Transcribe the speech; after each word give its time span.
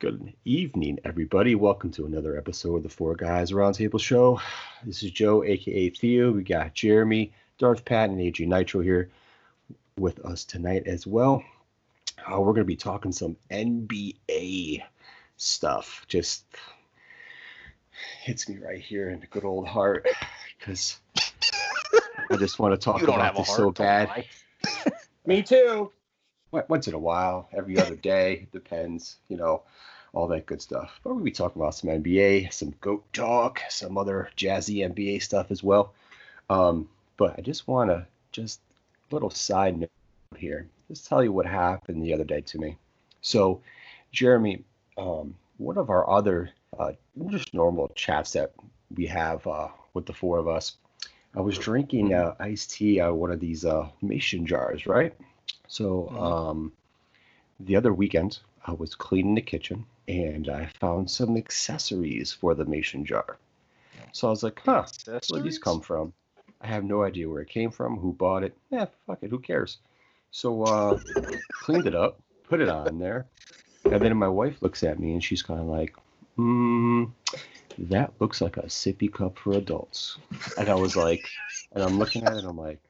Good 0.00 0.32
evening, 0.44 1.00
everybody. 1.04 1.56
Welcome 1.56 1.90
to 1.92 2.06
another 2.06 2.38
episode 2.38 2.76
of 2.76 2.82
the 2.84 2.88
Four 2.88 3.16
Guys 3.16 3.50
Roundtable 3.50 3.98
Show. 3.98 4.40
This 4.84 5.02
is 5.02 5.10
Joe, 5.10 5.42
aka 5.42 5.90
Theo. 5.90 6.30
We 6.30 6.44
got 6.44 6.72
Jeremy, 6.72 7.32
Darth 7.58 7.84
Pat, 7.84 8.08
and 8.08 8.20
AG 8.20 8.46
Nitro 8.46 8.80
here 8.80 9.10
with 9.96 10.24
us 10.24 10.44
tonight 10.44 10.84
as 10.86 11.04
well. 11.04 11.42
Uh, 12.16 12.38
we're 12.38 12.52
going 12.52 12.58
to 12.58 12.64
be 12.64 12.76
talking 12.76 13.10
some 13.10 13.36
NBA 13.50 14.84
stuff. 15.36 16.04
Just 16.06 16.44
hits 18.22 18.48
me 18.48 18.58
right 18.58 18.78
here 18.80 19.10
in 19.10 19.18
the 19.18 19.26
good 19.26 19.44
old 19.44 19.66
heart 19.66 20.06
because 20.60 21.00
I 22.30 22.36
just 22.36 22.60
want 22.60 22.72
to 22.72 22.78
talk 22.78 23.02
about 23.02 23.34
this 23.34 23.48
heart. 23.48 23.58
so 23.58 23.70
bad. 23.72 24.26
Me 25.26 25.42
too. 25.42 25.90
Once 26.50 26.88
in 26.88 26.94
a 26.94 26.98
while, 26.98 27.48
every 27.52 27.78
other 27.78 27.96
day, 28.12 28.32
it 28.34 28.52
depends, 28.52 29.16
you 29.28 29.36
know, 29.36 29.62
all 30.12 30.28
that 30.28 30.46
good 30.46 30.62
stuff. 30.62 31.00
But 31.02 31.14
we'll 31.14 31.24
be 31.24 31.30
talking 31.30 31.60
about 31.60 31.74
some 31.74 31.90
NBA, 31.90 32.52
some 32.52 32.74
GOAT 32.80 33.04
talk, 33.12 33.60
some 33.68 33.98
other 33.98 34.30
jazzy 34.36 34.78
NBA 34.78 35.22
stuff 35.22 35.50
as 35.50 35.62
well. 35.62 35.92
Um, 36.48 36.88
but 37.16 37.34
I 37.38 37.42
just 37.42 37.68
want 37.68 37.90
to, 37.90 38.06
just 38.32 38.60
a 39.10 39.14
little 39.14 39.30
side 39.30 39.78
note 39.78 39.90
here, 40.36 40.66
just 40.88 41.06
tell 41.06 41.22
you 41.22 41.32
what 41.32 41.46
happened 41.46 42.02
the 42.02 42.14
other 42.14 42.24
day 42.24 42.40
to 42.40 42.58
me. 42.58 42.76
So, 43.20 43.60
Jeremy, 44.12 44.64
um, 44.96 45.34
one 45.58 45.76
of 45.76 45.90
our 45.90 46.08
other 46.08 46.50
uh, 46.78 46.92
just 47.28 47.52
normal 47.52 47.90
chats 47.94 48.32
that 48.32 48.52
we 48.94 49.06
have 49.06 49.46
uh, 49.46 49.68
with 49.94 50.06
the 50.06 50.12
four 50.12 50.38
of 50.38 50.48
us, 50.48 50.76
I 51.34 51.40
was 51.40 51.58
drinking 51.58 52.14
uh, 52.14 52.34
iced 52.38 52.70
tea 52.70 53.00
out 53.00 53.10
of 53.10 53.16
one 53.16 53.30
of 53.30 53.40
these 53.40 53.64
uh, 53.64 53.88
mason 54.00 54.46
jars, 54.46 54.86
right? 54.86 55.14
So 55.68 56.10
Mhm. 56.10 56.22
um, 56.22 56.72
the 57.60 57.76
other 57.76 57.92
weekend, 57.92 58.40
I 58.66 58.72
was 58.72 58.94
cleaning 58.94 59.34
the 59.34 59.42
kitchen 59.42 59.86
and 60.08 60.48
I 60.48 60.66
found 60.80 61.10
some 61.10 61.36
accessories 61.36 62.32
for 62.32 62.54
the 62.54 62.64
mason 62.64 63.04
jar. 63.04 63.38
So 64.12 64.26
I 64.26 64.30
was 64.30 64.42
like, 64.42 64.60
huh, 64.64 64.86
that's 65.06 65.30
where 65.30 65.40
these 65.40 65.58
come 65.58 65.80
from? 65.80 66.12
I 66.60 66.66
have 66.66 66.82
no 66.84 67.04
idea 67.04 67.28
where 67.28 67.42
it 67.42 67.48
came 67.50 67.70
from, 67.70 67.98
who 67.98 68.12
bought 68.12 68.42
it. 68.42 68.56
Yeah, 68.70 68.86
fuck 69.06 69.18
it, 69.22 69.30
who 69.30 69.38
cares? 69.38 69.78
So 70.30 70.64
uh, 70.64 70.98
cleaned 71.60 71.86
it 71.86 71.94
up, 71.94 72.20
put 72.48 72.60
it 72.60 72.68
on 72.68 72.98
there, 72.98 73.26
and 73.84 74.00
then 74.00 74.16
my 74.16 74.28
wife 74.28 74.60
looks 74.62 74.82
at 74.82 74.98
me 74.98 75.12
and 75.12 75.22
she's 75.22 75.42
kind 75.42 75.60
of 75.60 75.66
like, 75.66 75.94
hmm, 76.36 77.04
that 77.78 78.12
looks 78.18 78.40
like 78.40 78.56
a 78.56 78.62
sippy 78.62 79.12
cup 79.12 79.38
for 79.38 79.52
adults. 79.52 80.18
And 80.56 80.68
I 80.68 80.74
was 80.74 80.96
like, 80.96 81.28
and 81.72 81.84
I'm 81.84 81.98
looking 81.98 82.24
at 82.24 82.32
it, 82.32 82.38
and 82.38 82.48
I'm 82.48 82.58
like, 82.58 82.80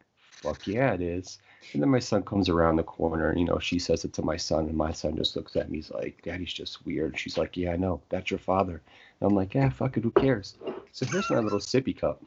fuck 0.42 0.66
yeah, 0.66 0.92
it 0.92 1.00
is. 1.00 1.38
And 1.72 1.82
then 1.82 1.90
my 1.90 1.98
son 1.98 2.22
comes 2.22 2.48
around 2.48 2.76
the 2.76 2.82
corner, 2.82 3.28
and 3.30 3.38
you 3.38 3.44
know, 3.44 3.58
she 3.58 3.78
says 3.78 4.04
it 4.04 4.12
to 4.14 4.22
my 4.22 4.36
son, 4.36 4.66
and 4.68 4.76
my 4.76 4.90
son 4.92 5.16
just 5.16 5.36
looks 5.36 5.54
at 5.56 5.70
me. 5.70 5.78
He's 5.78 5.90
like, 5.90 6.20
"Daddy's 6.22 6.52
just 6.52 6.84
weird." 6.86 7.18
She's 7.18 7.36
like, 7.36 7.56
"Yeah, 7.56 7.72
I 7.72 7.76
know. 7.76 8.00
That's 8.08 8.30
your 8.30 8.38
father." 8.38 8.80
And 9.20 9.28
I'm 9.30 9.34
like, 9.36 9.54
"Yeah, 9.54 9.68
fuck 9.68 9.96
it. 9.96 10.02
Who 10.04 10.10
cares?" 10.12 10.56
So 10.92 11.04
here's 11.06 11.28
my 11.30 11.40
little 11.40 11.58
sippy 11.58 11.98
cup, 11.98 12.22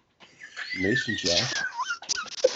Mason 0.79 1.15
Jack. 1.17 1.57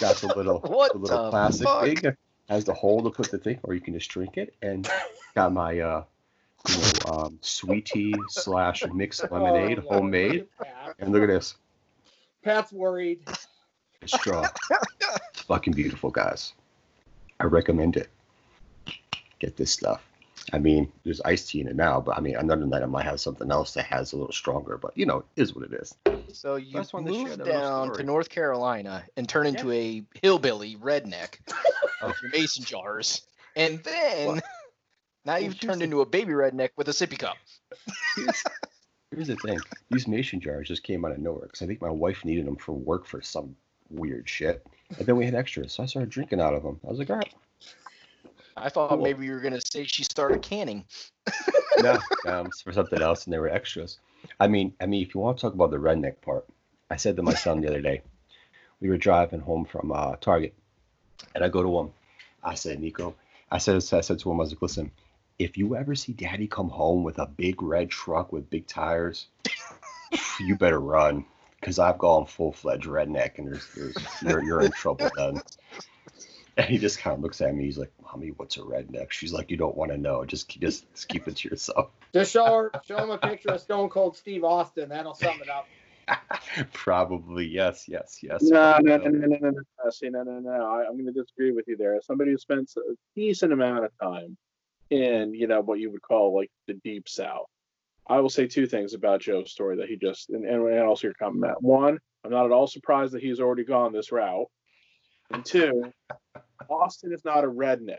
Got 0.00 0.16
the 0.16 0.32
little, 0.36 0.60
What 0.66 0.92
the 0.92 0.98
little 0.98 1.24
the 1.24 1.30
plastic 1.30 1.66
fuck? 1.66 1.84
thing. 1.84 2.16
Has 2.48 2.64
the 2.64 2.74
hole 2.74 3.02
to 3.02 3.10
put 3.10 3.30
the 3.32 3.38
thing, 3.38 3.58
or 3.64 3.74
you 3.74 3.80
can 3.80 3.94
just 3.94 4.08
drink 4.10 4.36
it. 4.36 4.54
And 4.62 4.88
got 5.34 5.52
my, 5.52 5.80
uh, 5.80 6.04
you 6.68 6.76
know, 6.76 7.12
um, 7.12 7.38
sweet 7.40 7.86
tea 7.86 8.14
slash 8.28 8.84
mixed 8.94 9.22
lemonade, 9.32 9.80
Oh, 9.80 9.94
homemade. 9.94 10.46
And 11.00 11.10
look 11.12 11.22
at 11.22 11.26
this, 11.28 11.56
Pat's 12.44 12.72
worried. 12.72 13.20
it's 14.00 14.12
straw. 14.12 14.46
it's 15.30 15.40
fucking 15.42 15.72
beautiful, 15.72 16.10
guys. 16.10 16.52
I 17.40 17.44
recommend 17.44 17.96
it. 17.96 18.08
Get 19.38 19.56
this 19.56 19.70
stuff. 19.70 20.02
I 20.52 20.58
mean, 20.58 20.90
there's 21.04 21.20
iced 21.22 21.50
tea 21.50 21.60
in 21.60 21.68
it 21.68 21.76
now, 21.76 22.00
but 22.00 22.16
I 22.16 22.20
mean, 22.20 22.36
another 22.36 22.64
night 22.66 22.82
I 22.82 22.86
might 22.86 23.04
have 23.04 23.20
something 23.20 23.50
else 23.50 23.74
that 23.74 23.84
has 23.86 24.12
a 24.12 24.16
little 24.16 24.32
stronger. 24.32 24.78
But 24.78 24.96
you 24.96 25.04
know, 25.04 25.24
it 25.36 25.42
is 25.42 25.54
what 25.54 25.64
it 25.64 25.72
is. 25.72 25.94
So 26.32 26.56
you 26.56 26.72
just 26.72 26.92
wanted 26.92 27.12
to 27.12 27.14
share 27.14 27.24
moved 27.24 27.44
down 27.44 27.92
to 27.94 28.02
North 28.02 28.28
Carolina 28.28 29.04
and 29.16 29.28
turned 29.28 29.48
into 29.48 29.72
a 29.72 30.04
hillbilly 30.22 30.76
redneck 30.76 31.38
with 32.02 32.16
your 32.22 32.30
mason 32.32 32.64
jars, 32.64 33.26
and 33.56 33.82
then 33.82 34.26
Well- 34.26 34.40
now 35.24 35.36
you've 35.36 35.54
here's 35.54 35.72
turned 35.72 35.82
into 35.82 36.00
a 36.02 36.06
baby 36.06 36.32
redneck 36.32 36.70
with 36.76 36.88
a 36.88 36.92
sippy 36.92 37.18
cup. 37.18 37.36
Here's, 38.14 38.44
here's 39.10 39.26
the 39.26 39.36
thing: 39.36 39.58
these 39.90 40.06
mason 40.06 40.40
jars 40.40 40.68
just 40.68 40.84
came 40.84 41.04
out 41.04 41.12
of 41.12 41.18
nowhere 41.18 41.46
because 41.46 41.62
I 41.62 41.66
think 41.66 41.82
my 41.82 41.90
wife 41.90 42.24
needed 42.24 42.46
them 42.46 42.56
for 42.56 42.72
work 42.72 43.06
for 43.06 43.20
some 43.20 43.56
weird 43.90 44.28
shit, 44.28 44.64
and 44.98 45.06
then 45.06 45.16
we 45.16 45.24
had 45.24 45.34
extras, 45.34 45.72
so 45.72 45.82
I 45.82 45.86
started 45.86 46.10
drinking 46.10 46.40
out 46.40 46.54
of 46.54 46.62
them. 46.62 46.80
I 46.84 46.90
was 46.90 46.98
like, 46.98 47.10
all 47.10 47.16
right, 47.16 47.34
I 48.56 48.68
thought 48.68 48.90
Cool. 48.90 49.02
maybe 49.02 49.26
you 49.26 49.32
were 49.32 49.40
gonna 49.40 49.60
say 49.60 49.84
she 49.84 50.04
started 50.04 50.42
canning. 50.42 50.84
no, 51.78 51.98
um, 52.26 52.50
for 52.64 52.72
something 52.72 53.02
else, 53.02 53.24
and 53.24 53.32
they 53.32 53.38
were 53.38 53.48
extras. 53.48 53.98
I 54.40 54.48
mean, 54.48 54.72
I 54.80 54.86
mean, 54.86 55.02
if 55.02 55.14
you 55.14 55.20
want 55.20 55.38
to 55.38 55.42
talk 55.42 55.54
about 55.54 55.70
the 55.70 55.76
redneck 55.76 56.20
part, 56.22 56.46
I 56.90 56.96
said 56.96 57.16
to 57.16 57.22
my 57.22 57.34
son 57.34 57.60
the 57.60 57.68
other 57.68 57.82
day, 57.82 58.02
we 58.80 58.88
were 58.88 58.96
driving 58.96 59.40
home 59.40 59.64
from 59.64 59.92
uh, 59.92 60.16
Target, 60.16 60.54
and 61.34 61.44
I 61.44 61.48
go 61.48 61.62
to 61.62 61.78
him. 61.78 61.92
I 62.42 62.54
said, 62.54 62.80
Nico, 62.80 63.14
I 63.50 63.58
said, 63.58 63.76
I 63.76 64.00
said 64.00 64.18
to 64.20 64.30
him, 64.30 64.36
I 64.36 64.44
was 64.44 64.52
like, 64.52 64.62
listen, 64.62 64.90
if 65.38 65.58
you 65.58 65.76
ever 65.76 65.94
see 65.94 66.12
Daddy 66.12 66.46
come 66.46 66.68
home 66.68 67.02
with 67.02 67.18
a 67.18 67.26
big 67.26 67.62
red 67.62 67.90
truck 67.90 68.32
with 68.32 68.48
big 68.50 68.66
tires, 68.66 69.26
you 70.40 70.56
better 70.56 70.80
run, 70.80 71.24
because 71.60 71.78
I've 71.78 71.98
gone 71.98 72.26
full 72.26 72.52
fledged 72.52 72.86
redneck, 72.86 73.38
and 73.38 73.48
there's, 73.48 73.66
there's, 73.74 73.96
you're, 74.22 74.42
you're 74.42 74.62
in 74.62 74.72
trouble 74.72 75.10
then. 75.16 75.40
And 76.58 76.66
he 76.66 76.78
just 76.78 76.98
kind 76.98 77.14
of 77.14 77.22
looks 77.22 77.42
at 77.42 77.54
me. 77.54 77.64
He's 77.64 77.76
like, 77.76 77.92
"Mommy, 78.02 78.28
what's 78.28 78.56
a 78.56 78.60
redneck?" 78.60 79.10
She's 79.10 79.30
like, 79.30 79.50
"You 79.50 79.58
don't 79.58 79.76
want 79.76 79.90
to 79.90 79.98
know. 79.98 80.24
Just, 80.24 80.48
just, 80.58 80.90
just 80.94 81.08
keep 81.08 81.28
it 81.28 81.36
to 81.36 81.50
yourself." 81.50 81.90
Just 82.14 82.32
show 82.32 82.46
her, 82.46 82.72
show 82.82 82.96
him 82.96 83.10
a 83.10 83.18
picture 83.18 83.50
of 83.50 83.60
Stone 83.60 83.90
Cold 83.90 84.16
Steve 84.16 84.42
Austin. 84.42 84.88
That'll 84.88 85.12
sum 85.12 85.38
it 85.42 85.50
up. 85.50 85.66
Probably 86.72 87.46
yes, 87.46 87.86
yes, 87.88 88.20
yes. 88.22 88.40
No, 88.42 88.78
no, 88.80 88.96
no, 88.96 89.10
no, 89.10 89.26
no, 89.26 89.36
no, 89.38 89.50
no. 89.50 89.90
See, 89.90 90.08
no, 90.08 90.22
no, 90.22 90.38
no. 90.38 90.50
I, 90.50 90.86
I'm 90.88 90.94
going 90.94 91.04
to 91.04 91.12
disagree 91.12 91.52
with 91.52 91.66
you 91.68 91.76
there. 91.76 91.96
As 91.96 92.06
somebody 92.06 92.30
who 92.30 92.38
spends 92.38 92.74
a 92.78 92.94
decent 93.14 93.52
amount 93.52 93.84
of 93.84 93.90
time 94.00 94.38
in, 94.88 95.34
you 95.34 95.46
know, 95.46 95.60
what 95.60 95.78
you 95.78 95.90
would 95.90 96.00
call 96.00 96.34
like 96.34 96.50
the 96.66 96.74
deep 96.74 97.06
south, 97.06 97.48
I 98.08 98.20
will 98.20 98.30
say 98.30 98.46
two 98.46 98.66
things 98.66 98.94
about 98.94 99.20
Joe's 99.20 99.50
story 99.50 99.76
that 99.76 99.88
he 99.88 99.96
just, 99.96 100.30
and, 100.30 100.44
and 100.44 100.80
also 100.80 101.08
your 101.08 101.14
comment. 101.14 101.40
Matt. 101.40 101.62
One, 101.62 101.98
I'm 102.24 102.30
not 102.30 102.46
at 102.46 102.52
all 102.52 102.66
surprised 102.66 103.12
that 103.14 103.22
he's 103.22 103.40
already 103.40 103.64
gone 103.64 103.92
this 103.92 104.12
route. 104.12 104.46
And 105.32 105.44
two, 105.44 105.92
Austin 106.70 107.12
is 107.12 107.24
not 107.24 107.44
a 107.44 107.48
redneck. 107.48 107.98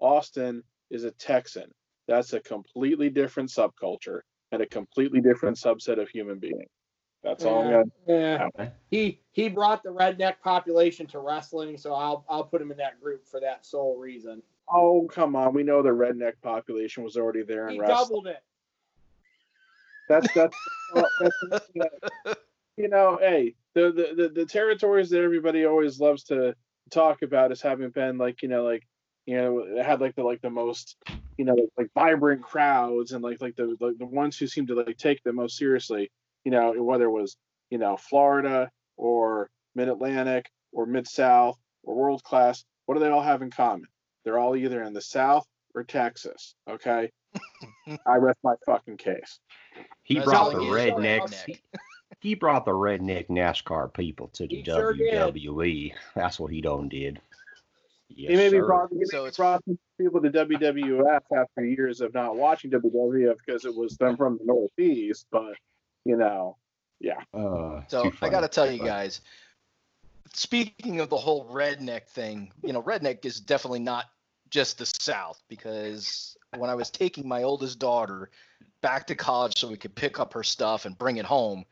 Austin 0.00 0.62
is 0.90 1.04
a 1.04 1.12
Texan. 1.12 1.70
That's 2.08 2.32
a 2.32 2.40
completely 2.40 3.08
different 3.08 3.50
subculture 3.50 4.20
and 4.52 4.62
a 4.62 4.66
completely 4.66 5.20
different 5.20 5.56
subset 5.56 6.00
of 6.00 6.08
human 6.08 6.38
being. 6.38 6.66
That's 7.22 7.44
all 7.44 7.62
I'm 7.62 7.90
Yeah. 8.06 8.48
to 8.48 8.50
Yeah. 8.58 8.68
He 8.90 9.20
he 9.32 9.48
brought 9.48 9.82
the 9.82 9.90
redneck 9.92 10.40
population 10.42 11.06
to 11.08 11.18
wrestling, 11.18 11.76
so 11.76 11.92
I'll 11.92 12.24
I'll 12.28 12.44
put 12.44 12.62
him 12.62 12.70
in 12.70 12.76
that 12.76 13.00
group 13.00 13.26
for 13.26 13.40
that 13.40 13.66
sole 13.66 13.96
reason. 13.98 14.42
Oh, 14.72 15.08
come 15.10 15.34
on. 15.34 15.52
We 15.54 15.64
know 15.64 15.82
the 15.82 15.88
redneck 15.90 16.34
population 16.42 17.02
was 17.02 17.16
already 17.16 17.42
there 17.42 17.66
in 17.68 17.74
He 17.74 17.80
wrestling. 17.80 17.96
doubled 17.96 18.26
it. 18.28 18.38
That's 20.08 20.32
that's, 20.34 20.56
that's 20.94 21.66
you 22.76 22.88
know, 22.88 23.18
hey, 23.20 23.54
the, 23.74 23.92
the 23.92 24.22
the 24.22 24.28
the 24.28 24.46
territories 24.46 25.10
that 25.10 25.22
everybody 25.22 25.64
always 25.64 25.98
loves 26.00 26.24
to 26.24 26.54
talk 26.90 27.22
about 27.22 27.52
as 27.52 27.60
having 27.60 27.90
been 27.90 28.18
like, 28.18 28.42
you 28.42 28.48
know, 28.48 28.64
like 28.64 28.86
you 29.26 29.36
know, 29.36 29.58
it 29.58 29.84
had 29.84 30.00
like 30.00 30.14
the 30.14 30.22
like 30.22 30.40
the 30.40 30.50
most, 30.50 30.96
you 31.36 31.44
know, 31.44 31.56
like 31.76 31.90
vibrant 31.94 32.42
crowds 32.42 33.12
and 33.12 33.22
like 33.22 33.40
like 33.40 33.56
the 33.56 33.76
like 33.80 33.98
the 33.98 34.06
ones 34.06 34.38
who 34.38 34.46
seem 34.46 34.66
to 34.66 34.74
like 34.74 34.96
take 34.96 35.22
them 35.24 35.36
most 35.36 35.56
seriously, 35.56 36.10
you 36.44 36.52
know, 36.52 36.72
whether 36.82 37.06
it 37.06 37.10
was, 37.10 37.36
you 37.70 37.78
know, 37.78 37.96
Florida 37.96 38.70
or 38.96 39.50
mid 39.74 39.88
Atlantic 39.88 40.48
or 40.72 40.86
mid 40.86 41.08
South 41.08 41.58
or 41.82 41.94
world 41.96 42.22
class, 42.22 42.64
what 42.86 42.94
do 42.94 43.00
they 43.00 43.10
all 43.10 43.22
have 43.22 43.42
in 43.42 43.50
common? 43.50 43.88
They're 44.24 44.38
all 44.38 44.56
either 44.56 44.82
in 44.82 44.92
the 44.92 45.00
South 45.00 45.46
or 45.76 45.84
Texas. 45.84 46.54
Okay. 46.68 47.12
I 48.06 48.16
rest 48.16 48.38
my 48.42 48.54
fucking 48.64 48.96
case. 48.96 49.38
He 50.02 50.14
That's 50.14 50.26
brought 50.26 50.52
the 50.54 50.60
he 50.60 50.66
is, 50.66 50.72
a 50.72 50.76
redneck. 50.76 51.20
redneck. 51.20 51.44
He, 51.46 51.60
he 52.20 52.34
brought 52.34 52.64
the 52.64 52.72
redneck 52.72 53.28
NASCAR 53.28 53.92
people 53.92 54.28
to 54.34 54.46
the 54.46 54.56
He 54.56 54.64
sure. 54.64 54.94
WWE. 54.94 55.92
That's 56.14 56.40
what 56.40 56.50
he 56.50 56.60
done 56.62 56.88
did. 56.88 57.20
Yes, 58.08 58.30
he 58.30 58.36
maybe 58.36 58.58
sir. 58.58 58.66
brought, 58.66 58.88
he 58.92 59.04
So 59.04 59.18
it's- 59.26 59.36
brought 59.36 59.62
some 59.64 59.78
people 60.00 60.22
to 60.22 60.30
WWF 60.30 61.20
after 61.36 61.64
years 61.64 62.00
of 62.00 62.14
not 62.14 62.36
watching 62.36 62.70
WWF 62.70 63.34
because 63.44 63.64
it 63.64 63.74
was 63.74 63.96
them 63.98 64.16
from 64.16 64.38
the 64.38 64.44
Northeast, 64.44 65.26
but 65.30 65.54
you 66.04 66.16
know, 66.16 66.56
yeah. 67.00 67.20
Uh, 67.34 67.82
So 67.88 68.10
I 68.22 68.28
got 68.30 68.40
to 68.40 68.48
tell 68.48 68.70
you 68.70 68.78
guys, 68.78 69.20
speaking 70.32 71.00
of 71.00 71.08
the 71.10 71.16
whole 71.16 71.44
redneck 71.46 72.06
thing, 72.08 72.52
you 72.62 72.72
know, 72.72 72.82
redneck 72.82 73.24
is 73.26 73.40
definitely 73.40 73.80
not 73.80 74.06
just 74.50 74.78
the 74.78 74.86
South 74.86 75.42
because 75.48 76.36
when 76.56 76.70
I 76.70 76.74
was 76.74 76.90
taking 76.90 77.28
my 77.28 77.42
oldest 77.42 77.78
daughter 77.78 78.30
back 78.80 79.06
to 79.08 79.14
college 79.14 79.58
so 79.58 79.68
we 79.68 79.76
could 79.76 79.94
pick 79.94 80.20
up 80.20 80.32
her 80.34 80.42
stuff 80.42 80.84
and 80.84 80.96
bring 80.96 81.16
it 81.16 81.24
home, 81.24 81.64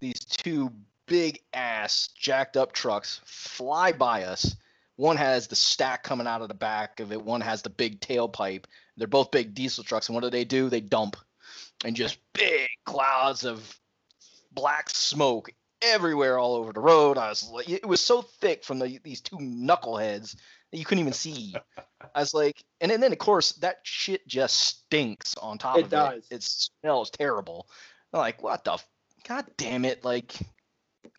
these 0.00 0.20
two 0.20 0.72
big 1.06 1.40
ass 1.52 2.08
jacked 2.08 2.56
up 2.56 2.72
trucks 2.72 3.20
fly 3.24 3.92
by 3.92 4.24
us. 4.24 4.56
One 4.96 5.16
has 5.16 5.46
the 5.46 5.56
stack 5.56 6.02
coming 6.02 6.26
out 6.26 6.42
of 6.42 6.48
the 6.48 6.54
back 6.54 7.00
of 7.00 7.12
it, 7.12 7.22
one 7.22 7.40
has 7.40 7.62
the 7.62 7.70
big 7.70 8.00
tailpipe. 8.00 8.64
They're 8.96 9.06
both 9.06 9.30
big 9.30 9.54
diesel 9.54 9.82
trucks, 9.82 10.08
and 10.08 10.14
what 10.14 10.24
do 10.24 10.30
they 10.30 10.44
do? 10.44 10.68
They 10.68 10.80
dump, 10.80 11.16
and 11.84 11.96
just 11.96 12.18
big 12.34 12.68
clouds 12.84 13.44
of 13.44 13.78
black 14.52 14.90
smoke 14.90 15.50
everywhere 15.82 16.38
all 16.38 16.54
over 16.54 16.72
the 16.72 16.80
road. 16.80 17.16
I 17.16 17.30
was 17.30 17.48
like, 17.48 17.68
it 17.68 17.86
was 17.86 18.00
so 18.00 18.20
thick 18.20 18.62
from 18.62 18.78
the, 18.78 18.98
these 19.02 19.22
two 19.22 19.36
knuckleheads 19.36 20.36
that 20.70 20.78
you 20.78 20.84
couldn't 20.84 21.00
even 21.00 21.12
see. 21.12 21.54
I 22.14 22.20
was 22.20 22.34
like, 22.34 22.62
and 22.80 22.90
then, 22.90 23.00
then 23.00 23.12
of 23.12 23.18
course 23.18 23.52
that 23.54 23.76
shit 23.84 24.26
just 24.26 24.56
stinks 24.56 25.34
on 25.36 25.58
top 25.58 25.76
It 25.78 25.84
of 25.84 25.90
does. 25.90 26.26
it. 26.30 26.36
It 26.36 26.42
smells 26.42 27.10
terrible. 27.10 27.66
I'm 28.12 28.20
like, 28.20 28.42
what 28.42 28.64
the? 28.64 28.72
f- 28.74 28.88
God 29.28 29.44
damn 29.56 29.84
it! 29.84 30.04
Like, 30.04 30.34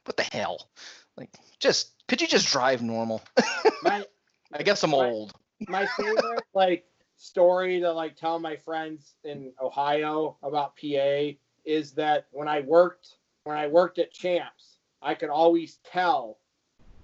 what 0.05 0.17
the 0.17 0.23
hell? 0.23 0.69
Like, 1.15 1.29
just 1.59 1.93
could 2.07 2.21
you 2.21 2.27
just 2.27 2.47
drive 2.51 2.81
normal? 2.81 3.21
My 3.83 4.05
I 4.53 4.63
guess 4.63 4.83
I'm 4.83 4.91
Right. 4.93 5.11
old. 5.11 5.33
my 5.69 5.85
favorite 5.97 6.43
like 6.53 6.85
story 7.15 7.79
to 7.79 7.91
like 7.91 8.15
tell 8.17 8.39
my 8.39 8.55
friends 8.55 9.13
in 9.23 9.53
Ohio 9.61 10.37
about 10.43 10.75
PA 10.75 11.31
is 11.63 11.91
that 11.93 12.25
when 12.31 12.47
I 12.47 12.61
worked 12.61 13.15
when 13.43 13.57
I 13.57 13.67
worked 13.67 13.99
at 13.99 14.11
Champs, 14.11 14.79
I 15.01 15.13
could 15.15 15.29
always 15.29 15.79
tell 15.89 16.39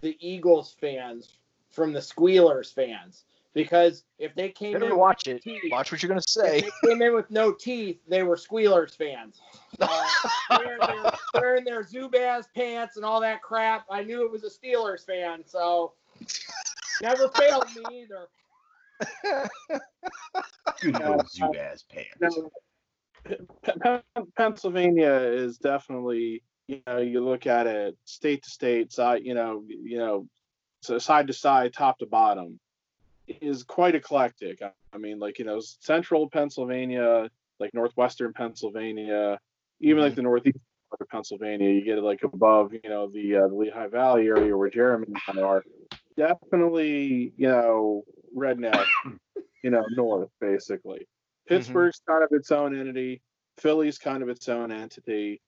the 0.01 0.17
Eagles 0.19 0.75
fans 0.81 1.37
from 1.77 1.93
the 1.93 2.01
Squealers 2.01 2.71
fans 2.71 3.25
because 3.53 4.03
if 4.17 4.33
they 4.33 4.49
came 4.49 4.73
Better 4.73 4.89
in 4.89 4.97
watch 4.97 5.27
with 5.27 5.35
it. 5.35 5.43
teeth, 5.43 5.71
Watch 5.71 5.91
what 5.91 6.01
you're 6.01 6.07
gonna 6.09 6.17
if 6.17 6.25
say. 6.25 6.61
they 6.61 6.71
came 6.89 7.03
in 7.03 7.13
with 7.13 7.29
no 7.29 7.51
teeth, 7.51 7.99
they 8.07 8.23
were 8.23 8.35
Squealers 8.35 8.95
fans. 8.95 9.39
Uh, 9.79 10.07
wearing, 10.57 10.79
their, 10.87 11.11
wearing 11.35 11.63
their 11.63 11.83
Zubaz 11.83 12.45
pants 12.55 12.95
and 12.95 13.05
all 13.05 13.21
that 13.21 13.43
crap. 13.43 13.85
I 13.91 14.01
knew 14.01 14.25
it 14.25 14.31
was 14.31 14.43
a 14.43 14.49
Steelers 14.49 15.05
fan, 15.05 15.43
so 15.45 15.93
never 16.99 17.29
failed 17.29 17.67
me 17.75 18.01
either. 18.01 18.27
Good 20.81 20.99
old 21.03 21.27
Zubaz 21.27 21.83
pants. 21.87 22.17
No, 22.19 22.49
P- 23.23 23.35
P- 23.83 24.23
Pennsylvania 24.35 25.13
is 25.13 25.59
definitely, 25.59 26.41
you 26.65 26.81
know, 26.87 26.97
you 26.97 27.23
look 27.23 27.45
at 27.45 27.67
it 27.67 27.95
state 28.05 28.41
to 28.45 28.49
state, 28.49 28.91
side, 28.91 29.21
you 29.23 29.35
know, 29.35 29.63
you 29.67 29.99
know, 29.99 30.27
so 30.81 30.97
side 30.97 31.27
to 31.27 31.33
side, 31.33 31.73
top 31.73 31.99
to 31.99 32.05
bottom, 32.05 32.59
is 33.27 33.63
quite 33.63 33.95
eclectic. 33.95 34.61
I- 34.61 34.71
mean, 34.97 35.19
like 35.19 35.37
you 35.37 35.45
know, 35.45 35.59
central 35.59 36.27
Pennsylvania, 36.27 37.29
like 37.59 37.71
northwestern 37.73 38.33
Pennsylvania, 38.33 39.39
even 39.79 40.01
like 40.01 40.15
the 40.15 40.23
northeast 40.23 40.57
part 40.89 41.01
of 41.01 41.09
Pennsylvania, 41.09 41.69
you 41.69 41.83
get 41.83 41.97
it 41.97 42.03
like 42.03 42.23
above, 42.23 42.73
you 42.73 42.89
know, 42.89 43.07
the, 43.07 43.35
uh, 43.35 43.47
the 43.47 43.55
Lehigh 43.55 43.87
Valley 43.87 44.27
area 44.27 44.55
where 44.55 44.69
Jeremy 44.69 45.07
and 45.27 45.39
I 45.39 45.41
are. 45.41 45.63
Definitely, 46.15 47.33
you 47.37 47.47
know, 47.47 48.03
redneck, 48.35 48.85
you 49.63 49.69
know, 49.69 49.85
north 49.95 50.29
basically. 50.41 51.07
Pittsburgh's 51.47 52.01
kind 52.07 52.23
of 52.23 52.29
its 52.31 52.51
own 52.51 52.77
entity. 52.77 53.21
Philly's 53.57 53.97
kind 53.97 54.23
of 54.23 54.29
its 54.29 54.49
own 54.49 54.71
entity. 54.71 55.41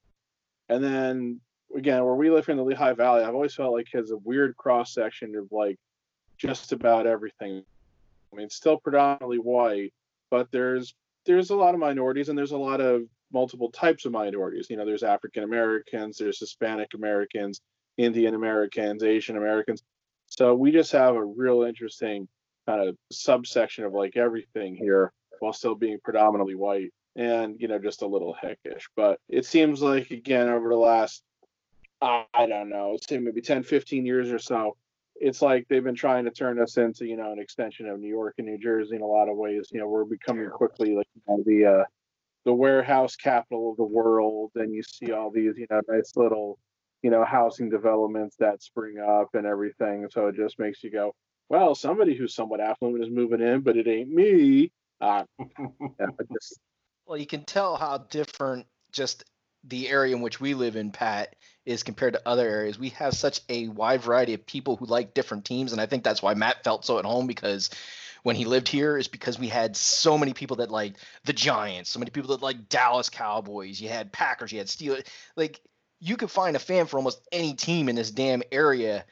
And 0.68 0.82
then 0.82 1.40
again, 1.76 2.04
where 2.04 2.14
we 2.14 2.30
live 2.30 2.48
in 2.48 2.56
the 2.56 2.64
Lehigh 2.64 2.92
Valley, 2.92 3.22
I've 3.22 3.34
always 3.34 3.54
felt 3.54 3.72
like 3.72 3.88
has 3.92 4.10
a 4.10 4.16
weird 4.18 4.56
cross 4.56 4.94
section 4.94 5.36
of 5.36 5.50
like 5.50 5.78
just 6.38 6.72
about 6.72 7.06
everything. 7.06 7.62
I 8.32 8.36
mean, 8.36 8.46
it's 8.46 8.56
still 8.56 8.78
predominantly 8.78 9.38
white, 9.38 9.92
but 10.30 10.50
there's 10.50 10.94
there's 11.26 11.50
a 11.50 11.56
lot 11.56 11.74
of 11.74 11.80
minorities 11.80 12.28
and 12.28 12.38
there's 12.38 12.52
a 12.52 12.58
lot 12.58 12.80
of 12.80 13.02
multiple 13.32 13.70
types 13.70 14.06
of 14.06 14.12
minorities. 14.12 14.68
You 14.70 14.76
know, 14.76 14.86
there's 14.86 15.02
African 15.02 15.44
Americans, 15.44 16.18
there's 16.18 16.38
Hispanic 16.38 16.94
Americans, 16.94 17.60
Indian 17.96 18.34
Americans, 18.34 19.02
Asian 19.02 19.36
Americans. 19.36 19.82
So 20.26 20.54
we 20.54 20.72
just 20.72 20.92
have 20.92 21.14
a 21.14 21.24
real 21.24 21.62
interesting 21.62 22.28
kind 22.66 22.88
of 22.88 22.96
subsection 23.10 23.84
of 23.84 23.92
like 23.92 24.16
everything 24.16 24.74
here 24.76 25.12
while 25.40 25.52
still 25.52 25.74
being 25.74 25.98
predominantly 26.02 26.54
white 26.54 26.92
and 27.16 27.56
you 27.58 27.66
know 27.66 27.78
just 27.78 28.02
a 28.02 28.06
little 28.06 28.36
heckish 28.40 28.88
but 28.94 29.18
it 29.28 29.44
seems 29.44 29.82
like 29.82 30.10
again 30.10 30.48
over 30.48 30.68
the 30.68 30.76
last 30.76 31.24
i 32.00 32.24
I 32.34 32.46
don't 32.46 32.70
know 32.70 32.96
say 33.06 33.18
maybe 33.18 33.40
10 33.40 33.62
15 33.62 34.06
years 34.06 34.30
or 34.30 34.38
so. 34.38 34.76
It's 35.16 35.42
like 35.42 35.66
they've 35.68 35.84
been 35.84 35.94
trying 35.94 36.24
to 36.24 36.30
turn 36.30 36.58
us 36.58 36.78
into 36.78 37.06
you 37.06 37.16
know 37.16 37.32
an 37.32 37.38
extension 37.38 37.86
of 37.88 38.00
new 38.00 38.08
york 38.08 38.34
and 38.38 38.46
new 38.46 38.58
jersey 38.58 38.96
in 38.96 39.02
a 39.02 39.06
lot 39.06 39.28
of 39.28 39.36
ways 39.36 39.68
you 39.70 39.78
know 39.78 39.86
we're 39.86 40.04
becoming 40.04 40.48
quickly 40.48 40.94
like 40.94 41.06
you 41.14 41.22
know, 41.28 41.42
the 41.44 41.66
uh 41.66 41.84
the 42.46 42.54
warehouse 42.54 43.16
capital 43.16 43.72
of 43.72 43.76
the 43.76 43.84
world 43.84 44.50
and 44.54 44.72
you 44.72 44.82
see 44.82 45.12
all 45.12 45.30
these 45.30 45.58
you 45.58 45.66
know 45.70 45.82
nice 45.88 46.12
little 46.16 46.58
you 47.02 47.10
know 47.10 47.22
housing 47.22 47.68
developments 47.68 48.36
that 48.36 48.62
spring 48.62 48.98
up 48.98 49.28
and 49.34 49.46
everything 49.46 50.08
so 50.10 50.28
it 50.28 50.36
just 50.36 50.58
makes 50.58 50.82
you 50.82 50.90
go 50.90 51.14
well 51.50 51.74
somebody 51.74 52.14
who's 52.14 52.34
somewhat 52.34 52.60
affluent 52.60 53.04
is 53.04 53.10
moving 53.10 53.42
in 53.42 53.60
but 53.60 53.76
it 53.76 53.86
ain't 53.86 54.10
me. 54.10 54.72
Uh, 55.00 55.24
yeah, 55.38 56.06
just 56.32 56.60
Well, 57.06 57.18
you 57.18 57.26
can 57.26 57.44
tell 57.44 57.76
how 57.76 57.98
different 57.98 58.66
just 58.92 59.24
the 59.64 59.88
area 59.88 60.14
in 60.14 60.22
which 60.22 60.40
we 60.40 60.54
live 60.54 60.76
in, 60.76 60.90
Pat, 60.90 61.36
is 61.70 61.82
compared 61.84 62.14
to 62.14 62.28
other 62.28 62.46
areas. 62.46 62.78
We 62.78 62.90
have 62.90 63.14
such 63.14 63.40
a 63.48 63.68
wide 63.68 64.02
variety 64.02 64.34
of 64.34 64.44
people 64.44 64.76
who 64.76 64.86
like 64.86 65.14
different 65.14 65.44
teams, 65.44 65.72
and 65.72 65.80
I 65.80 65.86
think 65.86 66.02
that's 66.02 66.22
why 66.22 66.34
Matt 66.34 66.64
felt 66.64 66.84
so 66.84 66.98
at 66.98 67.04
home 67.04 67.26
because 67.26 67.70
when 68.22 68.36
he 68.36 68.44
lived 68.44 68.68
here 68.68 68.98
is 68.98 69.08
because 69.08 69.38
we 69.38 69.48
had 69.48 69.76
so 69.76 70.18
many 70.18 70.34
people 70.34 70.56
that 70.56 70.70
like 70.70 70.94
the 71.24 71.32
Giants, 71.32 71.90
so 71.90 71.98
many 71.98 72.10
people 72.10 72.36
that 72.36 72.42
like 72.42 72.68
Dallas 72.68 73.08
Cowboys. 73.08 73.80
You 73.80 73.88
had 73.88 74.12
Packers, 74.12 74.52
you 74.52 74.58
had 74.58 74.66
Steelers. 74.66 75.06
Like 75.36 75.60
you 76.00 76.16
could 76.16 76.30
find 76.30 76.56
a 76.56 76.58
fan 76.58 76.86
for 76.86 76.96
almost 76.96 77.20
any 77.32 77.54
team 77.54 77.88
in 77.88 77.94
this 77.94 78.10
damn 78.10 78.42
area. 78.50 79.04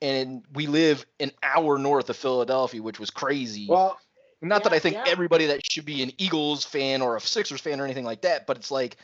And 0.00 0.44
we 0.52 0.66
live 0.66 1.04
an 1.18 1.32
hour 1.42 1.78
north 1.78 2.10
of 2.10 2.16
Philadelphia, 2.16 2.82
which 2.82 3.00
was 3.00 3.10
crazy. 3.10 3.66
Well, 3.68 3.98
Not 4.40 4.64
that 4.64 4.72
I 4.72 4.78
think 4.78 4.96
yeah. 4.96 5.04
everybody 5.06 5.46
that 5.46 5.64
should 5.64 5.86
be 5.86 6.02
an 6.02 6.12
Eagles 6.18 6.64
fan 6.64 7.00
or 7.02 7.16
a 7.16 7.20
Sixers 7.20 7.60
fan 7.60 7.80
or 7.80 7.84
anything 7.84 8.04
like 8.04 8.22
that, 8.22 8.46
but 8.46 8.56
it's 8.56 8.70
like, 8.70 8.96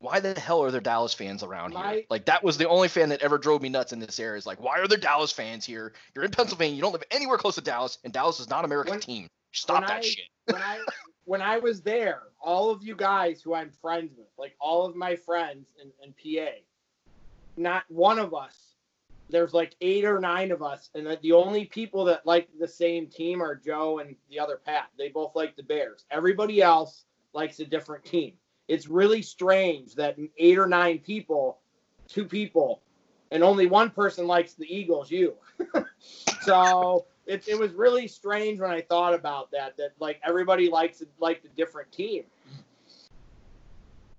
why 0.00 0.18
the 0.18 0.38
hell 0.38 0.62
are 0.62 0.70
there 0.70 0.80
Dallas 0.80 1.14
fans 1.14 1.42
around 1.42 1.72
here? 1.72 2.02
Like 2.10 2.24
that 2.24 2.42
was 2.42 2.56
the 2.58 2.68
only 2.68 2.88
fan 2.88 3.10
that 3.10 3.20
ever 3.22 3.38
drove 3.38 3.62
me 3.62 3.68
nuts 3.68 3.92
in 3.92 3.98
this 4.00 4.18
area. 4.18 4.38
Is 4.38 4.46
like, 4.46 4.60
why 4.60 4.78
are 4.80 4.88
there 4.88 4.98
Dallas 4.98 5.30
fans 5.30 5.64
here? 5.64 5.92
You're 6.14 6.24
in 6.24 6.30
Pennsylvania. 6.30 6.74
You 6.74 6.82
don't 6.82 6.92
live 6.92 7.04
anywhere 7.10 7.36
close 7.36 7.54
to 7.56 7.60
Dallas, 7.60 7.98
and 8.02 8.12
Dallas 8.12 8.40
is 8.40 8.48
not 8.48 8.64
America's 8.64 8.90
When- 8.92 9.00
team. 9.00 9.28
Stop 9.52 9.86
that 9.86 9.98
I- 9.98 10.00
shit. 10.00 10.24
when 10.46 10.62
I 10.62 10.78
when 11.24 11.42
I 11.42 11.58
was 11.58 11.82
there, 11.82 12.22
all 12.40 12.70
of 12.70 12.82
you 12.82 12.96
guys 12.96 13.42
who 13.42 13.54
I'm 13.54 13.70
friends 13.70 14.12
with, 14.16 14.26
like 14.38 14.56
all 14.60 14.86
of 14.86 14.96
my 14.96 15.16
friends 15.16 15.66
in, 15.80 15.90
in 16.02 16.12
PA, 16.12 16.52
not 17.56 17.84
one 17.88 18.18
of 18.18 18.34
us. 18.34 18.56
There's 19.28 19.54
like 19.54 19.76
eight 19.80 20.04
or 20.04 20.18
nine 20.18 20.50
of 20.50 20.60
us, 20.62 20.90
and 20.94 21.06
the 21.22 21.32
only 21.32 21.64
people 21.66 22.04
that 22.06 22.26
like 22.26 22.48
the 22.58 22.66
same 22.66 23.06
team 23.06 23.40
are 23.40 23.54
Joe 23.54 23.98
and 24.00 24.16
the 24.28 24.40
other 24.40 24.56
Pat. 24.64 24.88
They 24.98 25.08
both 25.08 25.36
like 25.36 25.54
the 25.56 25.62
Bears. 25.62 26.04
Everybody 26.10 26.60
else 26.62 27.04
likes 27.32 27.60
a 27.60 27.64
different 27.64 28.04
team. 28.04 28.32
It's 28.70 28.86
really 28.86 29.20
strange 29.20 29.96
that 29.96 30.16
eight 30.38 30.56
or 30.56 30.68
nine 30.68 31.00
people, 31.00 31.58
two 32.06 32.24
people, 32.24 32.80
and 33.32 33.42
only 33.42 33.66
one 33.66 33.90
person 33.90 34.28
likes 34.28 34.54
the 34.54 34.72
Eagles. 34.72 35.10
You. 35.10 35.34
so 36.42 37.04
it, 37.26 37.48
it 37.48 37.58
was 37.58 37.72
really 37.72 38.06
strange 38.06 38.60
when 38.60 38.70
I 38.70 38.80
thought 38.80 39.12
about 39.12 39.50
that. 39.50 39.76
That 39.76 39.94
like 39.98 40.20
everybody 40.24 40.70
likes 40.70 41.02
like 41.18 41.42
the 41.42 41.48
different 41.56 41.90
team. 41.90 42.22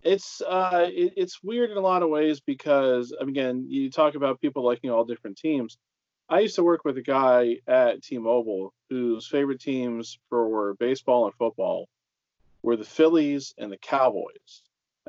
it's 0.03 0.41
uh 0.41 0.87
it, 0.91 1.13
it's 1.15 1.41
weird 1.43 1.71
in 1.71 1.77
a 1.77 1.81
lot 1.81 2.03
of 2.03 2.09
ways 2.09 2.41
because 2.41 3.13
again 3.21 3.65
you 3.69 3.89
talk 3.89 4.15
about 4.15 4.41
people 4.41 4.65
liking 4.65 4.89
all 4.89 5.05
different 5.05 5.37
teams 5.37 5.77
i 6.27 6.39
used 6.39 6.55
to 6.55 6.63
work 6.63 6.83
with 6.83 6.97
a 6.97 7.01
guy 7.01 7.57
at 7.67 8.01
t-mobile 8.01 8.73
whose 8.89 9.27
favorite 9.27 9.61
teams 9.61 10.17
for 10.29 10.73
baseball 10.79 11.25
and 11.25 11.35
football 11.35 11.87
were 12.63 12.75
the 12.75 12.83
phillies 12.83 13.53
and 13.57 13.71
the 13.71 13.77
cowboys 13.77 14.61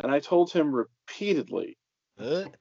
and 0.02 0.12
i 0.12 0.18
told 0.18 0.50
him 0.52 0.74
repeatedly 0.74 1.76
What? 2.16 2.54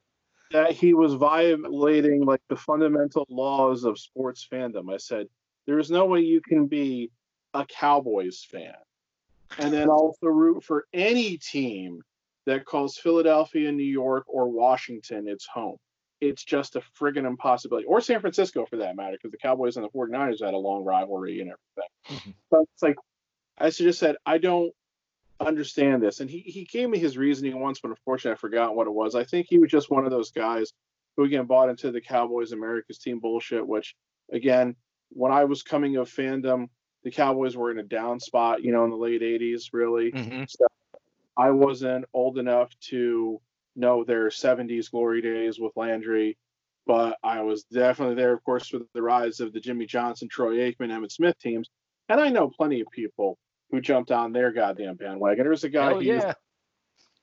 that 0.51 0.71
he 0.71 0.93
was 0.93 1.13
violating 1.13 2.25
like 2.25 2.41
the 2.49 2.55
fundamental 2.55 3.25
laws 3.29 3.83
of 3.83 3.99
sports 3.99 4.47
fandom 4.51 4.93
i 4.93 4.97
said 4.97 5.27
there 5.67 5.79
is 5.79 5.91
no 5.91 6.05
way 6.05 6.21
you 6.21 6.41
can 6.41 6.67
be 6.67 7.11
a 7.53 7.65
cowboys 7.65 8.45
fan 8.49 8.73
and 9.57 9.73
then 9.73 9.89
also 9.89 10.27
root 10.27 10.63
for 10.63 10.85
any 10.93 11.37
team 11.37 12.01
that 12.47 12.65
calls 12.65 12.97
Philadelphia, 12.97 13.71
New 13.71 13.83
York, 13.83 14.23
or 14.27 14.49
Washington 14.49 15.27
its 15.27 15.45
home. 15.45 15.77
It's 16.21 16.43
just 16.43 16.75
a 16.75 16.81
friggin' 16.99 17.27
impossibility. 17.27 17.85
Or 17.85 18.01
San 18.01 18.19
Francisco 18.21 18.65
for 18.65 18.77
that 18.77 18.95
matter, 18.95 19.11
because 19.17 19.31
the 19.31 19.37
Cowboys 19.37 19.75
and 19.77 19.85
the 19.85 19.89
49ers 19.89 20.43
had 20.43 20.53
a 20.53 20.57
long 20.57 20.83
rivalry 20.83 21.41
and 21.41 21.51
everything. 21.51 22.29
Mhm. 22.31 22.33
So 22.49 22.61
it's 22.73 22.81
like, 22.81 22.95
I 23.57 23.69
just 23.69 23.99
said, 23.99 24.15
I 24.25 24.37
don't 24.37 24.73
understand 25.45 26.01
this. 26.01 26.19
And 26.19 26.29
he, 26.29 26.39
he 26.39 26.65
gave 26.65 26.89
me 26.89 26.97
his 26.97 27.17
reasoning 27.17 27.59
once, 27.59 27.79
but 27.79 27.89
unfortunately 27.89 28.35
I 28.35 28.39
forgot 28.39 28.75
what 28.75 28.87
it 28.87 28.93
was. 28.93 29.15
I 29.15 29.23
think 29.23 29.47
he 29.49 29.59
was 29.59 29.71
just 29.71 29.91
one 29.91 30.05
of 30.05 30.11
those 30.11 30.31
guys 30.31 30.71
who, 31.15 31.23
again, 31.23 31.45
bought 31.45 31.69
into 31.69 31.91
the 31.91 32.01
Cowboys 32.01 32.51
America's 32.51 32.97
team 32.97 33.19
bullshit, 33.19 33.67
which, 33.67 33.95
again, 34.31 34.75
when 35.09 35.31
I 35.31 35.45
was 35.45 35.63
coming 35.63 35.97
of 35.97 36.09
fandom, 36.09 36.67
the 37.03 37.11
Cowboys 37.11 37.57
were 37.57 37.71
in 37.71 37.79
a 37.79 37.83
down 37.83 38.19
spot, 38.19 38.63
you 38.63 38.71
know, 38.71 38.85
in 38.85 38.91
the 38.91 38.95
late 38.95 39.21
80s, 39.21 39.73
really. 39.73 40.11
Mhm. 40.11 40.47
I 41.35 41.51
wasn't 41.51 42.05
old 42.13 42.37
enough 42.37 42.69
to 42.89 43.41
know 43.75 44.03
their 44.03 44.29
70s 44.29 44.89
glory 44.89 45.21
days 45.21 45.59
with 45.59 45.75
Landry, 45.75 46.37
but 46.85 47.17
I 47.23 47.41
was 47.41 47.63
definitely 47.63 48.15
there, 48.15 48.33
of 48.33 48.43
course, 48.43 48.71
with 48.71 48.91
the 48.93 49.01
rise 49.01 49.39
of 49.39 49.53
the 49.53 49.59
Jimmy 49.59 49.85
Johnson, 49.85 50.27
Troy 50.29 50.57
Aikman, 50.57 50.91
Emmitt 50.91 51.11
Smith 51.11 51.37
teams. 51.39 51.69
And 52.09 52.19
I 52.19 52.29
know 52.29 52.49
plenty 52.49 52.81
of 52.81 52.87
people 52.91 53.37
who 53.71 53.81
jumped 53.81 54.11
on 54.11 54.31
their 54.33 54.51
goddamn 54.51 54.95
bandwagon. 54.95 55.45
There's 55.45 55.63
a 55.63 55.69
guy. 55.69 55.91
Oh 55.93 55.95
who 55.99 56.01
used- 56.05 56.25
yeah. 56.25 56.33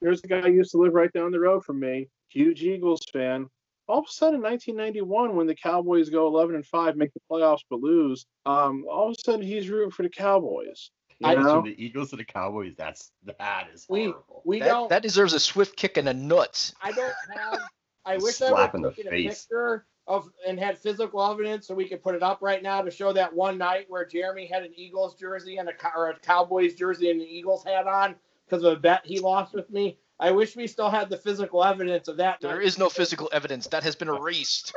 there's 0.00 0.22
a 0.24 0.26
guy 0.26 0.40
who 0.40 0.52
used 0.52 0.72
to 0.72 0.78
live 0.78 0.94
right 0.94 1.12
down 1.12 1.30
the 1.30 1.40
road 1.40 1.64
from 1.64 1.78
me, 1.80 2.08
huge 2.28 2.62
Eagles 2.62 3.02
fan. 3.12 3.48
All 3.86 4.00
of 4.00 4.04
a 4.06 4.10
sudden, 4.12 4.42
1991, 4.42 5.34
when 5.34 5.46
the 5.46 5.54
Cowboys 5.54 6.10
go 6.10 6.26
11 6.26 6.54
and 6.56 6.66
five, 6.66 6.94
make 6.96 7.12
the 7.14 7.20
playoffs 7.30 7.62
but 7.70 7.80
lose, 7.80 8.26
um, 8.44 8.84
all 8.90 9.08
of 9.08 9.16
a 9.16 9.20
sudden 9.24 9.40
he's 9.40 9.70
rooting 9.70 9.90
for 9.90 10.02
the 10.02 10.10
Cowboys. 10.10 10.90
You 11.20 11.28
I 11.28 11.34
know? 11.34 11.62
the 11.62 11.74
Eagles 11.82 12.10
to 12.10 12.16
the 12.16 12.24
Cowboys. 12.24 12.74
That's 12.76 13.10
that 13.24 13.68
is 13.72 13.86
We 13.88 14.04
horrible. 14.04 14.42
we 14.44 14.58
That, 14.60 14.66
don't. 14.68 14.88
that 14.90 15.02
deserves 15.02 15.32
a 15.32 15.40
swift 15.40 15.74
kick 15.76 15.96
in 15.96 16.04
the 16.04 16.14
nuts. 16.14 16.74
I 16.82 16.92
don't 16.92 17.12
have. 17.34 17.60
I 18.04 18.16
wish 18.18 18.36
Slap 18.36 18.74
I 18.74 18.76
in 18.76 18.82
would 18.82 18.94
the 18.96 19.02
have 19.04 19.12
a 19.12 19.28
picture 19.28 19.86
of 20.08 20.30
and 20.46 20.58
had 20.58 20.78
physical 20.78 21.22
evidence 21.22 21.66
so 21.66 21.74
we 21.74 21.88
could 21.88 22.02
put 22.02 22.14
it 22.14 22.22
up 22.22 22.38
right 22.40 22.62
now 22.62 22.80
to 22.80 22.90
show 22.90 23.12
that 23.12 23.32
one 23.32 23.58
night 23.58 23.86
where 23.88 24.06
Jeremy 24.06 24.46
had 24.46 24.62
an 24.62 24.72
Eagles 24.74 25.14
jersey 25.14 25.58
and 25.58 25.68
a 25.68 25.72
or 25.94 26.08
a 26.08 26.18
Cowboys 26.18 26.74
jersey 26.74 27.10
and 27.10 27.20
an 27.20 27.26
Eagles 27.28 27.62
hat 27.62 27.86
on 27.86 28.16
because 28.46 28.64
of 28.64 28.72
a 28.72 28.76
bet 28.76 29.02
he 29.04 29.20
lost 29.20 29.52
with 29.52 29.70
me. 29.70 29.98
I 30.20 30.32
wish 30.32 30.56
we 30.56 30.66
still 30.66 30.90
had 30.90 31.10
the 31.10 31.16
physical 31.16 31.62
evidence 31.62 32.08
of 32.08 32.16
that. 32.16 32.40
There 32.40 32.56
night. 32.56 32.64
is 32.64 32.78
no 32.78 32.88
physical 32.88 33.28
evidence. 33.32 33.68
That 33.68 33.84
has 33.84 33.94
been 33.94 34.08
erased. 34.08 34.74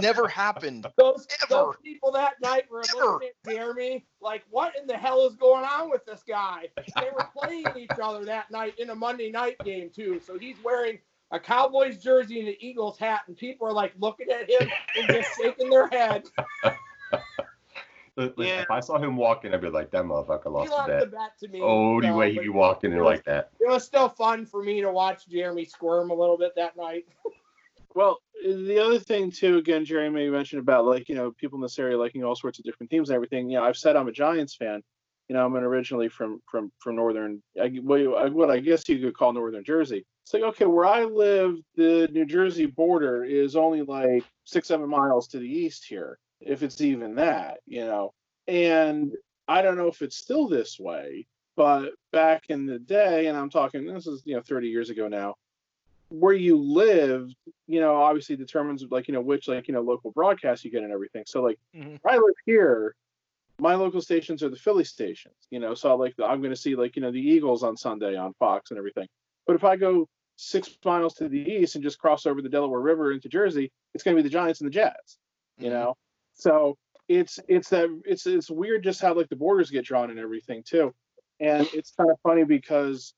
Never 0.00 0.28
happened. 0.28 0.86
those, 0.96 1.26
Ever. 1.42 1.48
those 1.48 1.74
people 1.82 2.12
that 2.12 2.34
night 2.40 2.70
were 2.70 2.84
looking 2.94 3.28
at 3.28 3.52
Jeremy 3.52 4.06
like, 4.20 4.44
what 4.50 4.74
in 4.80 4.86
the 4.86 4.96
hell 4.96 5.26
is 5.26 5.34
going 5.34 5.64
on 5.64 5.90
with 5.90 6.04
this 6.04 6.22
guy? 6.26 6.68
They 7.00 7.10
were 7.12 7.26
playing 7.36 7.66
each 7.76 7.90
other 8.00 8.24
that 8.26 8.50
night 8.50 8.78
in 8.78 8.90
a 8.90 8.94
Monday 8.94 9.30
night 9.30 9.56
game 9.64 9.90
too. 9.90 10.20
So 10.24 10.38
he's 10.38 10.56
wearing 10.62 10.98
a 11.32 11.40
Cowboys 11.40 11.98
jersey 11.98 12.38
and 12.40 12.48
an 12.48 12.56
Eagles 12.60 12.98
hat, 12.98 13.22
and 13.26 13.36
people 13.36 13.66
are 13.66 13.72
like 13.72 13.92
looking 13.98 14.28
at 14.30 14.48
him 14.48 14.68
and 14.96 15.08
just 15.08 15.30
shaking 15.36 15.70
their 15.70 15.88
head. 15.88 16.24
Look, 18.16 18.36
look, 18.36 18.46
Yeah. 18.46 18.60
If 18.60 18.70
I 18.70 18.80
saw 18.80 18.98
him 18.98 19.16
walking, 19.16 19.54
I'd 19.54 19.62
be 19.62 19.70
like, 19.70 19.90
that 19.92 20.04
motherfucker 20.04 20.44
He 20.44 20.50
lost 20.50 20.70
lost 20.70 20.86
the 20.88 20.98
the 20.98 21.06
bet. 21.06 21.10
bet 21.12 21.38
to 21.40 21.48
me. 21.48 21.60
Oh, 21.62 21.94
Only 21.94 22.08
so, 22.08 22.16
way 22.16 22.32
he'd 22.32 22.40
be 22.40 22.48
walking 22.50 22.92
it 22.92 22.96
in 22.96 23.02
like 23.04 23.24
that. 23.24 23.50
It 23.58 23.68
was 23.68 23.84
still 23.84 24.10
fun 24.10 24.44
for 24.44 24.62
me 24.62 24.82
to 24.82 24.90
watch 24.90 25.26
Jeremy 25.28 25.64
squirm 25.64 26.10
a 26.10 26.14
little 26.14 26.36
bit 26.36 26.52
that 26.56 26.76
night. 26.76 27.06
Well, 27.94 28.22
the 28.42 28.82
other 28.82 28.98
thing 28.98 29.30
too, 29.30 29.58
again, 29.58 29.84
Jeremy 29.84 30.30
mentioned 30.30 30.60
about 30.62 30.86
like 30.86 31.10
you 31.10 31.14
know 31.14 31.30
people 31.30 31.58
in 31.58 31.62
this 31.62 31.78
area 31.78 31.98
liking 31.98 32.24
all 32.24 32.34
sorts 32.34 32.58
of 32.58 32.64
different 32.64 32.88
teams 32.88 33.10
and 33.10 33.14
everything. 33.14 33.50
You 33.50 33.58
know, 33.58 33.64
I've 33.64 33.76
said 33.76 33.96
I'm 33.96 34.08
a 34.08 34.12
Giants 34.12 34.54
fan. 34.54 34.82
You 35.32 35.38
know, 35.38 35.46
I'm 35.46 35.56
originally 35.56 36.10
from 36.10 36.42
from 36.44 36.70
from 36.78 36.96
northern, 36.96 37.42
I, 37.58 37.68
what 37.70 38.50
I 38.50 38.60
guess 38.60 38.86
you 38.86 38.98
could 38.98 39.16
call 39.16 39.32
northern 39.32 39.64
Jersey. 39.64 40.04
It's 40.24 40.34
like 40.34 40.42
okay, 40.42 40.66
where 40.66 40.84
I 40.84 41.04
live, 41.04 41.56
the 41.74 42.06
New 42.12 42.26
Jersey 42.26 42.66
border 42.66 43.24
is 43.24 43.56
only 43.56 43.80
like 43.80 44.26
six 44.44 44.68
seven 44.68 44.90
miles 44.90 45.28
to 45.28 45.38
the 45.38 45.48
east 45.48 45.86
here, 45.88 46.18
if 46.42 46.62
it's 46.62 46.82
even 46.82 47.14
that. 47.14 47.60
You 47.64 47.86
know, 47.86 48.12
and 48.46 49.12
I 49.48 49.62
don't 49.62 49.78
know 49.78 49.86
if 49.86 50.02
it's 50.02 50.18
still 50.18 50.48
this 50.48 50.78
way, 50.78 51.26
but 51.56 51.92
back 52.12 52.42
in 52.50 52.66
the 52.66 52.78
day, 52.78 53.28
and 53.28 53.38
I'm 53.38 53.48
talking 53.48 53.86
this 53.86 54.06
is 54.06 54.20
you 54.26 54.36
know 54.36 54.42
30 54.42 54.68
years 54.68 54.90
ago 54.90 55.08
now 55.08 55.36
where 56.10 56.34
you 56.34 56.58
lived, 56.58 57.34
you 57.66 57.80
know, 57.80 57.96
obviously 57.96 58.36
determines 58.36 58.84
like, 58.90 59.08
you 59.08 59.14
know, 59.14 59.22
which 59.22 59.48
like, 59.48 59.66
you 59.66 59.72
know, 59.72 59.80
local 59.80 60.10
broadcast 60.10 60.62
you 60.62 60.70
get 60.70 60.82
and 60.82 60.92
everything. 60.92 61.24
So 61.26 61.40
like 61.42 61.58
Mhm. 61.74 61.98
I 62.06 62.16
live 62.16 62.34
here, 62.44 62.94
my 63.62 63.76
local 63.76 64.02
stations 64.02 64.42
are 64.42 64.48
the 64.48 64.56
Philly 64.56 64.82
stations, 64.82 65.36
you 65.50 65.60
know, 65.60 65.72
so 65.72 65.94
like 65.94 66.14
I'm 66.18 66.40
going 66.40 66.50
to 66.50 66.60
see 66.60 66.74
like, 66.74 66.96
you 66.96 67.02
know, 67.02 67.12
the 67.12 67.20
Eagles 67.20 67.62
on 67.62 67.76
Sunday 67.76 68.16
on 68.16 68.34
Fox 68.40 68.70
and 68.70 68.78
everything. 68.78 69.06
But 69.46 69.54
if 69.54 69.62
I 69.62 69.76
go 69.76 70.08
six 70.34 70.76
miles 70.84 71.14
to 71.14 71.28
the 71.28 71.38
east 71.38 71.76
and 71.76 71.84
just 71.84 72.00
cross 72.00 72.26
over 72.26 72.42
the 72.42 72.48
Delaware 72.48 72.80
River 72.80 73.12
into 73.12 73.28
Jersey, 73.28 73.70
it's 73.94 74.02
going 74.02 74.16
to 74.16 74.22
be 74.22 74.28
the 74.28 74.32
Giants 74.32 74.60
and 74.60 74.66
the 74.66 74.74
Jets, 74.74 75.16
you 75.58 75.70
Mhm. 75.70 75.74
know? 75.74 75.96
So 76.32 76.76
it's, 77.06 77.38
it's 77.46 77.68
that 77.68 77.88
it's, 78.04 78.26
it's 78.26 78.50
weird 78.50 78.82
just 78.82 79.00
how 79.00 79.14
like 79.14 79.28
the 79.28 79.36
borders 79.36 79.70
get 79.70 79.84
drawn 79.84 80.10
and 80.10 80.18
everything 80.18 80.64
too. 80.64 80.92
And 81.38 81.68
it's 81.72 81.92
kind 81.92 82.10
of 82.10 82.18
funny 82.24 82.42
because 82.42 83.14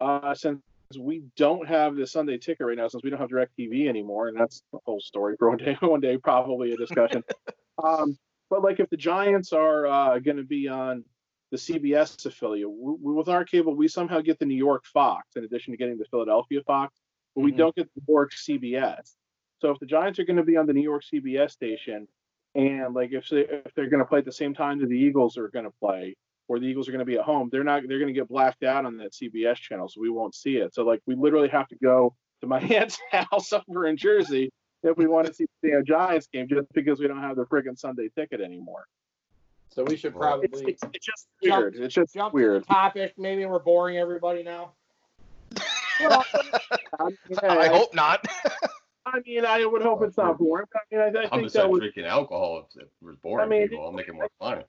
uh, 0.00 0.32
since 0.32 0.60
we 0.96 1.24
don't 1.36 1.66
have 1.66 1.96
the 1.96 2.06
Sunday 2.06 2.38
ticket 2.38 2.64
right 2.64 2.76
now, 2.76 2.86
since 2.86 3.02
we 3.02 3.10
don't 3.10 3.20
have 3.20 3.30
DirecTV 3.30 3.88
anymore, 3.88 4.28
and 4.28 4.38
that's 4.38 4.62
the 4.72 4.78
whole 4.84 5.00
story 5.00 5.34
for 5.40 5.48
one 5.48 5.58
day, 5.58 5.76
one 5.80 6.00
day 6.00 6.18
probably 6.18 6.72
a 6.72 6.76
discussion. 6.76 7.24
um, 7.82 8.16
but 8.50 8.62
like 8.62 8.80
if 8.80 8.88
the 8.90 8.96
Giants 8.96 9.52
are 9.52 9.86
uh, 9.86 10.18
going 10.18 10.36
to 10.36 10.44
be 10.44 10.68
on 10.68 11.04
the 11.50 11.56
CBS 11.56 12.24
affiliate, 12.26 12.68
w- 12.68 12.98
w- 12.98 13.16
with 13.16 13.28
our 13.28 13.44
cable, 13.44 13.74
we 13.74 13.88
somehow 13.88 14.20
get 14.20 14.38
the 14.38 14.44
New 14.46 14.56
York 14.56 14.84
Fox 14.86 15.36
in 15.36 15.44
addition 15.44 15.72
to 15.72 15.76
getting 15.76 15.98
the 15.98 16.04
Philadelphia 16.10 16.60
Fox, 16.66 16.98
but 17.34 17.42
we 17.42 17.52
Mhm. 17.52 17.56
don't 17.56 17.74
get 17.76 17.92
the 17.94 18.00
New 18.06 18.12
York 18.14 18.32
CBS. 18.32 19.16
So 19.60 19.70
if 19.70 19.78
the 19.78 19.86
Giants 19.86 20.18
are 20.18 20.24
going 20.24 20.36
to 20.36 20.42
be 20.44 20.56
on 20.56 20.66
the 20.66 20.72
New 20.72 20.82
York 20.82 21.02
CBS 21.04 21.52
station, 21.52 22.06
and 22.54 22.94
like 22.94 23.12
if 23.12 23.28
they 23.28 23.40
if 23.40 23.74
they're 23.74 23.88
going 23.90 24.00
to 24.02 24.06
play 24.06 24.18
at 24.20 24.24
the 24.24 24.32
same 24.32 24.54
time 24.54 24.78
that 24.80 24.88
the 24.88 24.98
Eagles 24.98 25.36
are 25.36 25.48
going 25.48 25.64
to 25.64 25.74
play, 25.80 26.16
or 26.48 26.58
the 26.58 26.66
Eagles 26.66 26.88
are 26.88 26.92
going 26.92 27.00
to 27.00 27.04
be 27.04 27.16
at 27.18 27.24
home, 27.24 27.48
they're 27.50 27.64
not 27.64 27.82
they're 27.88 27.98
going 27.98 28.12
to 28.12 28.18
get 28.18 28.28
blacked 28.28 28.62
out 28.62 28.84
on 28.86 28.96
that 28.98 29.12
CBS 29.12 29.56
channel, 29.56 29.88
so 29.88 30.00
we 30.00 30.10
won't 30.10 30.34
see 30.34 30.56
it. 30.56 30.74
So 30.74 30.84
like 30.84 31.00
we 31.06 31.14
literally 31.14 31.48
have 31.48 31.68
to 31.68 31.76
go 31.76 32.14
to 32.40 32.46
my 32.54 32.60
aunt's 32.60 32.98
house 33.10 33.52
over 33.52 33.86
in 33.86 33.96
Jersey 33.96 34.50
if 34.82 34.96
we 34.96 35.06
want 35.06 35.26
to 35.26 35.34
see 35.34 35.46
the 35.62 35.68
you 35.68 35.74
know, 35.74 35.82
Giants 35.82 36.26
game, 36.32 36.46
just 36.48 36.72
because 36.72 37.00
we 37.00 37.06
don't 37.08 37.20
have 37.20 37.36
the 37.36 37.44
friggin' 37.46 37.78
Sunday 37.78 38.08
ticket 38.14 38.40
anymore. 38.40 38.84
So 39.70 39.84
we 39.84 39.96
should 39.96 40.14
Well, 40.14 40.40
It's, 40.40 40.52
probably 40.60 40.72
it's, 40.72 40.82
it's 40.94 41.06
just 41.06 41.26
Jump- 41.44 41.60
weird. 41.60 41.76
It's 41.76 41.94
just 41.94 42.14
jump 42.14 42.34
weird. 42.34 42.62
to 42.62 42.68
topic. 42.68 43.14
Maybe 43.18 43.44
we're 43.46 43.58
boring 43.58 43.96
everybody 43.98 44.42
now. 44.42 44.72
I 46.00 46.22
mean, 47.08 47.16
I 47.42 47.58
I, 47.58 47.68
hope 47.68 47.94
not. 47.94 48.24
I 49.06 49.20
mean, 49.26 49.44
I 49.44 49.64
would 49.64 49.82
hope 49.82 50.02
it's 50.02 50.16
not 50.16 50.38
boring. 50.38 50.66
I 50.74 50.78
mean, 50.94 51.00
I, 51.00 51.04
I 51.20 51.24
I'm 51.24 51.30
think 51.30 51.42
just 51.44 51.54
that 51.56 51.62
not 51.62 51.70
was 51.70 51.80
drinking 51.80 52.04
alcohol. 52.04 52.68
If 52.74 52.82
it 52.82 52.88
was 53.02 53.16
boring 53.16 53.46
I 53.46 53.48
mean, 53.48 53.68
people, 53.68 53.84
I'll 53.84 53.92
make 53.92 54.08
it 54.08 54.14
more 54.14 54.28
fun. 54.38 54.62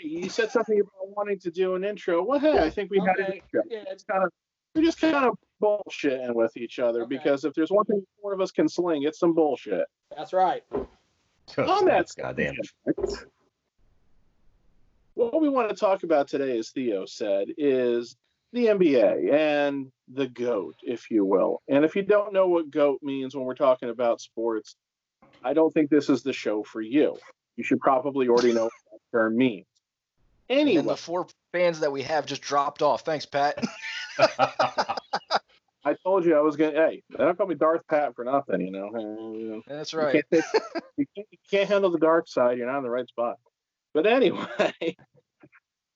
you 0.00 0.28
said 0.28 0.50
something 0.50 0.78
about 0.78 1.16
wanting 1.16 1.38
to 1.40 1.50
do 1.50 1.74
an 1.74 1.84
intro. 1.84 2.22
Well, 2.22 2.38
hey, 2.38 2.58
I 2.58 2.68
think 2.70 2.90
we 2.90 2.98
had 2.98 3.18
an 3.18 3.32
intro. 3.34 3.62
Yeah, 3.70 3.84
It's 3.88 4.04
kind 4.04 4.22
of 4.24 4.30
we're 4.74 4.82
just 4.82 5.00
kind 5.00 5.16
of 5.16 5.38
bullshitting 5.62 6.34
with 6.34 6.56
each 6.56 6.78
other 6.78 7.02
Okay. 7.02 7.16
because 7.16 7.44
if 7.44 7.54
there's 7.54 7.70
one 7.70 7.84
thing 7.86 8.02
four 8.20 8.32
of 8.34 8.40
us 8.40 8.50
can 8.52 8.68
sling, 8.68 9.02
it's 9.04 9.18
some 9.18 9.34
bullshit. 9.34 9.86
that's 10.16 10.32
right. 10.32 10.62
On 11.58 11.84
that 11.86 12.06
goddamn. 12.16 12.54
What 15.14 15.40
we 15.40 15.48
want 15.48 15.70
to 15.70 15.76
talk 15.76 16.02
about 16.02 16.28
today, 16.28 16.58
as 16.58 16.70
Theo 16.70 17.06
said, 17.06 17.48
is 17.56 18.16
the 18.52 18.66
NBA 18.66 19.32
and 19.32 19.90
the 20.08 20.28
GOAT, 20.28 20.76
if 20.82 21.10
you 21.10 21.24
will. 21.24 21.62
And 21.68 21.84
if 21.84 21.96
you 21.96 22.02
don't 22.02 22.32
know 22.32 22.48
what 22.48 22.70
GOAT 22.70 23.02
means 23.02 23.34
when 23.34 23.44
we're 23.44 23.54
talking 23.54 23.88
about 23.88 24.20
sports, 24.20 24.76
I 25.42 25.54
don't 25.54 25.72
think 25.72 25.90
this 25.90 26.08
is 26.10 26.22
the 26.22 26.32
show 26.32 26.62
for 26.62 26.80
you. 26.82 27.16
You 27.56 27.64
should 27.64 27.80
probably 27.80 28.28
already 28.28 28.52
know 28.52 28.64
what 28.64 28.72
that 28.92 29.16
term 29.18 29.36
means. 29.36 29.66
And 30.48 30.60
Anyway, 30.60 30.82
the 30.82 30.96
four 30.96 31.26
fans 31.52 31.80
that 31.80 31.92
we 31.92 32.02
have 32.02 32.26
just 32.26 32.42
dropped 32.42 32.82
off. 32.82 33.02
Thanks, 33.02 33.26
Pat. 33.26 33.62
I 35.86 35.94
told 35.94 36.24
you 36.24 36.36
I 36.36 36.40
was 36.40 36.56
gonna. 36.56 36.72
Hey, 36.72 37.04
they 37.10 37.18
don't 37.24 37.38
call 37.38 37.46
me 37.46 37.54
Darth 37.54 37.82
Pat 37.88 38.16
for 38.16 38.24
nothing, 38.24 38.60
you 38.60 38.72
know. 38.72 39.62
That's 39.68 39.92
You 39.92 39.98
right. 40.00 40.24
can't, 40.32 40.44
you, 40.96 41.06
can't, 41.14 41.28
you 41.30 41.38
can't 41.48 41.68
handle 41.68 41.90
the 41.90 41.98
dark 41.98 42.26
side. 42.26 42.58
You're 42.58 42.66
not 42.66 42.78
in 42.78 42.82
the 42.82 42.90
right 42.90 43.06
spot. 43.06 43.36
But 43.94 44.04
anyway, 44.04 44.46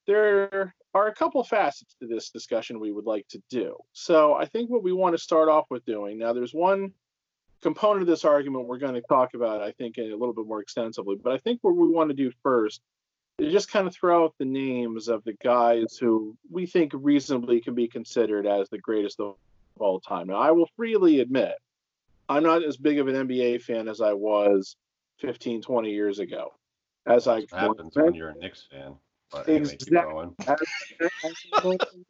there 0.06 0.73
are 0.94 1.09
a 1.09 1.14
couple 1.14 1.42
facets 1.42 1.97
to 2.00 2.06
this 2.06 2.30
discussion 2.30 2.78
we 2.78 2.92
would 2.92 3.04
like 3.04 3.26
to 3.30 3.42
do. 3.50 3.76
So 3.92 4.35
I 4.35 4.47
think 4.47 4.70
what 4.70 4.85
we 4.85 4.92
want 4.92 5.16
to 5.16 5.23
start 5.23 5.49
off 5.49 5.66
with 5.70 5.85
doing 5.85 6.18
now, 6.18 6.32
there's 6.32 6.54
one 6.54 6.92
component 7.61 8.02
of 8.02 8.06
this 8.09 8.25
argument 8.25 8.66
we're 8.68 8.78
going 8.78 8.94
to 8.94 9.02
talk 9.02 9.35
about, 9.35 9.61
I 9.61 9.73
think, 9.73 9.99
a 9.99 10.02
little 10.02 10.32
bit 10.32 10.47
more 10.47 10.62
extensively. 10.62 11.16
But 11.23 11.32
I 11.32 11.38
think 11.38 11.59
what 11.62 11.76
we 11.76 11.88
want 11.88 12.11
to 12.11 12.16
do 12.16 12.30
first 12.44 12.80
is 13.38 13.52
just 13.52 13.70
kind 13.70 13.87
of 13.87 13.94
throw 13.94 14.25
out 14.25 14.35
the 14.38 14.44
names 14.44 15.09
of 15.09 15.25
the 15.25 15.35
guys 15.42 15.97
who 16.00 16.37
we 16.49 16.66
think 16.66 16.92
reasonably 16.94 17.61
can 17.61 17.75
be 17.75 17.88
considered 17.88 18.47
as 18.47 18.68
the 18.70 18.78
greatest 18.78 19.18
of 19.20 19.35
all 19.80 20.00
time. 20.00 20.28
Now, 20.28 20.37
I 20.37 20.50
will 20.50 20.68
freely 20.76 21.20
admit 21.20 21.52
I'm 22.28 22.42
not 22.42 22.62
as 22.62 22.76
big 22.76 22.99
of 22.99 23.08
an 23.08 23.28
NBA 23.28 23.62
fan 23.62 23.88
as 23.88 24.00
I 24.00 24.12
was 24.12 24.76
15, 25.18 25.62
20 25.62 25.90
years 25.90 26.18
ago. 26.18 26.52
As 27.06 27.26
I 27.26 27.44
happens 27.52 27.94
when 27.96 28.14
you're 28.14 28.30
a 28.30 28.37
Knicks 28.37 28.66
fan? 28.70 28.94
Anyway, 29.49 29.76
keep 29.76 29.88
Exact- 29.88 30.08
as 30.44 30.58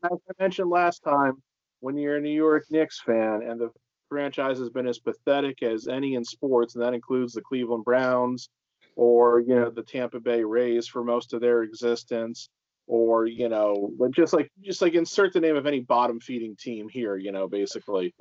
I 0.04 0.32
mentioned 0.38 0.70
last 0.70 1.02
time, 1.02 1.42
when 1.80 1.96
you're 1.96 2.16
a 2.16 2.20
New 2.20 2.34
York 2.34 2.64
Knicks 2.70 3.00
fan 3.00 3.42
and 3.42 3.60
the 3.60 3.70
franchise 4.08 4.58
has 4.58 4.70
been 4.70 4.86
as 4.86 4.98
pathetic 4.98 5.62
as 5.62 5.88
any 5.88 6.14
in 6.14 6.24
sports, 6.24 6.74
and 6.74 6.84
that 6.84 6.94
includes 6.94 7.32
the 7.32 7.40
Cleveland 7.40 7.84
Browns 7.84 8.48
or 8.96 9.40
you 9.40 9.54
know 9.54 9.70
the 9.70 9.82
Tampa 9.82 10.20
Bay 10.20 10.42
Rays 10.42 10.86
for 10.86 11.04
most 11.04 11.32
of 11.32 11.40
their 11.40 11.62
existence, 11.62 12.48
or 12.90 13.26
you 13.26 13.48
know, 13.48 13.92
just 14.10 14.32
like 14.32 14.50
just 14.64 14.82
like 14.82 14.94
insert 14.94 15.32
the 15.32 15.40
name 15.40 15.54
of 15.54 15.64
any 15.64 15.78
bottom 15.78 16.18
feeding 16.18 16.56
team 16.56 16.88
here, 16.88 17.16
you 17.16 17.30
know, 17.30 17.46
basically. 17.46 18.12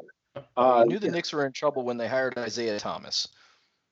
I 0.55 0.81
Uh, 0.81 0.83
knew 0.83 0.99
the 0.99 1.09
Knicks 1.09 1.33
were 1.33 1.45
in 1.47 1.53
trouble 1.53 1.83
when 1.83 1.97
they 1.97 2.07
hired 2.07 2.38
Isiah 2.38 2.79
Thomas. 2.79 3.27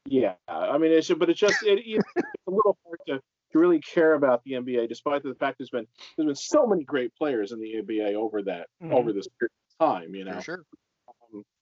Yeah, 0.05 0.35
I 0.47 0.77
mean, 0.77 0.91
it's 0.91 1.11
but 1.11 1.29
it's 1.31 1.39
just 1.39 1.63
it, 1.63 1.79
it's 1.83 2.07
a 2.47 2.51
little 2.51 2.77
hard 2.85 2.99
to, 3.07 3.19
to 3.53 3.59
really 3.59 3.79
care 3.79 4.13
about 4.13 4.43
the 4.43 4.51
NBA, 4.53 4.87
despite 4.87 5.23
the 5.23 5.33
fact 5.33 5.57
there's 5.57 5.71
been 5.71 5.87
there's 6.15 6.27
been 6.27 6.35
so 6.35 6.67
many 6.67 6.83
great 6.83 7.11
players 7.15 7.51
in 7.51 7.59
the 7.59 7.75
NBA 7.81 8.13
over 8.13 8.43
that 8.43 8.67
Mhm. 8.83 8.93
over 8.93 9.11
this 9.11 9.27
period 9.39 9.51
of 9.79 9.87
time, 9.87 10.13
you 10.13 10.25
know. 10.25 10.35
For 10.35 10.41
sure. 10.41 10.63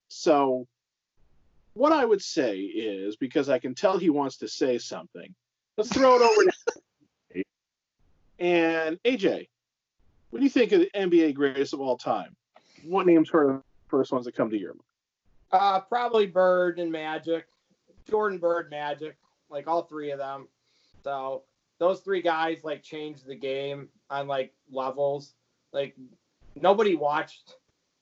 So, 0.09 0.67
what 1.73 1.93
I 1.93 2.03
would 2.03 2.21
say 2.21 2.59
is 2.59 3.15
because 3.15 3.49
I 3.49 3.59
can 3.59 3.75
tell 3.75 3.97
he 3.97 4.09
wants 4.09 4.37
to 4.39 4.47
say 4.49 4.77
something, 4.77 5.33
let's 5.77 5.91
throw 5.93 6.15
it 6.15 6.21
over 6.21 6.43
to 6.43 6.51
and 8.39 8.99
AJ. 9.03 9.47
what 10.29 10.39
do 10.39 10.43
you 10.43 10.49
think 10.49 10.71
of 10.71 10.81
the 10.81 10.91
NBA 10.95 11.33
greatest 11.35 11.73
of 11.73 11.81
all 11.81 11.97
time, 11.97 12.35
what 12.83 13.05
names 13.05 13.29
are 13.33 13.47
the 13.47 13.61
first 13.87 14.11
ones 14.11 14.25
that 14.25 14.35
come 14.35 14.49
to 14.49 14.57
your 14.57 14.73
mind? 14.73 14.81
Uh, 15.51 15.79
probably 15.79 16.27
Bird 16.27 16.79
and 16.79 16.91
Magic, 16.91 17.45
Jordan 18.09 18.39
Bird, 18.39 18.69
Magic, 18.69 19.15
like 19.49 19.67
all 19.67 19.83
three 19.83 20.11
of 20.11 20.19
them. 20.19 20.47
So 21.03 21.43
those 21.79 22.01
three 22.01 22.21
guys 22.21 22.63
like 22.63 22.83
changed 22.83 23.25
the 23.25 23.35
game 23.35 23.89
on 24.09 24.27
like 24.27 24.53
levels. 24.71 25.33
Like 25.71 25.95
nobody 26.55 26.95
watched 26.95 27.55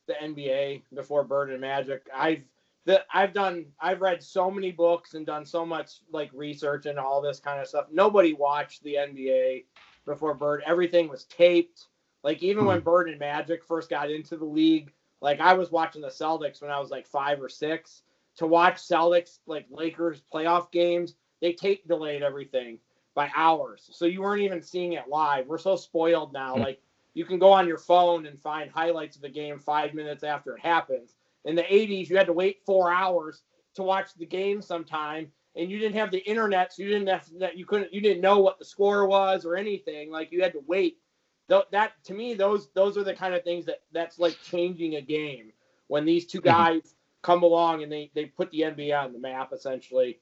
the 0.08 0.14
NBA 0.14 0.84
before 0.94 1.24
Bird 1.24 1.52
and 1.52 1.62
Magic. 1.62 2.08
I've 2.16 2.44
the 2.86 3.04
I've 3.14 3.34
done 3.34 3.66
I've 3.80 4.02
read 4.02 4.22
so 4.22 4.52
many 4.52 4.72
books 4.72 5.14
and 5.14 5.26
done 5.26 5.46
so 5.46 5.66
much 5.66 6.02
like 6.12 6.30
research 6.34 6.86
and 6.86 7.00
all 7.00 7.22
this 7.22 7.40
kind 7.40 7.62
of 7.62 7.68
stuff. 7.68 7.86
Nobody 7.92 8.34
watched 8.34 8.84
the 8.84 8.96
NBA 8.96 9.66
before 10.06 10.34
Bird. 10.34 10.64
Everything 10.66 11.08
was 11.08 11.26
taped. 11.26 11.88
Like 12.24 12.42
even 12.42 12.66
when 12.66 12.80
hmm. 12.80 12.84
Bird 12.84 13.10
and 13.10 13.20
Magic 13.20 13.64
first 13.64 13.90
got 13.90 14.10
into 14.10 14.38
the 14.38 14.46
league, 14.46 14.92
like 15.22 15.40
I 15.40 15.54
was 15.54 15.72
watching 15.72 16.02
the 16.02 16.10
Celtics 16.10 16.62
when 16.62 16.72
I 16.72 16.80
was 16.80 16.92
like 16.92 17.08
five 17.08 17.42
or 17.42 17.50
six. 17.50 18.04
To 18.38 18.48
watch 18.48 18.78
Celtics 18.78 19.40
like 19.46 19.68
Lakers 19.70 20.22
playoff 20.34 20.72
games, 20.72 21.16
they 21.42 21.54
tape 21.54 21.88
delayed 21.88 22.24
everything 22.24 22.80
by 23.14 23.30
hours. 23.36 23.90
So 23.92 24.06
you 24.06 24.22
weren't 24.22 24.42
even 24.42 24.62
seeing 24.62 24.94
it 24.94 25.08
live. 25.08 25.48
We're 25.48 25.60
so 25.60 25.76
spoiled 25.76 26.34
now. 26.34 26.56
Hmm. 26.56 26.62
Like 26.62 26.82
you 27.14 27.26
can 27.26 27.40
go 27.40 27.52
on 27.52 27.68
your 27.68 27.78
phone 27.78 28.26
and 28.26 28.40
find 28.40 28.72
highlights 28.72 29.16
of 29.16 29.22
the 29.22 29.30
game 29.30 29.60
five 29.60 29.94
minutes 29.94 30.24
after 30.24 30.56
it 30.56 30.62
happens. 30.62 31.16
In 31.46 31.56
the 31.56 31.64
80s, 31.64 32.10
you 32.10 32.18
had 32.18 32.28
to 32.28 32.34
wait 32.34 32.62
four 32.66 32.92
hours 32.92 33.44
to 33.76 33.84
watch 33.84 34.14
the 34.16 34.26
game 34.26 34.62
sometime, 34.62 35.32
and 35.56 35.70
you 35.70 35.80
didn't 35.80 35.96
have 35.96 36.12
the 36.12 36.20
internet, 36.20 36.74
so 36.74 36.84
you 36.84 36.90
didn't 36.90 37.08
have 37.08 37.30
that. 37.40 37.58
You 37.58 37.66
couldn't, 37.66 37.94
you 37.94 38.02
didn't 38.02 38.22
know 38.22 38.40
what 38.40 38.60
the 38.60 38.66
score 38.66 39.08
was 39.08 39.46
or 39.46 39.56
anything. 39.56 40.12
Like 40.12 40.32
you 40.32 40.42
had 40.42 40.54
to 40.54 40.64
wait. 40.68 40.98
Though 41.48 41.64
that 41.72 41.92
to 42.06 42.14
me, 42.14 42.34
those 42.34 42.70
those 42.74 42.98
are 42.98 43.04
the 43.04 43.14
kind 43.14 43.34
of 43.34 43.44
things 43.44 43.66
that 43.66 43.82
that's 43.92 44.20
like 44.20 44.38
changing 44.44 44.96
a 44.96 45.02
game 45.02 45.52
when 45.88 46.06
these 46.06 46.26
two 46.26 46.42
guys 46.42 46.96
come 47.22 47.44
along 47.44 47.84
and 47.84 47.92
they 47.92 48.12
they 48.14 48.26
put 48.26 48.52
the 48.52 48.62
NBA 48.62 48.98
on 48.98 49.14
the 49.14 49.20
map 49.20 49.52
essentially. 49.54 50.20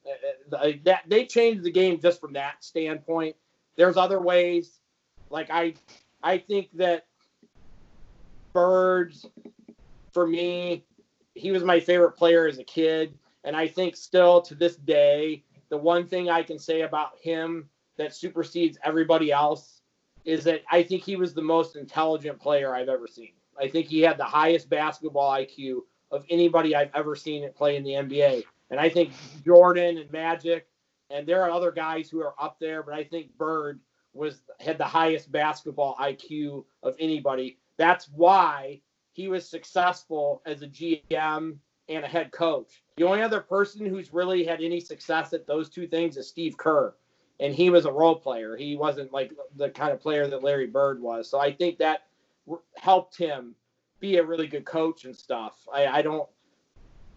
Uh, 0.52 0.56
uh, 0.56 0.72
That 0.84 1.04
they 1.08 1.26
changed 1.26 1.64
the 1.64 1.72
game 1.72 2.00
just 2.00 2.20
from 2.20 2.34
that 2.34 2.64
standpoint. 2.64 3.36
There's 3.76 3.98
other 3.98 4.20
ways. 4.20 4.80
Like 5.30 5.50
I 5.50 5.76
I 6.24 6.38
think 6.40 6.70
that 6.76 7.06
Birds, 8.54 9.26
for 10.12 10.28
me, 10.28 10.84
he 11.36 11.52
was 11.52 11.64
my 11.64 11.80
favorite 11.80 12.12
player 12.12 12.48
as 12.48 12.60
a 12.60 12.64
kid. 12.64 13.18
And 13.44 13.56
I 13.56 13.68
think 13.68 13.96
still 13.96 14.42
to 14.42 14.56
this 14.56 14.76
day, 14.76 15.44
the 15.70 15.78
one 15.78 16.06
thing 16.06 16.30
I 16.30 16.44
can 16.44 16.60
say 16.60 16.82
about 16.82 17.12
him 17.22 17.70
that 17.98 18.14
supersedes 18.16 18.78
everybody 18.84 19.32
else 19.32 19.82
is 20.26 20.44
that 20.44 20.62
I 20.72 20.84
think 20.84 21.04
he 21.04 21.16
was 21.16 21.34
the 21.34 21.42
most 21.42 21.76
intelligent 21.76 22.40
player 22.40 22.76
I've 22.76 22.90
ever 22.90 23.08
seen. 23.08 23.32
I 23.60 23.68
think 23.68 23.88
he 23.88 24.02
had 24.02 24.18
the 24.18 24.24
highest 24.24 24.70
basketball 24.70 25.32
IQ 25.32 25.82
of 26.12 26.26
anybody 26.30 26.76
I've 26.76 26.94
ever 26.94 27.16
seen 27.16 27.50
play 27.54 27.76
in 27.76 27.84
the 27.84 27.92
NBA. 27.92 28.44
And 28.70 28.80
I 28.80 28.90
think 28.90 29.12
Jordan 29.44 29.98
and 29.98 30.12
Magic, 30.12 30.68
and 31.10 31.28
there 31.28 31.44
are 31.44 31.52
other 31.52 31.72
guys 31.72 32.10
who 32.10 32.22
are 32.22 32.36
up 32.40 32.58
there, 32.60 32.84
but 32.84 32.94
I 32.94 33.04
think 33.04 33.36
Bird 33.38 33.80
was 34.14 34.42
had 34.60 34.78
the 34.78 34.86
highest 34.86 35.32
basketball 35.32 35.96
IQ 35.96 36.66
of 36.84 36.96
anybody. 37.00 37.58
That's 37.78 38.10
why 38.10 38.82
he 39.14 39.28
was 39.28 39.48
successful 39.48 40.42
as 40.46 40.62
a 40.62 40.68
GM 40.68 41.58
and 41.90 42.06
a 42.06 42.08
head 42.08 42.32
coach. 42.32 42.84
The 43.02 43.08
only 43.08 43.24
other 43.24 43.40
person 43.40 43.84
who's 43.84 44.14
really 44.14 44.44
had 44.44 44.62
any 44.62 44.80
success 44.80 45.34
at 45.34 45.48
those 45.48 45.70
two 45.70 45.88
things 45.88 46.18
is 46.18 46.28
Steve 46.28 46.56
Kerr. 46.56 46.94
And 47.40 47.52
he 47.52 47.72
was 47.72 47.86
a 47.86 47.92
role 47.92 48.14
player. 48.14 48.56
He 48.56 48.76
wasn't 48.76 49.12
like 49.12 49.34
the 49.56 49.72
kind 49.72 49.92
of 49.92 50.00
player 50.00 50.28
that 50.28 50.44
Larry 50.44 50.68
Bird 50.68 51.02
was. 51.02 51.28
So 51.28 51.40
I 51.40 51.52
think 51.52 51.80
that 51.80 52.04
helped 52.78 53.18
him 53.18 53.56
be 54.00 54.18
a 54.18 54.24
really 54.24 54.46
good 54.46 54.66
coach 54.66 55.06
and 55.06 55.16
stuff. 55.16 55.68
I, 55.74 55.88
I 55.88 56.02
don't. 56.04 56.30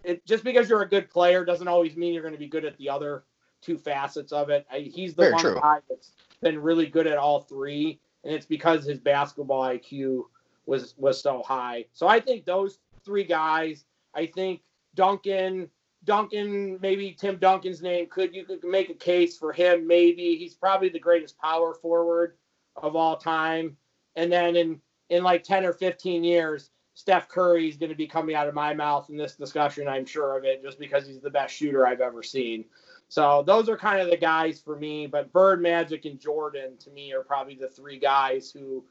It, 0.05 0.25
just 0.25 0.43
because 0.43 0.71
you're 0.71 0.81
a 0.81 0.89
good 0.89 1.11
player 1.11 1.45
doesn't 1.45 1.69
always 1.69 1.97
mean 1.97 2.15
you're 2.15 2.23
going 2.23 2.33
to 2.33 2.41
be 2.41 2.49
good 2.49 2.65
at 2.65 2.79
the 2.79 2.89
other 2.89 3.25
two 3.61 3.77
facets 3.77 4.33
of 4.33 4.49
it. 4.49 4.67
I, 4.73 4.79
he's 4.79 5.13
the 5.13 5.25
Very 5.25 5.33
one 5.35 5.43
true. 5.43 5.61
guy 5.61 5.81
that's 5.91 6.13
been 6.41 6.63
really 6.63 6.87
good 6.87 7.07
at 7.07 7.19
all 7.19 7.41
three, 7.41 8.01
and 8.25 8.33
it's 8.33 8.47
because 8.47 8.87
his 8.87 9.01
basketball 9.01 9.61
IQ 9.61 10.23
was 10.65 10.95
was 10.97 11.21
so 11.21 11.43
high. 11.43 11.85
So 11.93 12.09
I 12.09 12.21
think 12.21 12.47
those 12.47 12.79
three 13.05 13.25
guys. 13.25 13.85
I 14.15 14.25
think 14.27 14.63
Duncan, 14.95 15.69
Duncan, 16.05 16.79
maybe 16.81 17.17
Tim 17.19 17.37
Duncan's 17.37 17.83
name 17.83 18.07
could 18.11 18.35
you 18.35 18.45
could 18.45 18.65
make 18.65 18.91
a 18.91 18.95
case 18.95 19.37
for 19.37 19.53
him. 19.53 19.87
Maybe 19.87 20.37
he's 20.37 20.55
probably 20.55 20.89
the 20.89 20.99
greatest 20.99 21.39
power 21.39 21.75
forward 21.75 22.37
of 22.77 22.97
all 22.97 23.17
time. 23.17 23.77
And 24.17 24.31
then 24.31 24.57
in 24.57 24.81
in 25.11 25.23
like 25.23 25.43
ten 25.43 25.65
or 25.65 25.73
fifteen 25.73 26.25
years, 26.25 26.71
Steph 26.95 27.29
Curry 27.29 27.69
is 27.69 27.77
going 27.77 27.91
to 27.91 27.97
be 27.97 28.07
coming 28.07 28.35
out 28.35 28.49
of 28.49 28.55
my 28.55 28.75
mouth 28.75 29.11
in 29.11 29.17
this 29.17 29.35
discussion. 29.35 29.89
I'm 29.89 30.07
sure 30.07 30.37
of 30.37 30.45
it, 30.45 30.63
just 30.63 30.79
because 30.79 31.07
he's 31.07 31.21
the 31.21 31.31
best 31.31 31.55
shooter 31.55 31.87
I've 31.87 32.01
ever 32.01 32.23
seen. 32.23 32.65
So 33.09 33.43
those 33.47 33.69
are 33.69 33.77
kind 33.77 34.01
of 34.01 34.11
the 34.11 34.17
guys 34.17 34.61
for 34.61 34.77
me. 34.77 35.07
But 35.07 35.33
Bird, 35.33 35.61
Magic, 35.61 36.05
and 36.05 36.19
Jordan 36.19 36.77
to 36.79 36.91
me 36.91 37.13
are 37.13 37.23
probably 37.23 37.55
the 37.55 37.69
three 37.69 37.99
guys 37.99 38.51
who 38.51 38.85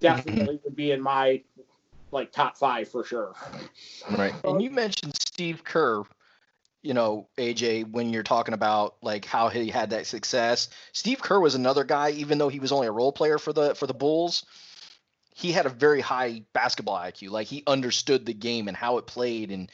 definitely 0.00 0.60
would 0.64 0.76
be 0.76 0.92
in 0.92 1.00
my 1.00 1.42
like 2.12 2.32
top 2.32 2.56
five 2.56 2.88
for 2.88 3.04
sure. 3.04 3.34
Right. 4.16 4.32
And 4.44 4.62
you 4.62 4.70
mentioned 4.70 5.14
Steve 5.20 5.62
Kerr, 5.64 6.04
you 6.82 6.94
know, 6.94 7.28
AJ, 7.36 7.90
when 7.90 8.12
you're 8.12 8.22
talking 8.22 8.54
about 8.54 8.96
like 9.02 9.24
how 9.24 9.48
he 9.48 9.68
had 9.68 9.90
that 9.90 10.06
success. 10.06 10.68
Steve 10.92 11.20
Kerr 11.20 11.40
was 11.40 11.54
another 11.54 11.84
guy, 11.84 12.10
even 12.10 12.38
though 12.38 12.48
he 12.48 12.60
was 12.60 12.72
only 12.72 12.86
a 12.86 12.92
role 12.92 13.12
player 13.12 13.38
for 13.38 13.52
the 13.52 13.74
for 13.74 13.86
the 13.86 13.94
Bulls, 13.94 14.44
he 15.34 15.52
had 15.52 15.66
a 15.66 15.70
very 15.70 16.00
high 16.00 16.42
basketball 16.52 16.96
IQ. 16.96 17.30
Like 17.30 17.46
he 17.46 17.62
understood 17.66 18.26
the 18.26 18.34
game 18.34 18.68
and 18.68 18.76
how 18.76 18.98
it 18.98 19.06
played 19.06 19.50
and 19.50 19.70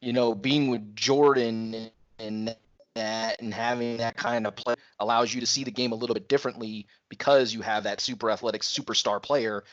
you 0.00 0.12
know, 0.12 0.34
being 0.34 0.68
with 0.68 0.94
Jordan 0.94 1.90
and 2.18 2.54
that 2.94 3.40
and 3.40 3.52
having 3.52 3.98
that 3.98 4.16
kind 4.16 4.46
of 4.46 4.56
play 4.56 4.74
allows 4.98 5.32
you 5.32 5.40
to 5.40 5.46
see 5.46 5.64
the 5.64 5.70
game 5.70 5.92
a 5.92 5.96
little 5.96 6.14
bit 6.14 6.28
differently 6.28 6.86
because 7.08 7.52
you 7.52 7.60
have 7.60 7.84
that 7.84 8.00
super 8.00 8.30
athletic 8.30 8.62
superstar 8.62 9.22
player 9.22 9.64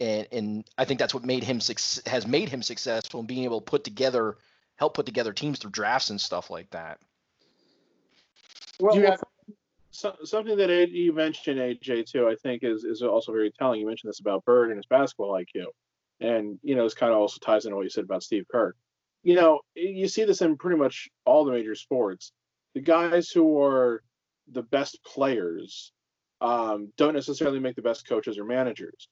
and 0.00 0.26
and 0.32 0.64
I 0.76 0.84
think 0.84 0.98
that's 0.98 1.14
what 1.14 1.24
made 1.24 1.44
him 1.44 1.60
suc- 1.60 2.06
has 2.06 2.26
made 2.26 2.48
him 2.48 2.62
successful 2.62 3.20
in 3.20 3.26
being 3.26 3.44
able 3.44 3.60
to 3.60 3.64
put 3.64 3.84
together 3.84 4.36
help 4.82 4.94
put 4.94 5.06
together 5.06 5.32
teams 5.32 5.60
through 5.60 5.70
drafts 5.70 6.10
and 6.10 6.20
stuff 6.20 6.50
like 6.50 6.68
that. 6.70 6.98
Well, 8.80 8.96
You 8.96 9.04
have- 9.06 9.22
so, 9.92 10.16
something 10.24 10.56
that 10.56 10.70
A- 10.70 10.90
you 10.90 11.12
mentioned, 11.12 11.60
AJ, 11.60 12.02
too, 12.10 12.26
I 12.26 12.34
think 12.34 12.64
is, 12.64 12.82
is 12.82 13.00
also 13.00 13.30
very 13.30 13.52
telling. 13.52 13.78
You 13.78 13.86
mentioned 13.86 14.08
this 14.08 14.18
about 14.18 14.44
Bird 14.44 14.70
and 14.70 14.78
his 14.78 14.86
basketball 14.86 15.34
IQ. 15.34 15.66
And, 16.18 16.58
you 16.64 16.74
know, 16.74 16.82
this 16.82 16.94
kind 16.94 17.12
of 17.12 17.18
also 17.20 17.38
ties 17.40 17.64
into 17.64 17.76
what 17.76 17.84
you 17.84 17.90
said 17.90 18.02
about 18.02 18.24
Steve 18.24 18.44
Kerr. 18.50 18.74
You 19.22 19.36
know, 19.36 19.60
you 19.76 20.08
see 20.08 20.24
this 20.24 20.42
in 20.42 20.56
pretty 20.56 20.78
much 20.78 21.08
all 21.24 21.44
the 21.44 21.52
major 21.52 21.76
sports. 21.76 22.32
The 22.74 22.80
guys 22.80 23.28
who 23.30 23.62
are 23.62 24.02
the 24.48 24.62
best 24.64 24.98
players 25.04 25.92
um, 26.40 26.92
don't 26.96 27.14
necessarily 27.14 27.60
make 27.60 27.76
the 27.76 27.82
best 27.82 28.08
coaches 28.08 28.36
or 28.36 28.44
managers. 28.44 29.06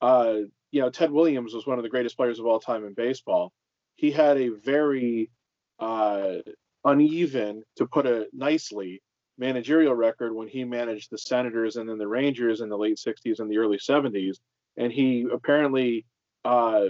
Uh, 0.00 0.42
you 0.70 0.80
know, 0.82 0.90
Ted 0.90 1.10
Williams 1.10 1.52
was 1.52 1.66
one 1.66 1.78
of 1.78 1.82
the 1.82 1.90
greatest 1.90 2.16
players 2.16 2.38
of 2.38 2.46
all 2.46 2.60
time 2.60 2.84
in 2.84 2.94
baseball. 2.94 3.52
He 3.96 4.10
had 4.10 4.38
a 4.38 4.48
very 4.48 5.30
uh, 5.78 6.36
uneven, 6.84 7.64
to 7.76 7.86
put 7.86 8.06
it 8.06 8.28
nicely, 8.32 9.02
managerial 9.38 9.94
record 9.94 10.34
when 10.34 10.48
he 10.48 10.64
managed 10.64 11.10
the 11.10 11.18
Senators 11.18 11.76
and 11.76 11.88
then 11.88 11.98
the 11.98 12.08
Rangers 12.08 12.60
in 12.60 12.68
the 12.68 12.78
late 12.78 12.96
60s 12.96 13.40
and 13.40 13.50
the 13.50 13.58
early 13.58 13.78
70s. 13.78 14.36
And 14.76 14.92
he 14.92 15.26
apparently 15.30 16.06
uh, 16.44 16.86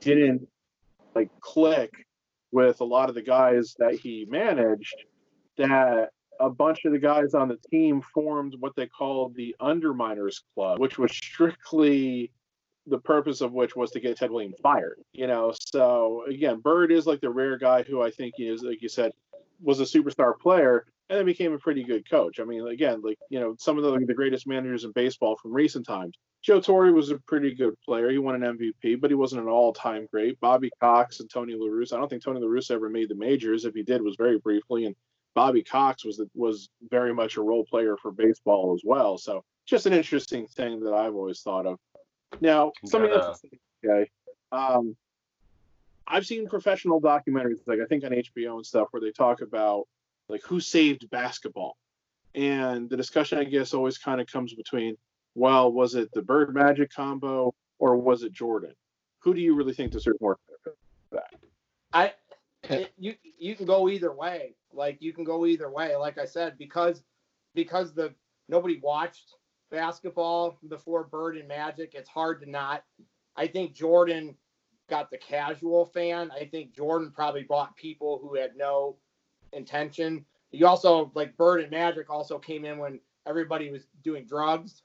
didn't 0.00 0.48
like 1.14 1.30
click 1.40 1.92
with 2.52 2.80
a 2.80 2.84
lot 2.84 3.08
of 3.08 3.14
the 3.14 3.22
guys 3.22 3.74
that 3.78 3.94
he 3.94 4.26
managed 4.28 4.96
that 5.56 6.10
a 6.38 6.50
bunch 6.50 6.84
of 6.84 6.92
the 6.92 6.98
guys 6.98 7.34
on 7.34 7.48
the 7.48 7.58
team 7.70 8.02
formed 8.02 8.54
what 8.60 8.76
they 8.76 8.86
called 8.86 9.34
the 9.34 9.54
Underminers 9.60 10.42
Club, 10.54 10.78
which 10.78 10.98
was 10.98 11.10
strictly 11.12 12.30
the 12.86 12.98
purpose 12.98 13.40
of 13.40 13.52
which 13.52 13.74
was 13.74 13.90
to 13.90 14.00
get 14.00 14.16
Ted 14.16 14.30
Williams 14.30 14.56
fired. 14.62 15.00
You 15.12 15.26
know, 15.26 15.52
so 15.58 16.24
again, 16.28 16.60
Bird 16.60 16.92
is 16.92 17.06
like 17.06 17.20
the 17.20 17.30
rare 17.30 17.58
guy 17.58 17.82
who 17.82 18.02
I 18.02 18.10
think 18.10 18.34
is, 18.38 18.62
like 18.62 18.82
you 18.82 18.88
said, 18.88 19.12
was 19.60 19.80
a 19.80 19.84
superstar 19.84 20.38
player 20.38 20.86
and 21.08 21.18
then 21.18 21.26
became 21.26 21.52
a 21.52 21.58
pretty 21.58 21.84
good 21.84 22.08
coach. 22.08 22.40
I 22.40 22.44
mean, 22.44 22.66
again, 22.66 23.00
like 23.02 23.18
you 23.30 23.40
know, 23.40 23.54
some 23.58 23.78
of 23.78 23.84
the, 23.84 24.06
the 24.06 24.14
greatest 24.14 24.46
managers 24.46 24.84
in 24.84 24.92
baseball 24.92 25.36
from 25.36 25.52
recent 25.52 25.86
times. 25.86 26.14
Joe 26.42 26.60
Torre 26.60 26.92
was 26.92 27.10
a 27.10 27.18
pretty 27.26 27.54
good 27.54 27.74
player. 27.84 28.08
He 28.10 28.18
won 28.18 28.40
an 28.40 28.56
MVP, 28.56 29.00
but 29.00 29.10
he 29.10 29.16
wasn't 29.16 29.42
an 29.42 29.48
all-time 29.48 30.06
great. 30.12 30.38
Bobby 30.38 30.70
Cox 30.80 31.18
and 31.18 31.28
Tony 31.28 31.54
La 31.56 31.66
Russa. 31.66 31.94
I 31.94 31.96
don't 31.96 32.08
think 32.08 32.22
Tony 32.22 32.40
La 32.40 32.46
Russa 32.46 32.72
ever 32.72 32.88
made 32.88 33.08
the 33.08 33.16
majors. 33.16 33.64
If 33.64 33.74
he 33.74 33.82
did, 33.82 34.00
was 34.00 34.14
very 34.16 34.38
briefly. 34.38 34.84
And 34.84 34.94
Bobby 35.34 35.62
Cox 35.62 36.04
was 36.04 36.20
was 36.34 36.70
very 36.88 37.12
much 37.12 37.36
a 37.36 37.42
role 37.42 37.64
player 37.64 37.96
for 38.00 38.12
baseball 38.12 38.74
as 38.74 38.82
well. 38.84 39.18
So 39.18 39.42
just 39.66 39.86
an 39.86 39.92
interesting 39.92 40.46
thing 40.46 40.80
that 40.80 40.94
I've 40.94 41.14
always 41.14 41.40
thought 41.40 41.66
of. 41.66 41.78
Now, 42.40 42.72
something 42.84 43.10
Gotta- 43.10 43.26
else. 43.26 43.42
Okay. 43.84 44.10
Um, 44.52 44.96
I've 46.06 46.26
seen 46.26 46.48
professional 46.48 47.00
documentaries, 47.00 47.66
like 47.66 47.80
I 47.80 47.86
think 47.86 48.04
on 48.04 48.12
HBO 48.12 48.56
and 48.56 48.66
stuff, 48.66 48.88
where 48.90 49.00
they 49.00 49.10
talk 49.10 49.40
about 49.40 49.86
like 50.28 50.42
who 50.42 50.60
saved 50.60 51.08
basketball, 51.10 51.76
and 52.34 52.88
the 52.88 52.96
discussion, 52.96 53.38
I 53.38 53.44
guess, 53.44 53.74
always 53.74 53.98
kind 53.98 54.20
of 54.20 54.26
comes 54.26 54.54
between, 54.54 54.96
well, 55.34 55.72
was 55.72 55.94
it 55.94 56.10
the 56.12 56.22
Bird 56.22 56.54
Magic 56.54 56.92
combo, 56.92 57.54
or 57.78 57.96
was 57.96 58.22
it 58.22 58.32
Jordan? 58.32 58.72
Who 59.20 59.34
do 59.34 59.40
you 59.40 59.54
really 59.54 59.74
think 59.74 59.92
deserves 59.92 60.20
more 60.20 60.38
credit 60.46 60.60
for 60.62 61.16
that? 61.16 61.34
I 61.92 62.12
it, 62.64 62.92
you 62.98 63.14
you 63.38 63.56
can 63.56 63.66
go 63.66 63.88
either 63.88 64.12
way. 64.12 64.54
Like 64.72 64.98
you 65.00 65.12
can 65.12 65.24
go 65.24 65.46
either 65.46 65.70
way. 65.70 65.96
Like 65.96 66.18
I 66.18 66.24
said, 66.24 66.58
because 66.58 67.02
because 67.54 67.94
the 67.94 68.14
nobody 68.48 68.78
watched 68.80 69.34
basketball 69.70 70.58
before 70.68 71.04
Bird 71.04 71.36
and 71.36 71.48
Magic, 71.48 71.94
it's 71.94 72.08
hard 72.08 72.40
to 72.42 72.50
not. 72.50 72.84
I 73.36 73.46
think 73.46 73.74
Jordan 73.74 74.36
got 74.88 75.10
the 75.10 75.18
casual 75.18 75.86
fan. 75.86 76.30
I 76.30 76.44
think 76.44 76.74
Jordan 76.74 77.12
probably 77.14 77.42
brought 77.42 77.76
people 77.76 78.18
who 78.22 78.34
had 78.34 78.56
no 78.56 78.96
intention. 79.52 80.24
You 80.52 80.66
also 80.66 81.10
like 81.14 81.36
Bird 81.36 81.60
and 81.60 81.70
Magic 81.70 82.08
also 82.10 82.38
came 82.38 82.64
in 82.64 82.78
when 82.78 83.00
everybody 83.26 83.70
was 83.70 83.86
doing 84.02 84.26
drugs 84.26 84.82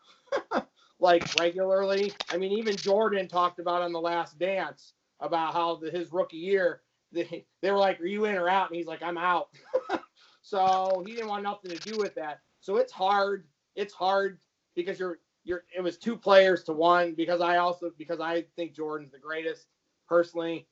like 1.00 1.24
regularly. 1.40 2.14
I 2.30 2.38
mean, 2.38 2.52
even 2.52 2.76
Jordan 2.76 3.28
talked 3.28 3.60
about 3.60 3.82
on 3.82 3.94
the 3.94 4.02
last 4.02 4.40
dance 4.40 4.94
about 5.20 5.54
how 5.54 5.76
the, 5.76 5.92
his 5.92 6.12
rookie 6.12 6.38
year 6.38 6.82
they, 7.12 7.46
they 7.62 7.72
were 7.72 7.78
like, 7.78 8.00
Are 8.02 8.06
you 8.06 8.26
in 8.26 8.36
or 8.36 8.50
out? 8.50 8.70
And 8.70 8.78
he's 8.78 8.88
like, 8.88 9.04
I'm 9.04 9.18
out. 9.18 9.50
so 10.42 11.04
he 11.06 11.14
didn't 11.14 11.28
want 11.28 11.44
nothing 11.44 11.72
to 11.72 11.92
do 11.92 11.98
with 11.98 12.16
that. 12.16 12.40
So 12.60 12.78
it's 12.78 12.92
hard. 12.92 13.46
It's 13.76 13.94
hard 13.94 14.40
because 14.76 15.00
you're 15.00 15.20
you're 15.44 15.64
it 15.76 15.82
was 15.82 15.98
two 15.98 16.16
players 16.16 16.64
to 16.64 16.74
one 16.74 17.14
because 17.14 17.42
I 17.42 17.58
also 17.58 17.92
because 17.98 18.20
I 18.20 18.46
think 18.56 18.74
Jordan's 18.74 19.12
the 19.12 19.20
greatest 19.20 19.68
personally. 20.08 20.68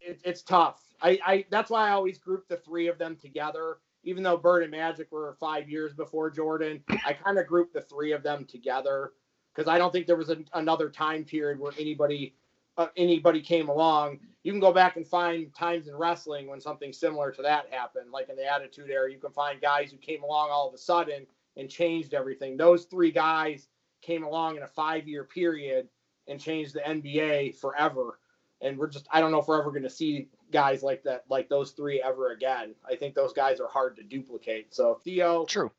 It, 0.00 0.20
it's 0.24 0.42
tough. 0.42 0.82
I, 1.02 1.18
I 1.24 1.44
that's 1.50 1.70
why 1.70 1.88
I 1.88 1.92
always 1.92 2.18
group 2.18 2.48
the 2.48 2.56
three 2.56 2.88
of 2.88 2.98
them 2.98 3.16
together. 3.16 3.78
Even 4.06 4.22
though 4.22 4.36
Bird 4.36 4.62
and 4.62 4.70
Magic 4.70 5.10
were 5.10 5.34
five 5.40 5.68
years 5.68 5.94
before 5.94 6.28
Jordan, 6.30 6.82
I 7.06 7.14
kind 7.14 7.38
of 7.38 7.46
grouped 7.46 7.72
the 7.72 7.80
three 7.80 8.12
of 8.12 8.22
them 8.22 8.44
together 8.44 9.12
because 9.54 9.66
I 9.66 9.78
don't 9.78 9.92
think 9.92 10.06
there 10.06 10.16
was 10.16 10.28
a, 10.28 10.36
another 10.52 10.90
time 10.90 11.24
period 11.24 11.58
where 11.58 11.72
anybody 11.78 12.34
uh, 12.76 12.88
anybody 12.96 13.40
came 13.40 13.68
along. 13.68 14.18
You 14.42 14.52
can 14.52 14.60
go 14.60 14.72
back 14.72 14.96
and 14.96 15.06
find 15.06 15.54
times 15.54 15.88
in 15.88 15.96
wrestling 15.96 16.48
when 16.48 16.60
something 16.60 16.92
similar 16.92 17.32
to 17.32 17.42
that 17.42 17.72
happened, 17.72 18.10
like 18.10 18.28
in 18.28 18.36
the 18.36 18.46
Attitude 18.46 18.90
Era. 18.90 19.10
You 19.10 19.18
can 19.18 19.30
find 19.30 19.60
guys 19.60 19.90
who 19.90 19.96
came 19.96 20.22
along 20.22 20.50
all 20.50 20.68
of 20.68 20.74
a 20.74 20.78
sudden 20.78 21.26
and 21.56 21.68
changed 21.70 22.14
everything. 22.14 22.56
Those 22.56 22.84
three 22.84 23.10
guys 23.10 23.68
came 24.02 24.24
along 24.24 24.56
in 24.56 24.62
a 24.62 24.68
five 24.68 25.06
year 25.08 25.24
period 25.24 25.88
and 26.28 26.40
changed 26.40 26.74
the 26.74 26.80
NBA 26.80 27.56
forever. 27.58 28.18
And 28.60 28.78
we're 28.78 28.88
just, 28.88 29.06
I 29.10 29.20
don't 29.20 29.30
know 29.30 29.40
if 29.40 29.48
we're 29.48 29.60
ever 29.60 29.70
going 29.70 29.82
to 29.82 29.90
see 29.90 30.28
guys 30.50 30.82
like 30.82 31.02
that, 31.04 31.24
like 31.28 31.48
those 31.48 31.72
three 31.72 32.00
ever 32.02 32.32
again. 32.32 32.74
I 32.88 32.96
think 32.96 33.14
those 33.14 33.32
guys 33.32 33.60
are 33.60 33.68
hard 33.68 33.96
to 33.96 34.02
duplicate. 34.02 34.74
So, 34.74 35.00
Theo, 35.04 35.44
True. 35.44 35.70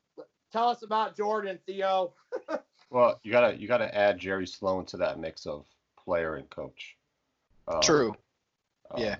tell 0.52 0.68
us 0.68 0.82
about 0.82 1.16
Jordan, 1.16 1.58
Theo. 1.66 2.12
Well, 2.88 3.18
you 3.24 3.32
gotta 3.32 3.56
you 3.56 3.66
gotta 3.66 3.92
add 3.92 4.16
Jerry 4.20 4.46
Sloan 4.46 4.86
to 4.86 4.96
that 4.98 5.18
mix 5.18 5.44
of 5.44 5.66
player 6.04 6.36
and 6.36 6.48
coach. 6.48 6.96
Um, 7.66 7.80
True. 7.82 8.14
um, 8.92 9.02
Yeah. 9.02 9.16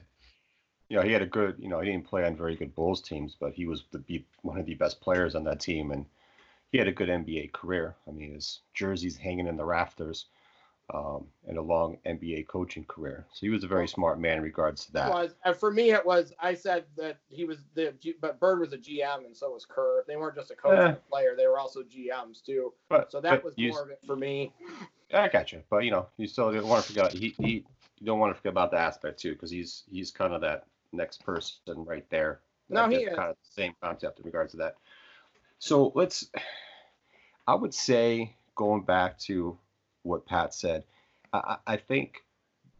You 0.88 0.96
know, 0.96 1.02
he 1.02 1.10
had 1.10 1.20
a 1.22 1.26
good. 1.26 1.56
You 1.58 1.68
know, 1.68 1.80
he 1.80 1.90
didn't 1.90 2.06
play 2.06 2.24
on 2.24 2.36
very 2.36 2.54
good 2.54 2.76
Bulls 2.76 3.02
teams, 3.02 3.36
but 3.38 3.52
he 3.54 3.66
was 3.66 3.82
the 3.90 3.98
be- 3.98 4.24
one 4.42 4.56
of 4.56 4.66
the 4.66 4.74
best 4.74 5.00
players 5.00 5.34
on 5.34 5.42
that 5.44 5.58
team, 5.58 5.90
and 5.90 6.06
he 6.72 6.78
had 6.78 6.88
a 6.88 6.92
good 6.92 7.08
NBA 7.08 7.52
career. 7.52 7.94
I 8.08 8.10
mean, 8.10 8.34
his 8.34 8.60
jersey's 8.74 9.16
hanging 9.16 9.46
in 9.46 9.56
the 9.56 9.64
rafters, 9.64 10.26
um, 10.92 11.26
and 11.48 11.58
a 11.58 11.62
long 11.62 11.98
NBA 12.06 12.46
coaching 12.48 12.84
career. 12.84 13.26
So 13.32 13.40
he 13.40 13.50
was 13.50 13.64
a 13.64 13.68
very 13.68 13.88
smart 13.88 14.20
man 14.20 14.38
in 14.38 14.42
regards 14.42 14.84
to 14.86 14.92
that. 14.92 15.10
was 15.10 15.34
and 15.44 15.56
for 15.56 15.72
me 15.72 15.90
it 15.90 16.04
was 16.04 16.32
I 16.40 16.54
said 16.54 16.84
that 16.96 17.18
he 17.28 17.44
was 17.44 17.58
the 17.74 17.94
but 18.20 18.38
Bird 18.38 18.60
was 18.60 18.72
a 18.72 18.78
GM 18.78 19.24
and 19.24 19.36
so 19.36 19.52
was 19.52 19.64
Kerr. 19.66 20.04
They 20.06 20.16
weren't 20.16 20.36
just 20.36 20.50
a 20.50 20.54
coach 20.54 20.78
and 20.78 20.96
a 20.96 21.00
player; 21.10 21.34
they 21.36 21.46
were 21.46 21.58
also 21.58 21.82
GMs 21.82 22.44
too. 22.44 22.72
But 22.88 23.10
So 23.10 23.20
that 23.20 23.42
was 23.42 23.54
you- 23.56 23.70
more 23.70 23.82
of 23.82 23.90
it 23.90 24.00
for 24.06 24.16
me. 24.16 24.52
I 25.14 25.28
got 25.28 25.52
you, 25.52 25.62
but 25.70 25.84
you 25.84 25.92
know, 25.92 26.08
you 26.16 26.26
still 26.26 26.52
don't 26.52 26.66
want 26.66 26.84
to 26.84 26.92
forget. 26.92 27.12
He, 27.12 27.34
he 27.38 27.64
you 27.98 28.06
don't 28.06 28.18
want 28.18 28.30
to 28.30 28.36
forget 28.36 28.52
about 28.52 28.70
the 28.70 28.78
aspect 28.78 29.20
too, 29.20 29.32
because 29.32 29.50
he's 29.50 29.84
he's 29.90 30.10
kind 30.10 30.34
of 30.34 30.40
that 30.40 30.66
next 30.92 31.24
person 31.24 31.84
right 31.84 32.08
there. 32.10 32.40
No, 32.68 32.88
he 32.88 32.96
is. 32.96 33.14
kind 33.14 33.30
of 33.30 33.36
the 33.36 33.52
same 33.52 33.72
concept 33.80 34.18
in 34.18 34.24
regards 34.26 34.52
to 34.52 34.58
that. 34.58 34.76
So 35.58 35.92
let's. 35.94 36.28
I 37.48 37.54
would 37.54 37.74
say 37.74 38.34
going 38.56 38.82
back 38.82 39.18
to 39.20 39.56
what 40.02 40.26
Pat 40.26 40.52
said, 40.52 40.84
I, 41.32 41.58
I 41.66 41.76
think 41.76 42.24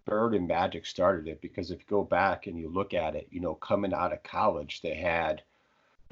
Bird 0.06 0.34
and 0.34 0.48
Magic 0.48 0.86
started 0.86 1.28
it 1.28 1.40
because 1.40 1.70
if 1.70 1.80
you 1.80 1.86
go 1.88 2.02
back 2.02 2.46
and 2.46 2.58
you 2.58 2.68
look 2.68 2.94
at 2.94 3.14
it, 3.14 3.28
you 3.30 3.40
know, 3.40 3.54
coming 3.54 3.94
out 3.94 4.12
of 4.12 4.22
college, 4.22 4.80
they 4.80 4.94
had, 4.94 5.42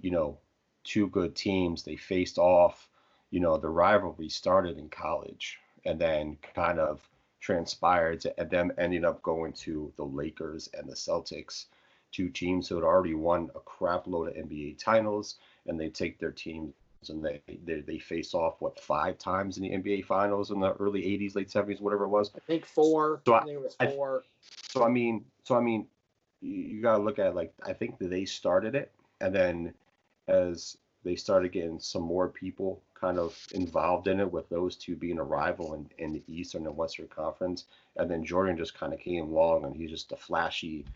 you 0.03 0.11
know, 0.11 0.39
two 0.85 1.09
good 1.09 1.35
teams. 1.35 1.83
They 1.83 1.97
faced 1.97 2.39
off. 2.39 2.89
You 3.31 3.41
know, 3.41 3.57
the 3.57 3.69
rivalry 3.69 4.29
started 4.29 4.79
in 4.79 4.89
college 4.89 5.59
and 5.85 6.01
then 6.01 6.39
kind 6.55 6.79
of 6.79 7.09
transpired 7.41 8.21
to 8.23 8.41
and 8.41 8.51
them 8.51 8.73
ending 8.79 9.05
up 9.05 9.23
going 9.23 9.53
to 9.53 9.93
the 9.97 10.05
Lakers 10.05 10.69
and 10.75 10.89
the 10.89 10.95
Celtics, 10.95 11.67
two 12.11 12.31
teams 12.31 12.69
who 12.69 12.77
had 12.77 12.85
already 12.85 13.15
won 13.15 13.51
a 13.55 13.61
crap 13.61 14.07
load 14.07 14.29
of 14.29 14.35
NBA 14.35 14.79
titles, 14.79 15.37
and 15.67 15.79
they 15.79 15.89
take 15.89 16.19
their 16.19 16.31
teams 16.33 16.73
and 17.09 17.23
they 17.25 17.41
they, 17.65 17.81
they 17.81 17.99
face 17.99 18.33
off 18.35 18.55
what 18.61 18.81
five 18.81 19.19
times 19.19 19.59
in 19.59 19.63
the 19.63 19.71
NBA 19.71 20.05
finals 20.07 20.51
in 20.51 20.61
the 20.61 20.73
early 20.75 21.03
80s, 21.03 21.35
late 21.37 21.49
70s, 21.49 21.81
whatever 21.81 22.05
it 22.05 22.09
was. 22.09 22.31
I 22.35 22.41
think 22.41 22.65
four. 22.65 23.21
So 23.27 23.35
I, 23.35 23.39
I- 23.39 23.45
think 23.45 23.57
it 23.57 23.63
was 23.63 23.77
I- 23.81 23.87
four. 23.89 24.25
So 24.69 24.85
I 24.85 24.89
mean, 24.89 25.25
so 25.45 25.55
I 25.57 25.61
mean, 25.61 25.87
you, 26.41 26.55
you 26.55 26.83
gotta 26.83 27.03
look 27.03 27.19
at 27.19 27.27
it 27.29 27.35
like 27.35 27.53
I 27.65 27.73
think 27.73 27.99
that 27.99 28.11
they 28.11 28.25
started 28.25 28.75
it, 28.75 28.91
and 29.21 29.35
then 29.35 29.75
as 30.29 30.77
they 31.05 31.17
started 31.17 31.53
getting 31.53 31.79
some 31.79 32.03
more 32.03 32.29
people 32.29 32.81
kind 32.99 33.19
of 33.19 33.39
involved 33.53 34.07
in 34.09 34.21
it, 34.21 34.33
with 34.33 34.49
those 34.49 34.75
two 34.77 34.97
being 34.97 35.19
a 35.19 35.23
rival 35.23 35.75
in, 35.75 35.87
in 35.99 36.13
the 36.15 36.23
Eastern 36.27 36.67
and 36.67 36.75
Western 36.75 37.07
Conference, 37.09 37.67
and 37.97 38.11
then 38.11 38.25
Jordan 38.25 38.57
just 38.57 38.75
kind 38.79 38.95
of 38.95 38.99
came 39.01 39.25
along, 39.25 39.65
and 39.65 39.77
he's 39.77 39.91
just 39.91 40.13
a 40.13 40.17
flashy, 40.17 40.87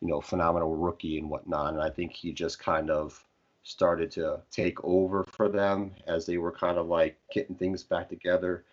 you 0.00 0.08
know, 0.08 0.22
phenomenal 0.22 0.74
rookie 0.74 1.18
and 1.18 1.28
whatnot, 1.28 1.74
and 1.74 1.82
I 1.82 1.90
think 1.90 2.12
he 2.12 2.32
just 2.32 2.58
kind 2.58 2.88
of 2.90 3.22
started 3.62 4.10
to 4.12 4.40
take 4.50 4.82
over 4.84 5.24
for 5.24 5.48
them 5.48 5.92
as 6.06 6.26
they 6.26 6.38
were 6.38 6.52
kind 6.52 6.78
of 6.78 6.86
like 6.86 7.18
getting 7.32 7.54
things 7.56 7.82
back 7.82 8.08
together, 8.08 8.64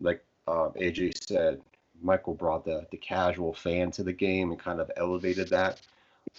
like 0.00 0.24
uh, 0.48 0.70
AJ 0.76 1.12
said, 1.26 1.60
Michael 2.02 2.34
brought 2.34 2.64
the 2.64 2.86
the 2.90 2.96
casual 2.96 3.54
fan 3.54 3.90
to 3.92 4.02
the 4.02 4.12
game 4.12 4.50
and 4.50 4.58
kind 4.58 4.80
of 4.80 4.90
elevated 4.96 5.48
that. 5.50 5.80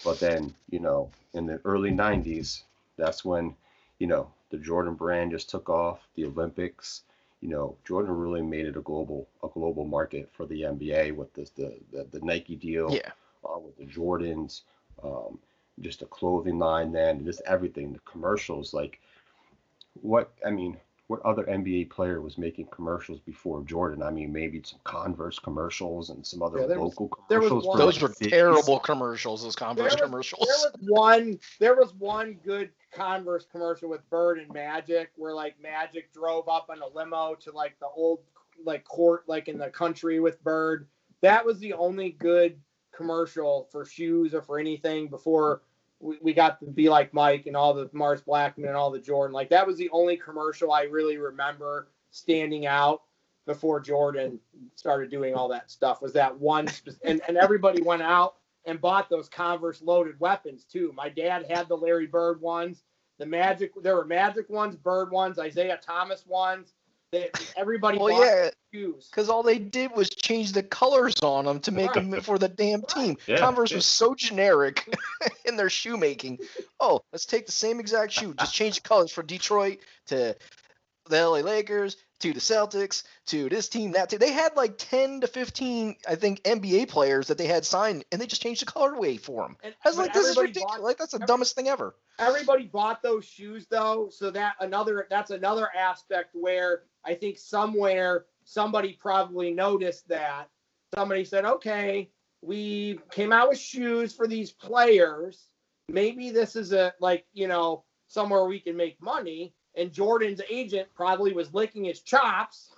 But 0.04 0.20
then, 0.20 0.54
you 0.70 0.80
know, 0.80 1.10
in 1.32 1.46
the 1.46 1.60
early 1.64 1.90
'90s, 1.90 2.62
that's 2.96 3.24
when, 3.24 3.54
you 3.98 4.06
know, 4.06 4.30
the 4.50 4.58
Jordan 4.58 4.94
brand 4.94 5.30
just 5.30 5.48
took 5.48 5.68
off. 5.70 6.06
The 6.16 6.26
Olympics, 6.26 7.02
you 7.40 7.48
know, 7.48 7.76
Jordan 7.86 8.14
really 8.14 8.42
made 8.42 8.66
it 8.66 8.76
a 8.76 8.80
global 8.82 9.26
a 9.42 9.48
global 9.48 9.84
market 9.86 10.28
for 10.32 10.46
the 10.46 10.62
NBA 10.62 11.12
with 11.12 11.32
this 11.34 11.50
the 11.50 11.74
the, 11.92 12.04
the 12.12 12.20
Nike 12.24 12.56
deal, 12.56 12.92
Yeah. 12.92 13.12
uh, 13.44 13.58
with 13.58 13.76
the 13.78 13.84
Jordans, 13.86 14.62
um, 15.02 15.38
just 15.80 16.00
the 16.00 16.06
clothing 16.06 16.58
line, 16.58 16.92
then 16.92 17.24
just 17.24 17.42
everything, 17.46 17.92
the 17.92 17.98
commercials, 18.00 18.72
like 18.74 19.00
what 20.00 20.32
I 20.46 20.50
mean, 20.50 20.76
what 21.08 21.20
other 21.22 21.44
NBA 21.44 21.90
player 21.90 22.20
was 22.20 22.38
making 22.38 22.66
commercials 22.66 23.20
before 23.20 23.62
Jordan? 23.64 24.02
I 24.02 24.10
mean, 24.10 24.32
maybe 24.32 24.62
some 24.64 24.80
Converse 24.84 25.38
commercials 25.38 26.10
and 26.10 26.24
some 26.26 26.42
other 26.42 26.60
Yeah, 26.60 26.66
there 26.66 26.80
was- 26.80 26.98
local 26.98 27.18
there 27.28 27.40
was 27.40 27.48
commercials. 27.50 27.66
one- 27.66 27.78
Those 27.78 28.02
like 28.02 28.20
were 28.20 28.28
terrible 28.30 28.80
commercials. 28.80 29.42
Those 29.42 29.54
Converse 29.56 29.94
There 29.94 30.02
was- 30.04 30.10
commercials. 30.10 30.46
There 30.48 30.70
was 30.72 30.90
one. 30.90 31.38
There 31.60 31.74
was 31.76 31.94
one 31.94 32.34
good 32.44 32.70
Converse 32.92 33.44
commercial 33.50 33.88
with 33.90 34.08
Bird 34.08 34.38
and 34.38 34.50
Magic, 34.52 35.10
where 35.16 35.34
like 35.34 35.60
Magic 35.60 36.12
drove 36.12 36.48
up 36.48 36.70
in 36.74 36.80
a 36.80 36.86
limo 36.88 37.34
to 37.40 37.52
like 37.52 37.78
the 37.80 37.88
old 37.88 38.20
like 38.64 38.84
court, 38.84 39.24
like 39.28 39.48
in 39.48 39.58
the 39.58 39.68
country 39.70 40.20
with 40.20 40.42
Bird. 40.42 40.86
That 41.20 41.44
was 41.44 41.58
the 41.58 41.72
only 41.74 42.10
good 42.12 42.58
commercial 42.96 43.68
for 43.70 43.84
shoes 43.84 44.34
or 44.34 44.42
for 44.42 44.58
anything 44.58 45.08
before 45.08 45.62
we, 46.00 46.18
we 46.20 46.34
got 46.34 46.60
to 46.60 46.66
be 46.66 46.88
like 46.88 47.12
Mike 47.14 47.46
and 47.46 47.56
all 47.56 47.74
the 47.74 47.88
Mars 47.92 48.22
Blackmon 48.22 48.66
and 48.66 48.76
all 48.76 48.90
the 48.90 48.98
Jordan. 48.98 49.32
Like 49.34 49.50
that 49.50 49.66
was 49.66 49.76
the 49.76 49.90
only 49.90 50.16
commercial 50.16 50.72
I 50.72 50.82
really 50.82 51.16
remember 51.16 51.88
standing 52.10 52.66
out 52.66 53.02
before 53.46 53.80
Jordan 53.80 54.38
started 54.74 55.10
doing 55.10 55.34
all 55.34 55.48
that 55.48 55.70
stuff. 55.70 56.00
Was 56.00 56.12
that 56.14 56.38
one? 56.38 56.68
Spe- 56.68 56.90
and 57.04 57.20
and 57.28 57.36
everybody 57.36 57.82
went 57.82 58.02
out 58.02 58.36
and 58.66 58.80
bought 58.80 59.10
those 59.10 59.28
Converse 59.28 59.82
loaded 59.82 60.18
weapons 60.20 60.64
too. 60.64 60.92
My 60.94 61.08
dad 61.08 61.46
had 61.50 61.68
the 61.68 61.76
Larry 61.76 62.06
Bird 62.06 62.40
ones, 62.40 62.84
the 63.18 63.26
Magic. 63.26 63.72
There 63.82 63.96
were 63.96 64.06
Magic 64.06 64.48
ones, 64.48 64.76
Bird 64.76 65.10
ones, 65.10 65.38
Isiah 65.38 65.78
Thomas 65.84 66.26
ones. 66.26 66.74
They, 67.14 67.30
everybody 67.56 67.96
Well, 67.98 68.08
bought 68.08 68.26
yeah, 68.26 68.50
shoes. 68.72 69.08
because 69.08 69.28
all 69.28 69.44
they 69.44 69.58
did 69.60 69.92
was 69.92 70.10
change 70.10 70.50
the 70.52 70.64
colors 70.64 71.14
on 71.22 71.44
them 71.44 71.60
to 71.60 71.70
make 71.70 71.92
them 71.92 72.20
for 72.22 72.38
the 72.38 72.48
damn 72.48 72.82
team. 72.82 73.16
Yeah, 73.28 73.38
Converse 73.38 73.70
yeah. 73.70 73.76
was 73.78 73.86
so 73.86 74.14
generic 74.16 74.92
in 75.44 75.56
their 75.56 75.70
shoemaking. 75.70 76.40
Oh, 76.80 77.02
let's 77.12 77.24
take 77.24 77.46
the 77.46 77.52
same 77.52 77.78
exact 77.78 78.12
shoe, 78.12 78.34
just 78.34 78.52
change 78.52 78.74
the 78.82 78.88
colors 78.88 79.12
from 79.12 79.26
Detroit 79.26 79.78
to 80.06 80.36
the 81.08 81.16
LA 81.28 81.38
Lakers 81.38 81.96
to 82.20 82.32
the 82.32 82.40
Celtics 82.40 83.02
to 83.26 83.48
this 83.50 83.68
team, 83.68 83.92
that 83.92 84.08
team. 84.08 84.18
They 84.18 84.32
had 84.32 84.56
like 84.56 84.74
10 84.78 85.20
to 85.20 85.26
15, 85.26 85.96
I 86.08 86.14
think, 86.14 86.42
NBA 86.44 86.88
players 86.88 87.26
that 87.28 87.36
they 87.36 87.46
had 87.46 87.64
signed, 87.66 88.04
and 88.10 88.20
they 88.20 88.26
just 88.26 88.40
changed 88.40 88.62
the 88.62 88.66
colorway 88.72 89.20
for 89.20 89.42
them. 89.42 89.56
And, 89.62 89.74
I 89.84 89.88
was 89.88 89.98
like, 89.98 90.14
this 90.14 90.28
is 90.28 90.36
ridiculous. 90.36 90.64
bought- 90.76 90.82
like, 90.82 90.96
that's 90.96 91.12
the 91.12 91.18
dumbest 91.20 91.54
thing 91.54 91.68
ever. 91.68 91.94
everybody 92.18 92.64
bought 92.64 93.02
those 93.02 93.24
shoes 93.24 93.66
though 93.68 94.08
so 94.10 94.30
that 94.30 94.54
another 94.60 95.06
that's 95.10 95.30
another 95.30 95.68
aspect 95.76 96.30
where 96.32 96.82
i 97.04 97.14
think 97.14 97.38
somewhere 97.38 98.26
somebody 98.44 98.92
probably 98.92 99.52
noticed 99.52 100.06
that. 100.08 100.48
Somebody 100.94 101.24
said, 101.24 101.44
okay, 101.44 102.10
we 102.42 103.00
came 103.10 103.32
out 103.32 103.48
with 103.48 103.58
shoes 103.58 104.14
for 104.14 104.28
these 104.28 104.52
players. 104.52 105.48
Maybe 105.88 106.30
this 106.30 106.54
is 106.56 106.72
a 106.72 106.94
like, 107.00 107.26
you 107.32 107.48
know, 107.48 107.84
somewhere 108.08 108.44
we 108.44 108.60
can 108.60 108.76
make 108.76 109.00
money. 109.02 109.54
And 109.76 109.92
Jordan's 109.92 110.40
agent 110.48 110.88
probably 110.94 111.32
was 111.32 111.52
licking 111.52 111.84
his 111.84 112.00
chops. 112.00 112.72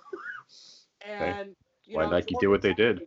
and 1.07 1.55
you 1.85 1.97
why 1.97 2.05
know, 2.05 2.11
Nike 2.11 2.33
Jordan 2.33 2.39
did 2.39 2.47
what 2.47 2.61
they 2.61 2.73
did. 2.73 3.01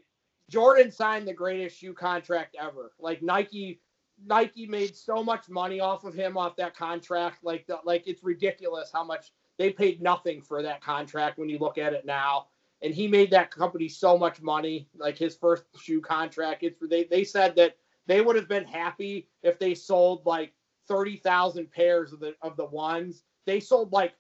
Jordan 0.48 0.90
signed 0.92 1.26
the 1.26 1.32
greatest 1.32 1.78
shoe 1.78 1.92
contract 1.92 2.56
ever. 2.60 2.92
Like 3.00 3.22
Nike 3.22 3.80
Nike 4.24 4.66
made 4.66 4.94
so 4.94 5.24
much 5.24 5.48
money 5.48 5.80
off 5.80 6.04
of 6.04 6.14
him 6.14 6.36
off 6.36 6.54
that 6.56 6.76
contract. 6.76 7.42
Like 7.42 7.66
the, 7.66 7.78
like 7.84 8.06
it's 8.06 8.22
ridiculous 8.22 8.90
how 8.92 9.02
much 9.02 9.32
they 9.60 9.70
paid 9.70 10.00
nothing 10.00 10.40
for 10.40 10.62
that 10.62 10.80
contract 10.80 11.38
when 11.38 11.50
you 11.50 11.58
look 11.58 11.76
at 11.76 11.92
it 11.92 12.06
now. 12.06 12.46
And 12.80 12.94
he 12.94 13.06
made 13.06 13.30
that 13.32 13.50
company 13.50 13.88
so 13.88 14.16
much 14.16 14.40
money. 14.40 14.88
Like 14.96 15.18
his 15.18 15.36
first 15.36 15.64
shoe 15.78 16.00
contract, 16.00 16.62
it's 16.62 16.80
they 16.88 17.04
they 17.04 17.24
said 17.24 17.54
that 17.56 17.76
they 18.06 18.22
would 18.22 18.36
have 18.36 18.48
been 18.48 18.64
happy 18.64 19.28
if 19.42 19.58
they 19.58 19.74
sold 19.74 20.24
like 20.24 20.54
thirty 20.88 21.18
thousand 21.18 21.70
pairs 21.70 22.14
of 22.14 22.20
the 22.20 22.34
of 22.40 22.56
the 22.56 22.64
ones. 22.64 23.24
They 23.44 23.60
sold 23.60 23.92
like 23.92 24.14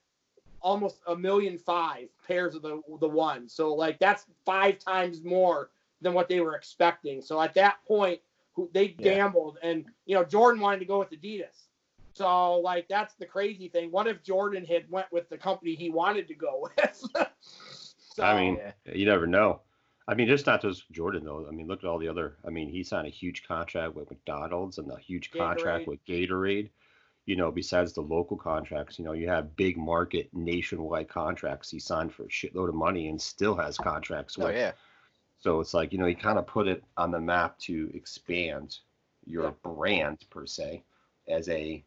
almost 0.60 1.00
a 1.06 1.16
million 1.16 1.56
five 1.56 2.08
pairs 2.28 2.54
of 2.54 2.60
the 2.60 2.82
the 3.00 3.08
ones. 3.08 3.54
So 3.54 3.72
like 3.72 3.98
that's 3.98 4.26
five 4.44 4.78
times 4.78 5.24
more 5.24 5.70
than 6.02 6.12
what 6.12 6.28
they 6.28 6.40
were 6.40 6.54
expecting. 6.54 7.22
So 7.22 7.40
at 7.40 7.54
that 7.54 7.78
point, 7.88 8.20
they 8.74 8.94
yeah. 8.98 9.14
gambled, 9.14 9.56
and 9.62 9.86
you 10.04 10.16
know 10.16 10.22
Jordan 10.24 10.60
wanted 10.60 10.80
to 10.80 10.84
go 10.84 10.98
with 10.98 11.10
Adidas. 11.12 11.69
So 12.20 12.56
like 12.56 12.86
that's 12.86 13.14
the 13.14 13.24
crazy 13.24 13.68
thing. 13.68 13.90
What 13.90 14.06
if 14.06 14.22
Jordan 14.22 14.66
had 14.66 14.84
went 14.90 15.06
with 15.10 15.30
the 15.30 15.38
company 15.38 15.74
he 15.74 15.88
wanted 15.88 16.28
to 16.28 16.34
go 16.34 16.68
with? 16.76 17.02
so, 18.14 18.22
I 18.22 18.38
mean, 18.38 18.60
you 18.92 19.06
never 19.06 19.26
know. 19.26 19.62
I 20.06 20.12
mean, 20.12 20.28
it's 20.28 20.44
not 20.44 20.60
just 20.60 20.90
Jordan 20.90 21.24
though. 21.24 21.46
I 21.48 21.50
mean, 21.50 21.66
look 21.66 21.82
at 21.82 21.86
all 21.88 21.98
the 21.98 22.08
other. 22.08 22.36
I 22.46 22.50
mean, 22.50 22.68
he 22.68 22.84
signed 22.84 23.06
a 23.06 23.10
huge 23.10 23.48
contract 23.48 23.94
with 23.94 24.10
McDonald's 24.10 24.76
and 24.76 24.92
a 24.92 24.98
huge 24.98 25.30
contract 25.30 25.86
Gatorade. 25.86 25.86
with 25.86 26.04
Gatorade. 26.04 26.68
You 27.24 27.36
know, 27.36 27.50
besides 27.50 27.94
the 27.94 28.02
local 28.02 28.36
contracts, 28.36 28.98
you 28.98 29.04
know, 29.06 29.12
you 29.12 29.26
have 29.26 29.56
big 29.56 29.78
market 29.78 30.28
nationwide 30.34 31.08
contracts. 31.08 31.70
He 31.70 31.78
signed 31.78 32.12
for 32.12 32.24
a 32.24 32.28
shitload 32.28 32.68
of 32.68 32.74
money 32.74 33.08
and 33.08 33.18
still 33.18 33.54
has 33.54 33.78
contracts 33.78 34.36
oh, 34.38 34.44
with. 34.44 34.56
Oh 34.56 34.58
yeah. 34.58 34.72
So 35.38 35.60
it's 35.60 35.72
like 35.72 35.90
you 35.90 35.98
know, 35.98 36.04
he 36.04 36.14
kind 36.14 36.38
of 36.38 36.46
put 36.46 36.68
it 36.68 36.84
on 36.98 37.12
the 37.12 37.20
map 37.20 37.58
to 37.60 37.90
expand 37.94 38.76
your 39.24 39.44
yeah. 39.44 39.50
brand 39.62 40.18
per 40.28 40.44
se 40.44 40.82
as 41.26 41.48
a 41.48 41.62
yeah. 41.72 41.78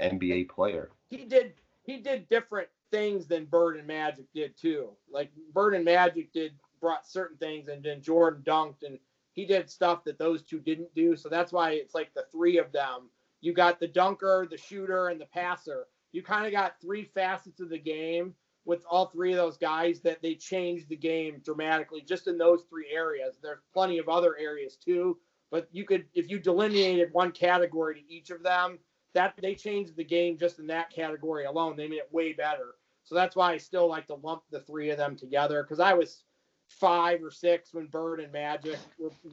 NBA 0.00 0.48
player. 0.48 0.90
He 1.10 1.24
did 1.24 1.54
he 1.82 1.98
did 1.98 2.28
different 2.28 2.68
things 2.90 3.26
than 3.26 3.46
Bird 3.46 3.76
and 3.76 3.86
Magic 3.86 4.26
did 4.34 4.56
too. 4.56 4.90
Like 5.10 5.30
Bird 5.52 5.74
and 5.74 5.84
Magic 5.84 6.32
did 6.32 6.52
brought 6.80 7.06
certain 7.06 7.36
things, 7.38 7.68
and 7.68 7.82
then 7.82 8.02
Jordan 8.02 8.42
dunked, 8.44 8.82
and 8.86 8.98
he 9.32 9.44
did 9.44 9.70
stuff 9.70 10.04
that 10.04 10.18
those 10.18 10.42
two 10.42 10.60
didn't 10.60 10.94
do. 10.94 11.16
So 11.16 11.28
that's 11.28 11.52
why 11.52 11.72
it's 11.72 11.94
like 11.94 12.12
the 12.14 12.24
three 12.30 12.58
of 12.58 12.72
them. 12.72 13.10
You 13.40 13.52
got 13.52 13.78
the 13.78 13.88
dunker, 13.88 14.46
the 14.50 14.56
shooter, 14.56 15.08
and 15.08 15.20
the 15.20 15.26
passer. 15.26 15.86
You 16.12 16.22
kind 16.22 16.46
of 16.46 16.52
got 16.52 16.80
three 16.80 17.04
facets 17.04 17.60
of 17.60 17.68
the 17.68 17.78
game 17.78 18.34
with 18.64 18.84
all 18.90 19.06
three 19.06 19.30
of 19.32 19.36
those 19.36 19.56
guys 19.56 20.00
that 20.00 20.20
they 20.20 20.34
changed 20.34 20.88
the 20.88 20.96
game 20.96 21.40
dramatically 21.44 22.02
just 22.02 22.26
in 22.26 22.36
those 22.36 22.64
three 22.68 22.88
areas. 22.92 23.38
There's 23.42 23.60
plenty 23.72 23.98
of 23.98 24.08
other 24.08 24.36
areas 24.38 24.76
too, 24.76 25.18
but 25.50 25.68
you 25.72 25.84
could 25.84 26.04
if 26.14 26.28
you 26.28 26.38
delineated 26.38 27.08
one 27.12 27.32
category 27.32 27.94
to 27.94 28.12
each 28.12 28.30
of 28.30 28.42
them, 28.42 28.78
that 29.14 29.34
they 29.40 29.54
changed 29.54 29.96
the 29.96 30.04
game 30.04 30.36
just 30.36 30.58
in 30.58 30.66
that 30.68 30.90
category 30.90 31.44
alone. 31.44 31.76
They 31.76 31.88
made 31.88 31.98
it 31.98 32.12
way 32.12 32.32
better. 32.32 32.74
So 33.04 33.14
that's 33.14 33.36
why 33.36 33.52
I 33.52 33.56
still 33.56 33.88
like 33.88 34.06
to 34.08 34.14
lump 34.14 34.42
the 34.50 34.60
three 34.60 34.90
of 34.90 34.98
them 34.98 35.16
together 35.16 35.62
because 35.62 35.80
I 35.80 35.94
was 35.94 36.24
five 36.68 37.22
or 37.22 37.30
six 37.30 37.72
when 37.72 37.86
Bird 37.86 38.20
and 38.20 38.32
Magic 38.32 38.78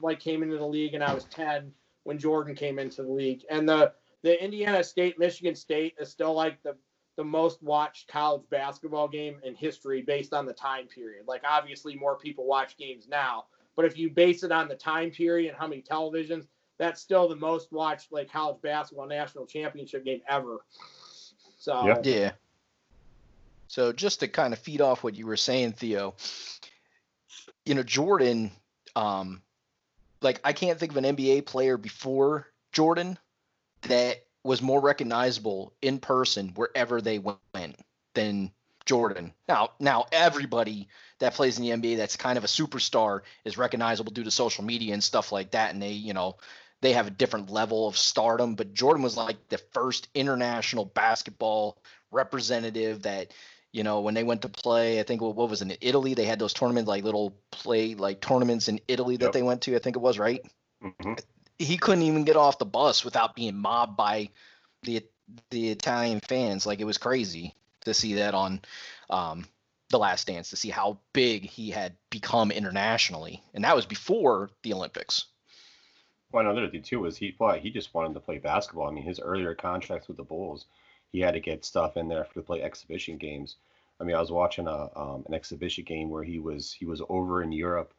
like 0.00 0.20
came 0.20 0.42
into 0.42 0.56
the 0.56 0.66
league, 0.66 0.94
and 0.94 1.04
I 1.04 1.14
was 1.14 1.24
ten 1.24 1.72
when 2.04 2.18
Jordan 2.18 2.54
came 2.54 2.78
into 2.78 3.02
the 3.02 3.12
league. 3.12 3.44
And 3.50 3.68
the 3.68 3.92
the 4.22 4.42
Indiana 4.42 4.82
State 4.82 5.18
Michigan 5.18 5.54
State 5.54 5.94
is 6.00 6.10
still 6.10 6.32
like 6.32 6.62
the 6.62 6.76
the 7.16 7.24
most 7.24 7.62
watched 7.62 8.08
college 8.08 8.42
basketball 8.50 9.08
game 9.08 9.40
in 9.42 9.54
history 9.54 10.02
based 10.02 10.34
on 10.34 10.46
the 10.46 10.52
time 10.52 10.86
period. 10.86 11.24
Like 11.26 11.42
obviously 11.48 11.96
more 11.96 12.16
people 12.16 12.46
watch 12.46 12.76
games 12.76 13.08
now, 13.08 13.44
but 13.74 13.84
if 13.84 13.96
you 13.98 14.10
base 14.10 14.42
it 14.42 14.52
on 14.52 14.68
the 14.68 14.74
time 14.74 15.10
period 15.10 15.50
and 15.50 15.58
how 15.58 15.66
many 15.66 15.82
televisions, 15.82 16.46
that's 16.78 17.00
still 17.00 17.28
the 17.28 17.36
most 17.36 17.72
watched 17.72 18.12
like 18.12 18.30
college 18.30 18.60
basketball 18.62 19.06
national 19.06 19.46
championship 19.46 20.04
game 20.04 20.20
ever. 20.28 20.58
So 21.58 21.86
yeah. 21.86 21.98
yeah. 22.02 22.30
So 23.68 23.92
just 23.92 24.20
to 24.20 24.28
kind 24.28 24.52
of 24.52 24.58
feed 24.58 24.80
off 24.80 25.02
what 25.02 25.14
you 25.14 25.26
were 25.26 25.36
saying, 25.36 25.72
Theo, 25.72 26.14
you 27.64 27.74
know, 27.74 27.82
Jordan, 27.82 28.52
um, 28.94 29.42
like 30.22 30.40
I 30.44 30.52
can't 30.52 30.78
think 30.78 30.92
of 30.92 30.98
an 30.98 31.16
NBA 31.16 31.46
player 31.46 31.76
before 31.76 32.46
Jordan 32.72 33.18
that 33.82 34.24
was 34.44 34.62
more 34.62 34.80
recognizable 34.80 35.72
in 35.82 35.98
person 35.98 36.52
wherever 36.54 37.00
they 37.00 37.18
went 37.18 37.76
than 38.14 38.52
Jordan. 38.84 39.32
Now, 39.48 39.72
now 39.80 40.06
everybody 40.12 40.88
that 41.18 41.34
plays 41.34 41.58
in 41.58 41.64
the 41.64 41.70
NBA 41.70 41.96
that's 41.96 42.16
kind 42.16 42.38
of 42.38 42.44
a 42.44 42.48
superstar 42.48 43.22
is 43.44 43.58
recognizable 43.58 44.12
due 44.12 44.24
to 44.24 44.30
social 44.30 44.64
media 44.64 44.94
and 44.94 45.02
stuff 45.02 45.32
like 45.32 45.50
that, 45.50 45.74
and 45.74 45.82
they, 45.82 45.92
you 45.92 46.14
know, 46.14 46.36
they 46.82 46.92
have 46.92 47.06
a 47.06 47.10
different 47.10 47.50
level 47.50 47.88
of 47.88 47.96
stardom. 47.96 48.54
But 48.54 48.74
Jordan 48.74 49.02
was 49.02 49.16
like 49.16 49.48
the 49.48 49.58
first 49.58 50.08
international 50.14 50.84
basketball 50.84 51.78
representative 52.10 53.02
that, 53.02 53.32
you 53.72 53.82
know, 53.82 54.00
when 54.00 54.14
they 54.14 54.24
went 54.24 54.42
to 54.42 54.48
play, 54.48 55.00
I 55.00 55.02
think 55.02 55.20
what, 55.20 55.34
what 55.34 55.50
was 55.50 55.62
it, 55.62 55.70
in 55.70 55.76
Italy? 55.80 56.14
They 56.14 56.24
had 56.24 56.38
those 56.38 56.52
tournaments, 56.52 56.88
like 56.88 57.04
little 57.04 57.36
play, 57.50 57.94
like 57.94 58.20
tournaments 58.20 58.68
in 58.68 58.80
Italy 58.88 59.16
that 59.16 59.26
yep. 59.26 59.32
they 59.32 59.42
went 59.42 59.62
to. 59.62 59.76
I 59.76 59.78
think 59.78 59.96
it 59.96 60.02
was 60.02 60.18
right. 60.18 60.40
Mm-hmm 60.82 61.14
he 61.58 61.76
couldn't 61.76 62.02
even 62.02 62.24
get 62.24 62.36
off 62.36 62.58
the 62.58 62.66
bus 62.66 63.04
without 63.04 63.34
being 63.34 63.56
mobbed 63.56 63.96
by 63.96 64.30
the 64.82 65.04
the 65.50 65.70
Italian 65.70 66.20
fans. 66.20 66.66
Like 66.66 66.80
it 66.80 66.84
was 66.84 66.98
crazy 66.98 67.54
to 67.84 67.94
see 67.94 68.14
that 68.14 68.34
on 68.34 68.60
um, 69.10 69.46
the 69.90 69.98
Last 69.98 70.26
Dance 70.26 70.50
to 70.50 70.56
see 70.56 70.70
how 70.70 70.98
big 71.12 71.44
he 71.44 71.70
had 71.70 71.96
become 72.10 72.50
internationally, 72.50 73.42
and 73.54 73.64
that 73.64 73.76
was 73.76 73.86
before 73.86 74.50
the 74.62 74.72
Olympics. 74.72 75.26
Well, 76.32 76.44
another 76.44 76.68
thing 76.68 76.82
too 76.82 77.00
was 77.00 77.16
he 77.16 77.34
well, 77.38 77.56
he 77.56 77.70
just 77.70 77.94
wanted 77.94 78.14
to 78.14 78.20
play 78.20 78.38
basketball. 78.38 78.88
I 78.88 78.92
mean, 78.92 79.04
his 79.04 79.20
earlier 79.20 79.54
contracts 79.54 80.08
with 80.08 80.16
the 80.16 80.24
Bulls, 80.24 80.66
he 81.12 81.20
had 81.20 81.34
to 81.34 81.40
get 81.40 81.64
stuff 81.64 81.96
in 81.96 82.08
there 82.08 82.24
for 82.24 82.34
to 82.34 82.42
play 82.42 82.62
exhibition 82.62 83.16
games. 83.16 83.56
I 84.00 84.04
mean, 84.04 84.16
I 84.16 84.20
was 84.20 84.32
watching 84.32 84.66
a 84.66 84.90
um, 84.96 85.24
an 85.26 85.34
exhibition 85.34 85.84
game 85.84 86.10
where 86.10 86.24
he 86.24 86.38
was 86.38 86.72
he 86.72 86.84
was 86.84 87.02
over 87.08 87.42
in 87.42 87.52
Europe, 87.52 87.94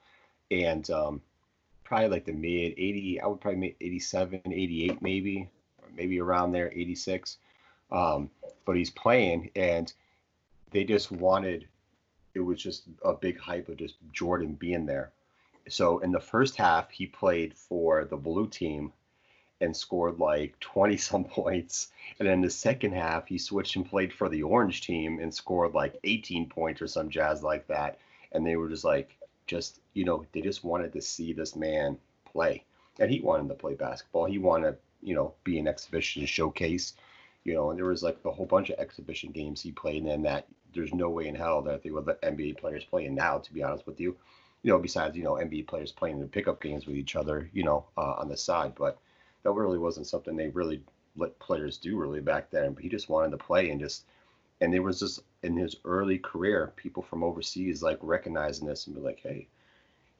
and 0.51 0.89
um, 0.91 1.21
probably 1.87 2.09
like 2.09 2.25
the 2.25 2.33
mid 2.33 2.73
80 2.77 3.21
i 3.21 3.27
would 3.27 3.39
probably 3.39 3.59
make 3.59 3.77
87 3.79 4.41
88 4.45 5.01
maybe 5.01 5.49
maybe 5.95 6.19
around 6.19 6.51
there 6.51 6.69
86 6.73 7.37
um, 7.91 8.29
but 8.65 8.75
he's 8.75 8.89
playing 8.89 9.49
and 9.55 9.93
they 10.71 10.83
just 10.83 11.11
wanted 11.13 11.65
it 12.33 12.41
was 12.41 12.61
just 12.61 12.83
a 13.05 13.13
big 13.13 13.39
hype 13.39 13.69
of 13.69 13.77
just 13.77 13.95
jordan 14.11 14.53
being 14.53 14.85
there 14.85 15.11
so 15.69 15.99
in 15.99 16.11
the 16.11 16.19
first 16.19 16.55
half 16.55 16.91
he 16.91 17.05
played 17.05 17.53
for 17.53 18.05
the 18.05 18.17
blue 18.17 18.47
team 18.47 18.91
and 19.61 19.75
scored 19.75 20.19
like 20.19 20.59
20 20.59 20.97
some 20.97 21.23
points. 21.23 21.91
And 22.19 22.27
then 22.27 22.41
the 22.41 22.49
second 22.49 22.93
half 22.93 23.27
he 23.27 23.37
switched 23.37 23.75
and 23.75 23.89
played 23.89 24.13
for 24.13 24.29
the 24.29 24.43
orange 24.43 24.81
team 24.81 25.19
and 25.19 25.33
scored 25.33 25.73
like 25.73 25.99
18 26.03 26.49
points 26.49 26.81
or 26.81 26.87
some 26.87 27.09
jazz 27.09 27.43
like 27.43 27.67
that. 27.67 27.99
And 28.31 28.45
they 28.45 28.55
were 28.55 28.69
just 28.69 28.83
like 28.83 29.17
just 29.45 29.79
you 29.93 30.03
know 30.03 30.25
they 30.33 30.41
just 30.41 30.63
wanted 30.63 30.93
to 30.93 31.01
see 31.01 31.33
this 31.33 31.55
man 31.55 31.97
play. 32.25 32.63
And 32.99 33.09
he 33.09 33.21
wanted 33.21 33.47
to 33.49 33.55
play 33.55 33.75
basketball. 33.75 34.25
He 34.25 34.37
wanted 34.37 34.71
to 34.71 34.77
you 35.01 35.15
know 35.15 35.33
be 35.43 35.59
an 35.59 35.67
exhibition 35.67 36.25
showcase 36.25 36.93
you 37.43 37.53
know. 37.53 37.69
And 37.69 37.79
there 37.79 37.85
was 37.85 38.03
like 38.03 38.17
a 38.25 38.31
whole 38.31 38.45
bunch 38.45 38.69
of 38.69 38.79
exhibition 38.79 39.31
games 39.31 39.61
he 39.61 39.71
played 39.71 40.05
in 40.05 40.23
that 40.23 40.47
there's 40.73 40.93
no 40.93 41.09
way 41.09 41.27
in 41.27 41.35
hell 41.35 41.61
that 41.61 41.81
they 41.81 41.89
would 41.89 42.05
let 42.05 42.21
nba 42.21 42.57
players 42.57 42.83
play 42.83 43.05
in 43.05 43.15
now 43.15 43.37
to 43.37 43.53
be 43.53 43.63
honest 43.63 43.87
with 43.87 43.99
you 43.99 44.15
you 44.67 44.73
know 44.73 44.79
besides 44.79 45.15
you 45.15 45.23
know 45.23 45.35
nba 45.35 45.65
players 45.65 45.91
playing 45.91 46.19
in 46.19 46.27
pickup 46.27 46.61
games 46.61 46.85
with 46.85 46.97
each 46.97 47.15
other 47.15 47.49
you 47.53 47.63
know 47.63 47.85
uh, 47.97 48.15
on 48.17 48.27
the 48.27 48.37
side 48.37 48.73
but 48.75 48.99
that 49.43 49.51
really 49.51 49.77
wasn't 49.77 50.05
something 50.05 50.35
they 50.35 50.49
really 50.49 50.81
let 51.15 51.39
players 51.39 51.77
do 51.77 51.97
really 51.97 52.21
back 52.21 52.51
then 52.51 52.73
but 52.73 52.83
he 52.83 52.89
just 52.89 53.09
wanted 53.09 53.31
to 53.31 53.37
play 53.37 53.69
and 53.69 53.79
just 53.79 54.03
and 54.61 54.73
there 54.73 54.81
was 54.81 54.99
just 54.99 55.21
in 55.43 55.55
his 55.55 55.75
early 55.85 56.17
career, 56.17 56.73
people 56.75 57.03
from 57.03 57.23
overseas 57.23 57.83
like 57.83 57.99
recognizing 58.01 58.67
this 58.67 58.87
and 58.87 58.95
be 58.95 59.01
like, 59.01 59.19
hey, 59.21 59.47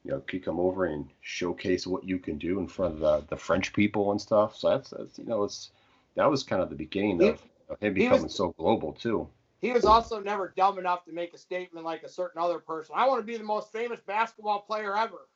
you 0.04 0.10
know, 0.10 0.20
could 0.20 0.34
you 0.34 0.40
come 0.40 0.60
over 0.60 0.86
and 0.86 1.08
showcase 1.20 1.86
what 1.86 2.04
you 2.04 2.18
can 2.18 2.38
do 2.38 2.58
in 2.60 2.68
front 2.68 2.94
of 2.94 3.00
the, 3.00 3.24
the 3.28 3.36
French 3.36 3.72
people 3.72 4.10
and 4.12 4.20
stuff. 4.20 4.56
So 4.56 4.70
that's, 4.70 4.90
that's 4.90 5.18
you 5.18 5.26
know, 5.26 5.44
it's 5.44 5.70
that 6.14 6.30
was 6.30 6.42
kind 6.42 6.62
of 6.62 6.70
the 6.70 6.76
beginning 6.76 7.22
of, 7.22 7.42
of 7.68 7.80
him 7.80 7.94
becoming 7.94 8.24
was, 8.24 8.34
so 8.34 8.54
global 8.58 8.92
too. 8.92 9.28
He 9.60 9.72
was 9.72 9.84
also 9.84 10.20
never 10.20 10.54
dumb 10.56 10.78
enough 10.78 11.04
to 11.06 11.12
make 11.12 11.34
a 11.34 11.38
statement 11.38 11.84
like 11.84 12.04
a 12.04 12.08
certain 12.08 12.40
other 12.40 12.58
person. 12.58 12.94
I 12.96 13.08
want 13.08 13.20
to 13.20 13.26
be 13.26 13.36
the 13.36 13.44
most 13.44 13.72
famous 13.72 14.00
basketball 14.00 14.60
player 14.60 14.96
ever. 14.96 15.26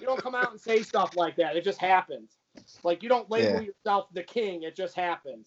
you 0.00 0.06
don't 0.06 0.20
come 0.20 0.34
out 0.34 0.50
and 0.50 0.60
say 0.60 0.82
stuff 0.82 1.16
like 1.16 1.36
that. 1.36 1.56
It 1.56 1.64
just 1.64 1.80
happens. 1.80 2.38
Like 2.82 3.02
you 3.02 3.08
don't 3.08 3.30
label 3.30 3.62
yeah. 3.62 3.68
yourself 3.68 4.08
the 4.12 4.24
king. 4.24 4.64
It 4.64 4.74
just 4.74 4.94
happens. 4.94 5.46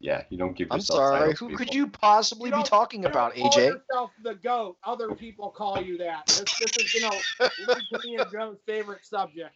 Yeah, 0.00 0.22
you 0.28 0.36
don't 0.36 0.54
give 0.54 0.68
I'm 0.70 0.80
sorry. 0.80 1.32
Who 1.34 1.48
people. 1.48 1.58
could 1.58 1.74
you 1.74 1.88
possibly 1.88 2.50
You 2.50 2.56
be 2.56 2.62
talking 2.62 3.00
You 3.00 3.08
don't 3.08 3.12
about, 3.12 3.34
call 3.34 3.50
AJ? 3.50 3.56
yourself 3.56 4.10
the 4.22 4.34
goat. 4.34 4.76
Other 4.84 5.14
people 5.14 5.50
call 5.50 5.80
you 5.80 5.96
that. 5.98 6.26
This, 6.26 6.44
this 6.60 6.76
is, 6.76 6.94
you 6.94 7.00
know, 7.00 7.16
lead 7.40 7.82
to 7.92 8.00
me 8.04 8.16
and 8.16 8.30
Joe's 8.30 8.58
favorite 8.66 9.04
subject. 9.04 9.54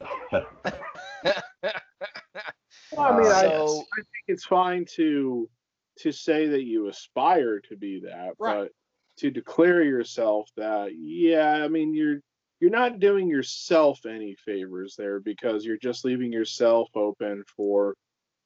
Well, 2.92 3.12
I 3.12 3.18
mean, 3.18 3.26
Uh, 3.26 3.34
I, 3.34 3.42
so- 3.42 3.80
I 3.80 3.96
think 3.96 4.24
it's 4.28 4.44
fine 4.44 4.84
to 4.96 5.48
to 5.96 6.12
say 6.12 6.46
that 6.48 6.62
you 6.62 6.88
aspire 6.88 7.60
to 7.60 7.76
be 7.76 8.00
that, 8.00 8.32
Right. 8.38 8.62
but 8.62 8.72
to 9.16 9.30
declare 9.30 9.82
yourself 9.82 10.48
that, 10.56 10.96
yeah, 10.96 11.62
I 11.62 11.68
mean, 11.68 11.94
you're 11.94 12.22
you're 12.58 12.70
not 12.70 13.00
doing 13.00 13.28
yourself 13.28 14.06
any 14.06 14.34
favors 14.34 14.94
there 14.96 15.20
because 15.20 15.64
you're 15.64 15.76
just 15.78 16.04
leaving 16.04 16.32
yourself 16.32 16.88
open 16.94 17.44
for 17.56 17.96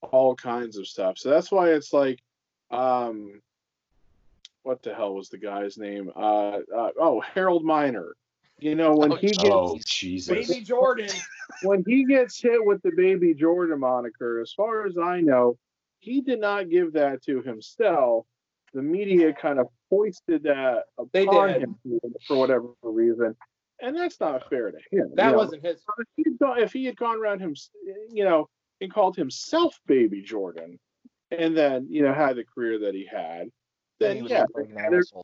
all 0.03 0.35
kinds 0.37 0.77
of 0.79 0.87
stuff. 0.87 1.19
So 1.19 1.31
that's 1.31 1.51
why 1.51 1.71
it's 1.73 1.93
like, 1.93 2.21
um, 2.71 3.41
what 4.63 4.83
the 4.83 4.95
hell 4.95 5.15
was 5.15 5.29
the 5.29 5.39
guy's 5.39 5.77
name? 5.79 6.11
Uh, 6.15 6.61
uh 6.75 6.91
oh, 6.99 7.21
Harold 7.21 7.65
Miner. 7.65 8.15
You 8.59 8.75
know, 8.75 8.95
when 8.97 9.13
Oh, 9.13 9.17
he 9.17 9.29
gets 9.29 9.39
Oh 9.45 9.79
Jesus! 9.85 10.49
Baby 10.49 10.65
Jordan. 10.65 11.09
when 11.63 11.85
he 11.87 12.05
gets 12.05 12.41
hit 12.41 12.65
with 12.65 12.81
the 12.83 12.93
baby 12.97 13.35
Jordan 13.35 13.81
moniker, 13.81 14.41
as 14.41 14.53
far 14.53 14.87
as 14.87 14.97
I 14.97 15.21
know, 15.21 15.59
he 16.01 16.21
did 16.21 16.41
not 16.41 16.71
give 16.71 16.93
that 16.95 17.23
to 17.25 17.43
himself. 17.43 18.27
The 18.73 18.83
media 18.83 19.33
kind 19.33 19.59
of 19.59 19.69
foisted 19.89 20.43
that 20.45 20.85
They 21.13 21.25
upon 21.25 21.49
did. 21.49 21.63
him 21.63 21.77
for 22.27 22.37
whatever 22.39 22.69
reason, 22.83 23.37
and 23.81 23.97
that's 23.97 24.19
not 24.21 24.49
fair 24.49 24.71
to 24.73 24.79
him. 24.91 25.13
That 25.15 25.37
wasn't 25.37 25.65
his. 25.65 25.83
If 25.99 26.07
he, 26.17 26.25
had 26.27 26.39
gone, 26.39 26.59
if 26.61 26.73
he 26.73 26.85
had 26.85 26.97
gone 26.97 27.19
around 27.19 27.41
him, 27.41 27.55
you 28.11 28.25
know, 28.25 28.49
and 28.81 28.93
called 28.93 29.17
himself 29.17 29.79
Baby 29.87 30.23
Jordan, 30.23 30.79
and 31.31 31.57
then 31.57 31.87
you 31.89 32.03
know 32.03 32.13
had 32.13 32.37
the 32.37 32.45
career 32.45 32.79
that 32.81 32.95
he 32.95 33.07
had, 33.07 33.45
He 33.45 33.51
then 34.01 34.23
was 34.23 34.31
yeah, 34.31 34.45
a 34.45 34.47
freaking 34.59 34.75
there- 34.75 34.99
asshole. 34.99 35.23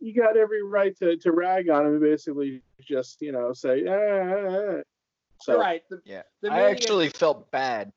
you 0.00 0.14
got 0.14 0.36
every 0.36 0.62
right 0.62 0.96
to, 0.98 1.16
to 1.16 1.32
rag 1.32 1.68
on 1.68 1.86
him 1.86 1.92
and 1.92 2.00
basically 2.00 2.62
just 2.80 3.20
you 3.20 3.32
know 3.32 3.52
say, 3.52 3.84
ah. 3.86 4.82
so 5.42 5.52
You're 5.52 5.58
right. 5.60 5.82
The, 5.90 6.00
Yeah. 6.04 6.22
the 6.42 6.50
I 6.50 6.56
media- 6.58 6.70
actually 6.70 7.08
felt 7.10 7.50
bad. 7.50 7.92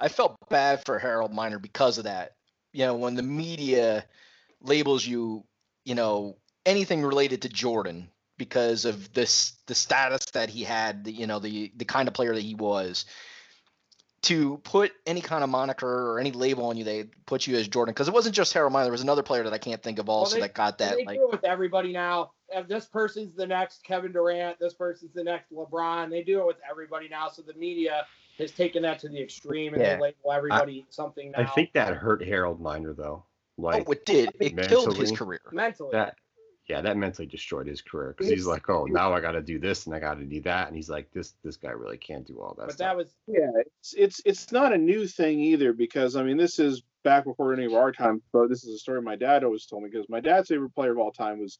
I 0.00 0.08
felt 0.08 0.36
bad 0.50 0.84
for 0.84 0.98
Harold 0.98 1.32
Miner 1.32 1.58
because 1.60 1.96
of 1.98 2.04
that. 2.04 2.32
You 2.72 2.86
know, 2.86 2.96
when 2.96 3.14
the 3.14 3.22
media 3.22 4.04
labels 4.60 5.06
you, 5.06 5.44
you 5.84 5.94
know, 5.94 6.36
anything 6.66 7.02
related 7.02 7.42
to 7.42 7.48
Jordan 7.48 8.08
because 8.38 8.84
of 8.84 9.12
this 9.12 9.52
the 9.66 9.74
status 9.74 10.24
that 10.32 10.48
he 10.48 10.64
had, 10.64 11.04
the, 11.04 11.12
you 11.12 11.26
know, 11.26 11.38
the 11.38 11.70
the 11.76 11.84
kind 11.84 12.08
of 12.08 12.14
player 12.14 12.34
that 12.34 12.42
he 12.42 12.54
was. 12.56 13.04
To 14.22 14.58
put 14.58 14.92
any 15.04 15.20
kind 15.20 15.42
of 15.42 15.50
moniker 15.50 16.12
or 16.12 16.20
any 16.20 16.30
label 16.30 16.66
on 16.66 16.76
you, 16.76 16.84
they 16.84 17.04
put 17.26 17.46
you 17.48 17.56
as 17.56 17.66
Jordan 17.66 17.92
because 17.92 18.06
it 18.06 18.14
wasn't 18.14 18.36
just 18.36 18.52
Harold 18.52 18.72
Miner. 18.72 18.84
There 18.84 18.92
was 18.92 19.02
another 19.02 19.22
player 19.24 19.42
that 19.42 19.52
I 19.52 19.58
can't 19.58 19.82
think 19.82 19.98
of 19.98 20.08
also 20.08 20.36
they- 20.36 20.42
that 20.42 20.54
got 20.54 20.78
that. 20.78 20.96
they 20.96 21.04
Like, 21.04 21.18
do 21.18 21.24
it 21.24 21.32
with 21.32 21.44
everybody 21.44 21.92
now. 21.92 22.30
If 22.48 22.68
this 22.68 22.86
person's 22.86 23.34
the 23.34 23.46
next 23.46 23.82
Kevin 23.82 24.12
Durant, 24.12 24.60
this 24.60 24.74
person's 24.74 25.12
the 25.12 25.24
next 25.24 25.52
LeBron. 25.52 26.08
They 26.10 26.22
do 26.22 26.40
it 26.40 26.46
with 26.46 26.58
everybody 26.70 27.08
now. 27.08 27.28
So 27.30 27.42
the 27.42 27.54
media 27.54 28.06
has 28.38 28.52
taken 28.52 28.82
that 28.82 29.00
to 29.00 29.08
the 29.08 29.20
extreme 29.20 29.74
and 29.74 29.82
Yeah. 29.82 29.96
they 29.96 30.02
label 30.02 30.32
everybody 30.32 30.86
something 30.90 31.32
now. 31.32 31.40
I 31.40 31.46
think 31.46 31.72
that 31.72 31.94
hurt 31.94 32.22
Harold 32.22 32.60
Miner 32.60 32.92
though. 32.92 33.24
Oh, 33.58 33.62
like 33.62 33.88
oh, 33.88 33.92
it 33.92 34.06
did. 34.06 34.30
It 34.40 34.56
killed 34.68 34.96
his 34.96 35.12
career. 35.12 35.40
mentally. 35.50 35.90
that. 35.92 36.16
Yeah, 36.72 36.80
that 36.80 36.96
mentally 36.96 37.26
destroyed 37.26 37.66
his 37.66 37.82
career 37.82 38.14
because 38.16 38.32
he's 38.32 38.46
like, 38.46 38.66
oh, 38.70 38.86
now 38.86 39.12
I 39.12 39.20
got 39.20 39.32
to 39.32 39.42
do 39.42 39.58
this 39.58 39.84
and 39.84 39.94
I 39.94 40.00
got 40.00 40.14
to 40.14 40.24
do 40.24 40.40
that, 40.40 40.68
and 40.68 40.74
he's 40.76 40.88
like, 40.88 41.12
this 41.12 41.34
this 41.44 41.58
guy 41.58 41.68
really 41.68 41.98
can't 41.98 42.26
do 42.26 42.40
all 42.40 42.54
that. 42.54 42.68
but 42.68 42.72
stuff. 42.72 42.88
that 42.88 42.96
was 42.96 43.14
Yeah, 43.26 43.50
it's 43.56 43.92
it's 43.92 44.22
it's 44.24 44.52
not 44.52 44.72
a 44.72 44.78
new 44.78 45.06
thing 45.06 45.38
either 45.38 45.74
because 45.74 46.16
I 46.16 46.22
mean 46.22 46.38
this 46.38 46.58
is 46.58 46.82
back 47.04 47.24
before 47.24 47.52
any 47.52 47.66
of 47.66 47.74
our 47.74 47.92
time. 47.92 48.22
But 48.32 48.48
this 48.48 48.64
is 48.64 48.74
a 48.74 48.78
story 48.78 49.02
my 49.02 49.16
dad 49.16 49.44
always 49.44 49.66
told 49.66 49.82
me 49.82 49.90
because 49.90 50.08
my 50.08 50.20
dad's 50.20 50.48
favorite 50.48 50.74
player 50.74 50.92
of 50.92 50.98
all 50.98 51.12
time 51.12 51.40
was 51.40 51.58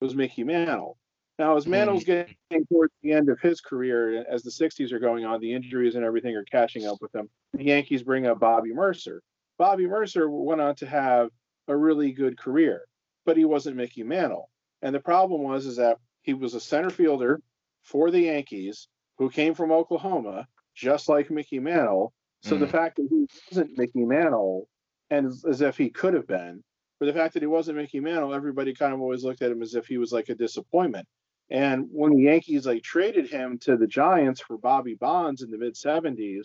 was 0.00 0.14
Mickey 0.14 0.44
Mantle. 0.44 0.96
Now 1.38 1.58
as 1.58 1.66
Mantle's 1.66 2.04
mm. 2.04 2.26
getting 2.50 2.66
towards 2.72 2.94
the 3.02 3.12
end 3.12 3.28
of 3.28 3.38
his 3.40 3.60
career, 3.60 4.24
as 4.30 4.42
the 4.42 4.50
'60s 4.50 4.92
are 4.92 4.98
going 4.98 5.26
on, 5.26 5.40
the 5.40 5.52
injuries 5.52 5.94
and 5.94 6.06
everything 6.06 6.34
are 6.36 6.44
catching 6.44 6.86
up 6.86 7.02
with 7.02 7.14
him. 7.14 7.28
The 7.52 7.64
Yankees 7.64 8.02
bring 8.02 8.26
up 8.26 8.40
Bobby 8.40 8.72
Murcer. 8.72 9.20
Bobby 9.58 9.86
Murcer 9.86 10.30
went 10.30 10.62
on 10.62 10.74
to 10.76 10.86
have 10.86 11.28
a 11.68 11.76
really 11.76 12.12
good 12.12 12.38
career, 12.38 12.86
but 13.26 13.36
he 13.36 13.44
wasn't 13.44 13.76
Mickey 13.76 14.02
Mantle. 14.02 14.48
And 14.84 14.94
the 14.94 15.00
problem 15.00 15.42
was 15.42 15.64
is 15.64 15.76
that 15.76 15.98
he 16.20 16.34
was 16.34 16.54
a 16.54 16.60
center 16.60 16.90
fielder 16.90 17.40
for 17.82 18.10
the 18.10 18.20
Yankees 18.20 18.86
who 19.16 19.30
came 19.30 19.54
from 19.54 19.72
Oklahoma 19.72 20.46
just 20.74 21.08
like 21.08 21.30
Mickey 21.30 21.58
Mantle. 21.58 22.12
So 22.42 22.58
the 22.58 22.66
Mm. 22.66 22.70
fact 22.70 22.96
that 22.96 23.08
he 23.08 23.26
wasn't 23.48 23.78
Mickey 23.78 24.04
Mantle, 24.04 24.68
and 25.08 25.26
as, 25.26 25.62
if 25.62 25.78
he 25.78 25.88
could 25.88 26.12
have 26.12 26.26
been, 26.26 26.62
for 26.98 27.06
the 27.06 27.14
fact 27.14 27.32
that 27.32 27.42
he 27.42 27.46
wasn't 27.46 27.78
Mickey 27.78 27.98
Mantle, 27.98 28.34
everybody 28.34 28.74
kind 28.74 28.92
of 28.92 29.00
always 29.00 29.24
looked 29.24 29.40
at 29.40 29.50
him 29.50 29.62
as 29.62 29.74
if 29.74 29.86
he 29.86 29.96
was 29.96 30.12
like 30.12 30.28
a 30.28 30.34
disappointment. 30.34 31.08
And 31.48 31.88
when 31.90 32.12
the 32.12 32.22
Yankees 32.24 32.66
like 32.66 32.82
traded 32.82 33.30
him 33.30 33.58
to 33.60 33.76
the 33.78 33.86
Giants 33.86 34.40
for 34.42 34.58
Bobby 34.58 34.94
Bonds 34.94 35.40
in 35.42 35.50
the 35.50 35.58
mid 35.58 35.74
'70s, 35.74 36.44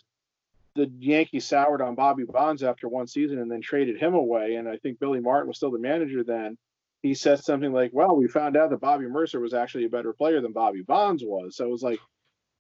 the 0.75 0.89
Yankees 0.99 1.45
soured 1.45 1.81
on 1.81 1.95
Bobby 1.95 2.23
Bonds 2.23 2.63
after 2.63 2.87
one 2.87 3.07
season 3.07 3.39
and 3.39 3.51
then 3.51 3.61
traded 3.61 3.97
him 3.97 4.13
away. 4.13 4.55
And 4.55 4.69
I 4.69 4.77
think 4.77 4.99
Billy 4.99 5.19
Martin 5.19 5.47
was 5.49 5.57
still 5.57 5.71
the 5.71 5.79
manager 5.79 6.23
then. 6.23 6.57
He 7.01 7.13
said 7.13 7.39
something 7.39 7.71
like, 7.71 7.91
"Well, 7.93 8.15
we 8.15 8.27
found 8.27 8.57
out 8.57 8.69
that 8.71 8.81
Bobby 8.81 9.05
Murcer 9.05 9.39
was 9.39 9.53
actually 9.53 9.85
a 9.85 9.89
better 9.89 10.13
player 10.13 10.41
than 10.41 10.51
Bobby 10.51 10.81
Bonds 10.81 11.23
was." 11.25 11.55
So 11.55 11.65
it 11.65 11.71
was 11.71 11.83
like 11.83 11.99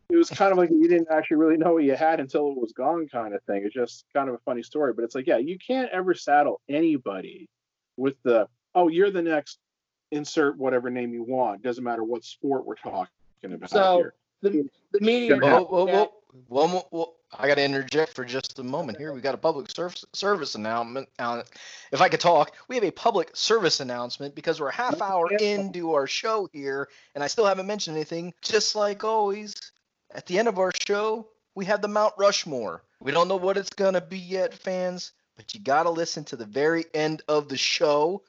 it 0.09 0.15
was 0.15 0.29
kind 0.29 0.51
of 0.51 0.57
like 0.57 0.71
you 0.71 0.87
didn't 0.87 1.09
actually 1.11 1.37
really 1.37 1.57
know 1.57 1.73
what 1.73 1.83
you 1.83 1.95
had 1.95 2.19
until 2.19 2.51
it 2.51 2.57
was 2.57 2.71
gone 2.71 3.07
kind 3.07 3.35
of 3.35 3.43
thing. 3.43 3.63
It's 3.63 3.75
just 3.75 4.05
kind 4.13 4.27
of 4.27 4.35
a 4.35 4.39
funny 4.39 4.63
story. 4.63 4.93
But 4.93 5.03
it's 5.05 5.13
like, 5.13 5.27
yeah, 5.27 5.37
you 5.37 5.57
can't 5.59 5.89
ever 5.91 6.15
saddle 6.15 6.61
anybody 6.67 7.47
with 7.95 8.15
the, 8.23 8.47
oh, 8.73 8.87
you're 8.87 9.11
the 9.11 9.21
next 9.21 9.59
insert 10.11 10.57
whatever 10.57 10.89
name 10.89 11.13
you 11.13 11.21
want. 11.23 11.61
Doesn't 11.61 11.83
matter 11.83 12.03
what 12.03 12.23
sport 12.23 12.65
we're 12.65 12.75
talking 12.75 13.07
about 13.43 13.69
So, 13.69 13.97
here. 13.97 14.13
the, 14.41 14.69
the 14.93 14.99
media. 15.05 15.37
Yeah. 15.39 15.59
Whoa, 15.59 15.85
whoa, 15.85 16.11
Yeah. 16.33 16.39
whoa. 16.47 16.83
One. 16.89 17.07
I 17.37 17.47
got 17.47 17.55
to 17.55 17.63
interject 17.63 18.13
for 18.15 18.25
just 18.25 18.57
a 18.57 18.63
moment 18.63 18.97
here. 18.97 19.13
We 19.13 19.21
got 19.21 19.35
a 19.35 19.37
public 19.37 19.69
service 19.69 20.03
service 20.13 20.55
announcement. 20.55 21.07
Uh, 21.19 21.43
if 21.91 22.01
I 22.01 22.09
could 22.09 22.19
talk, 22.19 22.55
we 22.67 22.75
have 22.75 22.83
a 22.83 22.89
public 22.91 23.35
service 23.35 23.79
announcement 23.81 24.33
because 24.33 24.59
we're 24.59 24.69
a 24.69 24.73
half 24.75 24.99
hour 24.99 25.31
into 25.33 25.93
our 25.93 26.07
show 26.07 26.49
here, 26.51 26.89
and 27.13 27.23
I 27.23 27.27
still 27.27 27.45
haven't 27.45 27.67
mentioned 27.67 27.95
anything. 27.97 28.33
Just 28.41 28.75
like 28.75 29.03
always, 29.03 29.53
at 30.15 30.25
the 30.25 30.39
end 30.39 30.47
of 30.47 30.57
our 30.57 30.71
show, 30.87 31.27
we 31.53 31.65
have 31.65 31.83
the 31.83 31.87
Mount 31.87 32.15
Rushmore. 32.17 32.81
We 32.99 33.11
don't 33.11 33.27
know 33.27 33.35
what 33.35 33.57
it's 33.57 33.69
gonna 33.69 34.01
be 34.01 34.17
yet, 34.17 34.53
fans, 34.55 35.11
but 35.37 35.53
you 35.53 35.59
gotta 35.59 35.91
listen 35.91 36.23
to 36.25 36.35
the 36.35 36.45
very 36.45 36.85
end 36.95 37.21
of 37.27 37.47
the 37.47 37.57
show 37.57 38.23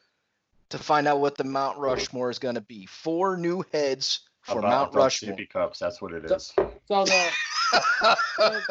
to 0.68 0.78
find 0.78 1.08
out 1.08 1.20
what 1.20 1.38
the 1.38 1.44
Mount 1.44 1.78
Rushmore 1.78 2.28
is 2.30 2.38
gonna 2.38 2.60
be. 2.60 2.84
Four 2.84 3.38
new 3.38 3.64
heads 3.72 4.20
for 4.42 4.58
About 4.58 4.70
Mount 4.70 4.94
Rushmore. 4.94 5.36
cups. 5.50 5.78
That's 5.78 6.02
what 6.02 6.12
it 6.12 6.26
is. 6.26 6.52
So- 6.56 6.72
So 6.86 7.04
the, 7.06 7.30
the 7.72 8.62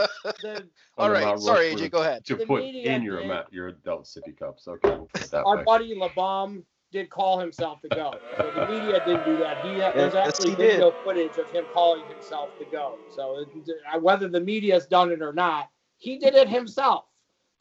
the 0.41 0.65
right, 0.97 1.25
Mount 1.25 1.41
sorry, 1.41 1.73
AJ, 1.73 1.91
go 1.91 2.01
ahead. 2.01 2.25
To 2.25 2.35
The 2.35 2.45
put 2.45 2.63
in 2.63 3.01
your 3.03 3.17
did- 3.17 3.25
amount, 3.25 3.51
your 3.51 3.67
adult 3.69 4.05
sippy 4.05 4.37
cups. 4.37 4.67
Okay, 4.67 4.89
we'll 4.89 5.09
put 5.13 5.31
that 5.31 5.43
our 5.45 5.57
way. 5.57 5.63
buddy 5.63 5.95
LeBom 5.95 6.63
did 6.91 7.09
call 7.09 7.39
himself 7.39 7.81
the 7.83 7.89
GOAT. 7.89 8.15
So 8.37 8.51
the 8.51 8.65
media 8.67 8.99
didn't 8.99 9.23
do 9.23 9.37
that. 9.37 9.59
He, 9.59 9.77
there's 9.77 10.13
Yes, 10.15 10.15
actually 10.15 10.49
he 10.51 10.55
did. 10.55 10.83
footage 11.03 11.37
of 11.37 11.47
him 11.49 11.65
calling 11.71 12.07
himself 12.07 12.51
the 12.57 12.65
GOAT. 12.65 12.99
So 13.09 13.45
uh, 13.93 13.99
whether 13.99 14.27
the 14.27 14.39
media's 14.39 14.87
done 14.87 15.11
it 15.11 15.21
or 15.21 15.31
not, 15.31 15.69
he 15.97 16.17
did 16.17 16.33
it 16.33 16.49
himself. 16.49 17.05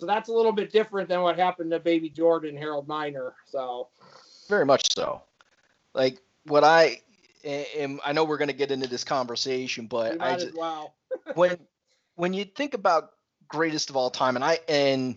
So 0.01 0.07
that's 0.07 0.29
a 0.29 0.33
little 0.33 0.53
bit 0.53 0.73
different 0.73 1.09
than 1.09 1.21
what 1.23 1.39
happened 1.39 1.71
to 1.73 1.81
Baby 1.81 2.09
Jordan, 2.09 2.57
Harold 2.57 2.89
Miner. 2.89 3.35
So 3.45 3.89
Very 4.49 4.65
much 4.65 4.83
so. 4.95 5.21
Like 5.93 6.21
what 6.45 6.65
I 6.65 7.03
am, 7.45 8.01
I 8.05 8.13
know 8.13 8.25
we're 8.25 8.39
going 8.39 8.49
to 8.49 8.55
get 8.55 8.71
into 8.71 8.89
this 8.89 9.05
conversation, 9.05 9.87
but 9.89 10.13
I 10.13 10.17
might 10.17 10.35
just, 10.37 10.47
as 10.49 10.55
well. 10.55 10.95
When 11.35 11.59
when 12.17 12.33
you 12.33 12.45
think 12.45 12.75
about 12.75 13.11
greatest 13.49 13.91
of 13.91 13.97
all 13.97 14.11
time, 14.11 14.37
and 14.37 14.45
I 14.45 14.59
and 14.69 15.17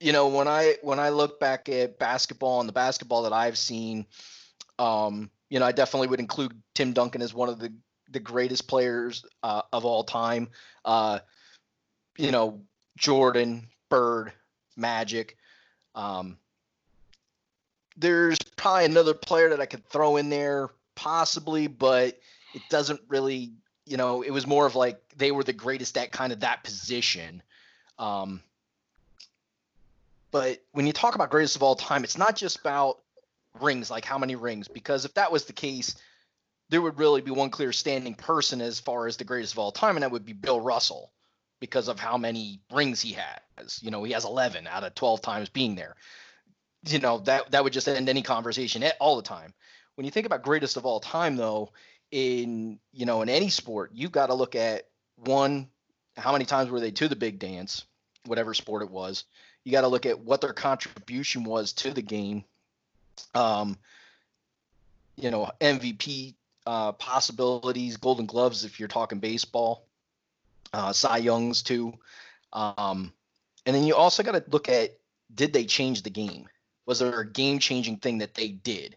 you 0.00 0.12
know 0.12 0.28
when 0.28 0.48
I 0.48 0.76
when 0.82 0.98
I 0.98 1.10
look 1.10 1.40
back 1.40 1.68
at 1.68 1.98
basketball 1.98 2.60
and 2.60 2.68
the 2.68 2.74
basketball 2.74 3.22
that 3.22 3.32
I've 3.32 3.58
seen, 3.58 4.06
um, 4.78 5.30
you 5.48 5.58
know 5.58 5.66
I 5.66 5.72
definitely 5.72 6.08
would 6.08 6.20
include 6.20 6.52
Tim 6.74 6.92
Duncan 6.92 7.22
as 7.22 7.34
one 7.34 7.48
of 7.48 7.58
the 7.58 7.72
the 8.10 8.20
greatest 8.20 8.68
players 8.68 9.24
uh, 9.42 9.62
of 9.72 9.84
all 9.84 10.04
time. 10.04 10.48
Uh, 10.84 11.20
you 12.16 12.30
know 12.30 12.60
Jordan, 12.96 13.68
Bird, 13.88 14.32
Magic. 14.76 15.36
Um, 15.94 16.38
there's 17.96 18.38
probably 18.56 18.86
another 18.86 19.14
player 19.14 19.50
that 19.50 19.60
I 19.60 19.66
could 19.66 19.86
throw 19.86 20.16
in 20.16 20.30
there, 20.30 20.70
possibly, 20.94 21.66
but 21.66 22.18
it 22.54 22.62
doesn't 22.70 23.00
really, 23.08 23.52
you 23.86 23.96
know, 23.96 24.22
it 24.22 24.30
was 24.30 24.46
more 24.46 24.66
of 24.66 24.74
like 24.74 25.00
they 25.16 25.32
were 25.32 25.44
the 25.44 25.52
greatest 25.52 25.96
at 25.98 26.12
kind 26.12 26.32
of 26.32 26.40
that 26.40 26.64
position. 26.64 27.42
Um, 27.98 28.42
but 30.30 30.62
when 30.72 30.86
you 30.86 30.92
talk 30.92 31.14
about 31.14 31.30
greatest 31.30 31.56
of 31.56 31.62
all 31.62 31.74
time, 31.74 32.04
it's 32.04 32.16
not 32.16 32.36
just 32.36 32.58
about 32.60 33.00
rings, 33.60 33.90
like 33.90 34.04
how 34.04 34.18
many 34.18 34.34
rings, 34.36 34.68
because 34.68 35.04
if 35.04 35.14
that 35.14 35.30
was 35.30 35.44
the 35.44 35.52
case, 35.52 35.96
there 36.70 36.80
would 36.80 36.98
really 36.98 37.20
be 37.20 37.30
one 37.30 37.50
clear 37.50 37.72
standing 37.72 38.14
person 38.14 38.60
as 38.62 38.80
far 38.80 39.06
as 39.06 39.16
the 39.18 39.24
greatest 39.24 39.52
of 39.52 39.58
all 39.58 39.72
time, 39.72 39.96
and 39.96 40.02
that 40.02 40.10
would 40.10 40.24
be 40.24 40.32
Bill 40.32 40.60
Russell. 40.60 41.12
because 41.62 41.86
of 41.86 42.00
how 42.00 42.18
many 42.18 42.60
rings 42.72 43.00
he 43.00 43.12
has. 43.12 43.80
You 43.80 43.92
know, 43.92 44.02
he 44.02 44.12
has 44.12 44.24
11 44.24 44.66
out 44.66 44.82
of 44.82 44.96
12 44.96 45.22
times 45.22 45.48
being 45.48 45.76
there. 45.76 45.94
You 46.88 46.98
know, 46.98 47.18
that 47.18 47.52
that 47.52 47.62
would 47.62 47.72
just 47.72 47.86
end 47.86 48.08
any 48.08 48.22
conversation 48.22 48.82
all 48.98 49.14
the 49.14 49.22
time. 49.22 49.54
When 49.94 50.04
you 50.04 50.10
think 50.10 50.26
about 50.26 50.42
greatest 50.42 50.76
of 50.76 50.84
all 50.84 50.98
time 50.98 51.36
though, 51.36 51.70
in 52.12 52.78
you 52.92 53.06
know, 53.06 53.22
in 53.22 53.28
any 53.28 53.48
sport, 53.48 53.90
you've 53.92 54.12
got 54.12 54.26
to 54.26 54.34
look 54.34 54.54
at 54.54 54.86
one 55.16 55.68
how 56.16 56.32
many 56.32 56.44
times 56.44 56.70
were 56.70 56.78
they 56.78 56.90
to 56.92 57.08
the 57.08 57.16
big 57.16 57.38
dance, 57.38 57.84
whatever 58.26 58.54
sport 58.54 58.82
it 58.82 58.90
was. 58.90 59.24
You 59.64 59.72
got 59.72 59.80
to 59.80 59.88
look 59.88 60.06
at 60.06 60.20
what 60.20 60.40
their 60.40 60.52
contribution 60.52 61.44
was 61.44 61.72
to 61.74 61.92
the 61.92 62.02
game. 62.02 62.44
Um, 63.34 63.78
you 65.16 65.30
know, 65.30 65.50
MVP 65.60 66.34
uh, 66.66 66.92
possibilities, 66.92 67.96
Golden 67.96 68.26
Gloves 68.26 68.64
if 68.64 68.78
you're 68.78 68.88
talking 68.88 69.18
baseball, 69.18 69.86
uh, 70.72 70.92
Cy 70.92 71.18
Youngs 71.18 71.62
too. 71.62 71.94
Um, 72.52 73.12
and 73.64 73.74
then 73.74 73.84
you 73.84 73.94
also 73.94 74.22
got 74.22 74.32
to 74.32 74.44
look 74.48 74.68
at 74.68 74.98
did 75.34 75.52
they 75.52 75.64
change 75.64 76.02
the 76.02 76.10
game? 76.10 76.48
Was 76.84 76.98
there 76.98 77.20
a 77.20 77.30
game 77.30 77.58
changing 77.58 77.98
thing 77.98 78.18
that 78.18 78.34
they 78.34 78.48
did? 78.48 78.96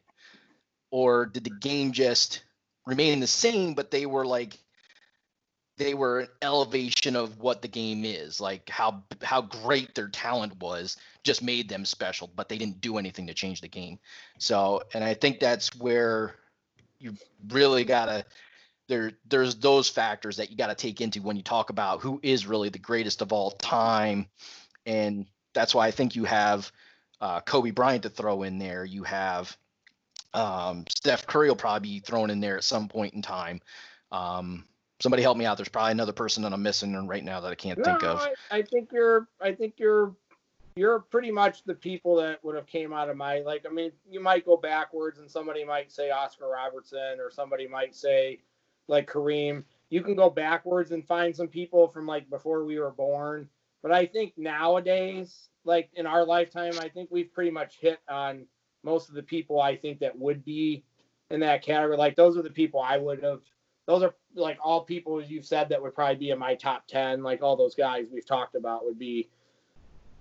Or 0.91 1.25
did 1.25 1.43
the 1.43 1.49
game 1.49 1.91
just 1.91 2.43
remain 2.85 3.19
the 3.19 3.27
same, 3.27 3.73
but 3.73 3.91
they 3.91 4.05
were 4.05 4.25
like 4.25 4.57
they 5.77 5.93
were 5.93 6.21
an 6.21 6.27
elevation 6.41 7.15
of 7.17 7.39
what 7.39 7.61
the 7.61 7.67
game 7.67 8.05
is, 8.05 8.39
like 8.39 8.69
how 8.69 9.03
how 9.21 9.41
great 9.41 9.93
their 9.93 10.07
talent 10.07 10.57
was, 10.61 10.97
just 11.23 11.43
made 11.43 11.67
them 11.67 11.83
special, 11.83 12.29
but 12.35 12.47
they 12.47 12.57
didn't 12.57 12.81
do 12.81 12.97
anything 12.97 13.27
to 13.27 13.33
change 13.33 13.61
the 13.61 13.67
game. 13.67 13.99
So, 14.39 14.83
and 14.93 15.03
I 15.03 15.13
think 15.13 15.39
that's 15.39 15.75
where 15.75 16.35
you 16.99 17.15
really 17.49 17.83
gotta 17.83 18.25
there 18.87 19.11
there's 19.27 19.55
those 19.55 19.89
factors 19.89 20.37
that 20.37 20.49
you 20.49 20.57
got 20.57 20.67
to 20.67 20.75
take 20.75 21.01
into 21.01 21.21
when 21.21 21.35
you 21.35 21.43
talk 21.43 21.69
about 21.69 22.01
who 22.01 22.19
is 22.23 22.45
really 22.45 22.69
the 22.69 22.79
greatest 22.79 23.21
of 23.21 23.33
all 23.33 23.51
time, 23.51 24.27
and 24.85 25.25
that's 25.53 25.75
why 25.75 25.87
I 25.87 25.91
think 25.91 26.15
you 26.15 26.23
have 26.25 26.71
uh, 27.19 27.41
Kobe 27.41 27.71
Bryant 27.71 28.03
to 28.03 28.09
throw 28.09 28.43
in 28.43 28.59
there. 28.59 28.85
You 28.85 29.03
have 29.03 29.57
um, 30.35 30.85
Steph 30.89 31.25
Curry 31.25 31.47
will 31.47 31.55
probably 31.55 31.89
be 31.89 31.99
thrown 31.99 32.29
in 32.29 32.39
there 32.39 32.57
at 32.57 32.63
some 32.63 32.87
point 32.87 33.13
in 33.13 33.21
time. 33.21 33.61
Um, 34.11 34.65
somebody 34.99 35.23
help 35.23 35.37
me 35.37 35.45
out. 35.45 35.57
There's 35.57 35.69
probably 35.69 35.93
another 35.93 36.11
person 36.11 36.43
that 36.43 36.53
I'm 36.53 36.61
missing 36.61 37.07
right 37.07 37.23
now 37.23 37.39
that 37.39 37.51
I 37.51 37.55
can't 37.55 37.79
no, 37.79 37.85
think 37.85 38.03
of. 38.03 38.19
I, 38.19 38.57
I, 38.57 38.61
think 38.61 38.91
you're. 38.91 39.27
I 39.41 39.53
think 39.53 39.75
you're. 39.77 40.15
You're 40.77 40.99
pretty 40.99 41.31
much 41.31 41.63
the 41.63 41.73
people 41.73 42.17
that 42.17 42.43
would 42.43 42.55
have 42.55 42.67
came 42.67 42.91
out 42.91 43.09
of 43.09 43.15
my 43.15 43.39
like. 43.39 43.65
I 43.69 43.73
mean, 43.73 43.93
you 44.09 44.19
might 44.19 44.45
go 44.45 44.57
backwards, 44.57 45.19
and 45.19 45.31
somebody 45.31 45.63
might 45.63 45.89
say 45.91 46.11
Oscar 46.11 46.49
Robertson, 46.49 47.19
or 47.19 47.31
somebody 47.31 47.65
might 47.65 47.95
say 47.95 48.39
like 48.89 49.09
Kareem. 49.09 49.63
You 49.89 50.01
can 50.01 50.15
go 50.15 50.29
backwards 50.29 50.91
and 50.91 51.05
find 51.07 51.33
some 51.33 51.47
people 51.47 51.87
from 51.87 52.05
like 52.05 52.29
before 52.29 52.65
we 52.65 52.77
were 52.77 52.91
born. 52.91 53.47
But 53.81 53.93
I 53.93 54.05
think 54.05 54.33
nowadays, 54.35 55.47
like 55.63 55.89
in 55.93 56.05
our 56.05 56.25
lifetime, 56.25 56.73
I 56.79 56.89
think 56.89 57.09
we've 57.09 57.31
pretty 57.31 57.51
much 57.51 57.77
hit 57.79 57.99
on 58.09 58.45
most 58.85 59.09
of 59.09 59.15
the 59.15 59.23
people 59.23 59.59
I 59.59 59.75
think 59.75 59.99
that 59.99 60.17
would 60.17 60.45
be 60.45 60.83
in 61.29 61.41
that 61.41 61.63
category. 61.63 61.97
Like 61.97 62.15
those 62.15 62.37
are 62.37 62.43
the 62.43 62.49
people 62.49 62.79
I 62.79 62.97
would 62.97 63.21
have 63.23 63.41
those 63.85 64.03
are 64.03 64.13
like 64.35 64.57
all 64.61 64.81
people 64.81 65.21
you've 65.21 65.45
said 65.45 65.69
that 65.69 65.81
would 65.81 65.95
probably 65.95 66.15
be 66.15 66.29
in 66.31 66.39
my 66.39 66.55
top 66.55 66.87
10 66.87 67.23
like 67.23 67.41
all 67.41 67.55
those 67.55 67.75
guys 67.75 68.07
we've 68.11 68.25
talked 68.25 68.55
about 68.55 68.85
would 68.85 68.99
be 68.99 69.29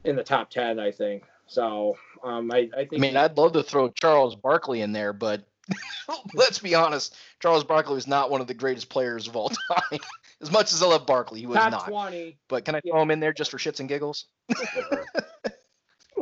in 0.05 0.17
the 0.17 0.23
top 0.23 0.51
10 0.51 0.79
i 0.79 0.91
think. 0.91 1.25
So 1.47 1.97
um, 2.23 2.51
I, 2.51 2.71
I 2.75 2.85
think 2.85 2.95
i 2.95 2.99
mean 2.99 3.17
i'd 3.17 3.37
love 3.37 3.53
to 3.53 3.63
throw 3.63 3.89
charles 3.91 4.35
barkley 4.35 4.81
in 4.81 4.93
there 4.93 5.13
but 5.13 5.45
let's 6.35 6.59
be 6.59 6.75
honest 6.75 7.17
charles 7.41 7.65
barkley 7.65 7.95
was 7.95 8.07
not 8.07 8.31
one 8.31 8.41
of 8.41 8.47
the 8.47 8.55
greatest 8.55 8.89
players 8.89 9.29
of 9.29 9.37
all 9.37 9.51
time. 9.51 9.99
As 10.43 10.51
much 10.51 10.73
as 10.73 10.83
i 10.83 10.87
love 10.87 11.07
barkley 11.07 11.41
he 11.41 11.47
was 11.47 11.57
top 11.57 11.71
not. 11.71 11.89
20 11.89 12.37
but 12.49 12.65
can 12.65 12.75
i 12.75 12.81
throw 12.81 12.97
yeah. 12.97 13.03
him 13.03 13.11
in 13.11 13.21
there 13.21 13.33
just 13.33 13.51
for 13.51 13.59
shits 13.59 13.81
and 13.81 13.89
giggles 13.89 14.27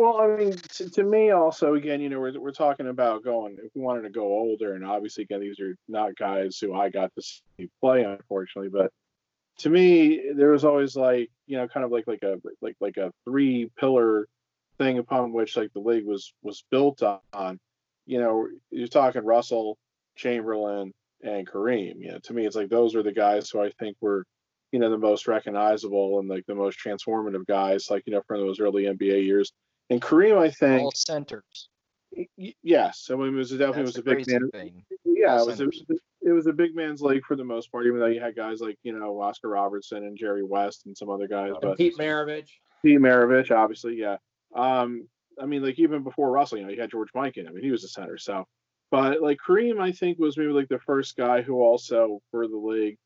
Well, 0.03 0.21
I 0.21 0.37
mean, 0.37 0.51
to, 0.51 0.91
to, 0.91 1.05
me 1.05 1.31
also, 1.31 1.75
again, 1.75 2.01
you 2.01 2.09
know, 2.09 2.19
we're, 2.19 2.37
we're 2.37 2.51
talking 2.51 2.89
about 2.89 3.23
going, 3.23 3.57
if 3.63 3.71
we 3.73 3.83
wanted 3.83 4.03
to 4.03 4.11
go 4.11 4.25
older, 4.25 4.75
and 4.75 4.85
obviously, 4.85 5.23
again, 5.23 5.39
these 5.39 5.61
are 5.61 5.77
not 5.87 6.17
guys 6.17 6.59
who 6.59 6.75
I 6.75 6.89
got 6.89 7.13
to 7.15 7.23
see 7.23 7.71
play, 7.81 8.03
unfortunately, 8.03 8.69
but 8.69 8.91
to 9.59 9.71
me, 9.71 10.33
there 10.35 10.51
was 10.51 10.65
always 10.65 10.97
like, 10.97 11.31
you 11.47 11.57
know, 11.57 11.69
kind 11.69 11.85
of 11.85 11.93
like, 11.93 12.09
like 12.09 12.25
a, 12.25 12.41
like, 12.61 12.75
like 12.81 12.97
a 12.97 13.13
three 13.25 13.71
pillar 13.79 14.27
thing 14.77 14.99
upon 14.99 15.33
which 15.33 15.57
like 15.57 15.73
the 15.73 15.79
league 15.79 16.05
was, 16.05 16.35
was 16.43 16.65
built 16.69 17.01
on, 17.33 17.61
you 18.05 18.19
know, 18.19 18.49
you're 18.73 18.89
talking 18.89 19.25
Russell, 19.25 19.79
Chamberlain, 20.17 20.91
and 21.23 21.49
Kareem, 21.49 22.01
you 22.01 22.11
know, 22.11 22.19
to 22.25 22.33
me, 22.33 22.45
it's 22.45 22.57
like, 22.57 22.71
those 22.71 22.97
are 22.97 23.05
the 23.05 23.13
guys 23.13 23.51
who 23.51 23.63
I 23.63 23.71
think 23.79 23.97
were, 24.01 24.25
you 24.73 24.81
know, 24.81 24.91
the 24.91 24.99
most 24.99 25.29
recognizable 25.29 26.19
and 26.19 26.29
like 26.29 26.45
the 26.47 26.57
most 26.57 26.77
transformative 26.85 27.47
guys, 27.47 27.87
like, 27.89 28.03
you 28.07 28.13
know, 28.13 28.23
from 28.27 28.41
those 28.41 28.59
early 28.59 28.87
NBA 28.87 29.25
years 29.25 29.53
and 29.93 30.01
Kareem, 30.01 30.38
I 30.38 30.51
think 30.51 30.82
all 30.82 30.93
centers. 30.93 31.68
Yes, 32.62 33.09
I 33.11 33.14
mean, 33.14 33.28
it 33.28 33.36
was 33.36 33.51
definitely 33.51 33.82
was 33.82 33.99
a 33.99 34.03
big 34.03 34.26
man. 34.28 34.51
Thing. 34.51 34.84
Yeah, 35.05 35.40
it 35.40 35.47
was, 35.47 35.61
it 35.61 35.66
was, 35.66 35.84
it 36.22 36.32
was 36.32 36.47
a 36.47 36.53
big 36.53 36.74
man's 36.74 37.01
league 37.01 37.24
for 37.26 37.36
the 37.36 37.45
most 37.45 37.70
part. 37.70 37.86
Even 37.86 38.01
though 38.01 38.07
you 38.07 38.20
had 38.20 38.36
guys 38.36 38.61
like 38.61 38.78
you 38.82 38.99
know 38.99 39.20
Oscar 39.20 39.49
Robertson 39.51 40.05
and 40.05 40.16
Jerry 40.16 40.43
West 40.43 40.86
and 40.86 40.97
some 40.97 41.11
other 41.11 41.28
guys, 41.28 41.53
but 41.61 41.76
Pete 41.76 41.97
Maravich. 41.99 42.49
Pete 42.82 42.99
Maravich, 42.99 43.51
obviously, 43.51 43.97
yeah. 43.97 44.16
Um, 44.55 45.07
I 45.40 45.47
mean, 45.47 45.62
like 45.62 45.78
even 45.78 46.03
before 46.03 46.30
Russell, 46.30 46.59
you 46.59 46.64
know, 46.64 46.70
you 46.70 46.80
had 46.80 46.90
George 46.90 47.11
Mike 47.14 47.34
Mikan. 47.34 47.49
I 47.49 47.53
mean, 47.53 47.64
he 47.64 47.70
was 47.70 47.84
a 47.84 47.88
center. 47.88 48.18
So, 48.18 48.47
but 48.90 49.22
like 49.22 49.38
Kareem, 49.47 49.80
I 49.80 49.93
think 49.93 50.18
was 50.18 50.36
maybe 50.36 50.53
like 50.53 50.68
the 50.68 50.80
first 50.80 51.16
guy 51.16 51.43
who 51.43 51.61
also 51.61 52.20
for 52.30 52.49
the 52.49 52.57
league, 52.57 52.99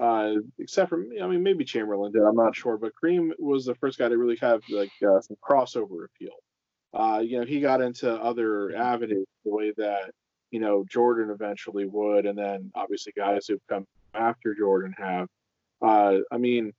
uh, 0.00 0.34
except 0.58 0.90
for 0.90 1.04
I 1.22 1.26
mean 1.26 1.42
maybe 1.42 1.64
Chamberlain 1.64 2.12
did. 2.12 2.22
I'm 2.22 2.36
not 2.36 2.54
sure, 2.56 2.76
but 2.76 2.92
Kareem 3.02 3.30
was 3.38 3.64
the 3.64 3.74
first 3.74 3.98
guy 3.98 4.08
to 4.08 4.18
really 4.18 4.36
have 4.36 4.62
like 4.68 4.92
uh, 5.02 5.20
some 5.20 5.36
crossover 5.42 6.04
appeal. 6.04 6.34
Uh, 6.94 7.20
you 7.20 7.38
know, 7.38 7.44
he 7.44 7.60
got 7.60 7.80
into 7.80 8.10
other 8.10 8.74
avenues 8.76 9.26
the 9.44 9.50
way 9.50 9.72
that 9.76 10.10
you 10.50 10.60
know 10.60 10.84
Jordan 10.90 11.30
eventually 11.30 11.86
would, 11.86 12.26
and 12.26 12.38
then 12.38 12.70
obviously 12.74 13.12
guys 13.16 13.46
who've 13.46 13.66
come 13.68 13.86
after 14.14 14.54
Jordan 14.54 14.94
have. 14.98 15.28
Uh, 15.82 16.18
I 16.30 16.38
mean, 16.38 16.72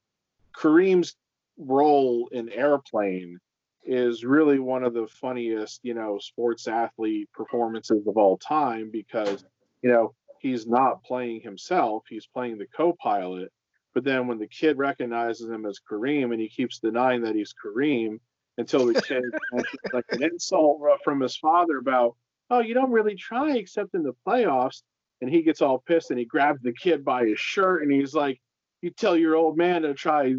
Kareem's 0.56 1.16
role 1.58 2.30
in 2.32 2.50
Airplane 2.50 3.40
is 3.84 4.26
really 4.26 4.60
one 4.60 4.84
of 4.84 4.94
the 4.94 5.08
funniest, 5.08 5.80
you 5.84 5.94
know, 5.94 6.20
sports 6.20 6.68
athlete 6.68 7.30
performances 7.34 8.06
of 8.06 8.18
all 8.18 8.38
time 8.38 8.90
because, 8.92 9.46
you 9.82 9.90
know, 9.90 10.14
he's 10.42 10.68
not 10.68 11.04
playing 11.04 11.42
himself, 11.42 12.04
he's 12.10 12.28
playing 12.28 12.58
the 12.58 12.68
co 12.68 12.94
pilot. 13.02 13.52
But 13.94 14.04
then 14.04 14.28
when 14.28 14.38
the 14.38 14.48
kid 14.48 14.78
recognizes 14.78 15.50
him 15.50 15.66
as 15.66 15.80
Kareem 15.80 16.32
and 16.32 16.40
he 16.40 16.50
keeps 16.50 16.80
denying 16.80 17.22
that 17.24 17.36
he's 17.36 17.54
Kareem 17.54 18.20
until 18.58 18.86
the 18.86 19.02
kid 19.02 19.24
like 19.94 20.06
an 20.10 20.24
insult 20.24 20.82
from 21.04 21.20
his 21.20 21.36
father 21.38 21.78
about, 21.78 22.16
oh, 22.50 22.60
you 22.60 22.74
don't 22.74 22.92
really 22.92 23.16
try 23.16 23.56
except 23.56 23.96
in 23.96 24.04
the 24.04 24.14
playoffs. 24.26 24.84
And 25.22 25.32
he 25.32 25.42
gets 25.42 25.64
all 25.64 25.80
pissed 25.80 26.12
and 26.12 26.20
he 26.20 26.26
grabs 26.26 26.62
the 26.62 26.74
kid 26.74 27.04
by 27.04 27.26
his 27.26 27.40
shirt 27.40 27.82
and 27.82 27.92
he's 27.92 28.14
like, 28.14 28.40
you 28.82 28.92
tell 28.92 29.18
your 29.18 29.36
old 29.36 29.58
man 29.58 29.82
to 29.82 29.96
try 29.96 30.36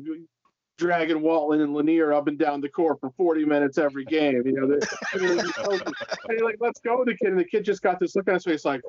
dragging 0.78 1.20
Walton 1.20 1.61
and 1.61 1.74
Lanier 1.74 2.12
up 2.12 2.28
and 2.28 2.38
down 2.38 2.61
the 2.61 2.68
court 2.68 3.01
for 3.01 3.11
40 3.16 3.44
minutes 3.44 3.78
every 3.78 4.05
game. 4.05 4.42
You 4.46 4.53
know, 4.53 4.68
they're, 4.68 6.44
like, 6.44 6.57
let's 6.61 6.80
go, 6.80 7.05
the 7.05 7.16
kid. 7.16 7.30
And 7.30 7.38
the 7.38 7.44
kid 7.44 7.64
just 7.64 7.82
got 7.82 7.99
this 7.99 8.14
look 8.14 8.28
on 8.28 8.34
his 8.34 8.44
face 8.44 8.64
like, 8.64 8.82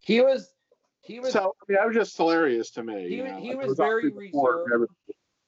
he 0.00 0.20
was 0.20 0.52
he 1.00 1.20
was 1.20 1.32
so 1.32 1.54
I 1.62 1.64
mean, 1.68 1.78
that 1.78 1.86
was 1.86 1.96
just 1.96 2.16
hilarious 2.16 2.70
to 2.72 2.82
me. 2.82 3.08
He, 3.08 3.16
you 3.16 3.24
know? 3.24 3.40
he 3.40 3.54
was, 3.54 3.68
was 3.68 3.76
very 3.76 4.10
reserved. 4.10 4.92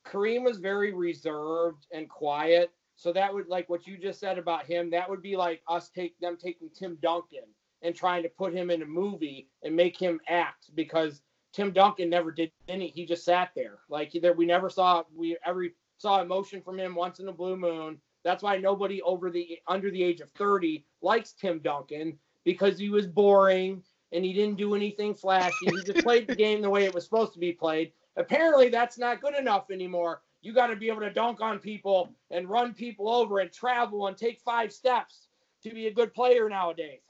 Kareem 0.06 0.44
was 0.44 0.58
very 0.58 0.92
reserved 0.92 1.86
and 1.92 2.08
quiet. 2.08 2.70
So 2.96 3.12
that 3.12 3.32
would 3.32 3.48
like 3.48 3.68
what 3.68 3.86
you 3.86 3.96
just 3.96 4.20
said 4.20 4.38
about 4.38 4.66
him. 4.66 4.90
That 4.90 5.08
would 5.08 5.22
be 5.22 5.36
like 5.36 5.62
us 5.68 5.88
take 5.88 6.18
them 6.20 6.36
taking 6.36 6.70
Tim 6.70 6.98
Duncan 7.02 7.44
and 7.82 7.94
trying 7.94 8.22
to 8.22 8.28
put 8.28 8.54
him 8.54 8.70
in 8.70 8.82
a 8.82 8.86
movie 8.86 9.48
and 9.62 9.74
make 9.74 9.98
him 9.98 10.20
act 10.28 10.70
because 10.74 11.22
Tim 11.52 11.72
Duncan 11.72 12.08
never 12.08 12.30
did 12.30 12.52
any. 12.68 12.88
He 12.88 13.04
just 13.04 13.24
sat 13.24 13.50
there. 13.54 13.78
Like 13.88 14.12
there, 14.12 14.34
we 14.34 14.46
never 14.46 14.70
saw 14.70 15.04
we 15.14 15.36
ever 15.44 15.66
saw 15.98 16.20
emotion 16.20 16.62
from 16.62 16.78
him 16.78 16.94
once 16.94 17.18
in 17.20 17.28
a 17.28 17.32
blue 17.32 17.56
moon. 17.56 17.98
That's 18.24 18.42
why 18.42 18.56
nobody 18.56 19.02
over 19.02 19.30
the 19.30 19.58
under 19.66 19.90
the 19.90 20.02
age 20.02 20.20
of 20.20 20.30
30 20.30 20.84
likes 21.00 21.32
Tim 21.32 21.58
Duncan 21.58 22.18
because 22.44 22.78
he 22.78 22.88
was 22.88 23.06
boring 23.06 23.82
and 24.12 24.24
he 24.24 24.32
didn't 24.32 24.56
do 24.56 24.74
anything 24.74 25.14
flashy. 25.14 25.54
He 25.66 25.82
just 25.92 25.98
played 26.04 26.26
the 26.26 26.36
game 26.36 26.60
the 26.62 26.70
way 26.70 26.84
it 26.84 26.94
was 26.94 27.04
supposed 27.04 27.32
to 27.34 27.38
be 27.38 27.52
played. 27.52 27.92
Apparently, 28.16 28.68
that's 28.68 28.98
not 28.98 29.20
good 29.20 29.34
enough 29.34 29.70
anymore. 29.70 30.22
You 30.42 30.52
got 30.52 30.66
to 30.68 30.76
be 30.76 30.88
able 30.88 31.00
to 31.00 31.10
dunk 31.10 31.40
on 31.40 31.58
people 31.58 32.12
and 32.30 32.48
run 32.48 32.74
people 32.74 33.08
over 33.08 33.38
and 33.38 33.50
travel 33.52 34.08
and 34.08 34.16
take 34.16 34.40
five 34.40 34.72
steps 34.72 35.28
to 35.62 35.70
be 35.70 35.86
a 35.86 35.92
good 35.92 36.12
player 36.12 36.48
nowadays. 36.48 37.00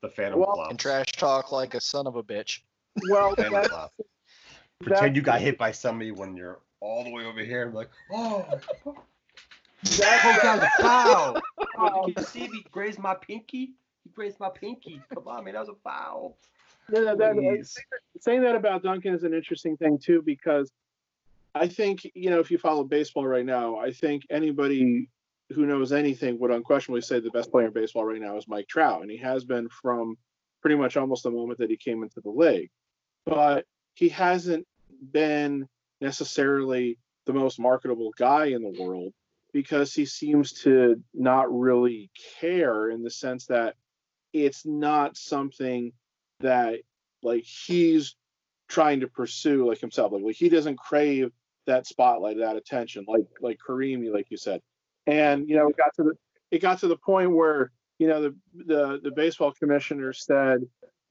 The 0.00 0.08
Phantom 0.08 0.40
well, 0.40 0.66
And 0.68 0.78
trash 0.78 1.12
talk 1.12 1.52
like 1.52 1.74
a 1.74 1.80
son 1.80 2.06
of 2.06 2.16
a 2.16 2.22
bitch. 2.22 2.60
Well, 3.08 3.36
pretend 4.82 5.14
you 5.14 5.22
got 5.22 5.40
hit 5.40 5.56
by 5.58 5.70
somebody 5.70 6.10
when 6.10 6.36
you're 6.36 6.58
all 6.80 7.04
the 7.04 7.10
way 7.10 7.24
over 7.24 7.40
here 7.40 7.66
and 7.66 7.74
like, 7.74 7.90
oh. 8.12 8.44
That 9.98 10.40
down 10.42 10.58
the 10.60 10.70
foul. 10.80 11.40
Oh, 11.78 12.04
can 12.04 12.14
you 12.16 12.24
see 12.24 12.48
me 12.48 12.64
graze 12.70 12.98
my 12.98 13.14
pinky? 13.14 13.72
He 14.04 14.10
grazed 14.10 14.40
my 14.40 14.50
pinky. 14.50 15.00
Come 15.14 15.28
on, 15.28 15.44
man, 15.44 15.54
that 15.54 15.60
was 15.60 15.68
a 15.68 15.74
foul. 15.82 16.36
Yeah, 16.92 17.14
that, 17.14 17.14
uh, 17.14 17.34
that, 17.34 17.68
saying 18.20 18.42
that 18.42 18.56
about 18.56 18.82
Duncan 18.82 19.14
is 19.14 19.22
an 19.22 19.34
interesting 19.34 19.76
thing 19.76 19.98
too 19.98 20.22
because 20.24 20.70
I 21.54 21.68
think 21.68 22.10
you 22.14 22.30
know 22.30 22.40
if 22.40 22.50
you 22.50 22.58
follow 22.58 22.84
baseball 22.84 23.26
right 23.26 23.46
now, 23.46 23.76
I 23.76 23.92
think 23.92 24.24
anybody 24.30 25.06
hmm. 25.50 25.54
who 25.54 25.66
knows 25.66 25.92
anything 25.92 26.38
would 26.40 26.50
unquestionably 26.50 27.02
say 27.02 27.20
the 27.20 27.30
best 27.30 27.50
player 27.50 27.66
in 27.66 27.72
baseball 27.72 28.04
right 28.04 28.20
now 28.20 28.36
is 28.36 28.48
Mike 28.48 28.68
Trout, 28.68 29.02
and 29.02 29.10
he 29.10 29.18
has 29.18 29.44
been 29.44 29.68
from 29.68 30.16
pretty 30.60 30.76
much 30.76 30.96
almost 30.96 31.24
the 31.24 31.30
moment 31.30 31.58
that 31.58 31.70
he 31.70 31.76
came 31.76 32.02
into 32.02 32.20
the 32.20 32.30
league. 32.30 32.70
But 33.26 33.66
he 33.94 34.08
hasn't 34.08 34.66
been 35.12 35.68
necessarily 36.00 36.98
the 37.26 37.32
most 37.32 37.60
marketable 37.60 38.12
guy 38.18 38.46
in 38.46 38.62
the 38.62 38.82
world 38.82 39.12
because 39.52 39.94
he 39.94 40.04
seems 40.06 40.52
to 40.52 41.02
not 41.14 41.52
really 41.52 42.10
care 42.40 42.90
in 42.90 43.02
the 43.02 43.10
sense 43.10 43.46
that 43.46 43.74
it's 44.32 44.64
not 44.64 45.16
something 45.16 45.92
that 46.40 46.80
like 47.22 47.44
he's 47.44 48.16
trying 48.68 49.00
to 49.00 49.08
pursue 49.08 49.68
like 49.68 49.80
himself 49.80 50.12
like, 50.12 50.22
like 50.22 50.36
he 50.36 50.48
doesn't 50.48 50.78
crave 50.78 51.30
that 51.66 51.86
spotlight 51.86 52.38
that 52.38 52.56
attention 52.56 53.04
like 53.06 53.26
like 53.40 53.58
Kareem 53.66 54.12
like 54.12 54.26
you 54.30 54.36
said 54.36 54.60
and 55.06 55.48
you 55.48 55.56
know 55.56 55.68
it 55.68 55.76
got 55.76 55.94
to 55.96 56.02
the 56.02 56.14
it 56.50 56.60
got 56.60 56.80
to 56.80 56.88
the 56.88 56.96
point 56.96 57.30
where 57.30 57.70
you 57.98 58.08
know 58.08 58.22
the 58.22 58.34
the 58.66 59.00
the 59.02 59.10
baseball 59.10 59.52
commissioner 59.52 60.12
said 60.12 60.62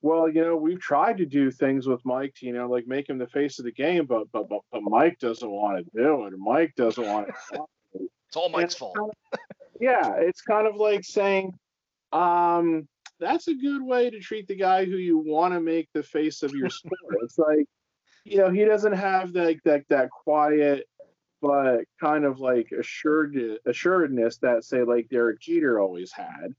well, 0.01 0.27
you 0.27 0.41
know, 0.41 0.55
we've 0.55 0.79
tried 0.79 1.17
to 1.17 1.25
do 1.25 1.51
things 1.51 1.87
with 1.87 2.03
Mike 2.05 2.33
to, 2.35 2.45
you 2.45 2.53
know, 2.53 2.67
like 2.67 2.87
make 2.87 3.07
him 3.07 3.19
the 3.19 3.27
face 3.27 3.59
of 3.59 3.65
the 3.65 3.71
game, 3.71 4.05
but 4.05 4.31
but 4.31 4.49
but, 4.49 4.61
but 4.71 4.81
Mike 4.81 5.19
doesn't 5.19 5.49
want 5.49 5.77
to 5.77 5.83
do 5.95 6.25
it. 6.25 6.33
Mike 6.37 6.73
doesn't 6.75 7.05
want 7.05 7.27
to. 7.53 7.65
it's 8.27 8.35
all 8.35 8.49
Mike's 8.49 8.75
fault. 8.75 8.95
Kind 8.95 9.11
of, 9.11 9.39
yeah, 9.79 10.13
it's 10.17 10.41
kind 10.41 10.67
of 10.67 10.75
like 10.75 11.03
saying, 11.03 11.53
um, 12.11 12.87
that's 13.21 13.47
a 13.47 13.53
good 13.53 13.81
way 13.81 14.09
to 14.09 14.19
treat 14.19 14.47
the 14.47 14.55
guy 14.55 14.85
who 14.85 14.97
you 14.97 15.17
want 15.17 15.53
to 15.53 15.61
make 15.61 15.87
the 15.93 16.03
face 16.03 16.43
of 16.43 16.51
your 16.53 16.69
sport. 16.69 16.99
it's 17.21 17.37
like, 17.37 17.65
you 18.25 18.37
know, 18.37 18.49
he 18.49 18.65
doesn't 18.65 18.93
have 18.93 19.33
that 19.33 19.59
that 19.63 19.83
that 19.89 20.09
quiet 20.09 20.87
but 21.41 21.85
kind 21.99 22.23
of 22.23 22.39
like 22.39 22.67
assured 22.77 23.35
assuredness 23.65 24.37
that 24.37 24.63
say 24.63 24.83
like 24.83 25.09
Derek 25.09 25.39
Jeter 25.39 25.79
always 25.79 26.11
had. 26.11 26.53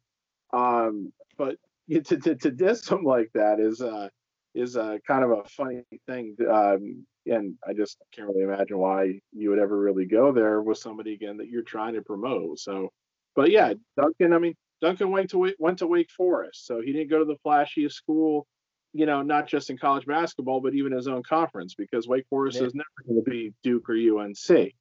Um, 0.53 1.13
but 1.39 1.57
to, 2.05 2.17
to, 2.17 2.35
to 2.37 2.51
diss 2.51 2.89
him 2.89 3.05
like 3.05 3.31
that 3.35 3.61
is 3.61 3.81
uh 3.81 4.09
is 4.55 4.77
uh 4.77 4.99
kind 5.07 5.25
of 5.25 5.31
a 5.31 5.45
funny 5.45 5.83
thing 6.07 6.37
um 6.51 7.05
and 7.27 7.55
i 7.67 7.73
just 7.73 7.99
can't 8.15 8.29
really 8.29 8.43
imagine 8.43 8.79
why 8.79 9.19
you 9.33 9.51
would 9.51 9.59
ever 9.59 9.79
really 9.79 10.05
go 10.05 10.33
there 10.33 10.63
with 10.63 10.79
somebody 10.79 11.15
again 11.15 11.39
that 11.39 11.49
you're 11.49 11.63
trying 11.63 11.95
to 11.95 12.03
promote 12.03 12.59
so 12.59 12.91
but 13.35 13.51
yeah 13.51 13.73
duncan 13.97 14.33
i 14.33 14.39
mean 14.39 14.55
duncan 14.83 15.11
went 15.11 15.31
to 15.31 15.53
went 15.59 15.79
to 15.79 15.87
wake 15.87 16.11
forest 16.11 16.67
so 16.67 16.81
he 16.81 16.93
didn't 16.93 17.11
go 17.11 17.19
to 17.19 17.25
the 17.25 17.39
flashiest 17.47 17.93
school 17.93 18.47
you 18.93 19.07
know 19.07 19.23
not 19.23 19.47
just 19.47 19.71
in 19.71 19.79
college 19.79 20.05
basketball 20.05 20.61
but 20.61 20.75
even 20.75 20.93
his 20.93 21.09
own 21.09 21.23
conference 21.23 21.75
because 21.75 22.07
wake 22.07 22.27
forest 22.29 22.59
yeah. 22.61 22.67
is 22.67 22.75
never 22.75 22.89
going 23.07 23.25
to 23.25 23.31
be 23.31 23.55
duke 23.63 23.89
or 23.89 23.95
unc 23.95 24.49
you 24.49 24.73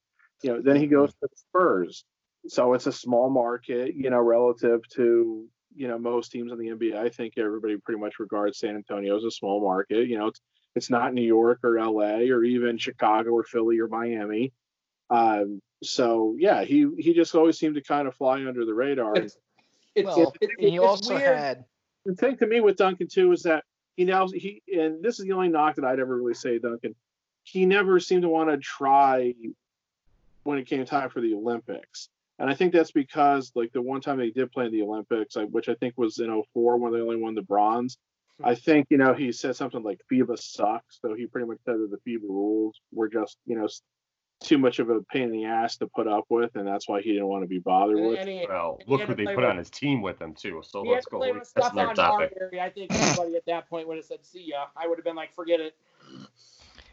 know 0.44 0.62
then 0.62 0.76
he 0.76 0.88
goes 0.88 1.12
to 1.12 1.18
the 1.22 1.30
spurs 1.36 2.04
so 2.48 2.74
it's 2.74 2.88
a 2.88 2.92
small 2.92 3.30
market 3.30 3.96
you 3.96 4.10
know 4.10 4.20
relative 4.20 4.82
to 4.90 5.48
you 5.76 5.88
know 5.88 5.98
most 5.98 6.32
teams 6.32 6.52
in 6.52 6.58
the 6.58 6.70
NBA. 6.70 6.96
I 6.96 7.10
think 7.10 7.38
everybody 7.38 7.78
pretty 7.78 8.00
much 8.00 8.20
regards 8.20 8.60
San 8.60 8.76
Antonio 8.76 9.18
as 9.18 9.24
a 9.24 9.32
small 9.32 9.62
market. 9.62 10.08
You 10.08 10.18
know, 10.18 10.28
it's 10.28 10.42
it's 10.76 10.90
not 10.90 11.14
New 11.14 11.24
York 11.24 11.60
or 11.64 11.80
LA 11.80 12.30
or 12.32 12.44
even 12.44 12.78
Chicago 12.78 13.32
or 13.32 13.44
Philly 13.44 13.80
or 13.80 13.88
Miami. 13.88 14.54
Um, 15.10 15.62
so 15.84 16.36
yeah, 16.38 16.64
he 16.64 16.88
he 16.98 17.14
just 17.14 17.36
always 17.36 17.58
seemed 17.58 17.76
to 17.76 17.84
kind 17.84 18.08
of 18.08 18.16
fly 18.16 18.46
under 18.46 18.66
the 18.66 18.74
radar. 18.74 19.16
It's, 19.16 19.38
it's, 19.96 20.06
well, 20.06 20.34
it, 20.42 20.50
it, 20.58 20.74
you 20.74 20.84
also 20.84 21.16
weird. 21.16 21.38
had 21.38 21.66
the 22.06 22.16
thing 22.16 22.38
to 22.38 22.48
me 22.48 22.60
with 22.60 22.78
Duncan 22.78 23.08
too 23.08 23.32
is 23.32 23.44
that 23.44 23.64
he 23.96 24.06
now 24.06 24.28
he 24.28 24.62
and 24.74 25.04
this 25.04 25.20
is 25.20 25.26
the 25.26 25.34
only 25.34 25.50
knock 25.50 25.76
that 25.76 25.86
I'd 25.86 26.00
ever 26.00 26.16
really 26.16 26.34
say 26.34 26.60
Duncan. 26.60 26.96
He 27.44 27.66
never 27.66 28.00
seemed 28.00 28.22
to 28.22 28.30
want 28.30 28.50
to 28.50 28.58
try 28.58 29.34
when 30.44 30.58
it 30.58 30.68
came 30.68 30.86
time 30.86 31.10
for 31.10 31.22
the 31.22 31.34
Olympics. 31.34 32.10
And 32.40 32.50
I 32.50 32.56
think 32.56 32.74
that's 32.74 32.92
because 32.92 33.52
like 33.56 33.72
the 33.72 33.82
one 33.82 34.02
time 34.02 34.18
they 34.18 34.32
did 34.32 34.52
play 34.52 34.66
in 34.66 34.72
the 34.72 34.82
Olympics, 34.82 35.36
which 35.50 35.70
I 35.70 35.76
think 35.76 35.94
was 35.98 36.20
in 36.20 36.44
04 36.54 36.78
when 36.78 36.94
they 36.94 37.00
only 37.00 37.18
won 37.18 37.36
the 37.36 37.42
bronze. 37.42 37.98
Hmm. 38.40 38.48
I 38.48 38.56
think, 38.56 38.88
you 38.90 38.98
know, 38.98 39.14
he 39.14 39.32
said 39.32 39.56
something 39.56 39.84
like 39.84 40.02
FIBA 40.12 40.40
sucks. 40.40 41.00
So 41.02 41.14
he 41.14 41.28
pretty 41.28 41.48
much 41.48 41.60
said 41.66 41.76
that 41.76 41.92
the 41.92 42.12
FIBA 42.12 42.24
rules 42.24 42.80
were 42.92 43.10
just, 43.10 43.38
you 43.46 43.56
know, 43.56 43.68
too 44.42 44.58
much 44.58 44.80
of 44.80 44.90
a 44.90 45.02
pain 45.04 45.24
in 45.24 45.32
the 45.32 45.46
ass 45.46 45.78
to 45.78 45.88
put 45.88 46.08
up 46.08 46.26
with, 46.30 46.56
and 46.56 46.68
that's 46.68 46.90
why 46.90 47.02
he 47.02 47.14
didn't 47.14 47.28
want 47.28 47.44
to 47.44 47.48
be 47.48 47.60
bothered 47.60 47.98
and, 47.98 48.08
with. 48.08 48.20
And 48.20 48.30
he, 48.30 48.46
well, 48.50 48.80
look 48.88 49.02
who 49.02 49.14
they 49.14 49.26
put 49.26 49.38
with, 49.38 49.46
on 49.46 49.58
his 49.58 49.70
team 49.70 50.02
with 50.02 50.20
him 50.20 50.34
too. 50.34 50.62
So 50.66 50.82
let's 50.82 51.06
go. 51.06 51.20
That's 51.22 51.72
another 51.72 51.94
topic. 51.94 52.34
I 52.60 52.70
think 52.70 52.92
everybody 52.92 53.36
at 53.36 53.46
that 53.46 53.70
point 53.70 53.88
would 53.88 53.98
have 53.98 54.06
said, 54.06 54.26
"See 54.26 54.44
ya." 54.44 54.66
I 54.76 54.88
would 54.88 54.98
have 54.98 55.06
been 55.06 55.16
like, 55.16 55.34
"Forget 55.34 55.60
it." 55.60 55.76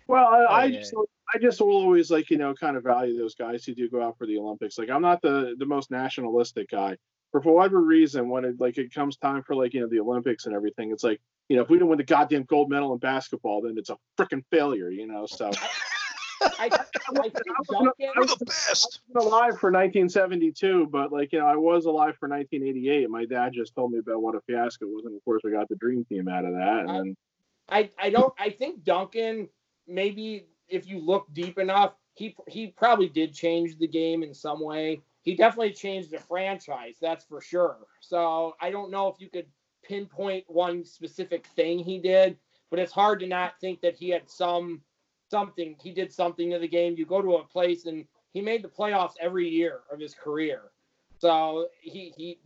Well, 0.06 0.26
I, 0.26 0.38
I 0.38 0.64
yeah. 0.66 0.78
just 0.78 0.94
I 1.34 1.38
just 1.38 1.60
will 1.60 1.70
always 1.70 2.10
like 2.10 2.30
you 2.30 2.36
know 2.36 2.54
kind 2.54 2.76
of 2.76 2.84
value 2.84 3.18
those 3.18 3.34
guys 3.34 3.64
who 3.64 3.74
do 3.74 3.88
go 3.88 4.02
out 4.02 4.18
for 4.18 4.26
the 4.26 4.38
Olympics. 4.38 4.78
Like 4.78 4.90
I'm 4.90 5.02
not 5.02 5.22
the 5.22 5.54
the 5.58 5.66
most 5.66 5.90
nationalistic 5.90 6.70
guy, 6.70 6.96
but 7.32 7.42
for 7.42 7.54
whatever 7.54 7.80
reason, 7.80 8.28
when 8.28 8.44
it 8.44 8.60
like 8.60 8.76
it 8.76 8.92
comes 8.92 9.16
time 9.16 9.42
for 9.42 9.54
like 9.54 9.72
you 9.72 9.80
know 9.80 9.88
the 9.88 10.00
Olympics 10.00 10.44
and 10.44 10.54
everything, 10.54 10.92
it's 10.92 11.04
like 11.04 11.20
you 11.48 11.56
know 11.56 11.62
if 11.62 11.70
we 11.70 11.78
don't 11.78 11.88
win 11.88 11.98
the 11.98 12.04
goddamn 12.04 12.44
gold 12.44 12.68
medal 12.68 12.92
in 12.92 12.98
basketball, 12.98 13.62
then 13.62 13.76
it's 13.78 13.90
a 13.90 13.96
freaking 14.18 14.44
failure, 14.50 14.90
you 14.90 15.06
know. 15.06 15.24
So. 15.24 15.50
I, 16.58 16.64
I, 16.64 16.68
I, 16.68 17.30
I 18.16 18.20
was, 18.20 18.36
the 18.36 18.44
best. 18.44 19.00
I 19.14 19.18
was 19.18 19.24
alive 19.24 19.58
for 19.58 19.70
1972, 19.70 20.88
but 20.90 21.12
like 21.12 21.32
you 21.32 21.38
know, 21.38 21.46
I 21.46 21.56
was 21.56 21.86
alive 21.86 22.16
for 22.18 22.28
1988. 22.28 23.08
My 23.10 23.24
dad 23.24 23.52
just 23.52 23.74
told 23.74 23.92
me 23.92 23.98
about 23.98 24.22
what 24.22 24.34
a 24.34 24.40
fiasco 24.42 24.86
it 24.86 24.88
was, 24.88 25.04
and 25.04 25.16
of 25.16 25.24
course, 25.24 25.42
we 25.44 25.50
got 25.50 25.68
the 25.68 25.76
dream 25.76 26.04
team 26.04 26.28
out 26.28 26.44
of 26.44 26.52
that. 26.52 26.84
And 26.88 27.16
I, 27.68 27.90
I 27.98 28.10
don't. 28.10 28.32
I 28.38 28.50
think 28.50 28.84
Duncan 28.84 29.48
maybe 29.88 30.46
if 30.68 30.86
you 30.86 31.00
look 31.00 31.26
deep 31.32 31.58
enough, 31.58 31.94
he 32.14 32.36
he 32.46 32.68
probably 32.68 33.08
did 33.08 33.32
change 33.34 33.78
the 33.78 33.88
game 33.88 34.22
in 34.22 34.34
some 34.34 34.62
way. 34.62 35.00
He 35.22 35.34
definitely 35.34 35.72
changed 35.72 36.10
the 36.10 36.18
franchise, 36.18 36.96
that's 37.00 37.24
for 37.24 37.40
sure. 37.40 37.78
So 38.00 38.54
I 38.60 38.70
don't 38.70 38.90
know 38.90 39.08
if 39.08 39.20
you 39.20 39.28
could 39.28 39.46
pinpoint 39.82 40.44
one 40.46 40.84
specific 40.84 41.46
thing 41.48 41.78
he 41.78 41.98
did, 41.98 42.36
but 42.70 42.78
it's 42.78 42.92
hard 42.92 43.20
to 43.20 43.26
not 43.26 43.60
think 43.60 43.80
that 43.80 43.96
he 43.96 44.10
had 44.10 44.30
some 44.30 44.82
something. 45.30 45.76
He 45.82 45.92
did 45.92 46.12
something 46.12 46.50
to 46.50 46.58
the 46.58 46.68
game. 46.68 46.94
You 46.96 47.06
go 47.06 47.22
to 47.22 47.36
a 47.36 47.44
place 47.44 47.86
and 47.86 48.06
he 48.32 48.40
made 48.40 48.62
the 48.62 48.68
playoffs 48.68 49.14
every 49.20 49.48
year 49.48 49.80
of 49.92 49.98
his 49.98 50.14
career. 50.14 50.62
So 51.18 51.68
he 51.80 52.12
he 52.16 52.38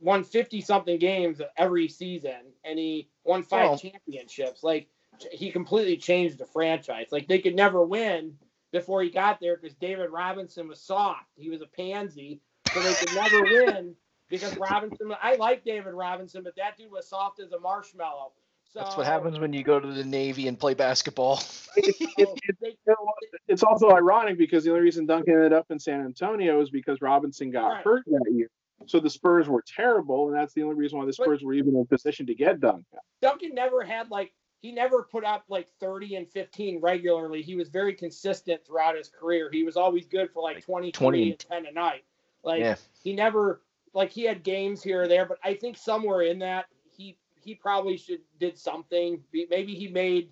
won 0.00 0.24
50 0.24 0.60
something 0.60 0.98
games 0.98 1.40
every 1.56 1.88
season 1.88 2.52
and 2.64 2.78
he 2.78 3.08
won 3.24 3.42
five 3.42 3.80
championships. 3.80 4.62
Like 4.62 4.88
he 5.30 5.50
completely 5.50 5.96
changed 5.96 6.38
the 6.38 6.46
franchise. 6.46 7.08
Like 7.10 7.28
they 7.28 7.38
could 7.38 7.54
never 7.54 7.84
win 7.84 8.36
before 8.72 9.02
he 9.02 9.10
got 9.10 9.40
there 9.40 9.56
because 9.56 9.76
David 9.76 10.10
Robinson 10.10 10.68
was 10.68 10.80
soft. 10.80 11.30
He 11.36 11.50
was 11.50 11.62
a 11.62 11.66
pansy, 11.66 12.40
so 12.72 12.80
they 12.80 12.94
could 12.94 13.14
never 13.14 13.42
win 13.66 13.94
because 14.28 14.56
Robinson. 14.56 15.14
I 15.22 15.36
like 15.36 15.64
David 15.64 15.94
Robinson, 15.94 16.42
but 16.42 16.56
that 16.56 16.76
dude 16.76 16.90
was 16.90 17.08
soft 17.08 17.40
as 17.40 17.52
a 17.52 17.60
marshmallow. 17.60 18.32
So, 18.72 18.80
That's 18.80 18.96
what 18.96 19.06
happens 19.06 19.38
when 19.38 19.52
you 19.52 19.62
go 19.62 19.80
to 19.80 19.86
the 19.86 20.04
Navy 20.04 20.48
and 20.48 20.58
play 20.58 20.74
basketball. 20.74 21.42
it's 21.76 23.62
also 23.62 23.90
ironic 23.90 24.36
because 24.36 24.64
the 24.64 24.70
only 24.70 24.82
reason 24.82 25.06
Duncan 25.06 25.34
ended 25.34 25.52
up 25.52 25.66
in 25.70 25.78
San 25.78 26.00
Antonio 26.00 26.60
is 26.60 26.70
because 26.70 27.00
Robinson 27.00 27.50
got 27.50 27.68
right. 27.68 27.84
hurt 27.84 28.04
that 28.06 28.32
year. 28.32 28.50
So 28.86 29.00
the 29.00 29.08
Spurs 29.08 29.48
were 29.48 29.64
terrible, 29.66 30.28
and 30.28 30.36
that's 30.36 30.52
the 30.52 30.62
only 30.62 30.74
reason 30.74 30.98
why 30.98 31.06
the 31.06 31.12
Spurs 31.12 31.40
but, 31.40 31.46
were 31.46 31.54
even 31.54 31.74
in 31.74 31.86
position 31.86 32.26
to 32.26 32.34
get 32.34 32.60
Duncan. 32.60 32.84
Duncan 33.22 33.54
never 33.54 33.82
had 33.82 34.10
like 34.10 34.32
he 34.60 34.72
never 34.72 35.02
put 35.02 35.24
up 35.24 35.44
like 35.48 35.68
30 35.80 36.16
and 36.16 36.28
15 36.28 36.80
regularly. 36.80 37.42
He 37.42 37.54
was 37.54 37.68
very 37.68 37.94
consistent 37.94 38.64
throughout 38.66 38.96
his 38.96 39.08
career. 39.08 39.50
He 39.50 39.64
was 39.64 39.76
always 39.76 40.06
good 40.06 40.30
for 40.32 40.42
like 40.42 40.64
20, 40.64 40.92
20 40.92 41.30
and 41.30 41.38
10 41.38 41.66
a 41.66 41.72
night. 41.72 42.04
Like 42.42 42.60
yeah. 42.60 42.76
he 43.02 43.14
never 43.14 43.62
like 43.94 44.10
he 44.10 44.24
had 44.24 44.42
games 44.42 44.82
here 44.82 45.02
or 45.02 45.08
there, 45.08 45.24
but 45.24 45.38
I 45.42 45.54
think 45.54 45.76
somewhere 45.76 46.22
in 46.22 46.38
that 46.40 46.66
he 47.46 47.54
probably 47.54 47.96
should 47.96 48.20
did 48.38 48.58
something. 48.58 49.22
Maybe 49.32 49.74
he 49.74 49.88
made 49.88 50.30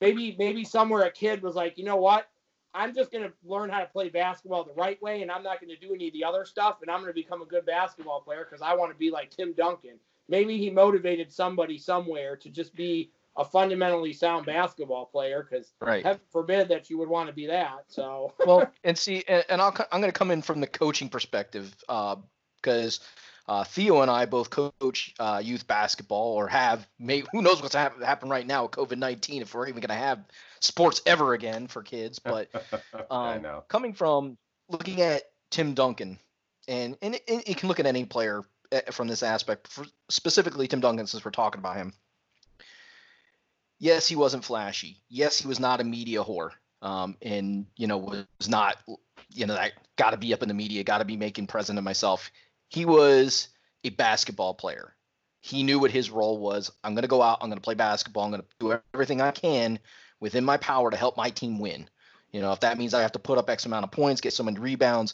maybe 0.00 0.36
maybe 0.38 0.64
somewhere 0.64 1.02
a 1.02 1.10
kid 1.10 1.42
was 1.42 1.54
like, 1.54 1.78
you 1.78 1.84
know 1.84 1.96
what? 1.96 2.28
I'm 2.74 2.94
just 2.94 3.12
going 3.12 3.24
to 3.24 3.32
learn 3.44 3.68
how 3.68 3.80
to 3.80 3.86
play 3.86 4.08
basketball 4.08 4.64
the 4.64 4.72
right 4.72 5.00
way, 5.02 5.20
and 5.20 5.30
I'm 5.30 5.42
not 5.42 5.60
going 5.60 5.68
to 5.68 5.76
do 5.76 5.92
any 5.94 6.08
of 6.08 6.14
the 6.14 6.24
other 6.24 6.46
stuff, 6.46 6.78
and 6.80 6.90
I'm 6.90 7.00
going 7.00 7.10
to 7.10 7.14
become 7.14 7.42
a 7.42 7.46
good 7.46 7.66
basketball 7.66 8.22
player 8.22 8.46
because 8.48 8.62
I 8.62 8.74
want 8.74 8.92
to 8.92 8.96
be 8.96 9.10
like 9.10 9.30
Tim 9.30 9.52
Duncan 9.52 9.98
maybe 10.28 10.58
he 10.58 10.70
motivated 10.70 11.32
somebody 11.32 11.78
somewhere 11.78 12.36
to 12.36 12.48
just 12.48 12.74
be 12.74 13.10
a 13.36 13.44
fundamentally 13.44 14.12
sound 14.12 14.44
basketball 14.46 15.06
player 15.06 15.46
because 15.48 15.72
right. 15.80 16.04
heaven 16.04 16.20
forbid 16.30 16.68
that 16.68 16.90
you 16.90 16.98
would 16.98 17.08
want 17.08 17.28
to 17.28 17.34
be 17.34 17.46
that. 17.46 17.84
So 17.88 18.32
well, 18.46 18.70
and 18.84 18.96
see, 18.96 19.24
and, 19.28 19.44
and 19.48 19.60
I'll 19.60 19.74
I'm 19.90 20.00
going 20.00 20.12
to 20.12 20.18
come 20.18 20.30
in 20.30 20.42
from 20.42 20.60
the 20.60 20.66
coaching 20.66 21.08
perspective 21.08 21.74
uh, 21.88 22.16
because. 22.56 23.00
Uh, 23.00 23.04
uh, 23.48 23.64
Theo 23.64 24.02
and 24.02 24.10
I 24.10 24.26
both 24.26 24.50
coach 24.50 25.14
uh, 25.18 25.40
youth 25.42 25.66
basketball, 25.66 26.34
or 26.34 26.48
have. 26.48 26.86
May, 26.98 27.24
who 27.32 27.42
knows 27.42 27.62
what's 27.62 27.74
hap- 27.74 28.02
happen 28.02 28.28
right 28.28 28.46
now 28.46 28.62
with 28.64 28.72
COVID 28.72 28.98
nineteen? 28.98 29.42
If 29.42 29.54
we're 29.54 29.68
even 29.68 29.80
going 29.80 29.88
to 29.88 29.94
have 29.94 30.24
sports 30.60 31.02
ever 31.06 31.34
again 31.34 31.66
for 31.66 31.82
kids, 31.82 32.18
but 32.18 32.48
um, 33.10 33.44
coming 33.68 33.92
from 33.92 34.38
looking 34.68 35.00
at 35.00 35.22
Tim 35.50 35.74
Duncan, 35.74 36.18
and 36.68 36.96
and 37.02 37.14
it, 37.14 37.24
it, 37.26 37.56
can 37.56 37.68
look 37.68 37.80
at 37.80 37.86
any 37.86 38.04
player 38.04 38.44
Eh, 38.72 38.90
from 38.90 39.06
this 39.06 39.22
aspect, 39.22 39.68
specifically 40.08 40.66
Tim 40.66 40.80
Duncan, 40.80 41.06
since 41.06 41.24
we're 41.24 41.30
talking 41.30 41.58
about 41.58 41.76
him. 41.76 41.92
Yes, 43.78 44.08
he 44.08 44.16
wasn't 44.16 44.44
flashy. 44.44 45.02
Yes, 45.10 45.38
he 45.40 45.46
was 45.46 45.60
not 45.60 45.80
a 45.80 45.84
media 45.84 46.24
whore. 46.24 46.52
um, 46.80 47.16
and 47.20 47.66
you 47.76 47.86
know 47.86 47.98
was 47.98 48.48
not 48.48 48.76
you 49.30 49.46
know 49.46 49.54
that 49.54 49.72
got 49.96 50.10
to 50.12 50.16
be 50.16 50.32
up 50.32 50.42
in 50.42 50.48
the 50.48 50.54
media, 50.54 50.82
got 50.84 50.98
to 50.98 51.04
be 51.04 51.16
making 51.16 51.48
present 51.48 51.78
of 51.78 51.84
myself. 51.84 52.30
He 52.72 52.86
was 52.86 53.48
a 53.84 53.90
basketball 53.90 54.54
player. 54.54 54.94
He 55.40 55.62
knew 55.62 55.78
what 55.78 55.90
his 55.90 56.10
role 56.10 56.38
was. 56.38 56.70
I'm 56.82 56.94
going 56.94 57.02
to 57.02 57.08
go 57.08 57.20
out. 57.20 57.38
I'm 57.40 57.48
going 57.48 57.58
to 57.58 57.62
play 57.62 57.74
basketball. 57.74 58.24
I'm 58.24 58.30
going 58.30 58.42
to 58.42 58.48
do 58.58 58.80
everything 58.94 59.20
I 59.20 59.30
can 59.30 59.78
within 60.20 60.44
my 60.44 60.56
power 60.56 60.90
to 60.90 60.96
help 60.96 61.16
my 61.16 61.30
team 61.30 61.58
win. 61.58 61.88
You 62.30 62.40
know, 62.40 62.52
if 62.52 62.60
that 62.60 62.78
means 62.78 62.94
I 62.94 63.02
have 63.02 63.12
to 63.12 63.18
put 63.18 63.36
up 63.36 63.50
X 63.50 63.66
amount 63.66 63.84
of 63.84 63.90
points, 63.90 64.22
get 64.22 64.32
so 64.32 64.44
many 64.44 64.58
rebounds. 64.58 65.12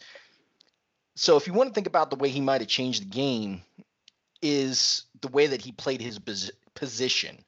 So 1.16 1.36
if 1.36 1.48
you 1.48 1.52
want 1.52 1.70
to 1.70 1.74
think 1.74 1.88
about 1.88 2.10
the 2.10 2.16
way 2.16 2.28
he 2.28 2.40
might 2.40 2.60
have 2.60 2.68
changed 2.68 3.02
the 3.02 3.06
game, 3.06 3.62
is 4.40 5.06
the 5.20 5.28
way 5.28 5.48
that 5.48 5.60
he 5.60 5.72
played 5.72 6.00
his 6.00 6.20
position. 6.74 7.44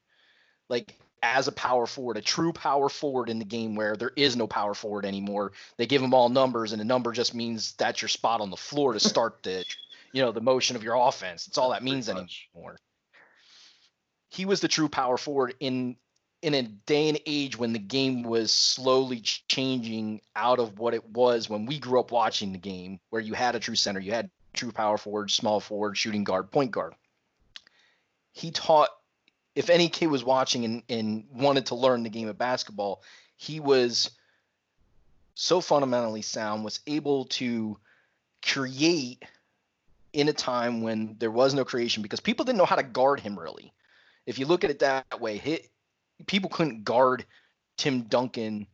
Like 0.67 0.97
as 1.23 1.47
a 1.47 1.53
power 1.53 1.85
forward, 1.85 2.17
a 2.17 2.21
true 2.21 2.51
power 2.51 2.89
forward 2.89 3.29
in 3.29 3.39
the 3.39 3.45
game 3.45 3.75
where 3.75 3.95
there 3.95 4.11
is 4.17 4.35
no 4.35 4.47
power 4.47 4.73
forward 4.73 5.05
anymore. 5.05 5.53
They 5.77 5.85
give 5.85 6.01
them 6.01 6.13
all 6.13 6.27
numbers, 6.27 6.73
and 6.73 6.81
a 6.81 6.85
number 6.85 7.13
just 7.13 7.33
means 7.33 7.73
that's 7.73 8.01
your 8.01 8.09
spot 8.09 8.41
on 8.41 8.49
the 8.49 8.57
floor 8.57 8.91
to 8.91 8.99
start 8.99 9.43
the, 9.43 9.63
you 10.11 10.21
know, 10.21 10.31
the 10.31 10.41
motion 10.41 10.75
of 10.75 10.83
your 10.83 10.95
offense. 10.95 11.47
It's 11.47 11.57
all 11.57 11.71
that 11.71 11.83
means 11.83 12.09
anymore. 12.09 12.77
He 14.29 14.45
was 14.45 14.61
the 14.61 14.67
true 14.67 14.89
power 14.89 15.17
forward 15.17 15.55
in 15.59 15.97
in 16.41 16.55
a 16.55 16.63
day 16.63 17.07
and 17.07 17.19
age 17.27 17.57
when 17.57 17.71
the 17.71 17.79
game 17.79 18.23
was 18.23 18.51
slowly 18.51 19.21
changing 19.47 20.21
out 20.35 20.57
of 20.57 20.79
what 20.79 20.95
it 20.95 21.07
was 21.09 21.47
when 21.47 21.67
we 21.67 21.77
grew 21.77 21.99
up 21.99 22.11
watching 22.11 22.51
the 22.51 22.57
game, 22.57 22.99
where 23.11 23.21
you 23.21 23.33
had 23.35 23.55
a 23.55 23.59
true 23.59 23.75
center, 23.75 23.99
you 23.99 24.11
had 24.11 24.31
true 24.53 24.71
power 24.71 24.97
forward, 24.97 25.29
small 25.29 25.59
forward, 25.59 25.95
shooting 25.95 26.23
guard, 26.23 26.49
point 26.49 26.71
guard. 26.71 26.95
He 28.33 28.49
taught 28.49 28.89
if 29.55 29.69
any 29.69 29.89
kid 29.89 30.07
was 30.07 30.23
watching 30.23 30.65
and, 30.65 30.83
and 30.89 31.25
wanted 31.31 31.67
to 31.67 31.75
learn 31.75 32.03
the 32.03 32.09
game 32.09 32.27
of 32.27 32.37
basketball, 32.37 33.03
he 33.35 33.59
was 33.59 34.11
so 35.35 35.61
fundamentally 35.61 36.21
sound, 36.21 36.63
was 36.63 36.79
able 36.87 37.25
to 37.25 37.77
create 38.41 39.23
in 40.13 40.27
a 40.27 40.33
time 40.33 40.81
when 40.81 41.15
there 41.19 41.31
was 41.31 41.53
no 41.53 41.63
creation 41.63 42.03
because 42.03 42.19
people 42.19 42.45
didn't 42.45 42.57
know 42.57 42.65
how 42.65 42.75
to 42.75 42.83
guard 42.83 43.19
him 43.19 43.37
really. 43.37 43.73
If 44.25 44.39
you 44.39 44.45
look 44.45 44.63
at 44.63 44.69
it 44.69 44.79
that 44.79 45.19
way, 45.19 45.37
hit, 45.37 45.69
people 46.27 46.49
couldn't 46.49 46.83
guard 46.83 47.25
Tim 47.77 48.03
Duncan 48.03 48.67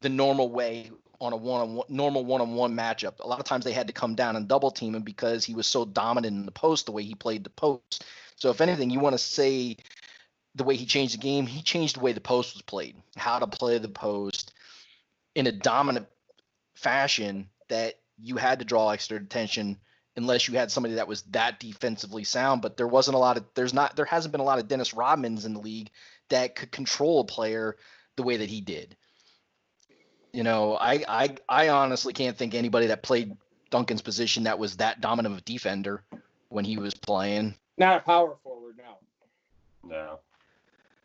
the 0.00 0.08
normal 0.08 0.50
way 0.50 0.90
on 1.20 1.32
a 1.32 1.36
one 1.36 1.60
on 1.60 1.74
one 1.74 1.86
normal 1.88 2.24
one 2.24 2.40
on 2.40 2.54
one 2.54 2.74
matchup. 2.74 3.20
A 3.20 3.26
lot 3.26 3.38
of 3.38 3.44
times 3.44 3.64
they 3.64 3.72
had 3.72 3.86
to 3.88 3.92
come 3.92 4.14
down 4.14 4.36
and 4.36 4.48
double 4.48 4.70
team 4.70 4.94
him 4.94 5.02
because 5.02 5.44
he 5.44 5.54
was 5.54 5.66
so 5.66 5.84
dominant 5.84 6.34
in 6.34 6.46
the 6.46 6.52
post 6.52 6.86
the 6.86 6.92
way 6.92 7.02
he 7.02 7.14
played 7.14 7.44
the 7.44 7.50
post. 7.50 8.04
So 8.36 8.48
if 8.50 8.60
anything, 8.60 8.88
you 8.90 9.00
want 9.00 9.12
to 9.14 9.18
say 9.18 9.76
the 10.54 10.64
way 10.64 10.76
he 10.76 10.86
changed 10.86 11.14
the 11.14 11.18
game, 11.18 11.46
he 11.46 11.62
changed 11.62 11.96
the 11.96 12.00
way 12.00 12.12
the 12.12 12.20
post 12.20 12.54
was 12.54 12.62
played, 12.62 12.96
how 13.16 13.38
to 13.38 13.46
play 13.46 13.76
the 13.78 13.88
post 13.88 14.54
in 15.34 15.46
a 15.46 15.52
dominant 15.52 16.06
fashion 16.74 17.48
that 17.68 17.98
you 18.18 18.36
had 18.36 18.58
to 18.58 18.64
draw 18.64 18.90
extra 18.90 19.18
attention 19.18 19.76
unless 20.16 20.48
you 20.48 20.54
had 20.54 20.70
somebody 20.70 20.94
that 20.94 21.08
was 21.08 21.22
that 21.30 21.60
defensively 21.60 22.24
sound. 22.24 22.62
But 22.62 22.76
there 22.76 22.88
wasn't 22.88 23.16
a 23.16 23.18
lot 23.18 23.36
of 23.36 23.44
there's 23.54 23.74
not 23.74 23.96
there 23.96 24.04
hasn't 24.04 24.32
been 24.32 24.40
a 24.40 24.44
lot 24.44 24.58
of 24.58 24.68
Dennis 24.68 24.92
Rodmans 24.92 25.46
in 25.46 25.54
the 25.54 25.60
league 25.60 25.90
that 26.28 26.56
could 26.56 26.72
control 26.72 27.20
a 27.20 27.24
player 27.24 27.76
the 28.16 28.22
way 28.22 28.36
that 28.38 28.48
he 28.48 28.60
did. 28.60 28.96
You 30.32 30.42
know, 30.42 30.76
I 30.76 31.04
I 31.08 31.36
I 31.48 31.68
honestly 31.68 32.12
can't 32.12 32.36
think 32.36 32.54
anybody 32.54 32.88
that 32.88 33.02
played 33.02 33.36
Duncan's 33.70 34.02
position 34.02 34.44
that 34.44 34.58
was 34.58 34.76
that 34.76 35.00
dominant 35.00 35.34
of 35.34 35.38
a 35.40 35.42
defender 35.42 36.02
when 36.48 36.64
he 36.64 36.76
was 36.76 36.94
playing. 36.94 37.54
Not 37.78 37.98
a 37.98 38.00
power 38.00 38.36
forward, 38.42 38.76
no. 38.78 39.88
No. 39.88 40.20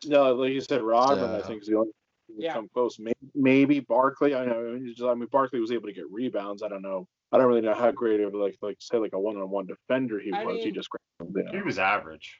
No, 0.05 0.33
like 0.35 0.51
you 0.51 0.61
said, 0.61 0.81
Rodman, 0.81 1.29
I 1.29 1.41
think 1.41 1.61
is 1.61 1.67
the 1.67 1.75
only 1.75 1.91
yeah. 2.37 2.53
come 2.53 2.69
close. 2.73 2.99
Maybe, 2.99 3.15
maybe 3.33 3.79
Barkley. 3.79 4.35
I 4.35 4.45
know. 4.45 4.79
I 5.09 5.15
mean, 5.15 5.27
Barkley 5.31 5.59
was 5.59 5.71
able 5.71 5.87
to 5.87 5.93
get 5.93 6.11
rebounds. 6.11 6.63
I 6.63 6.67
don't 6.67 6.81
know. 6.81 7.07
I 7.36 7.38
don't 7.38 7.47
really 7.47 7.61
know 7.61 7.73
how 7.73 7.91
great 7.91 8.21
of 8.21 8.33
like 8.33 8.57
like 8.61 8.77
say 8.79 8.97
like 8.97 9.11
a 9.13 9.19
one 9.19 9.36
on 9.36 9.49
one 9.49 9.67
defender 9.67 10.19
he 10.19 10.31
I 10.31 10.45
was. 10.45 10.55
Mean, 10.55 10.63
he 10.63 10.71
just 10.71 10.88
you 11.19 11.43
know. 11.43 11.51
he 11.51 11.61
was 11.61 11.77
average. 11.77 12.39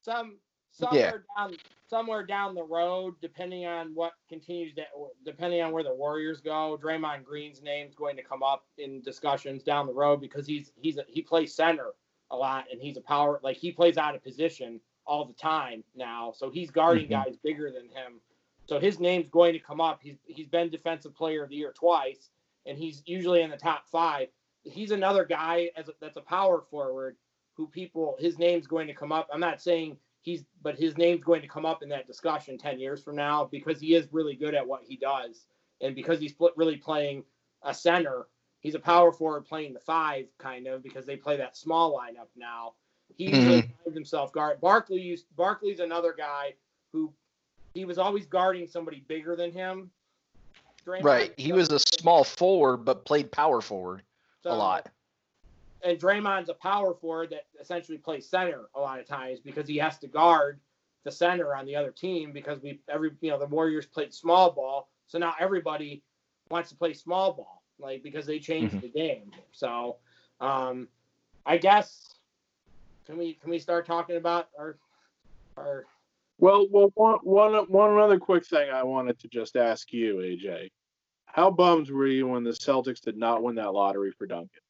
Some 0.00 0.38
somewhere 0.72 1.24
yeah. 1.38 1.44
down 1.44 1.56
somewhere 1.88 2.26
down 2.26 2.56
the 2.56 2.64
road, 2.64 3.14
depending 3.22 3.66
on 3.66 3.94
what 3.94 4.14
continues 4.28 4.74
to 4.74 4.82
depending 5.24 5.62
on 5.62 5.70
where 5.70 5.84
the 5.84 5.94
Warriors 5.94 6.40
go, 6.40 6.76
Draymond 6.82 7.22
Green's 7.22 7.62
name's 7.62 7.94
going 7.94 8.16
to 8.16 8.22
come 8.22 8.42
up 8.42 8.64
in 8.78 9.00
discussions 9.02 9.62
down 9.62 9.86
the 9.86 9.94
road 9.94 10.20
because 10.20 10.44
he's 10.44 10.72
he's 10.74 10.98
a, 10.98 11.04
he 11.06 11.22
plays 11.22 11.54
center 11.54 11.92
a 12.32 12.36
lot 12.36 12.64
and 12.72 12.80
he's 12.80 12.96
a 12.96 13.02
power 13.02 13.38
like 13.44 13.56
he 13.56 13.70
plays 13.70 13.96
out 13.96 14.16
of 14.16 14.24
position 14.24 14.80
all 15.06 15.24
the 15.24 15.34
time 15.34 15.84
now, 15.94 16.32
so 16.34 16.50
he's 16.50 16.70
guarding 16.70 17.04
mm-hmm. 17.04 17.28
guys 17.28 17.36
bigger 17.44 17.70
than 17.70 17.84
him. 17.84 18.20
So 18.66 18.80
his 18.80 18.98
name's 18.98 19.28
going 19.28 19.52
to 19.52 19.58
come 19.60 19.80
up. 19.80 20.00
He's 20.02 20.16
he's 20.24 20.48
been 20.48 20.68
defensive 20.68 21.14
player 21.14 21.44
of 21.44 21.50
the 21.50 21.56
year 21.56 21.72
twice, 21.76 22.30
and 22.66 22.78
he's 22.78 23.02
usually 23.06 23.42
in 23.42 23.50
the 23.50 23.56
top 23.56 23.88
five. 23.88 24.28
He's 24.62 24.90
another 24.90 25.24
guy 25.24 25.70
as 25.76 25.88
a, 25.88 25.92
that's 26.00 26.16
a 26.16 26.22
power 26.22 26.62
forward 26.70 27.16
who 27.56 27.66
people 27.66 28.16
his 28.18 28.38
name's 28.38 28.66
going 28.66 28.86
to 28.86 28.94
come 28.94 29.12
up. 29.12 29.28
I'm 29.32 29.40
not 29.40 29.60
saying 29.60 29.96
he's 30.22 30.44
but 30.62 30.78
his 30.78 30.96
name's 30.96 31.22
going 31.22 31.42
to 31.42 31.48
come 31.48 31.66
up 31.66 31.82
in 31.82 31.88
that 31.90 32.06
discussion 32.06 32.56
10 32.56 32.78
years 32.80 33.02
from 33.02 33.16
now 33.16 33.48
because 33.50 33.80
he 33.80 33.94
is 33.94 34.08
really 34.12 34.34
good 34.34 34.54
at 34.54 34.66
what 34.66 34.82
he 34.84 34.96
does 34.96 35.46
and 35.80 35.94
because 35.94 36.20
he's 36.20 36.34
really 36.56 36.76
playing 36.76 37.24
a 37.62 37.74
center 37.74 38.26
he's 38.60 38.74
a 38.74 38.80
power 38.80 39.12
forward 39.12 39.44
playing 39.44 39.74
the 39.74 39.80
five 39.80 40.26
kind 40.38 40.66
of 40.66 40.82
because 40.82 41.04
they 41.04 41.16
play 41.16 41.36
that 41.36 41.56
small 41.56 41.98
lineup 41.98 42.28
now 42.36 42.72
he 43.16 43.28
mm-hmm. 43.28 43.46
really 43.46 43.62
finds 43.84 43.94
himself 43.94 44.32
guard 44.32 44.60
barkley 44.60 45.00
used 45.00 45.26
barkley's 45.36 45.80
another 45.80 46.14
guy 46.16 46.54
who 46.92 47.12
he 47.74 47.84
was 47.84 47.98
always 47.98 48.26
guarding 48.26 48.66
somebody 48.66 49.04
bigger 49.08 49.36
than 49.36 49.52
him 49.52 49.90
Draymond 50.86 51.04
right 51.04 51.34
he 51.36 51.52
was 51.52 51.70
a 51.70 51.78
small 51.78 52.24
forward 52.24 52.78
but 52.78 53.04
played 53.04 53.30
power 53.30 53.60
forward 53.60 54.02
so, 54.42 54.50
a 54.50 54.54
lot 54.54 54.88
and 55.84 55.98
Draymond's 55.98 56.48
a 56.48 56.54
power 56.54 56.94
forward 56.94 57.30
that 57.30 57.46
essentially 57.60 57.98
plays 57.98 58.28
center 58.28 58.68
a 58.74 58.80
lot 58.80 59.00
of 59.00 59.06
times 59.06 59.40
because 59.40 59.66
he 59.66 59.76
has 59.78 59.98
to 59.98 60.06
guard 60.06 60.60
the 61.04 61.10
center 61.10 61.54
on 61.54 61.66
the 61.66 61.74
other 61.74 61.90
team 61.90 62.32
because 62.32 62.60
we 62.62 62.80
every 62.88 63.10
you 63.20 63.30
know 63.30 63.38
the 63.38 63.46
Warriors 63.46 63.86
played 63.86 64.14
small 64.14 64.50
ball, 64.50 64.88
so 65.06 65.18
now 65.18 65.34
everybody 65.40 66.02
wants 66.50 66.70
to 66.70 66.76
play 66.76 66.92
small 66.92 67.32
ball 67.32 67.62
like 67.78 68.02
because 68.02 68.26
they 68.26 68.38
changed 68.38 68.74
mm-hmm. 68.74 68.86
the 68.86 68.88
game. 68.88 69.30
So 69.50 69.96
um, 70.40 70.88
I 71.44 71.58
guess 71.58 72.14
can 73.06 73.16
we 73.18 73.34
can 73.34 73.50
we 73.50 73.58
start 73.58 73.86
talking 73.86 74.16
about 74.16 74.48
our 74.58 74.76
our 75.56 75.86
well 76.38 76.66
well 76.70 76.90
one 76.94 77.18
one 77.22 77.52
one 77.68 77.98
other 77.98 78.18
quick 78.18 78.46
thing 78.46 78.70
I 78.70 78.82
wanted 78.82 79.18
to 79.20 79.28
just 79.28 79.56
ask 79.56 79.92
you 79.92 80.16
AJ. 80.16 80.70
How 81.26 81.50
bummed 81.50 81.90
were 81.90 82.06
you 82.06 82.28
when 82.28 82.44
the 82.44 82.50
Celtics 82.50 83.00
did 83.00 83.16
not 83.16 83.42
win 83.42 83.54
that 83.54 83.72
lottery 83.72 84.12
for 84.12 84.26
Duncan? 84.26 84.60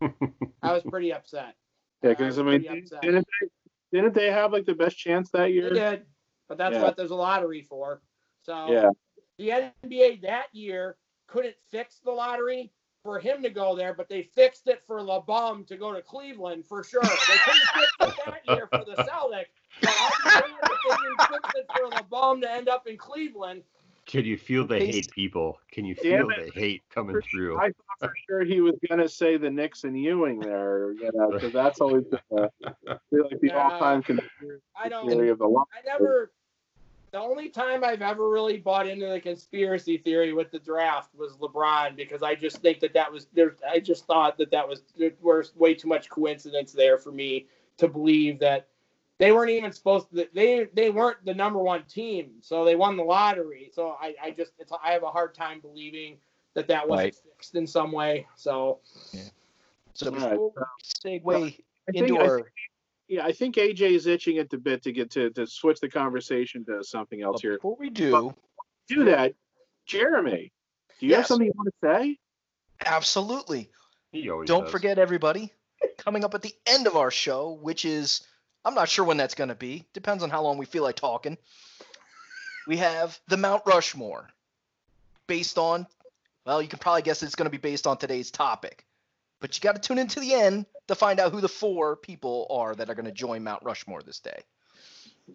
I 0.62 0.72
was 0.72 0.82
pretty 0.82 1.12
upset. 1.12 1.54
Yeah, 2.02 2.10
because 2.10 2.38
I 2.38 2.42
mean, 2.42 2.62
didn't 2.62 3.26
they, 3.40 3.48
didn't 3.92 4.14
they 4.14 4.30
have 4.30 4.52
like 4.52 4.66
the 4.66 4.74
best 4.74 4.98
chance 4.98 5.30
that 5.30 5.52
year? 5.52 5.70
They 5.70 5.80
did, 5.80 6.06
but 6.48 6.58
that's 6.58 6.74
yeah. 6.74 6.82
what 6.82 6.96
there's 6.96 7.10
a 7.10 7.16
lottery 7.16 7.62
for. 7.62 8.02
So 8.42 8.70
yeah, 8.70 8.90
the 9.38 9.72
NBA 9.84 10.22
that 10.22 10.46
year 10.52 10.96
couldn't 11.26 11.56
fix 11.70 12.00
the 12.04 12.10
lottery 12.10 12.72
for 13.02 13.18
him 13.18 13.42
to 13.42 13.50
go 13.50 13.74
there, 13.76 13.94
but 13.94 14.08
they 14.08 14.22
fixed 14.22 14.66
it 14.68 14.82
for 14.86 15.00
LeBum 15.00 15.66
to 15.66 15.76
go 15.76 15.92
to 15.92 16.02
Cleveland 16.02 16.66
for 16.66 16.84
sure. 16.84 17.02
They 17.02 17.36
couldn't 17.44 17.68
fix 17.74 17.92
it 18.00 18.14
that 18.26 18.56
year 18.56 18.68
for 18.70 18.84
the 18.84 19.02
Celtics, 19.10 19.46
but 19.80 19.94
I'll 19.98 20.42
be 20.42 20.48
if 20.48 20.68
they 20.68 20.96
didn't 20.96 21.20
fix 21.28 21.54
it 21.56 21.66
for 21.74 21.90
LeBum 21.90 22.42
to 22.42 22.50
end 22.50 22.68
up 22.68 22.86
in 22.86 22.96
Cleveland. 22.96 23.62
Can 24.08 24.24
you 24.24 24.38
feel 24.38 24.66
the 24.66 24.78
hate, 24.78 25.10
people? 25.10 25.58
Can 25.70 25.84
you 25.84 25.94
feel 25.94 26.28
the 26.28 26.50
hate 26.54 26.82
coming 26.88 27.16
for 27.16 27.22
through? 27.30 27.58
I 27.58 27.66
thought 27.66 28.00
for 28.00 28.14
sure 28.26 28.42
he 28.42 28.62
was 28.62 28.74
gonna 28.88 29.06
say 29.06 29.36
the 29.36 29.50
Knicks 29.50 29.84
and 29.84 30.00
Ewing 30.00 30.40
there, 30.40 30.92
you 30.92 31.10
know, 31.12 31.30
because 31.30 31.52
that's 31.52 31.82
always 31.82 32.04
been 32.04 32.18
uh, 32.34 32.48
like 32.86 33.40
the 33.42 33.50
all-time 33.50 34.02
conspiracy 34.02 34.62
I 34.74 34.88
don't, 34.88 35.06
theory 35.06 35.28
of 35.28 35.38
the 35.38 35.46
law. 35.46 35.64
I 35.72 35.86
never. 35.86 36.32
The 37.10 37.18
only 37.18 37.50
time 37.50 37.84
I've 37.84 38.02
ever 38.02 38.30
really 38.30 38.58
bought 38.58 38.86
into 38.86 39.06
the 39.06 39.20
conspiracy 39.20 39.98
theory 39.98 40.32
with 40.32 40.50
the 40.50 40.58
draft 40.58 41.14
was 41.14 41.36
LeBron 41.36 41.94
because 41.94 42.22
I 42.22 42.34
just 42.34 42.62
think 42.62 42.80
that 42.80 42.94
that 42.94 43.12
was 43.12 43.26
there. 43.34 43.56
I 43.70 43.78
just 43.78 44.06
thought 44.06 44.38
that 44.38 44.50
that 44.52 44.66
was 44.66 44.84
there 44.96 45.12
was 45.20 45.54
way 45.54 45.74
too 45.74 45.88
much 45.88 46.08
coincidence 46.08 46.72
there 46.72 46.96
for 46.96 47.12
me 47.12 47.46
to 47.76 47.88
believe 47.88 48.38
that 48.40 48.68
they 49.18 49.32
weren't 49.32 49.50
even 49.50 49.72
supposed 49.72 50.08
to 50.10 50.28
they 50.34 50.68
they 50.74 50.90
weren't 50.90 51.24
the 51.24 51.34
number 51.34 51.58
one 51.58 51.82
team 51.84 52.30
so 52.40 52.64
they 52.64 52.76
won 52.76 52.96
the 52.96 53.02
lottery 53.02 53.70
so 53.72 53.96
i 54.00 54.14
i 54.22 54.30
just 54.30 54.52
it's 54.58 54.72
i 54.82 54.92
have 54.92 55.02
a 55.02 55.10
hard 55.10 55.34
time 55.34 55.60
believing 55.60 56.16
that 56.54 56.68
that 56.68 56.88
wasn't 56.88 57.06
right. 57.06 57.14
fixed 57.14 57.54
in 57.54 57.66
some 57.66 57.92
way 57.92 58.26
so 58.36 58.78
yeah. 59.12 59.22
so 59.94 60.10
before 60.10 60.52
uh, 60.60 60.64
we 61.04 61.20
segue 61.20 61.58
into 61.94 62.08
think, 62.08 62.20
our 62.20 62.50
yeah, 63.08 63.24
I 63.24 63.32
think 63.32 63.56
AJ 63.56 63.92
is 63.92 64.06
itching 64.06 64.36
at 64.36 64.50
the 64.50 64.58
bit 64.58 64.82
to 64.82 64.92
get 64.92 65.10
to, 65.12 65.30
to 65.30 65.46
switch 65.46 65.80
the 65.80 65.88
conversation 65.88 66.64
to 66.66 66.84
something 66.84 67.22
else 67.22 67.40
here. 67.40 67.56
Before 67.56 67.76
we 67.80 67.88
do 67.88 68.34
do 68.86 69.04
that, 69.04 69.32
Jeremy, 69.86 70.52
do 71.00 71.06
you 71.06 71.10
yes. 71.10 71.20
have 71.20 71.26
something 71.26 71.46
you 71.46 71.52
want 71.56 71.68
to 71.68 71.88
say? 71.88 72.18
Absolutely. 72.84 73.70
Don't 74.12 74.46
does. 74.46 74.70
forget, 74.70 74.98
everybody, 74.98 75.52
coming 75.96 76.22
up 76.22 76.34
at 76.34 76.42
the 76.42 76.54
end 76.66 76.86
of 76.86 76.96
our 76.96 77.10
show, 77.10 77.58
which 77.62 77.86
is 77.86 78.26
I'm 78.68 78.74
not 78.74 78.90
sure 78.90 79.06
when 79.06 79.16
that's 79.16 79.34
going 79.34 79.48
to 79.48 79.54
be. 79.54 79.86
Depends 79.94 80.22
on 80.22 80.28
how 80.28 80.42
long 80.42 80.58
we 80.58 80.66
feel 80.66 80.82
like 80.82 80.96
talking. 80.96 81.38
We 82.66 82.76
have 82.76 83.18
the 83.26 83.38
Mount 83.38 83.62
Rushmore. 83.64 84.28
based 85.26 85.56
on, 85.56 85.86
well, 86.44 86.60
you 86.60 86.68
can 86.68 86.78
probably 86.78 87.00
guess 87.00 87.22
it's 87.22 87.34
going 87.34 87.46
to 87.46 87.50
be 87.50 87.56
based 87.56 87.86
on 87.86 87.96
today's 87.96 88.30
topic. 88.30 88.84
But 89.40 89.56
you 89.56 89.62
got 89.62 89.74
to 89.76 89.80
tune 89.80 89.96
into 89.96 90.20
the 90.20 90.34
end 90.34 90.66
to 90.88 90.94
find 90.94 91.18
out 91.18 91.32
who 91.32 91.40
the 91.40 91.48
four 91.48 91.96
people 91.96 92.46
are 92.50 92.74
that 92.74 92.90
are 92.90 92.94
going 92.94 93.06
to 93.06 93.12
join 93.12 93.42
Mount 93.42 93.62
Rushmore 93.62 94.02
this 94.02 94.20
day. 94.20 94.42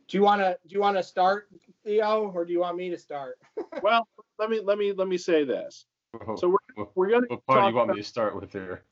Do 0.08 0.18
you 0.18 0.22
want 0.22 0.42
to 0.42 0.56
do 0.68 0.76
you 0.76 0.82
want 0.82 0.98
to 0.98 1.04
start, 1.04 1.48
Theo, 1.84 2.32
or 2.36 2.46
do 2.46 2.54
you 2.54 2.60
want 2.60 2.78
me 2.78 2.92
to 2.92 3.00
start? 3.00 3.40
well, 3.82 4.08
let 4.38 4.52
me 4.52 4.60
let 4.64 4.78
me 4.78 4.92
let 4.94 5.08
me 5.08 5.18
say 5.18 5.44
this. 5.44 5.86
Oh, 6.28 6.36
so 6.36 6.50
we're 6.50 6.86
we're 6.94 7.10
gonna. 7.10 7.26
What 7.30 7.46
part 7.48 7.64
do 7.64 7.70
you 7.70 7.76
want 7.76 7.90
me 7.90 7.98
to 7.98 8.04
start 8.04 8.36
with 8.40 8.52
here? 8.52 8.84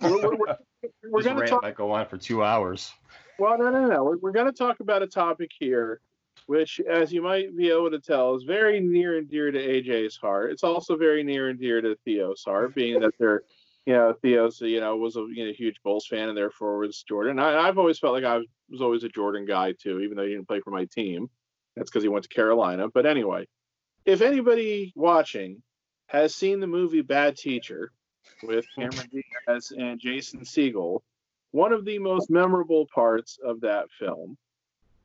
We're, 0.00 0.10
we're, 0.10 0.36
we're, 0.36 0.56
we're 1.10 1.20
This 1.22 1.26
gonna 1.26 1.40
rant 1.40 1.50
talk. 1.50 1.62
might 1.62 1.74
go 1.74 1.92
on 1.92 2.06
for 2.06 2.16
two 2.16 2.42
hours. 2.42 2.90
Well, 3.38 3.58
no, 3.58 3.70
no, 3.70 3.86
no. 3.86 4.04
We're, 4.04 4.18
we're 4.18 4.32
going 4.32 4.46
to 4.46 4.52
talk 4.52 4.80
about 4.80 5.02
a 5.02 5.06
topic 5.06 5.50
here, 5.58 6.00
which, 6.46 6.80
as 6.80 7.12
you 7.12 7.22
might 7.22 7.56
be 7.56 7.70
able 7.70 7.90
to 7.90 8.00
tell, 8.00 8.34
is 8.34 8.44
very 8.44 8.80
near 8.80 9.18
and 9.18 9.28
dear 9.28 9.50
to 9.50 9.58
AJ's 9.58 10.16
heart. 10.16 10.52
It's 10.52 10.64
also 10.64 10.96
very 10.96 11.22
near 11.22 11.48
and 11.48 11.58
dear 11.58 11.80
to 11.80 11.96
Theo's 12.04 12.44
heart, 12.44 12.74
being 12.74 13.00
that 13.00 13.14
they're, 13.18 13.42
you 13.86 13.94
know, 13.94 14.14
Theo's, 14.22 14.60
you 14.60 14.80
know, 14.80 14.96
was 14.96 15.16
a 15.16 15.26
you 15.32 15.46
know, 15.46 15.52
huge 15.52 15.82
Bulls 15.82 16.06
fan 16.06 16.28
and 16.28 16.38
therefore 16.38 16.78
was 16.78 17.02
Jordan. 17.02 17.38
I, 17.38 17.58
I've 17.68 17.78
always 17.78 17.98
felt 17.98 18.14
like 18.14 18.24
I 18.24 18.38
was, 18.38 18.46
was 18.70 18.80
always 18.80 19.04
a 19.04 19.08
Jordan 19.08 19.44
guy 19.46 19.72
too, 19.72 20.00
even 20.00 20.16
though 20.16 20.24
he 20.24 20.30
didn't 20.30 20.48
play 20.48 20.60
for 20.60 20.70
my 20.70 20.86
team. 20.86 21.28
That's 21.76 21.90
because 21.90 22.04
he 22.04 22.08
went 22.08 22.22
to 22.22 22.28
Carolina. 22.28 22.88
But 22.88 23.04
anyway, 23.04 23.46
if 24.04 24.20
anybody 24.20 24.92
watching 24.94 25.62
has 26.06 26.34
seen 26.34 26.60
the 26.60 26.66
movie 26.66 27.02
Bad 27.02 27.36
Teacher 27.36 27.90
with 28.42 28.64
Cameron 28.76 29.10
Diaz 29.10 29.72
and 29.76 29.98
Jason 29.98 30.40
Segel, 30.40 31.00
one 31.54 31.72
of 31.72 31.84
the 31.84 32.00
most 32.00 32.30
memorable 32.30 32.84
parts 32.92 33.38
of 33.44 33.60
that 33.60 33.88
film 33.96 34.36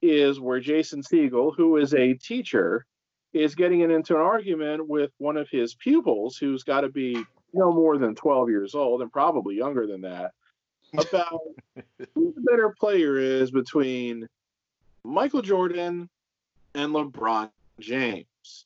is 0.01 0.39
where 0.39 0.59
Jason 0.59 1.03
Segel, 1.03 1.55
who 1.55 1.77
is 1.77 1.93
a 1.93 2.15
teacher, 2.15 2.87
is 3.33 3.53
getting 3.53 3.81
into 3.81 4.15
an 4.15 4.21
argument 4.21 4.87
with 4.87 5.11
one 5.19 5.37
of 5.37 5.47
his 5.47 5.75
pupils, 5.75 6.37
who's 6.37 6.63
got 6.63 6.81
to 6.81 6.89
be 6.89 7.23
no 7.53 7.71
more 7.71 7.99
than 7.99 8.15
12 8.15 8.49
years 8.49 8.73
old 8.73 9.03
and 9.03 9.11
probably 9.11 9.57
younger 9.57 9.85
than 9.85 10.01
that, 10.01 10.31
about 10.97 11.39
who 12.15 12.33
the 12.35 12.41
better 12.41 12.75
player 12.79 13.19
is 13.19 13.51
between 13.51 14.27
Michael 15.03 15.43
Jordan 15.43 16.09
and 16.73 16.91
LeBron 16.91 17.51
James. 17.79 18.65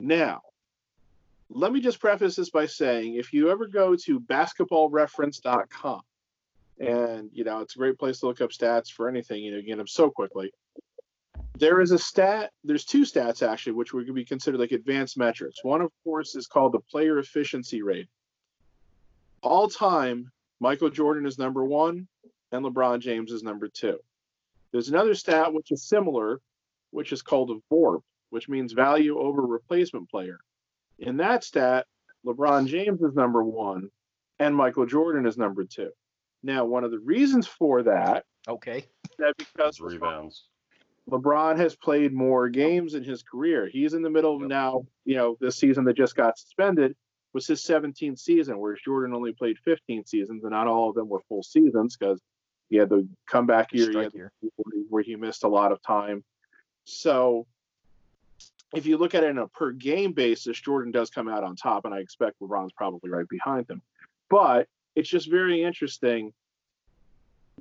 Now, 0.00 0.40
let 1.48 1.72
me 1.72 1.80
just 1.80 2.00
preface 2.00 2.34
this 2.34 2.50
by 2.50 2.66
saying 2.66 3.14
if 3.14 3.32
you 3.32 3.50
ever 3.50 3.68
go 3.68 3.94
to 3.94 4.18
basketballreference.com, 4.18 6.00
and 6.80 7.28
you 7.32 7.44
know 7.44 7.60
it's 7.60 7.76
a 7.76 7.78
great 7.78 7.98
place 7.98 8.20
to 8.20 8.26
look 8.26 8.40
up 8.40 8.50
stats 8.50 8.90
for 8.90 9.08
anything 9.08 9.42
you 9.42 9.52
know 9.52 9.58
you 9.58 9.62
get 9.62 9.76
them 9.76 9.86
so 9.86 10.10
quickly. 10.10 10.50
There 11.58 11.80
is 11.80 11.90
a 11.90 11.98
stat 11.98 12.50
there's 12.64 12.86
two 12.86 13.02
stats 13.02 13.46
actually 13.46 13.74
which 13.74 13.92
would 13.92 14.12
be 14.14 14.24
considered 14.24 14.60
like 14.60 14.72
advanced 14.72 15.18
metrics. 15.18 15.62
One 15.62 15.82
of 15.82 15.92
course 16.04 16.34
is 16.34 16.46
called 16.46 16.72
the 16.72 16.80
player 16.80 17.18
efficiency 17.18 17.82
rate. 17.82 18.08
All 19.42 19.68
time 19.68 20.30
michael 20.58 20.90
jordan 20.90 21.26
is 21.26 21.38
number 21.38 21.64
one 21.64 22.08
and 22.50 22.64
lebron 22.64 23.00
james 23.00 23.30
is 23.30 23.42
number 23.42 23.68
two. 23.68 23.98
There's 24.72 24.88
another 24.88 25.14
stat 25.14 25.52
which 25.52 25.70
is 25.70 25.86
similar 25.86 26.40
which 26.92 27.12
is 27.12 27.20
called 27.20 27.50
a 27.50 27.74
vorp 27.74 28.00
which 28.30 28.48
means 28.48 28.72
value 28.72 29.18
over 29.18 29.42
replacement 29.42 30.08
player. 30.08 30.38
In 30.98 31.18
that 31.18 31.44
stat 31.44 31.86
lebron 32.24 32.66
james 32.66 33.02
is 33.02 33.14
number 33.14 33.44
one 33.44 33.90
and 34.38 34.56
michael 34.56 34.86
jordan 34.86 35.26
is 35.26 35.36
number 35.36 35.64
two 35.64 35.90
now, 36.42 36.64
one 36.64 36.84
of 36.84 36.90
the 36.90 36.98
reasons 36.98 37.46
for 37.46 37.82
that 37.82 38.24
Okay. 38.48 38.78
is 38.78 39.16
that 39.18 39.34
because 39.36 39.80
Rebounds. 39.80 40.48
LeBron 41.10 41.56
has 41.56 41.74
played 41.76 42.12
more 42.12 42.48
games 42.48 42.94
in 42.94 43.02
his 43.02 43.22
career. 43.22 43.66
He's 43.66 43.94
in 43.94 44.02
the 44.02 44.10
middle 44.10 44.34
of 44.36 44.42
Yep. 44.42 44.48
now, 44.48 44.86
you 45.04 45.16
know, 45.16 45.36
this 45.40 45.56
season 45.56 45.84
that 45.84 45.94
just 45.94 46.14
got 46.14 46.38
suspended 46.38 46.96
was 47.32 47.46
his 47.46 47.62
17th 47.62 48.18
season, 48.18 48.58
whereas 48.58 48.80
Jordan 48.84 49.14
only 49.14 49.32
played 49.32 49.58
15 49.58 50.04
seasons, 50.04 50.44
and 50.44 50.52
not 50.52 50.66
all 50.66 50.88
of 50.90 50.94
them 50.94 51.08
were 51.08 51.20
full 51.28 51.42
seasons 51.42 51.96
because 51.96 52.20
he 52.68 52.76
had 52.76 52.88
the 52.88 53.08
comeback 53.26 53.72
year, 53.72 53.90
he 53.90 53.98
had 53.98 54.14
year. 54.14 54.32
where 54.40 54.50
he- 54.72 54.86
where 54.88 55.02
he 55.02 55.16
missed 55.16 55.44
a 55.44 55.48
lot 55.48 55.72
of 55.72 55.80
time. 55.82 56.24
So 56.84 57.46
if 58.74 58.86
you 58.86 58.96
look 58.96 59.14
at 59.14 59.24
it 59.24 59.30
on 59.30 59.38
a 59.38 59.48
per 59.48 59.72
game 59.72 60.12
basis, 60.12 60.60
Jordan 60.60 60.92
does 60.92 61.10
come 61.10 61.28
out 61.28 61.42
on 61.44 61.56
top, 61.56 61.84
and 61.84 61.94
I 61.94 61.98
expect 61.98 62.38
LeBron's 62.40 62.72
probably 62.72 63.10
right 63.10 63.28
behind 63.28 63.68
him. 63.68 63.82
But 64.28 64.68
it's 64.94 65.08
just 65.08 65.30
very 65.30 65.62
interesting 65.62 66.32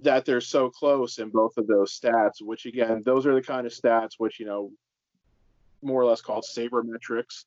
that 0.01 0.25
they're 0.25 0.41
so 0.41 0.69
close 0.69 1.19
in 1.19 1.29
both 1.29 1.57
of 1.57 1.67
those 1.67 1.97
stats, 1.97 2.41
which 2.41 2.65
again, 2.65 3.01
those 3.03 3.25
are 3.25 3.35
the 3.35 3.41
kind 3.41 3.67
of 3.67 3.73
stats 3.73 4.13
which, 4.17 4.39
you 4.39 4.45
know, 4.45 4.71
more 5.81 6.01
or 6.01 6.05
less 6.05 6.21
called 6.21 6.45
sabermetrics. 6.45 7.45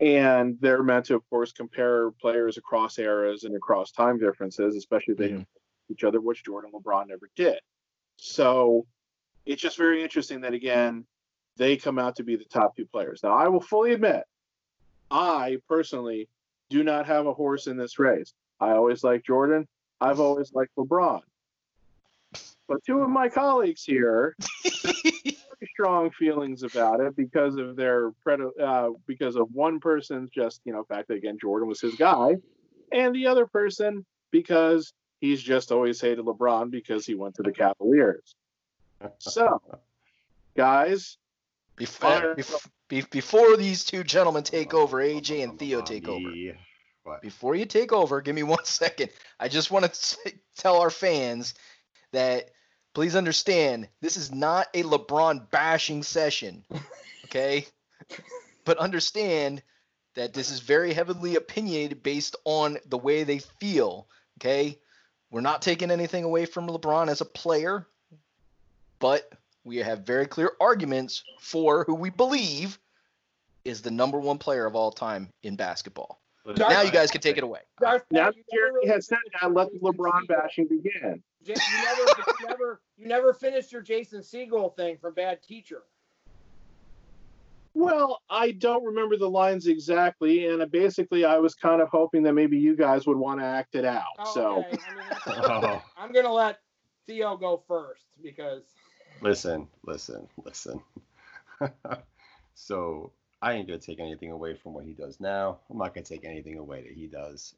And 0.00 0.56
they're 0.60 0.82
meant 0.82 1.06
to, 1.06 1.16
of 1.16 1.28
course, 1.28 1.52
compare 1.52 2.10
players 2.12 2.56
across 2.56 2.98
eras 2.98 3.44
and 3.44 3.56
across 3.56 3.90
time 3.90 4.18
differences, 4.18 4.76
especially 4.76 5.12
if 5.12 5.18
they 5.18 5.30
Mhm. 5.30 5.46
each 5.90 6.04
other, 6.04 6.20
which 6.20 6.44
Jordan 6.44 6.70
LeBron 6.72 7.08
never 7.08 7.28
did. 7.34 7.60
So 8.16 8.86
it's 9.44 9.62
just 9.62 9.76
very 9.76 10.02
interesting 10.02 10.42
that 10.42 10.54
again, 10.54 11.06
they 11.56 11.76
come 11.76 11.98
out 11.98 12.16
to 12.16 12.22
be 12.22 12.36
the 12.36 12.44
top 12.44 12.76
two 12.76 12.86
players. 12.86 13.22
Now 13.22 13.32
I 13.32 13.48
will 13.48 13.60
fully 13.60 13.92
admit, 13.92 14.24
I 15.10 15.60
personally 15.68 16.28
do 16.68 16.84
not 16.84 17.06
have 17.06 17.26
a 17.26 17.32
horse 17.34 17.66
in 17.66 17.76
this 17.76 17.98
race. 17.98 18.34
I 18.60 18.70
always 18.70 19.04
like 19.04 19.24
Jordan. 19.24 19.66
I've 20.00 20.20
always 20.20 20.52
liked 20.52 20.74
LeBron. 20.76 21.20
But 22.68 22.84
two 22.84 23.00
of 23.00 23.08
my 23.08 23.28
colleagues 23.28 23.84
here 23.84 24.36
very 25.60 25.70
strong 25.72 26.10
feelings 26.10 26.62
about 26.62 27.00
it 27.00 27.16
because 27.16 27.56
of 27.56 27.76
their 27.76 28.10
pred- 28.26 28.60
uh, 28.60 28.90
because 29.06 29.36
of 29.36 29.48
one 29.52 29.80
person's 29.80 30.30
just 30.30 30.60
you 30.64 30.72
know 30.72 30.84
fact 30.84 31.08
that 31.08 31.14
again 31.14 31.38
Jordan 31.40 31.68
was 31.68 31.80
his 31.80 31.94
guy, 31.94 32.36
and 32.92 33.14
the 33.14 33.26
other 33.26 33.46
person 33.46 34.04
because 34.30 34.92
he's 35.20 35.42
just 35.42 35.72
always 35.72 36.00
hated 36.00 36.24
LeBron 36.24 36.70
because 36.70 37.06
he 37.06 37.14
went 37.14 37.34
to 37.36 37.42
the 37.42 37.52
Cavaliers. 37.52 38.34
So, 39.18 39.62
guys, 40.56 41.16
Before, 41.76 42.34
bef- 42.34 43.10
before 43.10 43.56
these 43.56 43.84
two 43.84 44.04
gentlemen 44.04 44.42
take 44.42 44.74
over, 44.74 44.98
AJ 44.98 45.44
and 45.44 45.58
Theo 45.58 45.80
take 45.80 46.08
over. 46.08 46.30
What? 47.08 47.22
Before 47.22 47.54
you 47.54 47.64
take 47.64 47.90
over, 47.90 48.20
give 48.20 48.34
me 48.34 48.42
one 48.58 48.64
second. 48.64 49.10
I 49.40 49.48
just 49.48 49.70
want 49.70 49.92
to 49.92 50.32
tell 50.56 50.80
our 50.80 50.90
fans 50.90 51.54
that 52.12 52.50
please 52.92 53.16
understand 53.16 53.88
this 54.00 54.16
is 54.16 54.32
not 54.32 54.66
a 54.74 54.82
LeBron 54.82 55.50
bashing 55.50 56.02
session. 56.02 56.64
Okay? 57.24 57.66
but 58.64 58.78
understand 58.78 59.62
that 60.14 60.32
this 60.32 60.50
is 60.50 60.60
very 60.60 60.94
heavily 60.94 61.36
opinionated 61.36 62.02
based 62.02 62.36
on 62.46 62.78
the 62.86 62.96
way 62.96 63.22
they 63.22 63.38
feel. 63.38 64.08
Okay? 64.38 64.78
We're 65.30 65.42
not 65.42 65.60
taking 65.60 65.90
anything 65.90 66.24
away 66.24 66.46
from 66.46 66.66
LeBron 66.68 67.08
as 67.08 67.20
a 67.20 67.26
player, 67.26 67.86
but 68.98 69.30
we 69.62 69.76
have 69.76 70.06
very 70.06 70.26
clear 70.26 70.52
arguments 70.58 71.22
for 71.38 71.84
who 71.84 71.94
we 71.94 72.08
believe 72.08 72.78
is 73.62 73.82
the 73.82 73.90
number 73.90 74.18
one 74.18 74.38
player 74.38 74.64
of 74.64 74.74
all 74.74 74.90
time 74.90 75.30
in 75.42 75.56
basketball. 75.56 76.18
Now 76.56 76.82
you 76.82 76.90
guys 76.90 77.10
can 77.10 77.20
take 77.20 77.36
it 77.36 77.44
away. 77.44 77.60
Darth, 77.80 78.04
now 78.10 78.30
that 78.30 78.44
Jeremy 78.52 78.88
has 78.88 79.06
said 79.06 79.18
that, 79.40 79.52
let 79.52 79.70
the 79.72 79.78
LeBron 79.80 80.26
bashing 80.28 80.66
begin. 80.66 81.22
You 81.44 81.54
never, 81.84 82.02
you 82.02 82.46
never, 82.48 82.80
you 82.96 83.06
never 83.06 83.34
finished 83.34 83.70
your 83.72 83.82
Jason 83.82 84.20
Segel 84.20 84.74
thing 84.74 84.96
from 84.98 85.14
Bad 85.14 85.42
Teacher. 85.42 85.82
Well, 87.74 88.22
I 88.28 88.52
don't 88.52 88.82
remember 88.82 89.16
the 89.16 89.28
lines 89.28 89.66
exactly, 89.66 90.46
and 90.46 90.68
basically, 90.70 91.24
I 91.24 91.38
was 91.38 91.54
kind 91.54 91.80
of 91.80 91.88
hoping 91.88 92.22
that 92.24 92.32
maybe 92.32 92.58
you 92.58 92.74
guys 92.74 93.06
would 93.06 93.16
want 93.16 93.40
to 93.40 93.46
act 93.46 93.74
it 93.74 93.84
out. 93.84 94.04
Oh, 94.18 94.34
so, 94.34 94.58
okay. 94.58 94.78
I 95.26 95.30
mean, 95.30 95.44
oh. 95.44 95.82
I'm 95.96 96.12
gonna 96.12 96.32
let 96.32 96.58
Theo 97.06 97.36
go 97.36 97.62
first 97.68 98.06
because 98.22 98.62
listen, 99.20 99.68
listen, 99.84 100.26
listen. 100.44 100.80
so 102.54 103.12
I 103.40 103.52
ain't 103.52 103.68
gonna 103.68 103.78
take 103.78 104.00
anything 104.00 104.32
away 104.32 104.54
from 104.54 104.74
what 104.74 104.84
he 104.84 104.92
does 104.92 105.20
now. 105.20 105.58
I'm 105.70 105.78
not 105.78 105.94
gonna 105.94 106.04
take 106.04 106.24
anything 106.24 106.58
away 106.58 106.82
that 106.82 106.92
he 106.92 107.06
does 107.06 107.54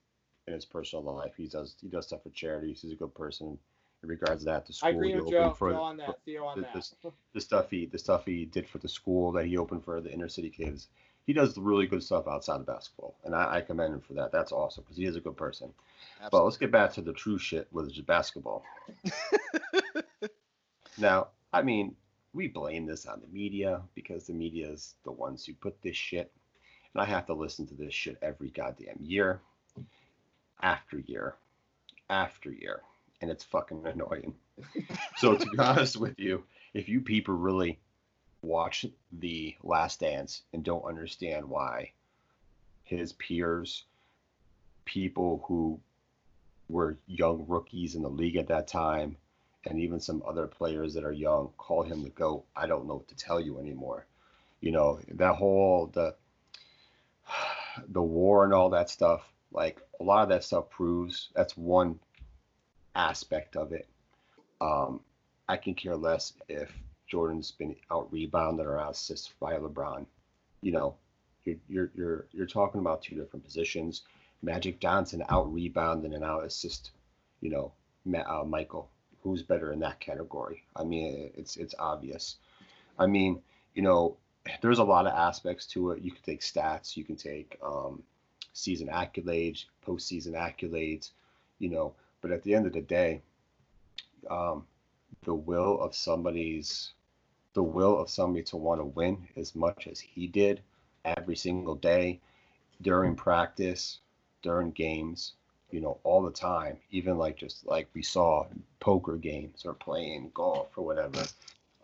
in 0.47 0.55
his 0.55 0.65
personal 0.65 1.05
life. 1.05 1.33
He 1.37 1.47
does 1.47 1.77
he 1.81 1.89
does 1.89 2.07
stuff 2.07 2.23
for 2.23 2.31
charities. 2.31 2.83
He's 2.83 2.93
a 2.93 2.97
good 2.97 3.15
person. 3.15 3.59
In 4.03 4.09
regards 4.09 4.45
to 4.45 4.51
that, 4.51 4.67
the 4.67 4.73
school 4.73 4.89
I 4.89 4.93
agree 4.93 5.09
he 5.09 5.15
with 5.15 5.25
opened 5.25 5.33
Joe, 5.51 5.55
for 5.55 5.73
Joe 5.73 5.83
on 5.83 5.97
that. 5.99 6.19
Theo 6.25 6.45
on 6.47 6.57
the- 6.57 6.63
that. 6.63 6.75
this- 6.75 6.95
the 7.33 7.41
stuff 7.41 7.71
he 7.71 7.87
the 7.87 7.99
stuff 7.99 8.25
he 8.27 8.45
did 8.45 8.67
for 8.69 8.79
the 8.79 8.89
school 8.89 9.31
that 9.33 9.47
he 9.47 9.57
opened 9.57 9.85
for 9.85 10.01
the 10.01 10.13
inner 10.13 10.29
city 10.29 10.51
kids. 10.51 10.89
He 11.27 11.33
does 11.33 11.57
really 11.57 11.87
good 11.87 12.03
stuff 12.03 12.27
outside 12.27 12.61
of 12.61 12.67
basketball, 12.67 13.15
and 13.25 13.35
I, 13.37 13.57
I 13.57 13.61
commend 13.61 13.95
him 13.95 14.01
for 14.01 14.15
that. 14.15 14.33
That's 14.33 14.51
awesome 14.53 14.83
because 14.83 14.97
he 14.97 15.05
is 15.05 15.15
a 15.17 15.21
good 15.21 15.37
person. 15.37 15.73
But 16.31 16.45
let's 16.45 16.57
get 16.57 16.73
back 16.73 16.93
to 16.95 17.03
the 17.03 17.13
true 17.13 17.39
shit, 17.39 17.69
which 17.71 17.97
is 17.97 18.05
basketball. 18.05 18.65
now, 20.99 21.29
I 21.53 21.63
mean, 21.63 21.95
we 22.33 22.49
blame 22.49 22.87
this 22.87 23.07
on 23.07 23.21
the 23.21 23.27
media 23.29 23.83
because 23.95 24.27
the 24.27 24.33
media 24.33 24.69
is 24.69 24.95
the 25.05 25.11
ones 25.11 25.45
who 25.45 25.55
put 25.55 25.81
this 25.83 25.97
shit, 25.97 26.33
and 26.95 27.03
I 27.03 27.07
have 27.07 27.27
to 27.27 27.35
listen 27.35 27.67
to 27.69 27.75
this 27.75 27.95
shit 27.95 28.19
every 28.23 28.51
goddamn 28.51 28.99
year, 29.01 29.41
after 30.63 30.99
year, 30.99 31.35
after 32.09 32.53
year, 32.53 32.83
and 33.21 33.31
it's 33.31 33.45
fucking 33.45 33.87
annoying. 33.87 34.35
so 35.17 35.35
to 35.35 35.47
be 35.51 35.59
honest 35.59 35.97
with 35.97 36.19
you, 36.19 36.45
if 36.75 36.89
you 36.89 37.01
people 37.01 37.35
really 37.35 37.79
watch 38.43 38.87
the 39.13 39.57
Last 39.63 40.01
Dance 40.01 40.43
and 40.53 40.65
don't 40.65 40.85
understand 40.85 41.49
why 41.49 41.93
his 42.85 43.13
peers, 43.15 43.85
people 44.85 45.45
who 45.47 45.81
were 46.69 46.97
young 47.07 47.45
rookies 47.49 47.97
in 47.97 48.03
the 48.03 48.09
league 48.09 48.37
at 48.37 48.49
that 48.49 48.69
time, 48.69 49.17
and 49.67 49.79
even 49.79 50.01
some 50.01 50.23
other 50.27 50.47
players 50.47 50.95
that 50.95 51.05
are 51.05 51.13
young 51.13 51.51
call 51.57 51.83
him 51.83 52.03
the 52.03 52.11
GOAT. 52.11 52.45
I 52.57 52.67
don't 52.67 52.87
know 52.87 52.97
what 52.97 53.09
to 53.09 53.17
tell 53.17 53.41
you 53.41 53.59
anymore. 53.59 54.07
You 54.61 54.73
know, 54.73 55.01
that 55.15 55.37
whole 55.37 55.91
the 55.93 56.15
the 57.89 58.03
war 58.03 58.45
and 58.45 58.55
all 58.55 58.71
that 58.71 58.91
stuff, 58.91 59.23
like 59.53 59.81
a 60.01 60.05
lot 60.05 60.23
of 60.23 60.29
that 60.31 60.45
stuff 60.45 60.71
proves 60.71 61.29
that's 61.35 61.57
one 61.57 61.99
aspect 62.95 63.57
of 63.57 63.73
it. 63.73 63.89
Um, 64.61 65.01
I 65.49 65.57
can 65.57 65.75
care 65.75 65.97
less 65.97 66.33
if 66.49 66.73
Jordan's 67.07 67.51
been 67.51 67.77
out 67.91 68.13
rebounded 68.13 68.67
or 68.67 68.79
out 68.79 68.93
assisted 68.93 69.33
by 69.41 69.55
LeBron. 69.55 70.07
You 70.63 70.73
know, 70.73 70.95
you're 71.45 71.57
you're 71.69 71.91
you're 71.95 72.27
you're 72.33 72.47
talking 72.47 72.81
about 72.81 73.03
two 73.03 73.17
different 73.17 73.45
positions. 73.45 74.03
Magic 74.43 74.81
Johnson 74.81 75.23
out 75.29 75.53
rebounding 75.53 76.15
and 76.15 76.25
out 76.25 76.45
assist. 76.45 76.93
You 77.41 77.51
know, 77.51 77.73
uh, 78.27 78.45
Michael, 78.45 78.91
who's 79.23 79.43
better 79.43 79.73
in 79.73 79.81
that 79.81 80.01
category? 80.01 80.63
I 80.77 80.85
mean, 80.85 81.31
it's 81.35 81.57
it's 81.57 81.75
obvious. 81.79 82.37
I 82.99 83.07
mean, 83.07 83.41
you 83.75 83.83
know, 83.83 84.17
there's 84.61 84.79
a 84.79 84.85
lot 84.85 85.07
of 85.07 85.13
aspects 85.13 85.67
to 85.69 85.91
it. 85.91 86.03
You 86.03 86.13
can 86.13 86.23
take 86.23 86.41
stats, 86.41 86.97
you 86.97 87.05
can 87.05 87.17
take 87.17 87.59
um, 87.63 88.03
season 88.53 88.89
accolades, 88.89 89.65
postseason 89.87 90.33
accolades, 90.33 91.11
you 91.59 91.69
know. 91.69 91.95
But 92.21 92.33
at 92.33 92.43
the 92.43 92.55
end 92.55 92.67
of 92.67 92.73
the 92.73 92.81
day, 92.81 93.23
um, 94.31 94.67
the 95.25 95.35
will 95.35 95.81
of 95.81 95.95
somebody's, 95.95 96.93
the 97.55 97.63
will 97.63 97.99
of 97.99 98.11
somebody 98.11 98.45
to 98.45 98.57
want 98.57 98.81
to 98.81 98.85
win 98.85 99.29
as 99.37 99.55
much 99.55 99.87
as 99.87 100.01
he 100.01 100.27
did 100.27 100.61
every 101.05 101.37
single 101.37 101.75
day 101.75 102.21
during 102.83 103.15
practice, 103.15 104.01
during 104.43 104.71
games, 104.71 105.33
you 105.73 105.81
know, 105.81 105.99
all 106.05 106.23
the 106.23 106.31
time, 106.31 106.77
even 106.91 107.19
like 107.19 107.37
just 107.37 107.67
like 107.67 107.89
we 107.95 108.03
saw 108.03 108.47
poker 108.81 109.17
games 109.17 109.65
or 109.65 109.75
playing 109.75 110.31
golf 110.35 110.69
or 110.77 110.85
whatever. 110.85 111.25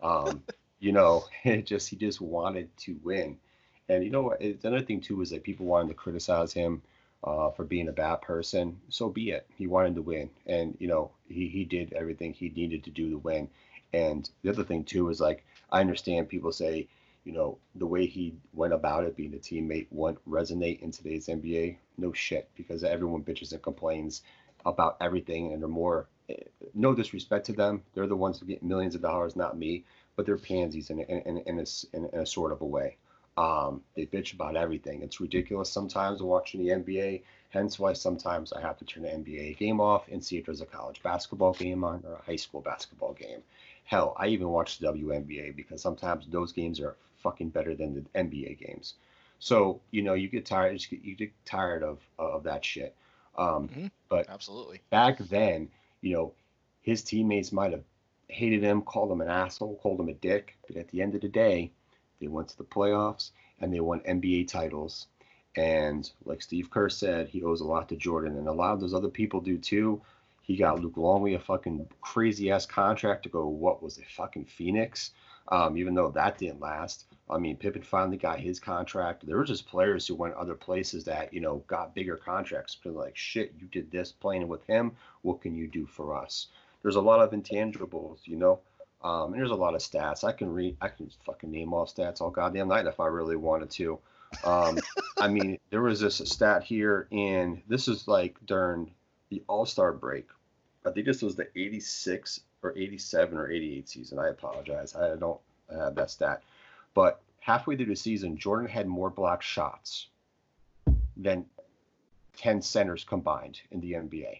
Um, 0.01 0.43
you 0.79 0.91
know, 0.91 1.25
it 1.43 1.65
just 1.65 1.89
he 1.89 1.95
just 1.95 2.21
wanted 2.21 2.75
to 2.77 2.97
win. 3.03 3.37
And 3.89 4.03
you 4.03 4.11
know 4.11 4.21
what? 4.23 4.41
Another 4.41 4.81
thing 4.81 5.01
too 5.01 5.21
is 5.21 5.29
that 5.31 5.43
people 5.43 5.65
wanted 5.65 5.89
to 5.89 5.93
criticize 5.95 6.53
him 6.53 6.81
uh, 7.23 7.49
for 7.51 7.63
being 7.63 7.87
a 7.87 7.93
bad 7.93 8.21
person. 8.21 8.79
So 8.89 9.09
be 9.09 9.31
it. 9.31 9.45
He 9.57 9.67
wanted 9.67 9.95
to 9.95 10.01
win, 10.01 10.29
and 10.45 10.75
you 10.79 10.87
know 10.87 11.11
he 11.27 11.47
he 11.47 11.63
did 11.65 11.93
everything 11.93 12.33
he 12.33 12.49
needed 12.49 12.83
to 12.85 12.91
do 12.91 13.09
to 13.11 13.17
win. 13.17 13.49
And 13.93 14.29
the 14.43 14.49
other 14.49 14.63
thing 14.63 14.83
too 14.83 15.09
is 15.09 15.19
like 15.19 15.45
I 15.71 15.81
understand 15.81 16.29
people 16.29 16.51
say, 16.51 16.87
you 17.27 17.33
know, 17.33 17.57
the 17.75 17.85
way 17.85 18.05
he 18.05 18.33
went 18.53 18.73
about 18.73 19.03
it, 19.03 19.15
being 19.15 19.33
a 19.33 19.37
teammate, 19.37 19.87
won't 19.91 20.17
resonate 20.27 20.81
in 20.81 20.91
today's 20.91 21.27
NBA. 21.27 21.77
No 21.97 22.13
shit, 22.13 22.49
because 22.55 22.83
everyone 22.83 23.23
bitches 23.23 23.51
and 23.51 23.61
complains 23.61 24.23
about 24.65 24.97
everything, 25.01 25.53
and 25.53 25.61
they're 25.61 25.69
more. 25.69 26.07
Eh, 26.29 26.35
no 26.73 26.95
disrespect 26.95 27.45
to 27.45 27.53
them, 27.53 27.83
they're 27.93 28.07
the 28.07 28.15
ones 28.15 28.39
who 28.39 28.45
get 28.45 28.63
millions 28.63 28.95
of 28.95 29.01
dollars, 29.01 29.35
not 29.35 29.57
me 29.57 29.83
but 30.17 30.25
they're 30.25 30.37
pansies 30.37 30.89
in, 30.89 30.99
in, 30.99 31.21
in, 31.21 31.37
in, 31.45 31.59
a, 31.59 31.95
in, 31.95 32.05
a 32.19 32.25
sort 32.25 32.51
of 32.51 32.61
a 32.61 32.65
way. 32.65 32.97
Um, 33.37 33.81
they 33.95 34.07
bitch 34.07 34.33
about 34.33 34.57
everything. 34.57 35.03
It's 35.03 35.21
ridiculous 35.21 35.71
sometimes 35.71 36.23
watching 36.23 36.65
the 36.65 36.71
NBA. 36.71 37.21
Hence 37.49 37.77
why 37.77 37.93
sometimes 37.93 38.51
I 38.51 38.59
have 38.59 38.77
to 38.79 38.85
turn 38.85 39.03
the 39.03 39.09
NBA 39.09 39.57
game 39.57 39.79
off 39.79 40.07
and 40.11 40.25
see 40.25 40.37
if 40.37 40.45
there's 40.47 40.61
a 40.61 40.65
college 40.65 41.01
basketball 41.03 41.53
game 41.53 41.83
on 41.83 42.03
or 42.05 42.13
a 42.13 42.21
high 42.23 42.35
school 42.35 42.61
basketball 42.61 43.13
game. 43.13 43.43
Hell, 43.83 44.15
I 44.17 44.27
even 44.27 44.49
watch 44.49 44.79
the 44.79 44.91
WNBA 44.91 45.55
because 45.55 45.81
sometimes 45.81 46.25
those 46.27 46.51
games 46.51 46.79
are 46.79 46.97
fucking 47.19 47.49
better 47.49 47.75
than 47.75 47.93
the 47.93 48.19
NBA 48.19 48.59
games. 48.59 48.95
So 49.39 49.81
you 49.91 50.01
know 50.01 50.13
you 50.13 50.27
get 50.27 50.45
tired. 50.45 50.83
You 50.89 51.15
get 51.15 51.31
tired 51.45 51.83
of 51.83 51.99
of 52.17 52.43
that 52.43 52.65
shit. 52.65 52.95
Um, 53.37 53.67
mm-hmm. 53.69 53.87
But 54.09 54.29
absolutely 54.29 54.81
back 54.89 55.19
then, 55.19 55.69
you 56.01 56.15
know, 56.15 56.33
his 56.81 57.03
teammates 57.03 57.51
might 57.51 57.71
have 57.71 57.83
hated 58.29 58.63
him, 58.63 58.81
called 58.81 59.11
him 59.11 59.21
an 59.21 59.29
asshole, 59.29 59.77
called 59.77 59.99
him 59.99 60.09
a 60.09 60.13
dick. 60.13 60.57
But 60.67 60.77
at 60.77 60.89
the 60.89 61.01
end 61.01 61.15
of 61.15 61.21
the 61.21 61.29
day, 61.29 61.71
they 62.19 62.27
went 62.27 62.49
to 62.49 62.57
the 62.57 62.63
playoffs 62.63 63.31
and 63.59 63.73
they 63.73 63.79
won 63.79 63.99
NBA 64.01 64.47
titles. 64.47 65.07
And 65.55 66.09
like 66.25 66.41
Steve 66.41 66.69
Kerr 66.69 66.89
said, 66.89 67.29
he 67.29 67.43
owes 67.43 67.61
a 67.61 67.65
lot 67.65 67.89
to 67.89 67.95
Jordan, 67.95 68.37
and 68.37 68.47
a 68.47 68.53
lot 68.53 68.73
of 68.73 68.79
those 68.79 68.93
other 68.93 69.09
people 69.09 69.41
do 69.41 69.57
too. 69.57 70.01
He 70.43 70.55
got 70.55 70.79
Luke 70.79 70.97
Longley 70.97 71.33
a 71.33 71.39
fucking 71.39 71.87
crazy 71.99 72.51
ass 72.51 72.65
contract 72.65 73.23
to 73.23 73.29
go. 73.29 73.47
What 73.47 73.81
was 73.81 73.97
it, 73.97 74.05
fucking 74.15 74.45
Phoenix? 74.45 75.11
Um, 75.49 75.77
even 75.77 75.93
though 75.93 76.09
that 76.11 76.37
didn't 76.37 76.59
last. 76.59 77.05
I 77.29 77.37
mean, 77.37 77.57
Pippen 77.57 77.81
finally 77.81 78.17
got 78.17 78.39
his 78.39 78.59
contract. 78.59 79.25
There 79.25 79.37
were 79.37 79.43
just 79.43 79.67
players 79.67 80.07
who 80.07 80.15
went 80.15 80.35
other 80.35 80.55
places 80.55 81.03
that 81.05 81.33
you 81.33 81.41
know 81.41 81.63
got 81.67 81.95
bigger 81.95 82.17
contracts. 82.17 82.77
But 82.81 82.95
like, 82.95 83.17
shit, 83.17 83.53
you 83.59 83.67
did 83.67 83.91
this 83.91 84.11
playing 84.11 84.47
with 84.47 84.65
him. 84.65 84.93
What 85.23 85.41
can 85.41 85.55
you 85.55 85.67
do 85.67 85.85
for 85.85 86.15
us? 86.15 86.47
there's 86.81 86.95
a 86.95 87.01
lot 87.01 87.19
of 87.19 87.31
intangibles, 87.31 88.19
you 88.25 88.37
know. 88.37 88.59
Um, 89.03 89.33
and 89.33 89.41
there's 89.41 89.51
a 89.51 89.55
lot 89.55 89.75
of 89.75 89.81
stats. 89.81 90.23
I 90.23 90.31
can 90.31 90.51
read, 90.51 90.77
I 90.81 90.87
can 90.87 91.11
fucking 91.25 91.51
name 91.51 91.73
all 91.73 91.85
stats 91.85 92.21
all 92.21 92.31
goddamn 92.31 92.69
night 92.69 92.87
if 92.87 92.99
I 92.99 93.07
really 93.07 93.35
wanted 93.35 93.69
to. 93.71 93.99
Um, 94.43 94.79
I 95.17 95.27
mean, 95.27 95.59
there 95.69 95.81
was 95.81 95.99
this 95.99 96.17
stat 96.17 96.63
here, 96.63 97.07
and 97.11 97.61
this 97.67 97.87
is 97.87 98.07
like 98.07 98.37
during 98.45 98.91
the 99.29 99.43
All 99.47 99.65
Star 99.65 99.91
break. 99.91 100.27
I 100.85 100.91
think 100.91 101.05
this 101.05 101.21
was 101.21 101.35
the 101.35 101.47
86 101.55 102.39
or 102.63 102.77
87 102.77 103.37
or 103.37 103.49
88 103.49 103.89
season. 103.89 104.19
I 104.19 104.29
apologize. 104.29 104.95
I 104.95 105.15
don't 105.15 105.39
have 105.71 105.95
that 105.95 106.11
stat. 106.11 106.41
But 106.93 107.21
halfway 107.39 107.75
through 107.75 107.85
the 107.85 107.95
season, 107.95 108.37
Jordan 108.37 108.67
had 108.67 108.87
more 108.87 109.09
block 109.09 109.41
shots 109.41 110.07
than 111.15 111.45
10 112.37 112.61
centers 112.61 113.03
combined 113.03 113.61
in 113.71 113.81
the 113.81 113.93
NBA. 113.93 114.39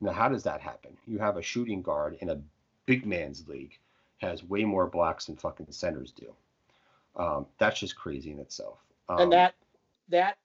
Now, 0.00 0.12
how 0.12 0.28
does 0.28 0.42
that 0.42 0.60
happen? 0.60 0.96
You 1.06 1.18
have 1.18 1.36
a 1.36 1.42
shooting 1.42 1.82
guard 1.82 2.18
in 2.20 2.30
a 2.30 2.40
big 2.86 3.06
man's 3.06 3.46
league 3.48 3.78
has 4.18 4.44
way 4.44 4.64
more 4.64 4.86
blocks 4.86 5.26
than 5.26 5.36
fucking 5.36 5.66
centers 5.70 6.12
do. 6.12 6.32
Um, 7.16 7.46
that's 7.58 7.78
just 7.78 7.96
crazy 7.96 8.30
in 8.30 8.38
itself. 8.38 8.78
Um, 9.08 9.20
and 9.20 9.32
that 9.32 9.54
that 10.08 10.38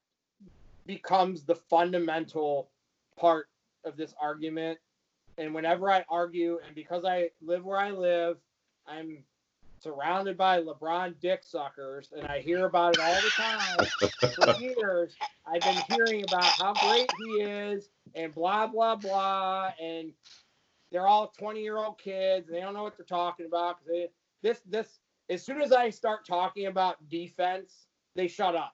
becomes 0.86 1.44
the 1.44 1.56
fundamental 1.56 2.70
part 3.16 3.48
of 3.84 3.98
this 3.98 4.14
argument. 4.20 4.80
And 5.38 5.54
whenever 5.54 5.92
I 5.92 6.04
argue, 6.10 6.60
and 6.66 6.76
because 6.76 7.06
I 7.06 7.30
live 7.42 7.64
where 7.64 7.80
I 7.80 7.92
live, 7.92 8.38
I'm 8.88 9.24
surrounded 9.80 10.38
by 10.38 10.62
LeBron 10.62 11.16
dick 11.22 11.44
suckers, 11.44 12.12
and 12.18 12.26
I 12.28 12.40
hear 12.40 12.66
about 12.66 12.96
it 12.96 13.02
all 13.02 13.14
the 13.14 13.30
time. 13.30 14.56
For 14.56 14.60
years, 14.62 15.16
I've 15.46 15.62
been 15.62 15.82
hearing 15.90 16.24
about 16.24 16.46
how 16.46 16.74
great 16.74 17.12
he 17.20 17.44
is, 17.44 17.90
and 18.16 18.34
blah 18.34 18.68
blah 18.68 18.96
blah, 18.96 19.72
and 19.82 20.12
they're 20.92 21.08
all 21.08 21.34
20 21.38 21.62
year 21.62 21.78
old 21.78 21.98
kids. 22.00 22.48
They 22.50 22.60
don't 22.60 22.74
know 22.74 22.84
what 22.84 22.98
they're 22.98 23.06
talking 23.06 23.46
about 23.46 23.78
because 23.86 24.10
this 24.42 24.62
this 24.66 25.00
as 25.30 25.44
soon 25.44 25.62
as 25.62 25.72
I 25.72 25.90
start 25.90 26.26
talking 26.26 26.68
about 26.68 26.98
defense, 27.10 27.88
they 28.16 28.28
shut 28.28 28.56
up. 28.56 28.74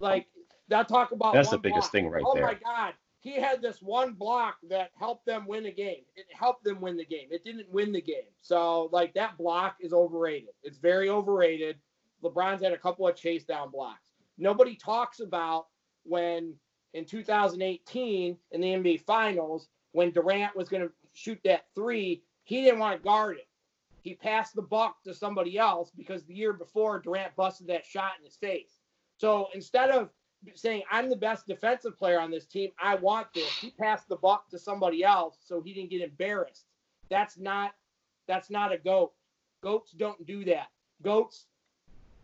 Like 0.00 0.26
they'll 0.68 0.84
talk 0.84 1.12
about 1.12 1.34
that's 1.34 1.50
the 1.50 1.58
biggest 1.58 1.82
block. 1.82 1.92
thing 1.92 2.08
right 2.08 2.22
oh 2.26 2.34
there. 2.34 2.44
Oh 2.44 2.46
my 2.46 2.54
god, 2.54 2.94
he 3.20 3.34
had 3.34 3.60
this 3.60 3.82
one 3.82 4.14
block 4.14 4.56
that 4.68 4.90
helped 4.98 5.26
them 5.26 5.46
win 5.46 5.64
the 5.64 5.72
game. 5.72 6.04
It 6.16 6.26
helped 6.32 6.64
them 6.64 6.80
win 6.80 6.96
the 6.96 7.04
game. 7.04 7.28
It 7.30 7.44
didn't 7.44 7.70
win 7.70 7.92
the 7.92 8.00
game. 8.00 8.32
So 8.40 8.88
like 8.92 9.12
that 9.14 9.36
block 9.36 9.76
is 9.80 9.92
overrated. 9.92 10.50
It's 10.62 10.78
very 10.78 11.10
overrated. 11.10 11.78
LeBron's 12.24 12.62
had 12.62 12.72
a 12.72 12.78
couple 12.78 13.06
of 13.06 13.16
chase 13.16 13.44
down 13.44 13.70
blocks. 13.70 14.00
Nobody 14.38 14.74
talks 14.74 15.20
about 15.20 15.66
when 16.04 16.54
in 16.94 17.04
2018 17.04 18.36
in 18.52 18.60
the 18.60 18.68
NBA 18.68 19.02
Finals 19.02 19.68
when 19.92 20.10
Durant 20.10 20.56
was 20.56 20.68
going 20.68 20.82
to 20.82 20.92
shoot 21.12 21.38
that 21.44 21.66
three, 21.74 22.22
he 22.44 22.62
didn't 22.62 22.80
want 22.80 22.96
to 22.96 23.04
guard 23.04 23.36
it. 23.36 23.48
He 24.02 24.14
passed 24.14 24.54
the 24.54 24.62
buck 24.62 24.96
to 25.04 25.12
somebody 25.12 25.58
else 25.58 25.90
because 25.94 26.24
the 26.24 26.34
year 26.34 26.54
before 26.54 27.00
Durant 27.00 27.36
busted 27.36 27.66
that 27.66 27.84
shot 27.84 28.12
in 28.18 28.24
his 28.24 28.36
face. 28.36 28.78
So 29.18 29.48
instead 29.52 29.90
of 29.90 30.08
saying 30.54 30.82
I'm 30.90 31.08
the 31.08 31.16
best 31.16 31.46
defensive 31.46 31.98
player 31.98 32.20
on 32.20 32.30
this 32.30 32.46
team. 32.46 32.70
I 32.82 32.94
want 32.96 33.28
this. 33.34 33.50
He 33.58 33.70
passed 33.70 34.08
the 34.08 34.16
buck 34.16 34.48
to 34.50 34.58
somebody 34.58 35.04
else 35.04 35.38
so 35.44 35.60
he 35.60 35.74
didn't 35.74 35.90
get 35.90 36.02
embarrassed. 36.02 36.66
That's 37.08 37.38
not 37.38 37.72
that's 38.26 38.50
not 38.50 38.72
a 38.72 38.78
goat. 38.78 39.12
Goats 39.62 39.92
don't 39.92 40.24
do 40.26 40.44
that. 40.46 40.68
Goats 41.02 41.46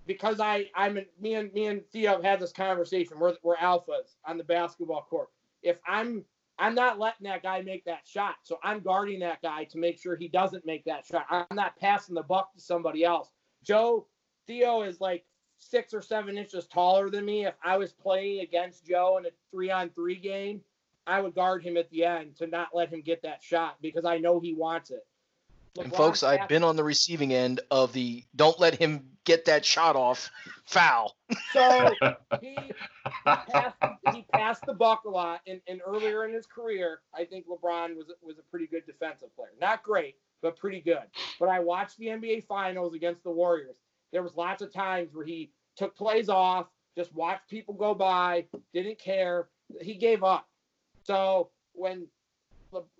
because 0.06 0.40
I 0.40 0.66
I'm 0.74 0.98
me 1.20 1.34
and 1.34 1.52
me 1.52 1.66
and 1.66 1.82
Theo 1.92 2.12
have 2.12 2.22
had 2.22 2.40
this 2.40 2.52
conversation. 2.52 3.18
We're 3.18 3.34
we're 3.42 3.56
alphas 3.56 4.16
on 4.24 4.38
the 4.38 4.44
basketball 4.44 5.06
court. 5.08 5.28
If 5.62 5.80
I'm 5.86 6.24
I'm 6.58 6.74
not 6.74 6.98
letting 6.98 7.24
that 7.24 7.42
guy 7.42 7.60
make 7.60 7.84
that 7.84 8.06
shot. 8.06 8.36
So 8.42 8.58
I'm 8.62 8.80
guarding 8.80 9.20
that 9.20 9.42
guy 9.42 9.64
to 9.64 9.78
make 9.78 9.98
sure 9.98 10.16
he 10.16 10.28
doesn't 10.28 10.64
make 10.64 10.84
that 10.86 11.04
shot. 11.04 11.26
I'm 11.28 11.44
not 11.54 11.76
passing 11.76 12.14
the 12.14 12.22
buck 12.22 12.54
to 12.54 12.60
somebody 12.60 13.04
else. 13.04 13.30
Joe 13.62 14.06
Theo 14.46 14.82
is 14.82 15.00
like 15.00 15.24
six 15.58 15.94
or 15.94 16.02
seven 16.02 16.38
inches 16.38 16.66
taller 16.66 17.10
than 17.10 17.24
me, 17.24 17.46
if 17.46 17.54
I 17.64 17.76
was 17.76 17.92
playing 17.92 18.40
against 18.40 18.86
Joe 18.86 19.18
in 19.18 19.26
a 19.26 19.30
three 19.50 19.70
on 19.70 19.90
three 19.90 20.16
game, 20.16 20.60
I 21.06 21.20
would 21.20 21.34
guard 21.34 21.62
him 21.62 21.76
at 21.76 21.90
the 21.90 22.04
end 22.04 22.36
to 22.36 22.46
not 22.46 22.68
let 22.74 22.92
him 22.92 23.00
get 23.00 23.22
that 23.22 23.42
shot 23.42 23.76
because 23.80 24.04
I 24.04 24.18
know 24.18 24.40
he 24.40 24.54
wants 24.54 24.90
it. 24.90 25.06
LeBron 25.76 25.84
and 25.84 25.94
folks, 25.94 26.22
I've 26.22 26.48
been 26.48 26.64
on 26.64 26.76
the 26.76 26.84
receiving 26.84 27.32
end 27.32 27.60
of 27.70 27.92
the 27.92 28.24
don't 28.34 28.58
let 28.58 28.74
him 28.74 29.10
get 29.24 29.44
that 29.44 29.64
shot 29.64 29.94
off 29.94 30.30
foul. 30.64 31.16
So 31.52 31.90
he 32.40 32.56
passed, 33.24 33.76
he 34.14 34.24
passed 34.32 34.64
the 34.66 34.72
buck 34.72 35.04
a 35.04 35.10
lot, 35.10 35.40
and, 35.46 35.60
and 35.68 35.80
earlier 35.86 36.24
in 36.24 36.32
his 36.32 36.46
career, 36.46 37.00
I 37.14 37.24
think 37.24 37.46
LeBron 37.46 37.96
was 37.96 38.06
was 38.22 38.38
a 38.38 38.42
pretty 38.50 38.66
good 38.66 38.86
defensive 38.86 39.34
player. 39.36 39.50
Not 39.60 39.82
great, 39.82 40.16
but 40.40 40.56
pretty 40.56 40.80
good. 40.80 41.04
But 41.38 41.50
I 41.50 41.60
watched 41.60 41.98
the 41.98 42.06
NBA 42.06 42.46
Finals 42.46 42.94
against 42.94 43.22
the 43.22 43.30
Warriors. 43.30 43.76
There 44.12 44.22
was 44.22 44.36
lots 44.36 44.62
of 44.62 44.72
times 44.72 45.14
where 45.14 45.24
he 45.24 45.52
took 45.76 45.96
plays 45.96 46.28
off, 46.28 46.68
just 46.96 47.14
watched 47.14 47.48
people 47.48 47.74
go 47.74 47.94
by, 47.94 48.46
didn't 48.72 48.98
care. 48.98 49.48
He 49.80 49.94
gave 49.94 50.22
up. 50.22 50.48
So 51.04 51.50
when 51.72 52.06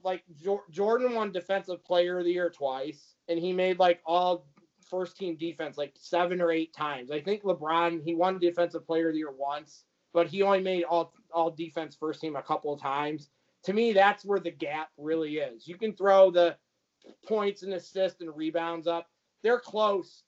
like 0.03 0.23
Jordan 0.71 1.15
won 1.15 1.33
Defensive 1.33 1.85
Player 1.85 2.19
of 2.19 2.25
the 2.25 2.33
Year 2.33 2.51
twice, 2.51 3.15
and 3.29 3.39
he 3.39 3.53
made 3.53 3.79
like 3.79 4.01
all 4.07 4.47
first 4.89 5.17
team 5.17 5.37
defense 5.37 5.77
like 5.77 5.93
seven 5.99 6.41
or 6.41 6.51
eight 6.51 6.73
times. 6.73 7.11
I 7.11 7.21
think 7.21 7.43
LeBron 7.43 8.03
he 8.05 8.15
won 8.15 8.39
Defensive 8.39 8.87
Player 8.87 9.09
of 9.09 9.15
the 9.15 9.19
Year 9.19 9.33
once, 9.37 9.85
but 10.13 10.29
he 10.29 10.43
only 10.43 10.61
made 10.61 10.85
all 10.85 11.13
all 11.33 11.51
defense 11.51 11.97
first 11.99 12.21
team 12.21 12.37
a 12.37 12.43
couple 12.43 12.73
of 12.73 12.81
times. 12.81 13.31
To 13.65 13.73
me, 13.73 13.93
that's 13.93 14.25
where 14.25 14.39
the 14.39 14.51
gap 14.51 14.91
really 14.97 15.39
is. 15.39 15.67
You 15.67 15.77
can 15.77 15.93
throw 15.95 16.31
the 16.31 16.57
points 17.27 17.63
and 17.63 17.75
assists 17.75 18.21
and 18.21 18.35
rebounds 18.37 18.87
up. 18.87 19.09
They're 19.43 19.59
close 19.59 20.23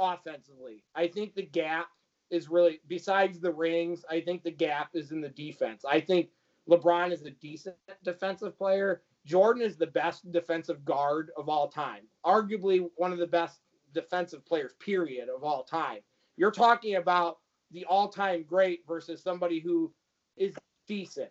offensively. 0.00 0.82
I 0.94 1.06
think 1.06 1.34
the 1.34 1.42
gap 1.46 1.88
is 2.30 2.48
really 2.48 2.80
besides 2.88 3.40
the 3.40 3.52
rings, 3.52 4.04
I 4.08 4.20
think 4.20 4.42
the 4.42 4.50
gap 4.50 4.90
is 4.94 5.12
in 5.12 5.20
the 5.20 5.28
defense. 5.28 5.84
I 5.88 6.00
think 6.00 6.30
LeBron 6.68 7.12
is 7.12 7.22
a 7.22 7.30
decent 7.30 7.76
defensive 8.04 8.56
player. 8.56 9.02
Jordan 9.26 9.62
is 9.62 9.76
the 9.76 9.86
best 9.86 10.30
defensive 10.32 10.84
guard 10.84 11.30
of 11.36 11.48
all 11.48 11.68
time, 11.68 12.02
arguably 12.24 12.88
one 12.96 13.12
of 13.12 13.18
the 13.18 13.26
best 13.26 13.60
defensive 13.92 14.46
players, 14.46 14.72
period, 14.80 15.28
of 15.28 15.44
all 15.44 15.64
time. 15.64 15.98
You're 16.36 16.50
talking 16.50 16.96
about 16.96 17.38
the 17.70 17.84
all 17.84 18.08
time 18.08 18.44
great 18.44 18.80
versus 18.86 19.22
somebody 19.22 19.60
who 19.60 19.92
is 20.36 20.54
decent, 20.86 21.30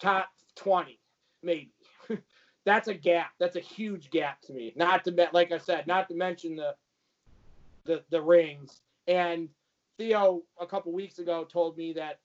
top 0.00 0.28
20, 0.56 0.98
maybe. 1.42 1.72
That's 2.66 2.88
a 2.88 2.94
gap. 2.94 3.30
That's 3.38 3.56
a 3.56 3.60
huge 3.60 4.10
gap 4.10 4.42
to 4.42 4.52
me. 4.52 4.72
Not 4.76 5.04
to 5.04 5.28
like 5.32 5.50
I 5.50 5.58
said, 5.58 5.86
not 5.86 6.08
to 6.08 6.14
mention 6.14 6.56
the 6.56 6.74
the 7.84 8.02
the 8.10 8.20
rings. 8.20 8.80
And 9.06 9.48
Theo 9.98 10.42
a 10.60 10.66
couple 10.66 10.92
weeks 10.92 11.18
ago 11.18 11.44
told 11.44 11.76
me 11.76 11.92
that 11.94 12.20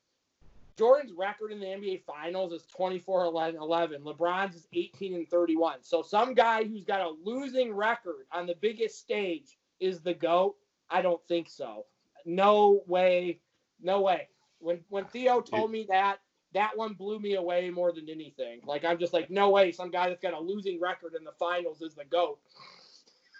Jordan's 0.77 1.13
record 1.13 1.51
in 1.51 1.59
the 1.59 1.65
NBA 1.65 2.03
Finals 2.03 2.51
is 2.51 2.65
24 2.75 3.25
11. 3.25 4.01
LeBron's 4.01 4.55
is 4.55 4.67
18 4.73 5.15
and 5.15 5.29
31. 5.29 5.77
So 5.81 6.01
some 6.01 6.33
guy 6.33 6.63
who's 6.65 6.83
got 6.83 7.01
a 7.01 7.13
losing 7.23 7.73
record 7.73 8.25
on 8.31 8.45
the 8.45 8.55
biggest 8.61 8.99
stage 8.99 9.57
is 9.79 10.01
the 10.01 10.13
GOAT. 10.13 10.55
I 10.89 11.01
don't 11.01 11.21
think 11.27 11.49
so. 11.49 11.85
No 12.25 12.81
way. 12.87 13.39
No 13.81 14.01
way. 14.01 14.27
When 14.59 14.79
when 14.89 15.05
Theo 15.05 15.41
told 15.41 15.71
me 15.71 15.85
that, 15.89 16.19
that 16.53 16.77
one 16.77 16.93
blew 16.93 17.19
me 17.19 17.35
away 17.35 17.69
more 17.69 17.91
than 17.91 18.09
anything. 18.09 18.61
Like 18.65 18.83
I'm 18.83 18.97
just 18.97 19.13
like, 19.13 19.29
no 19.29 19.49
way, 19.49 19.71
some 19.71 19.91
guy 19.91 20.09
that's 20.09 20.21
got 20.21 20.33
a 20.33 20.39
losing 20.39 20.79
record 20.79 21.13
in 21.17 21.23
the 21.23 21.33
finals 21.33 21.81
is 21.81 21.93
the 21.95 22.05
GOAT. 22.05 22.39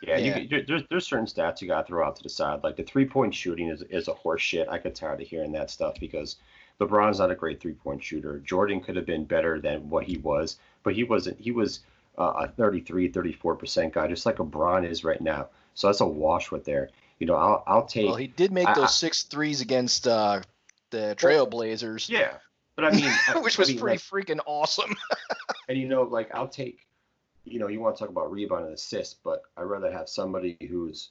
Yeah, 0.02 0.18
yeah. 0.18 0.38
You, 0.38 0.64
there's 0.68 0.84
there's 0.90 1.08
certain 1.08 1.26
stats 1.26 1.62
you 1.62 1.68
got 1.68 1.82
to 1.82 1.88
throw 1.88 2.06
out 2.06 2.16
to 2.18 2.24
the 2.24 2.30
side. 2.30 2.64
Like 2.64 2.76
the 2.76 2.84
three 2.84 3.06
point 3.06 3.34
shooting 3.34 3.70
is 3.70 3.82
is 3.84 4.08
a 4.08 4.14
horse 4.14 4.42
shit. 4.42 4.68
I 4.70 4.78
get 4.78 4.96
tired 4.96 5.22
of 5.22 5.28
hearing 5.28 5.52
that 5.54 5.72
stuff 5.72 6.00
because 6.00 6.38
LeBron's 6.80 7.20
not 7.20 7.32
a 7.32 7.36
great 7.36 7.62
three 7.62 7.74
point 7.74 8.04
shooter. 8.04 8.40
Jordan 8.40 8.82
could 8.82 8.96
have 8.96 9.06
been 9.06 9.26
better 9.26 9.60
than 9.60 9.90
what 9.90 10.04
he 10.04 10.18
was, 10.18 10.58
but 10.84 10.96
he 10.96 11.04
wasn't. 11.04 11.40
He 11.40 11.52
was 11.52 11.82
uh, 12.18 12.34
a 12.38 12.48
33, 12.48 13.10
34 13.10 13.56
percent 13.56 13.94
guy, 13.94 14.08
just 14.08 14.26
like 14.26 14.38
LeBron 14.38 14.88
is 14.90 15.04
right 15.04 15.22
now. 15.22 15.48
So 15.74 15.88
that's 15.88 16.02
a 16.02 16.06
wash 16.06 16.52
with 16.52 16.66
there. 16.66 16.90
You 17.20 17.28
know, 17.28 17.36
I'll 17.36 17.64
I'll 17.66 17.86
take. 17.86 18.08
Well, 18.08 18.16
he 18.16 18.28
did 18.28 18.52
make 18.52 18.68
those 18.76 18.86
I, 18.86 18.88
six 18.88 19.24
threes 19.24 19.62
against 19.62 20.08
uh, 20.08 20.42
the 20.92 21.16
Trailblazers. 21.18 22.10
Yeah, 22.10 22.34
but 22.76 22.86
I 22.86 22.92
mean, 22.92 23.12
which 23.44 23.58
was 23.58 23.70
I 23.70 23.72
mean, 23.72 23.80
pretty 23.80 23.98
like, 24.12 24.28
freaking 24.28 24.40
awesome. 24.46 24.96
and 25.70 25.78
you 25.78 25.88
know, 25.88 26.04
like 26.04 26.34
I'll 26.34 26.48
take. 26.48 26.85
You 27.46 27.60
know, 27.60 27.68
you 27.68 27.80
want 27.80 27.96
to 27.96 28.00
talk 28.00 28.10
about 28.10 28.32
rebound 28.32 28.66
and 28.66 28.74
assist, 28.74 29.24
but 29.24 29.44
I'd 29.56 29.64
rather 29.64 29.92
have 29.92 30.10
somebody 30.10 30.58
who's. 30.70 31.10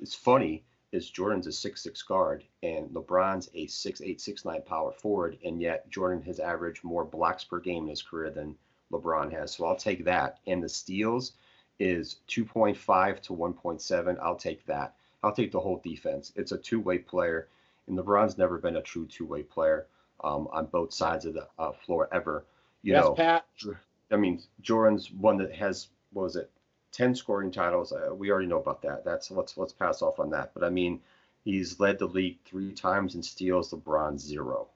It's 0.00 0.14
funny 0.14 0.64
is 0.92 1.10
Jordan's 1.10 1.46
a 1.48 1.52
six 1.52 1.82
six 1.82 2.02
guard 2.02 2.44
and 2.62 2.88
LeBron's 2.90 3.50
a 3.54 3.66
six 3.66 4.00
eight 4.00 4.20
six 4.20 4.44
nine 4.44 4.62
power 4.62 4.92
forward, 4.92 5.38
and 5.44 5.60
yet 5.60 5.90
Jordan 5.90 6.22
has 6.22 6.38
averaged 6.38 6.84
more 6.84 7.04
blocks 7.04 7.44
per 7.44 7.58
game 7.58 7.84
in 7.84 7.90
his 7.90 8.02
career 8.02 8.30
than 8.30 8.56
LeBron 8.92 9.32
has. 9.32 9.52
So 9.52 9.66
I'll 9.66 9.76
take 9.76 10.04
that. 10.04 10.38
And 10.46 10.62
the 10.62 10.68
steals 10.68 11.32
is 11.78 12.16
2.5 12.28 13.20
to 13.22 13.32
1.7. 13.32 14.18
I'll 14.22 14.36
take 14.36 14.64
that. 14.66 14.94
I'll 15.22 15.34
take 15.34 15.52
the 15.52 15.60
whole 15.60 15.80
defense. 15.82 16.32
It's 16.36 16.52
a 16.52 16.58
two 16.58 16.80
way 16.80 16.98
player, 16.98 17.48
and 17.86 17.98
LeBron's 17.98 18.38
never 18.38 18.58
been 18.58 18.76
a 18.76 18.82
true 18.82 19.06
two 19.06 19.26
way 19.26 19.42
player 19.42 19.86
um, 20.22 20.48
on 20.52 20.66
both 20.66 20.92
sides 20.92 21.24
of 21.24 21.34
the 21.34 21.48
uh, 21.58 21.72
floor 21.72 22.08
ever. 22.12 22.44
You 22.82 22.92
yes, 22.92 23.04
know, 23.04 23.14
Pat. 23.14 23.46
I 24.10 24.16
mean, 24.16 24.42
Jordan's 24.60 25.10
one 25.10 25.38
that 25.38 25.52
has 25.54 25.88
what 26.12 26.24
was 26.24 26.36
it 26.36 26.50
10 26.92 27.14
scoring 27.14 27.50
titles. 27.50 27.92
Uh, 27.92 28.14
we 28.14 28.30
already 28.30 28.46
know 28.46 28.60
about 28.60 28.80
that. 28.82 29.04
That's 29.04 29.30
let's 29.30 29.56
let's 29.56 29.72
pass 29.72 30.00
off 30.00 30.20
on 30.20 30.30
that. 30.30 30.52
But 30.54 30.64
I 30.64 30.70
mean, 30.70 31.00
he's 31.44 31.80
led 31.80 31.98
the 31.98 32.06
league 32.06 32.38
three 32.44 32.72
times 32.72 33.14
and 33.14 33.24
steals. 33.24 33.72
LeBron 33.72 34.18
zero. 34.18 34.68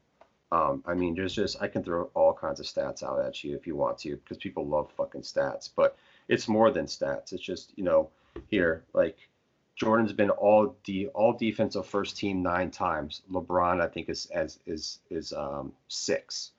Um, 0.50 0.82
I 0.86 0.94
mean, 0.94 1.14
there's 1.14 1.34
just 1.34 1.62
I 1.62 1.68
can 1.68 1.84
throw 1.84 2.10
all 2.14 2.32
kinds 2.34 2.58
of 2.58 2.66
stats 2.66 3.02
out 3.02 3.20
at 3.20 3.44
you 3.44 3.54
if 3.54 3.66
you 3.66 3.76
want 3.76 3.98
to, 3.98 4.16
because 4.16 4.38
people 4.38 4.66
love 4.66 4.90
fucking 4.96 5.22
stats. 5.22 5.70
But 5.74 5.96
it's 6.26 6.48
more 6.48 6.70
than 6.70 6.86
stats. 6.86 7.32
It's 7.32 7.42
just 7.42 7.72
you 7.76 7.84
know 7.84 8.10
here 8.48 8.82
like 8.94 9.16
Jordan's 9.76 10.12
been 10.12 10.30
all 10.30 10.74
de 10.82 11.06
all 11.08 11.34
defensive 11.34 11.86
first 11.86 12.16
team 12.16 12.42
nine 12.42 12.70
times. 12.70 13.22
LeBron 13.30 13.80
I 13.80 13.86
think 13.86 14.08
is 14.08 14.26
as 14.34 14.58
is 14.66 14.98
is 15.08 15.32
um, 15.32 15.72
six, 15.86 16.50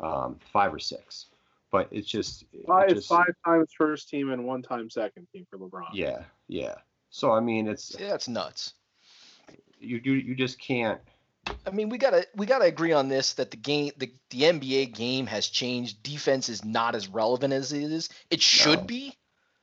um, 0.00 0.38
five 0.52 0.74
or 0.74 0.78
six 0.78 1.26
but 1.70 1.88
it's 1.90 2.08
just 2.08 2.44
five 2.66 2.88
just, 2.88 3.08
five 3.08 3.34
times 3.44 3.70
first 3.76 4.08
team 4.08 4.30
and 4.30 4.44
one 4.44 4.62
time 4.62 4.88
second 4.90 5.26
team 5.32 5.46
for 5.50 5.58
LeBron. 5.58 5.88
Yeah, 5.92 6.22
yeah. 6.48 6.74
So 7.10 7.32
I 7.32 7.40
mean, 7.40 7.68
it's 7.68 7.96
yeah, 7.98 8.14
it's 8.14 8.28
nuts. 8.28 8.74
You 9.80 10.00
you 10.02 10.12
you 10.12 10.34
just 10.34 10.58
can't. 10.58 11.00
I 11.66 11.70
mean, 11.70 11.88
we 11.88 11.98
gotta 11.98 12.26
we 12.34 12.46
gotta 12.46 12.64
agree 12.64 12.92
on 12.92 13.08
this 13.08 13.34
that 13.34 13.50
the 13.50 13.56
game 13.56 13.92
the, 13.98 14.12
the 14.30 14.42
NBA 14.42 14.94
game 14.94 15.26
has 15.26 15.46
changed. 15.46 16.02
Defense 16.02 16.48
is 16.48 16.64
not 16.64 16.94
as 16.94 17.08
relevant 17.08 17.52
as 17.52 17.72
it 17.72 17.82
is. 17.82 18.08
It 18.30 18.42
should 18.42 18.80
no. 18.80 18.84
be. 18.84 19.14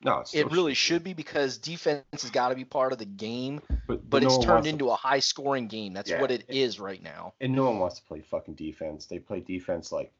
No, 0.03 0.23
it 0.33 0.51
really 0.51 0.75
should 0.75 1.03
be 1.03 1.13
because 1.13 1.57
defense 1.57 2.03
has 2.11 2.29
got 2.29 2.49
to 2.49 2.55
be 2.55 2.63
part 2.63 2.91
of 2.91 2.99
the 2.99 3.05
game. 3.05 3.59
But, 3.69 3.87
but, 3.87 4.09
but 4.09 4.23
no 4.23 4.27
it's 4.27 4.45
turned 4.45 4.67
into 4.67 4.85
to... 4.85 4.91
a 4.91 4.95
high 4.95 5.19
scoring 5.19 5.67
game. 5.67 5.93
That's 5.93 6.11
yeah, 6.11 6.21
what 6.21 6.29
it, 6.29 6.45
it 6.47 6.55
is 6.55 6.79
right 6.79 7.01
now. 7.01 7.33
And 7.41 7.53
no 7.53 7.65
one 7.65 7.79
wants 7.79 7.99
to 7.99 8.05
play 8.05 8.21
fucking 8.21 8.53
defense. 8.53 9.07
They 9.07 9.17
play 9.17 9.39
defense 9.39 9.91
like 9.91 10.13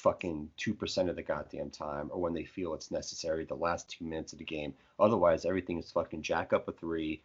fucking 0.00 0.48
2% 0.58 1.10
of 1.10 1.16
the 1.16 1.22
goddamn 1.22 1.70
time 1.70 2.10
or 2.12 2.20
when 2.20 2.32
they 2.32 2.44
feel 2.44 2.74
it's 2.74 2.90
necessary 2.90 3.44
the 3.44 3.54
last 3.54 3.90
two 3.90 4.04
minutes 4.04 4.32
of 4.32 4.38
the 4.38 4.44
game. 4.44 4.74
Otherwise, 4.98 5.44
everything 5.44 5.78
is 5.78 5.90
fucking 5.90 6.22
jack 6.22 6.52
up 6.52 6.68
a 6.68 6.72
three, 6.72 7.22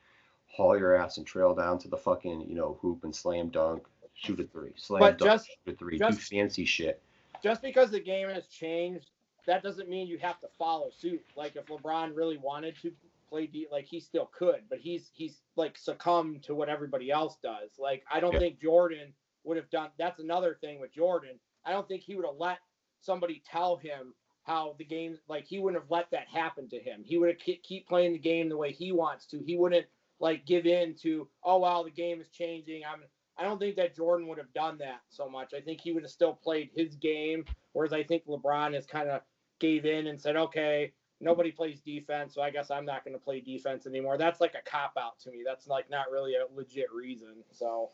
haul 0.48 0.78
your 0.78 0.96
ass 0.96 1.18
and 1.18 1.26
trail 1.26 1.56
down 1.56 1.80
to 1.80 1.88
the 1.88 1.98
fucking, 1.98 2.42
you 2.42 2.56
know, 2.56 2.78
hoop 2.82 3.04
and 3.04 3.16
slam 3.16 3.50
dunk, 3.50 3.86
shoot 4.14 4.40
a 4.40 4.44
three, 4.44 4.72
slam 4.76 5.00
but 5.00 5.18
dunk, 5.18 5.32
just, 5.32 5.48
shoot 5.48 5.74
a 5.74 5.78
three, 5.78 5.98
just, 5.98 6.18
do 6.18 6.38
fancy 6.38 6.66
shit. 6.66 7.02
Just 7.42 7.62
because 7.62 7.92
the 7.92 8.00
game 8.00 8.30
has 8.30 8.48
changed, 8.48 9.10
that 9.48 9.64
doesn't 9.64 9.90
mean 9.90 10.08
you 10.08 10.18
have 10.18 10.40
to 10.42 10.48
follow 10.58 10.90
suit. 10.90 11.24
Like 11.36 11.56
if 11.56 11.66
LeBron 11.68 12.16
really 12.16 12.38
wanted 12.38 12.76
to 12.82 12.92
play 13.30 13.48
D, 13.48 13.68
like 13.72 13.86
he 13.86 14.00
still 14.00 14.30
could, 14.38 14.62
but 14.70 14.80
he's 14.80 15.12
he's 15.14 15.42
like 15.56 15.78
succumbed 15.78 16.44
to 16.44 16.56
what 16.56 16.70
everybody 16.70 17.12
else 17.12 17.38
does. 17.42 17.72
Like 17.80 18.04
I 18.12 18.20
don't 18.20 18.34
yeah. 18.34 18.40
think 18.40 18.62
Jordan 18.62 19.14
would 19.44 19.58
have 19.58 19.70
done. 19.70 19.90
That's 19.98 20.20
another 20.20 20.58
thing 20.60 20.80
with 20.80 20.94
Jordan 20.94 21.38
I 21.66 21.72
don't 21.72 21.88
think 21.88 22.04
he 22.04 22.16
would 22.16 22.26
have 22.26 22.36
let 22.38 22.60
somebody 23.02 23.42
tell 23.46 23.78
him 23.78 24.14
how 24.44 24.76
the 24.78 24.86
game 24.86 25.18
like 25.28 25.46
he 25.46 25.60
wouldn't 25.60 25.82
have 25.82 25.92
let 25.92 26.10
that 26.12 26.28
happen 26.28 26.70
to 26.70 26.80
him. 26.80 27.04
He 27.04 27.18
would 27.18 27.30
have 27.30 27.40
keep 27.40 27.88
playing 27.88 28.14
the 28.14 28.20
game 28.20 28.48
the 28.48 28.58
way 28.58 28.72
he 28.72 28.92
wants 28.92 29.26
to. 29.28 29.40
He 29.40 29.58
wouldn't 29.58 29.88
like 30.20 30.46
give 30.46 30.66
in 30.66 30.96
to 31.02 31.28
oh 31.44 31.58
wow 31.58 31.84
the 31.84 31.90
game 31.90 32.22
is 32.22 32.30
changing. 32.30 32.84
I'm 32.86 33.02
I 33.38 33.44
don't 33.44 33.60
think 33.60 33.76
that 33.76 33.96
Jordan 33.96 34.28
would 34.28 34.38
have 34.38 34.54
done 34.54 34.78
that 34.78 35.02
so 35.10 35.30
much. 35.30 35.54
I 35.54 35.60
think 35.60 35.82
he 35.82 35.92
would 35.92 36.04
have 36.04 36.12
still 36.12 36.34
played 36.34 36.70
his 36.74 36.96
game, 36.96 37.44
whereas 37.74 37.92
I 37.92 38.04
think 38.04 38.26
LeBron 38.28 38.74
has 38.74 38.86
kind 38.86 39.10
of 39.10 39.22
gave 39.60 39.86
in 39.86 40.08
and 40.08 40.20
said, 40.20 40.38
okay, 40.38 40.94
nobody 41.20 41.52
plays 41.52 41.82
defense, 41.82 42.34
so 42.34 42.42
I 42.42 42.50
guess 42.50 42.72
I'm 42.72 42.86
not 42.86 43.04
going 43.04 43.14
to 43.14 43.20
play 43.20 43.42
defense 43.42 43.88
anymore. 43.88 44.18
That's 44.18 44.40
like 44.40 44.56
a 44.56 44.70
cop 44.70 44.94
out 44.98 45.20
to 45.20 45.32
me. 45.32 45.44
That's 45.46 45.68
like 45.68 45.90
not 45.90 46.12
really 46.12 46.36
a 46.36 46.46
legit 46.56 46.92
reason. 46.94 47.44
So 47.52 47.92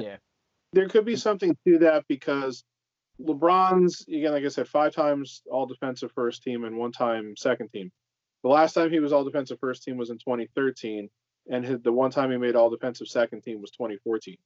yeah 0.00 0.16
there 0.72 0.88
could 0.88 1.04
be 1.04 1.16
something 1.16 1.56
to 1.66 1.78
that 1.78 2.04
because 2.08 2.64
LeBron's 3.20 4.06
again, 4.08 4.32
like 4.32 4.44
I 4.44 4.48
said, 4.48 4.68
five 4.68 4.94
times 4.94 5.42
all 5.50 5.66
defensive 5.66 6.12
first 6.12 6.42
team 6.42 6.64
and 6.64 6.76
one 6.76 6.92
time 6.92 7.34
second 7.36 7.68
team. 7.68 7.90
The 8.42 8.48
last 8.48 8.74
time 8.74 8.90
he 8.90 9.00
was 9.00 9.12
all 9.12 9.24
defensive 9.24 9.58
first 9.60 9.82
team 9.82 9.96
was 9.96 10.10
in 10.10 10.18
2013, 10.18 11.08
and 11.50 11.64
his, 11.64 11.80
the 11.80 11.92
one 11.92 12.10
time 12.10 12.30
he 12.30 12.36
made 12.36 12.54
all 12.54 12.70
defensive 12.70 13.08
second 13.08 13.42
team 13.42 13.60
was 13.60 13.72
2014. 13.72 14.36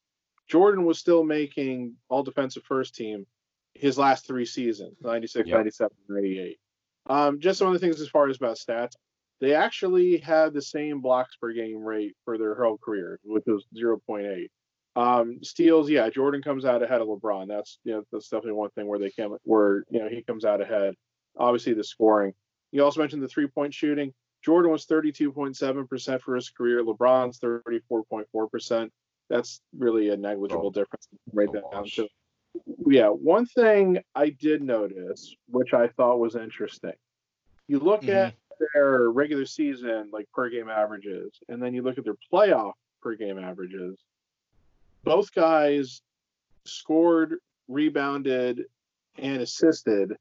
Jordan 0.49 0.85
was 0.85 0.99
still 0.99 1.25
making 1.25 1.95
all 2.09 2.23
defensive 2.23 2.63
first 2.65 2.95
team 2.95 3.27
his 3.75 3.99
last 3.99 4.27
three 4.27 4.45
seasons 4.45 4.97
96, 5.03 5.49
yep. 5.49 5.59
97, 5.59 5.97
98. 6.09 6.59
Um, 7.07 7.41
just 7.41 7.59
some 7.59 7.69
of 7.69 7.75
the 7.75 7.79
things 7.79 8.01
as 8.01 8.09
far 8.09 8.29
as 8.29 8.37
about 8.37 8.57
stats. 8.57 8.93
they 9.41 9.55
actually 9.55 10.19
had 10.19 10.53
the 10.53 10.63
same 10.63 11.01
blocks 11.01 11.37
per 11.37 11.53
game 11.53 11.83
rate 11.83 12.15
for 12.25 12.39
their 12.39 12.55
whole 12.55 12.79
career, 12.79 13.19
which 13.25 13.45
was 13.47 13.67
0.8. 13.77 14.49
Um, 14.95 15.39
steals, 15.43 15.89
yeah, 15.89 16.11
Jordan 16.11 16.43
comes 16.43 16.65
out 16.65 16.83
ahead 16.83 17.01
of 17.01 17.09
LeBron. 17.09 17.49
That's 17.49 17.79
you 17.85 17.93
know 17.93 18.03
that's 18.13 18.29
definitely 18.29 18.53
one 18.53 18.71
thing 18.71 18.87
where 18.87 18.99
they 18.99 19.11
can 19.11 19.37
where 19.45 19.85
you 19.91 20.01
know 20.01 20.09
he 20.09 20.23
comes 20.23 20.45
out 20.45 20.61
ahead. 20.61 20.95
Obviously 21.37 21.73
the 21.73 21.85
scoring. 21.85 22.35
You 22.73 22.85
also 22.85 23.01
mentioned 23.01 23.23
the 23.23 23.29
three 23.29 23.47
point 23.47 23.73
shooting. 23.73 24.13
Jordan 24.45 24.73
was 24.73 24.87
32.7% 24.87 26.21
for 26.21 26.35
his 26.35 26.51
career. 26.51 26.83
LeBron's 26.83 27.39
34.4%. 27.39 28.91
That's 29.31 29.61
really 29.79 30.11
a 30.11 30.17
negligible 30.17 30.67
oh, 30.67 30.71
difference 30.71 31.07
right 31.33 31.49
down 31.53 31.85
to. 31.95 32.09
Yeah, 32.87 33.07
one 33.07 33.47
thing 33.47 33.99
I 34.15 34.31
did 34.31 34.63
notice, 34.63 35.35
which 35.49 35.73
I 35.73 35.89
thought 35.89 36.19
was 36.19 36.35
interesting. 36.35 36.93
You 37.69 37.79
look 37.79 38.03
mm-hmm. 38.03 38.11
at 38.11 38.35
their 38.75 39.11
regular 39.11 39.47
season 39.47 40.11
like 40.13 40.27
per 40.35 40.51
game 40.51 40.69
averages, 40.69 41.39
and 41.49 41.63
then 41.63 41.73
you 41.73 41.83
look 41.83 41.97
at 41.99 42.05
their 42.05 42.17
playoff 42.33 42.73
per 43.01 43.15
game 43.15 43.39
averages. 43.39 43.99
Both 45.05 45.33
guys 45.35 46.03
scored, 46.65 47.37
rebounded, 47.69 48.65
and 49.19 49.43
assisted 49.43 50.17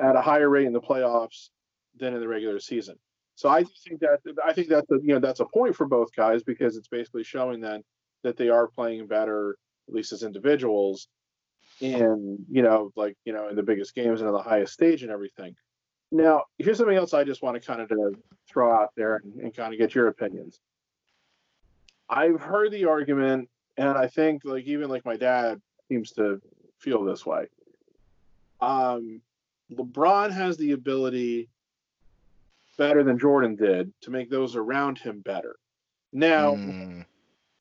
at 0.00 0.16
a 0.16 0.20
higher 0.20 0.48
rate 0.48 0.66
in 0.66 0.72
the 0.72 0.80
playoffs 0.80 1.50
than 1.98 2.14
in 2.14 2.20
the 2.20 2.28
regular 2.28 2.60
season. 2.60 2.96
So 3.36 3.48
I 3.48 3.64
think 3.64 4.00
that 4.00 4.20
I 4.44 4.52
think 4.52 4.68
that's 4.68 4.90
a, 4.90 4.96
you 5.02 5.14
know 5.14 5.20
that's 5.20 5.40
a 5.40 5.44
point 5.44 5.76
for 5.76 5.86
both 5.86 6.14
guys 6.14 6.42
because 6.42 6.76
it's 6.76 6.88
basically 6.88 7.22
showing 7.22 7.60
then 7.60 7.82
that 8.22 8.36
they 8.36 8.48
are 8.48 8.66
playing 8.66 9.06
better 9.06 9.56
at 9.88 9.94
least 9.94 10.12
as 10.12 10.22
individuals 10.22 11.08
in 11.80 12.38
you 12.50 12.62
know 12.62 12.90
like 12.96 13.14
you 13.24 13.32
know 13.32 13.48
in 13.48 13.56
the 13.56 13.62
biggest 13.62 13.94
games 13.94 14.20
and 14.20 14.28
on 14.28 14.34
the 14.34 14.42
highest 14.42 14.72
stage 14.72 15.02
and 15.02 15.12
everything. 15.12 15.54
Now 16.10 16.44
here's 16.58 16.78
something 16.78 16.96
else 16.96 17.12
I 17.12 17.24
just 17.24 17.42
want 17.42 17.60
to 17.60 17.66
kind 17.66 17.80
of 17.80 17.90
throw 18.48 18.72
out 18.72 18.92
there 18.96 19.16
and, 19.16 19.40
and 19.40 19.54
kind 19.54 19.72
of 19.72 19.78
get 19.78 19.94
your 19.94 20.08
opinions. 20.08 20.58
I've 22.08 22.40
heard 22.40 22.70
the 22.70 22.86
argument, 22.86 23.48
and 23.76 23.88
I 23.88 24.06
think 24.06 24.42
like 24.44 24.64
even 24.64 24.88
like 24.88 25.04
my 25.04 25.16
dad 25.16 25.60
seems 25.88 26.12
to 26.12 26.40
feel 26.78 27.04
this 27.04 27.24
way. 27.24 27.46
Um, 28.60 29.20
LeBron 29.72 30.30
has 30.30 30.56
the 30.56 30.72
ability 30.72 31.48
better 32.78 33.02
than 33.02 33.18
Jordan 33.18 33.56
did 33.56 33.92
to 34.02 34.10
make 34.10 34.30
those 34.30 34.56
around 34.56 34.98
him 34.98 35.20
better. 35.20 35.56
Now, 36.12 36.54
mm, 36.54 37.04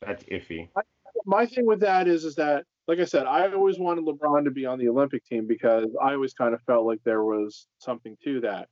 that's 0.01 0.23
iffy. 0.25 0.69
My, 0.75 0.81
my 1.25 1.45
thing 1.45 1.65
with 1.65 1.79
that 1.81 2.07
is, 2.07 2.25
is 2.25 2.35
that, 2.35 2.65
like 2.87 2.99
I 2.99 3.05
said, 3.05 3.25
I 3.25 3.51
always 3.51 3.79
wanted 3.79 4.05
LeBron 4.05 4.43
to 4.45 4.51
be 4.51 4.65
on 4.65 4.77
the 4.77 4.89
Olympic 4.89 5.25
team 5.25 5.47
because 5.47 5.89
I 6.01 6.13
always 6.13 6.33
kind 6.33 6.53
of 6.53 6.61
felt 6.63 6.85
like 6.85 6.99
there 7.03 7.23
was 7.23 7.67
something 7.79 8.17
to 8.23 8.41
that. 8.41 8.67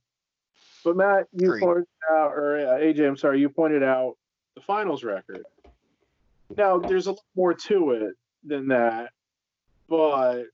But 0.84 0.96
Matt, 0.96 1.26
you 1.32 1.48
Great. 1.48 1.62
pointed 1.62 1.86
out, 2.10 2.32
or 2.32 2.58
uh, 2.58 2.78
AJ, 2.78 3.08
I'm 3.08 3.16
sorry, 3.16 3.40
you 3.40 3.48
pointed 3.48 3.82
out 3.82 4.16
the 4.54 4.60
finals 4.60 5.02
record. 5.02 5.44
Now, 6.56 6.78
there's 6.78 7.06
a 7.06 7.12
lot 7.12 7.20
more 7.34 7.54
to 7.54 7.90
it 7.92 8.14
than 8.44 8.68
that, 8.68 9.10
but 9.88 10.44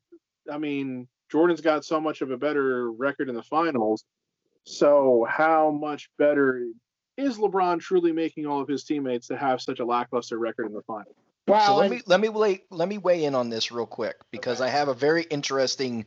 I 0.50 0.58
mean, 0.58 1.08
Jordan's 1.30 1.60
got 1.60 1.84
so 1.84 2.00
much 2.00 2.22
of 2.22 2.30
a 2.30 2.36
better 2.36 2.90
record 2.90 3.28
in 3.28 3.34
the 3.34 3.42
finals 3.42 4.04
so, 4.64 5.26
how 5.28 5.70
much 5.70 6.10
better 6.18 6.64
is 7.16 7.38
LeBron 7.38 7.80
truly 7.80 8.12
making 8.12 8.46
all 8.46 8.60
of 8.60 8.68
his 8.68 8.84
teammates 8.84 9.26
to 9.28 9.36
have 9.36 9.60
such 9.60 9.80
a 9.80 9.84
lackluster 9.84 10.38
record 10.38 10.66
in 10.66 10.72
the 10.72 10.82
final? 10.82 11.14
Wow. 11.46 11.66
So 11.66 11.76
let 11.76 11.90
me 11.90 12.00
let 12.06 12.20
me 12.20 12.28
weigh, 12.28 12.62
let 12.70 12.88
me 12.88 12.98
weigh 12.98 13.24
in 13.24 13.34
on 13.34 13.50
this 13.50 13.72
real 13.72 13.86
quick 13.86 14.16
because 14.30 14.60
okay. 14.60 14.68
I 14.68 14.72
have 14.72 14.88
a 14.88 14.94
very 14.94 15.24
interesting 15.24 16.06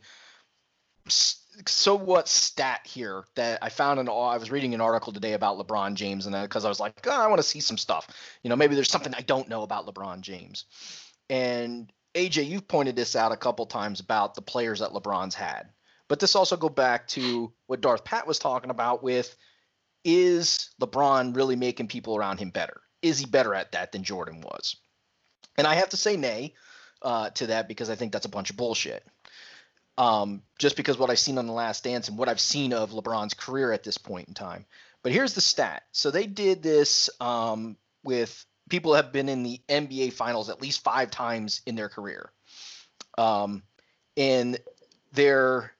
so 1.66 1.94
what 1.94 2.28
stat 2.28 2.80
here 2.84 3.24
that 3.36 3.58
I 3.62 3.68
found 3.68 4.00
in 4.00 4.08
I 4.08 4.36
was 4.36 4.50
reading 4.50 4.74
an 4.74 4.80
article 4.80 5.12
today 5.12 5.32
about 5.32 5.58
LeBron 5.58 5.94
James 5.94 6.26
and 6.26 6.34
because 6.42 6.64
I 6.64 6.68
was 6.68 6.80
like, 6.80 7.06
oh, 7.06 7.10
I 7.10 7.26
want 7.26 7.38
to 7.38 7.46
see 7.46 7.60
some 7.60 7.78
stuff. 7.78 8.08
You 8.42 8.50
know, 8.50 8.56
maybe 8.56 8.74
there's 8.74 8.90
something 8.90 9.14
I 9.14 9.22
don't 9.22 9.48
know 9.48 9.62
about 9.62 9.86
LeBron 9.86 10.20
James. 10.20 10.64
And 11.30 11.92
AJ, 12.14 12.48
you've 12.48 12.68
pointed 12.68 12.96
this 12.96 13.16
out 13.16 13.32
a 13.32 13.36
couple 13.36 13.66
times 13.66 14.00
about 14.00 14.34
the 14.34 14.42
players 14.42 14.80
that 14.80 14.90
LeBron's 14.90 15.34
had. 15.34 15.68
But 16.08 16.20
this 16.20 16.36
also 16.36 16.56
go 16.56 16.68
back 16.68 17.08
to 17.08 17.52
what 17.66 17.80
Darth 17.80 18.04
Pat 18.04 18.26
was 18.26 18.38
talking 18.38 18.70
about 18.70 19.02
with 19.02 19.34
is 20.04 20.70
LeBron 20.80 21.34
really 21.34 21.56
making 21.56 21.88
people 21.88 22.16
around 22.16 22.38
him 22.38 22.50
better? 22.50 22.82
Is 23.02 23.18
he 23.18 23.26
better 23.26 23.54
at 23.54 23.72
that 23.72 23.92
than 23.92 24.04
Jordan 24.04 24.40
was? 24.40 24.76
And 25.56 25.66
I 25.66 25.74
have 25.74 25.90
to 25.90 25.96
say 25.96 26.16
nay 26.16 26.54
uh, 27.02 27.30
to 27.30 27.48
that 27.48 27.68
because 27.68 27.90
I 27.90 27.94
think 27.94 28.12
that's 28.12 28.26
a 28.26 28.30
bunch 28.30 28.50
of 28.50 28.56
bullshit. 28.56 29.04
Um, 29.96 30.42
just 30.58 30.76
because 30.76 30.98
what 30.98 31.10
I've 31.10 31.18
seen 31.18 31.38
on 31.38 31.46
The 31.46 31.52
Last 31.52 31.84
Dance 31.84 32.08
and 32.08 32.18
what 32.18 32.28
I've 32.28 32.40
seen 32.40 32.72
of 32.72 32.90
LeBron's 32.90 33.34
career 33.34 33.72
at 33.72 33.84
this 33.84 33.96
point 33.96 34.26
in 34.28 34.34
time. 34.34 34.66
But 35.02 35.12
here's 35.12 35.34
the 35.34 35.40
stat. 35.40 35.84
So 35.92 36.10
they 36.10 36.26
did 36.26 36.62
this 36.62 37.10
um, 37.20 37.76
with 38.02 38.44
people 38.68 38.94
have 38.94 39.12
been 39.12 39.28
in 39.28 39.42
the 39.42 39.60
NBA 39.68 40.14
Finals 40.14 40.50
at 40.50 40.60
least 40.60 40.82
five 40.82 41.10
times 41.10 41.60
in 41.66 41.76
their 41.76 41.88
career. 41.88 42.30
Um, 43.16 43.62
and 44.16 44.58
their 45.12 45.72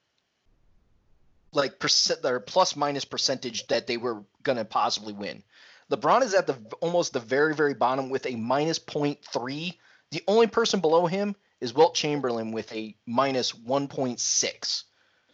like 1.52 1.78
percent 1.78 2.22
their 2.22 2.40
plus 2.40 2.76
minus 2.76 3.04
percentage 3.04 3.66
that 3.68 3.86
they 3.86 3.96
were 3.96 4.22
going 4.42 4.58
to 4.58 4.64
possibly 4.64 5.12
win. 5.12 5.42
LeBron 5.90 6.22
is 6.22 6.34
at 6.34 6.46
the 6.46 6.56
almost 6.80 7.12
the 7.12 7.20
very 7.20 7.54
very 7.54 7.74
bottom 7.74 8.10
with 8.10 8.26
a 8.26 8.36
minus 8.36 8.78
0.3. 8.78 9.74
The 10.10 10.22
only 10.28 10.46
person 10.46 10.80
below 10.80 11.06
him 11.06 11.36
is 11.60 11.74
Wilt 11.74 11.94
Chamberlain 11.94 12.52
with 12.52 12.72
a 12.72 12.96
minus 13.06 13.52
1.6. 13.52 14.82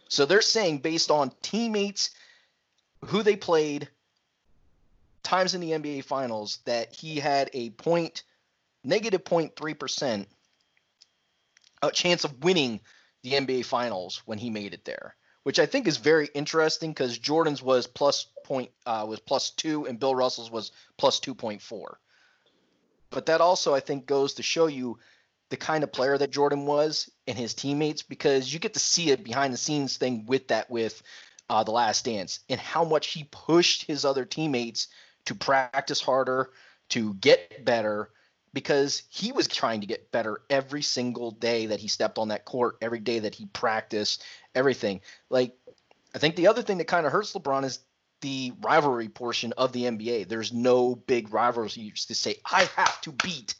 So 0.07 0.25
they're 0.25 0.41
saying 0.41 0.79
based 0.79 1.11
on 1.11 1.31
teammates 1.41 2.11
who 3.05 3.23
they 3.23 3.35
played 3.35 3.89
times 5.23 5.53
in 5.53 5.61
the 5.61 5.71
NBA 5.71 6.03
finals 6.05 6.59
that 6.65 6.93
he 6.93 7.17
had 7.17 7.49
a 7.53 7.69
point 7.71 8.23
negative 8.83 9.21
negative 9.21 9.53
0.3 9.55 9.79
percent 9.79 10.27
a 11.83 11.91
chance 11.91 12.23
of 12.23 12.43
winning 12.43 12.79
the 13.21 13.33
NBA 13.33 13.65
finals 13.65 14.23
when 14.25 14.39
he 14.39 14.49
made 14.49 14.73
it 14.73 14.85
there 14.85 15.15
which 15.43 15.59
I 15.59 15.65
think 15.65 15.87
is 15.87 15.97
very 15.97 16.29
interesting 16.33 16.91
because 16.91 17.17
Jordan's 17.17 17.61
was 17.61 17.87
plus 17.87 18.27
point 18.43 18.69
uh, 18.85 19.05
was 19.07 19.19
plus 19.19 19.51
two 19.51 19.85
and 19.85 19.99
Bill 19.99 20.15
Russell's 20.15 20.51
was 20.51 20.71
plus 20.97 21.19
two 21.19 21.35
point 21.35 21.61
four. 21.61 21.99
But 23.09 23.25
that 23.25 23.41
also 23.41 23.73
I 23.73 23.79
think 23.79 24.05
goes 24.05 24.35
to 24.35 24.43
show 24.43 24.67
you 24.67 24.99
the 25.51 25.57
kind 25.57 25.83
of 25.83 25.91
player 25.91 26.17
that 26.17 26.31
Jordan 26.31 26.65
was 26.65 27.11
and 27.27 27.37
his 27.37 27.53
teammates 27.53 28.01
because 28.01 28.51
you 28.51 28.59
get 28.59 28.73
to 28.73 28.79
see 28.79 29.11
it 29.11 29.23
behind 29.23 29.53
the 29.53 29.57
scenes 29.57 29.97
thing 29.97 30.25
with 30.25 30.47
that 30.47 30.71
with 30.71 31.03
uh, 31.49 31.63
the 31.63 31.71
Last 31.71 32.05
Dance 32.05 32.39
and 32.49 32.59
how 32.59 32.85
much 32.85 33.07
he 33.07 33.25
pushed 33.29 33.83
his 33.83 34.05
other 34.05 34.25
teammates 34.25 34.87
to 35.25 35.35
practice 35.35 36.01
harder, 36.01 36.49
to 36.89 37.13
get 37.15 37.63
better, 37.65 38.09
because 38.53 39.03
he 39.09 39.33
was 39.33 39.47
trying 39.47 39.81
to 39.81 39.87
get 39.87 40.11
better 40.11 40.41
every 40.49 40.81
single 40.81 41.31
day 41.31 41.67
that 41.67 41.79
he 41.79 41.87
stepped 41.87 42.17
on 42.17 42.29
that 42.29 42.45
court, 42.45 42.77
every 42.81 42.99
day 42.99 43.19
that 43.19 43.35
he 43.35 43.45
practiced, 43.45 44.23
everything. 44.55 45.01
Like, 45.29 45.55
I 46.15 46.17
think 46.17 46.37
the 46.37 46.47
other 46.47 46.61
thing 46.61 46.77
that 46.79 46.87
kind 46.87 47.05
of 47.05 47.11
hurts 47.11 47.33
LeBron 47.33 47.65
is 47.65 47.79
the 48.21 48.53
rivalry 48.61 49.09
portion 49.09 49.53
of 49.57 49.73
the 49.73 49.83
NBA. 49.83 50.27
There's 50.27 50.53
no 50.53 50.95
big 50.95 51.33
rivalries 51.33 52.05
to 52.05 52.15
say, 52.15 52.37
I 52.49 52.63
have 52.75 53.01
to 53.01 53.11
beat 53.11 53.55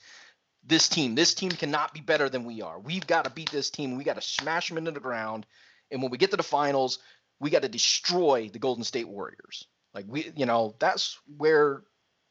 this 0.65 0.89
team. 0.89 1.15
This 1.15 1.33
team 1.33 1.51
cannot 1.51 1.93
be 1.93 2.01
better 2.01 2.29
than 2.29 2.45
we 2.45 2.61
are. 2.61 2.79
We've 2.79 3.05
got 3.05 3.25
to 3.25 3.31
beat 3.31 3.51
this 3.51 3.69
team. 3.69 3.97
We 3.97 4.03
got 4.03 4.15
to 4.15 4.21
smash 4.21 4.69
them 4.69 4.77
into 4.77 4.91
the 4.91 4.99
ground. 4.99 5.45
And 5.91 6.01
when 6.01 6.11
we 6.11 6.17
get 6.17 6.31
to 6.31 6.37
the 6.37 6.43
finals, 6.43 6.99
we 7.39 7.49
got 7.49 7.63
to 7.63 7.69
destroy 7.69 8.49
the 8.51 8.59
Golden 8.59 8.83
State 8.83 9.07
Warriors. 9.07 9.65
Like 9.93 10.05
we, 10.07 10.31
you 10.35 10.45
know, 10.45 10.75
that's 10.79 11.19
where 11.37 11.83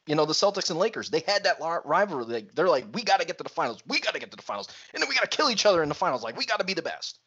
you 0.07 0.15
know, 0.15 0.25
the 0.25 0.33
Celtics 0.33 0.69
and 0.69 0.79
Lakers, 0.79 1.09
they 1.09 1.23
had 1.27 1.43
that 1.43 1.57
rivalry. 1.85 2.47
They're 2.55 2.67
like, 2.67 2.85
we 2.93 3.03
got 3.03 3.19
to 3.19 3.25
get 3.25 3.37
to 3.37 3.43
the 3.43 3.49
finals. 3.49 3.83
We 3.87 3.99
got 3.99 4.13
to 4.13 4.19
get 4.19 4.31
to 4.31 4.37
the 4.37 4.43
finals. 4.43 4.67
And 4.93 5.01
then 5.01 5.07
we 5.07 5.15
got 5.15 5.29
to 5.29 5.37
kill 5.37 5.49
each 5.49 5.65
other 5.65 5.83
in 5.83 5.89
the 5.89 5.95
finals. 5.95 6.23
Like, 6.23 6.37
we 6.37 6.45
got 6.45 6.59
to 6.59 6.65
be 6.65 6.73
the 6.73 6.81
best. 6.81 7.19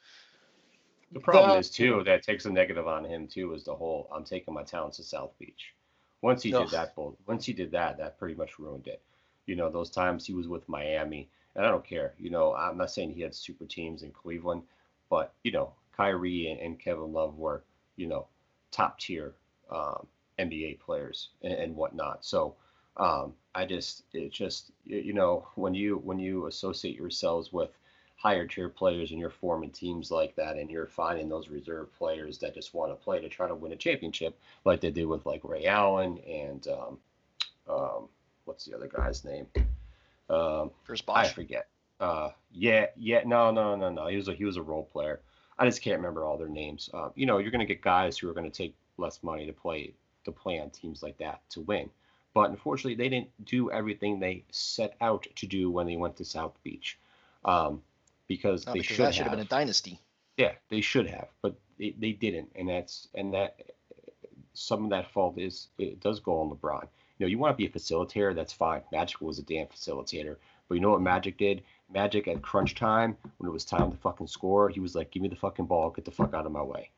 The 1.12 1.20
problem 1.20 1.52
the, 1.52 1.58
is, 1.58 1.70
too, 1.70 2.02
that 2.06 2.24
takes 2.24 2.44
a 2.46 2.50
negative 2.50 2.88
on 2.88 3.04
him, 3.04 3.28
too, 3.28 3.54
is 3.54 3.64
the 3.64 3.74
whole 3.74 4.08
I'm 4.12 4.24
taking 4.24 4.52
my 4.52 4.64
talents 4.64 4.96
to 4.96 5.04
South 5.04 5.30
Beach. 5.38 5.72
Once 6.20 6.42
he 6.42 6.50
did 6.50 6.70
that, 6.70 6.94
once 7.26 7.44
he 7.44 7.52
did 7.52 7.70
that, 7.72 7.98
that 7.98 8.18
pretty 8.18 8.34
much 8.34 8.58
ruined 8.58 8.86
it. 8.86 9.00
You 9.46 9.56
know, 9.56 9.70
those 9.70 9.90
times 9.90 10.26
he 10.26 10.32
was 10.34 10.48
with 10.48 10.68
Miami, 10.68 11.28
and 11.54 11.64
I 11.64 11.70
don't 11.70 11.84
care. 11.84 12.14
You 12.18 12.30
know, 12.30 12.54
I'm 12.54 12.78
not 12.78 12.90
saying 12.90 13.12
he 13.12 13.22
had 13.22 13.34
super 13.34 13.66
teams 13.66 14.02
in 14.02 14.10
Cleveland, 14.10 14.62
but, 15.10 15.34
you 15.42 15.52
know, 15.52 15.72
Kyrie 15.96 16.48
and, 16.50 16.60
and 16.60 16.78
Kevin 16.78 17.12
Love 17.12 17.38
were, 17.38 17.62
you 17.96 18.06
know, 18.06 18.26
top 18.70 18.98
tier 18.98 19.34
um, 19.70 20.06
NBA 20.38 20.80
players 20.80 21.28
and, 21.42 21.52
and 21.52 21.76
whatnot. 21.76 22.24
So, 22.24 22.54
um, 22.96 23.34
I 23.54 23.64
just 23.64 24.02
it 24.12 24.32
just 24.32 24.72
you 24.84 25.12
know 25.12 25.46
when 25.54 25.74
you 25.74 25.96
when 25.98 26.18
you 26.18 26.46
associate 26.46 26.96
yourselves 26.96 27.52
with 27.52 27.70
higher 28.16 28.46
tier 28.46 28.68
players 28.68 29.10
and 29.10 29.20
you're 29.20 29.30
forming 29.30 29.70
teams 29.70 30.10
like 30.10 30.34
that 30.36 30.56
and 30.56 30.70
you're 30.70 30.86
finding 30.86 31.28
those 31.28 31.48
reserve 31.48 31.92
players 31.94 32.38
that 32.38 32.54
just 32.54 32.72
want 32.74 32.90
to 32.90 33.04
play 33.04 33.20
to 33.20 33.28
try 33.28 33.46
to 33.46 33.54
win 33.54 33.72
a 33.72 33.76
championship 33.76 34.38
like 34.64 34.80
they 34.80 34.90
did 34.90 35.06
with 35.06 35.26
like 35.26 35.42
Ray 35.44 35.66
Allen 35.66 36.18
and 36.18 36.66
um, 36.68 36.98
um, 37.68 38.08
what's 38.44 38.64
the 38.64 38.74
other 38.74 38.88
guy's 38.88 39.24
name? 39.24 39.46
Um, 40.30 40.70
Chris 40.84 41.00
Bosh. 41.00 41.26
I 41.26 41.28
forget. 41.28 41.68
Uh, 42.00 42.30
yeah, 42.50 42.86
yeah, 42.96 43.22
no, 43.24 43.50
no, 43.50 43.76
no, 43.76 43.90
no. 43.90 44.06
He 44.08 44.16
was 44.16 44.28
a 44.28 44.34
he 44.34 44.44
was 44.44 44.56
a 44.56 44.62
role 44.62 44.84
player. 44.84 45.20
I 45.58 45.64
just 45.66 45.82
can't 45.82 45.96
remember 45.96 46.24
all 46.24 46.36
their 46.36 46.48
names. 46.48 46.90
Uh, 46.92 47.10
you 47.14 47.26
know, 47.26 47.38
you're 47.38 47.52
going 47.52 47.60
to 47.60 47.72
get 47.72 47.80
guys 47.80 48.18
who 48.18 48.28
are 48.28 48.34
going 48.34 48.50
to 48.50 48.56
take 48.56 48.74
less 48.96 49.22
money 49.22 49.46
to 49.46 49.52
play 49.52 49.94
to 50.24 50.32
play 50.32 50.58
on 50.58 50.70
teams 50.70 51.02
like 51.02 51.18
that 51.18 51.42
to 51.50 51.60
win. 51.60 51.90
But 52.32 52.50
unfortunately, 52.50 52.96
they 52.96 53.08
didn't 53.08 53.28
do 53.44 53.70
everything 53.70 54.18
they 54.18 54.44
set 54.50 54.96
out 55.00 55.26
to 55.36 55.46
do 55.46 55.70
when 55.70 55.86
they 55.86 55.96
went 55.96 56.16
to 56.16 56.24
South 56.24 56.58
Beach, 56.64 56.98
um, 57.44 57.80
because 58.26 58.66
No, 58.66 58.72
they 58.72 58.80
because 58.80 58.96
should 58.96 59.06
that 59.06 59.14
should 59.14 59.22
have. 59.24 59.32
have 59.32 59.38
been 59.38 59.46
a 59.46 59.48
dynasty. 59.48 60.00
Yeah, 60.36 60.52
they 60.68 60.80
should 60.80 61.06
have, 61.06 61.28
but 61.42 61.54
they, 61.78 61.94
they 61.96 62.10
didn't, 62.10 62.50
and 62.56 62.68
that's 62.68 63.06
and 63.14 63.32
that 63.34 63.60
some 64.54 64.84
of 64.84 64.90
that 64.90 65.12
fault 65.12 65.38
is 65.38 65.68
it 65.78 66.00
does 66.00 66.18
go 66.18 66.40
on 66.40 66.50
LeBron. 66.50 66.88
You 67.18 67.26
know, 67.26 67.30
you 67.30 67.38
want 67.38 67.52
to 67.52 67.56
be 67.56 67.66
a 67.66 67.70
facilitator, 67.70 68.34
that's 68.34 68.52
fine. 68.52 68.82
Magic 68.92 69.20
was 69.20 69.38
a 69.38 69.42
damn 69.42 69.66
facilitator, 69.66 70.36
but 70.68 70.74
you 70.74 70.80
know 70.80 70.90
what 70.90 71.00
Magic 71.00 71.38
did? 71.38 71.62
Magic 71.92 72.26
at 72.28 72.42
crunch 72.42 72.74
time 72.74 73.16
when 73.38 73.48
it 73.48 73.52
was 73.52 73.64
time 73.64 73.90
to 73.90 73.96
fucking 73.98 74.26
score, 74.26 74.68
he 74.68 74.80
was 74.80 74.94
like, 74.94 75.10
"Give 75.10 75.22
me 75.22 75.28
the 75.28 75.36
fucking 75.36 75.66
ball, 75.66 75.90
get 75.90 76.04
the 76.04 76.10
fuck 76.10 76.34
out 76.34 76.46
of 76.46 76.52
my 76.52 76.62
way," 76.62 76.90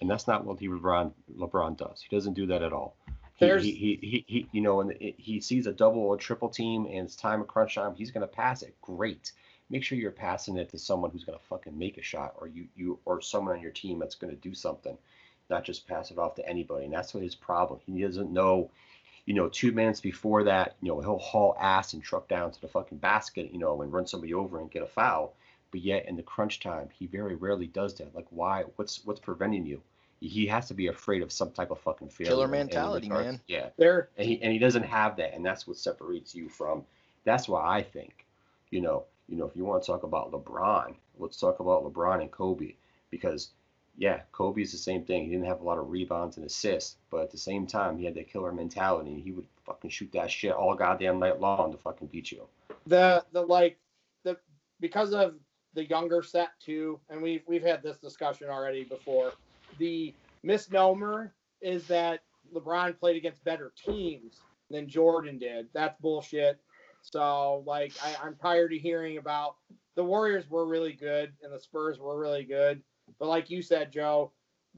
and 0.00 0.10
that's 0.10 0.26
not 0.26 0.44
what 0.44 0.58
he 0.58 0.68
LeBron 0.68 1.12
LeBron 1.36 1.76
does. 1.76 2.02
He 2.02 2.14
doesn't 2.14 2.34
do 2.34 2.46
that 2.46 2.62
at 2.62 2.72
all. 2.72 2.96
He, 3.36 3.46
he, 3.58 3.98
he, 4.00 4.24
he, 4.28 4.48
you 4.52 4.60
know, 4.60 4.80
and 4.80 4.92
he 5.00 5.40
sees 5.40 5.66
a 5.66 5.72
double 5.72 6.00
or 6.02 6.16
triple 6.16 6.48
team 6.48 6.86
and 6.86 7.06
it's 7.06 7.16
time 7.16 7.40
of 7.40 7.48
crunch 7.48 7.74
time, 7.74 7.94
he's 7.96 8.12
gonna 8.12 8.28
pass 8.28 8.62
it. 8.62 8.76
Great 8.80 9.32
make 9.70 9.82
sure 9.82 9.98
you're 9.98 10.10
passing 10.10 10.56
it 10.56 10.68
to 10.70 10.78
someone 10.78 11.10
who's 11.10 11.24
going 11.24 11.38
to 11.38 11.44
fucking 11.46 11.76
make 11.76 11.98
a 11.98 12.02
shot 12.02 12.34
or 12.38 12.46
you 12.46 12.66
you 12.76 12.98
or 13.04 13.20
someone 13.20 13.56
on 13.56 13.62
your 13.62 13.70
team 13.70 13.98
that's 13.98 14.14
going 14.14 14.34
to 14.34 14.40
do 14.40 14.54
something 14.54 14.96
not 15.50 15.64
just 15.64 15.86
pass 15.86 16.10
it 16.10 16.18
off 16.18 16.34
to 16.34 16.48
anybody 16.48 16.84
and 16.84 16.94
that's 16.94 17.14
what 17.14 17.22
his 17.22 17.34
problem 17.34 17.80
he 17.86 18.02
doesn't 18.02 18.32
know 18.32 18.70
you 19.26 19.34
know 19.34 19.48
two 19.48 19.72
minutes 19.72 20.00
before 20.00 20.44
that 20.44 20.76
you 20.80 20.88
know 20.88 21.00
he'll 21.00 21.18
haul 21.18 21.56
ass 21.60 21.92
and 21.94 22.02
truck 22.02 22.28
down 22.28 22.50
to 22.50 22.60
the 22.60 22.68
fucking 22.68 22.98
basket 22.98 23.50
you 23.52 23.58
know 23.58 23.80
and 23.82 23.92
run 23.92 24.06
somebody 24.06 24.34
over 24.34 24.60
and 24.60 24.70
get 24.70 24.82
a 24.82 24.86
foul 24.86 25.34
but 25.70 25.80
yet 25.80 26.06
in 26.06 26.16
the 26.16 26.22
crunch 26.22 26.60
time 26.60 26.88
he 26.98 27.06
very 27.06 27.34
rarely 27.34 27.66
does 27.66 27.94
that 27.94 28.14
like 28.14 28.26
why 28.30 28.62
what's 28.76 29.04
what's 29.04 29.20
preventing 29.20 29.64
you 29.66 29.80
he 30.20 30.46
has 30.46 30.68
to 30.68 30.74
be 30.74 30.86
afraid 30.86 31.22
of 31.22 31.30
some 31.30 31.50
type 31.50 31.70
of 31.70 31.78
fucking 31.80 32.08
failure 32.08 32.30
Killer 32.30 32.44
in- 32.46 32.52
in 32.52 32.58
mentality, 32.60 33.08
regards- 33.08 33.26
man. 33.32 33.40
yeah 33.46 33.68
There, 33.76 34.08
and 34.16 34.26
he 34.26 34.40
and 34.42 34.52
he 34.52 34.58
doesn't 34.58 34.84
have 34.84 35.16
that, 35.16 35.34
and 35.34 35.44
that's 35.44 35.66
what 35.66 35.76
separates 35.76 36.34
you 36.34 36.48
from. 36.48 36.84
That's 37.24 37.46
why 37.46 37.78
I 37.78 37.82
think, 37.82 38.24
you 38.70 38.80
know, 38.80 39.04
you 39.28 39.36
know, 39.36 39.44
if 39.46 39.54
you 39.56 39.64
want 39.66 39.82
to 39.82 39.86
talk 39.86 40.02
about 40.02 40.32
LeBron, 40.32 40.94
let's 41.18 41.38
talk 41.38 41.60
about 41.60 41.84
LeBron 41.84 42.22
and 42.22 42.30
Kobe, 42.30 42.74
because 43.10 43.50
yeah, 43.96 44.22
Kobe's 44.32 44.72
the 44.72 44.78
same 44.78 45.04
thing. 45.04 45.24
He 45.24 45.30
didn't 45.30 45.46
have 45.46 45.60
a 45.60 45.64
lot 45.64 45.78
of 45.78 45.90
rebounds 45.90 46.36
and 46.36 46.44
assists, 46.46 46.96
but 47.10 47.20
at 47.22 47.30
the 47.30 47.38
same 47.38 47.66
time, 47.66 47.96
he 47.96 48.04
had 48.04 48.14
that 48.14 48.28
killer 48.28 48.52
mentality. 48.52 49.20
He 49.20 49.30
would 49.30 49.46
fucking 49.64 49.90
shoot 49.90 50.10
that 50.12 50.30
shit 50.30 50.52
all 50.52 50.74
goddamn 50.74 51.18
night 51.18 51.40
long 51.40 51.72
to 51.72 51.78
fucking 51.78 52.08
beat 52.08 52.32
you. 52.32 52.46
the 52.86 53.24
the 53.32 53.40
like 53.42 53.78
the 54.24 54.36
because 54.80 55.12
of 55.12 55.34
the 55.74 55.88
younger 55.88 56.22
set 56.22 56.50
too, 56.60 56.98
and 57.08 57.22
we've 57.22 57.42
we've 57.46 57.62
had 57.62 57.82
this 57.82 57.98
discussion 57.98 58.48
already 58.48 58.84
before. 58.84 59.32
The 59.78 60.14
misnomer 60.42 61.32
is 61.62 61.86
that 61.86 62.20
LeBron 62.52 62.98
played 62.98 63.16
against 63.16 63.42
better 63.44 63.72
teams 63.84 64.40
than 64.70 64.88
Jordan 64.88 65.38
did. 65.38 65.68
That's 65.72 65.98
bullshit. 66.00 66.60
So 67.02 67.62
like 67.66 67.92
I, 68.02 68.16
I'm 68.24 68.34
tired 68.36 68.72
of 68.72 68.80
hearing 68.80 69.18
about 69.18 69.56
the 69.94 70.04
Warriors 70.04 70.48
were 70.50 70.66
really 70.66 70.92
good 70.92 71.32
and 71.42 71.52
the 71.52 71.60
Spurs 71.60 71.98
were 71.98 72.18
really 72.18 72.44
good, 72.44 72.82
but 73.18 73.28
like 73.28 73.50
you 73.50 73.62
said, 73.62 73.92
Joe, 73.92 74.32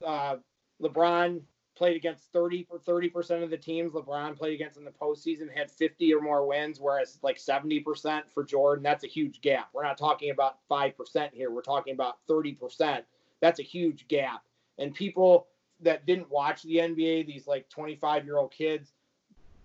uh, 0.05 0.37
LeBron 0.81 1.41
played 1.75 1.95
against 1.95 2.31
30 2.33 2.63
for 2.63 2.79
30 2.79 3.09
percent 3.09 3.43
of 3.43 3.49
the 3.51 3.57
teams 3.57 3.93
LeBron 3.93 4.35
played 4.35 4.53
against 4.53 4.77
in 4.77 4.83
the 4.85 4.91
postseason 4.91 5.47
had 5.55 5.69
50 5.69 6.13
or 6.13 6.21
more 6.21 6.45
wins, 6.47 6.79
whereas 6.79 7.19
like 7.21 7.37
70 7.37 7.79
percent 7.81 8.25
for 8.31 8.43
Jordan. 8.43 8.83
That's 8.83 9.03
a 9.03 9.07
huge 9.07 9.41
gap. 9.41 9.69
We're 9.73 9.83
not 9.83 9.97
talking 9.97 10.31
about 10.31 10.57
five 10.67 10.97
percent 10.97 11.33
here. 11.33 11.51
We're 11.51 11.61
talking 11.61 11.93
about 11.93 12.17
30 12.27 12.53
percent. 12.53 13.05
That's 13.41 13.59
a 13.59 13.63
huge 13.63 14.07
gap. 14.07 14.43
And 14.79 14.93
people 14.93 15.47
that 15.81 16.05
didn't 16.07 16.29
watch 16.31 16.63
the 16.63 16.77
NBA, 16.77 17.27
these 17.27 17.45
like 17.47 17.69
25 17.69 18.25
year 18.25 18.37
old 18.37 18.51
kids, 18.51 18.93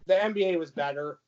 the 0.07 0.15
NBA 0.15 0.59
was 0.59 0.71
better 0.71 1.19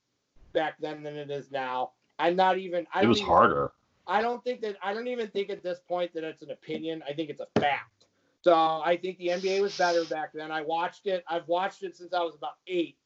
back 0.53 0.75
then 0.81 1.03
than 1.03 1.17
it 1.17 1.31
is 1.31 1.51
now. 1.51 1.93
I'm 2.19 2.37
not 2.37 2.59
even. 2.59 2.87
I 2.95 3.03
It 3.03 3.07
was 3.07 3.19
even- 3.19 3.29
harder. 3.29 3.73
I 4.07 4.21
don't 4.21 4.43
think 4.45 4.61
that 4.63 4.77
I 4.83 4.93
don't 4.93 5.09
even 5.09 5.29
think 5.29 5.51
at 5.51 5.63
this 5.63 5.81
point 5.81 6.13
that 6.15 6.25
it's 6.25 6.43
an 6.43 6.51
opinion. 6.51 7.03
I 7.09 7.13
think 7.13 7.31
it's 7.31 7.41
a 7.41 7.61
fact. 7.61 8.07
So 8.43 8.53
I 8.55 8.99
think 9.01 9.17
the 9.19 9.29
NBA 9.29 9.63
was 9.63 9.77
better 9.79 10.05
back 10.05 10.33
then. 10.35 10.53
I 10.53 10.61
watched 10.61 11.07
it. 11.07 11.25
I've 11.29 11.49
watched 11.49 11.83
it 11.83 11.97
since 11.97 12.13
I 12.13 12.21
was 12.21 12.35
about 12.35 12.57
eight, 12.67 12.99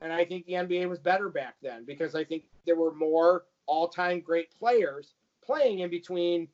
and 0.00 0.12
I 0.12 0.24
think 0.24 0.46
the 0.46 0.52
NBA 0.52 0.88
was 0.88 1.00
better 1.00 1.28
back 1.28 1.56
then 1.60 1.84
because 1.84 2.14
I 2.14 2.22
think 2.24 2.44
there 2.64 2.76
were 2.76 2.94
more 2.94 3.44
all-time 3.66 4.20
great 4.20 4.56
players 4.56 5.14
playing 5.44 5.80
in 5.80 5.90
between 5.90 6.48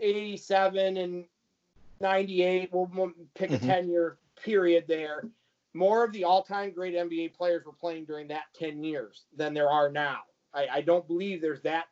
87 0.00 0.96
and 0.96 1.24
98. 2.00 2.72
We'll, 2.72 2.90
we'll 2.94 3.12
pick 3.34 3.50
a 3.50 3.58
Mhm. 3.58 3.66
10-year 3.66 4.18
period 4.42 4.84
there. 4.88 5.24
More 5.74 6.04
of 6.04 6.12
the 6.12 6.24
all-time 6.24 6.72
great 6.72 6.94
NBA 6.94 7.34
players 7.34 7.64
were 7.66 7.72
playing 7.72 8.06
during 8.06 8.28
that 8.28 8.44
10 8.54 8.82
years 8.82 9.26
than 9.36 9.52
there 9.52 9.68
are 9.68 9.90
now. 9.90 10.20
I, 10.54 10.66
I 10.72 10.80
don't 10.80 11.06
believe 11.06 11.42
there's 11.42 11.62
that 11.62 11.86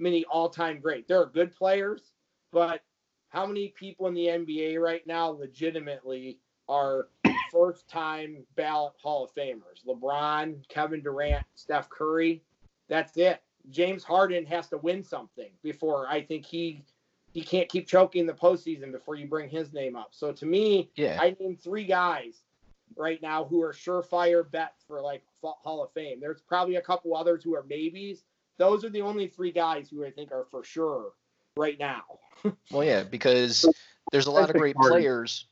many 0.00 0.24
all-time 0.24 0.80
great. 0.80 1.06
There 1.06 1.20
are 1.20 1.26
good 1.26 1.54
players, 1.54 2.12
but 2.52 2.82
how 3.28 3.46
many 3.46 3.68
people 3.78 4.06
in 4.08 4.14
the 4.14 4.26
NBA 4.26 4.80
right 4.80 5.06
now 5.06 5.28
legitimately 5.28 6.38
are 6.68 7.08
first-time 7.52 8.44
ballot 8.56 8.94
Hall 9.00 9.24
of 9.24 9.34
Famers? 9.34 9.84
LeBron, 9.86 10.66
Kevin 10.68 11.02
Durant, 11.02 11.44
Steph 11.54 11.88
Curry. 11.90 12.42
That's 12.88 13.16
it. 13.16 13.40
James 13.70 14.02
Harden 14.02 14.46
has 14.46 14.68
to 14.68 14.78
win 14.78 15.02
something 15.04 15.50
before 15.62 16.08
I 16.08 16.22
think 16.22 16.46
he 16.46 16.82
he 17.32 17.42
can't 17.42 17.68
keep 17.68 17.86
choking 17.86 18.26
the 18.26 18.32
postseason 18.32 18.90
before 18.90 19.14
you 19.14 19.28
bring 19.28 19.48
his 19.48 19.72
name 19.72 19.94
up. 19.94 20.08
So 20.10 20.32
to 20.32 20.46
me, 20.46 20.90
Yeah. 20.96 21.16
I 21.20 21.36
named 21.38 21.60
three 21.60 21.84
guys 21.84 22.42
right 22.96 23.22
now 23.22 23.44
who 23.44 23.62
are 23.62 23.72
surefire 23.72 24.50
bets 24.50 24.82
for 24.88 25.00
like 25.00 25.22
Hall 25.42 25.84
of 25.84 25.92
Fame. 25.92 26.18
There's 26.20 26.40
probably 26.40 26.76
a 26.76 26.82
couple 26.82 27.14
others 27.14 27.44
who 27.44 27.54
are 27.54 27.62
maybes. 27.62 28.24
Those 28.60 28.84
are 28.84 28.90
the 28.90 29.00
only 29.00 29.26
three 29.26 29.52
guys 29.52 29.88
who 29.88 30.04
I 30.04 30.10
think 30.10 30.32
are 30.32 30.44
for 30.50 30.62
sure 30.62 31.12
right 31.56 31.78
now. 31.78 32.02
Well, 32.70 32.84
yeah, 32.84 33.02
because 33.02 33.66
there's 34.12 34.26
a 34.26 34.30
lot 34.30 34.48
of 34.48 34.56
great 34.56 34.74
players, 34.74 35.44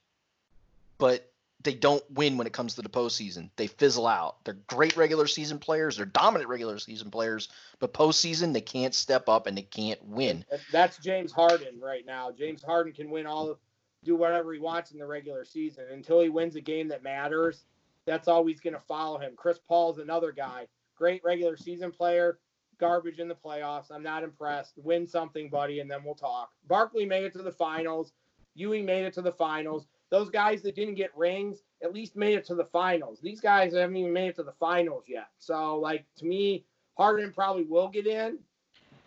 but 0.97 1.31
they 1.63 1.75
don't 1.75 2.03
win 2.11 2.39
when 2.39 2.47
it 2.47 2.55
comes 2.55 2.77
to 2.77 2.83
the 2.83 2.89
postseason. 2.89 3.51
They 3.57 3.67
fizzle 3.67 4.07
out. 4.07 4.43
They're 4.45 4.57
great 4.69 4.97
regular 4.97 5.27
season 5.27 5.59
players. 5.59 5.99
They're 5.99 6.07
dominant 6.07 6.49
regular 6.49 6.79
season 6.79 7.11
players, 7.11 7.51
but 7.79 7.93
postseason 7.93 8.55
they 8.55 8.63
can't 8.63 8.95
step 8.95 9.29
up 9.29 9.47
and 9.47 9.55
they 9.55 9.63
can't 9.63 10.03
win. 10.03 10.47
That's 10.73 10.97
James 10.97 11.31
Harden 11.31 11.79
right 11.79 12.07
now. 12.07 12.31
James 12.31 12.63
Harden 12.63 12.95
can 12.95 13.11
win 13.11 13.27
all, 13.27 13.59
do 14.03 14.17
whatever 14.17 14.55
he 14.55 14.59
wants 14.59 14.93
in 14.93 14.99
the 14.99 15.07
regular 15.07 15.45
season 15.45 15.85
until 15.93 16.23
he 16.23 16.31
wins 16.31 16.57
a 16.57 16.63
game 16.63 16.89
that 16.89 17.03
matters. 17.03 17.65
That's 18.07 18.29
always 18.29 18.61
going 18.61 18.75
to 18.75 18.81
follow 18.81 19.19
him. 19.19 19.33
Chris 19.37 19.59
Paul's 19.59 19.99
another 19.99 20.33
guy, 20.33 20.69
great 20.97 21.23
regular 21.23 21.59
season 21.59 21.91
player, 21.91 22.39
garbage 22.79 23.19
in 23.19 23.29
the 23.29 23.35
playoffs. 23.35 23.91
I'm 23.91 24.03
not 24.03 24.25
impressed. 24.25 24.75
Win 24.77 25.07
something, 25.07 25.51
buddy, 25.51 25.81
and 25.81 25.91
then 25.91 26.05
we'll 26.05 26.15
talk. 26.15 26.51
Barkley 26.67 27.07
made 27.07 27.25
it 27.25 27.33
to 27.35 27.43
the 27.43 27.53
finals. 27.53 28.13
Ewing 28.55 28.85
made 28.85 29.05
it 29.05 29.13
to 29.15 29.23
the 29.23 29.33
finals. 29.33 29.87
Those 30.11 30.31
guys 30.31 30.63
that 30.63 30.75
didn't 30.75 30.95
get 30.95 31.17
rings 31.17 31.63
at 31.83 31.93
least 31.93 32.17
made 32.17 32.37
it 32.39 32.45
to 32.47 32.55
the 32.55 32.65
finals. 32.65 33.21
These 33.23 33.41
guys 33.41 33.75
haven't 33.75 33.97
even 33.97 34.13
made 34.13 34.29
it 34.29 34.37
to 34.37 34.43
the 34.43 34.53
finals 34.53 35.05
yet. 35.07 35.29
So, 35.39 35.77
like 35.77 36.07
to 36.17 36.25
me, 36.25 36.65
Harden 36.97 37.33
probably 37.33 37.65
will 37.65 37.89
get 37.89 38.07
in 38.07 38.39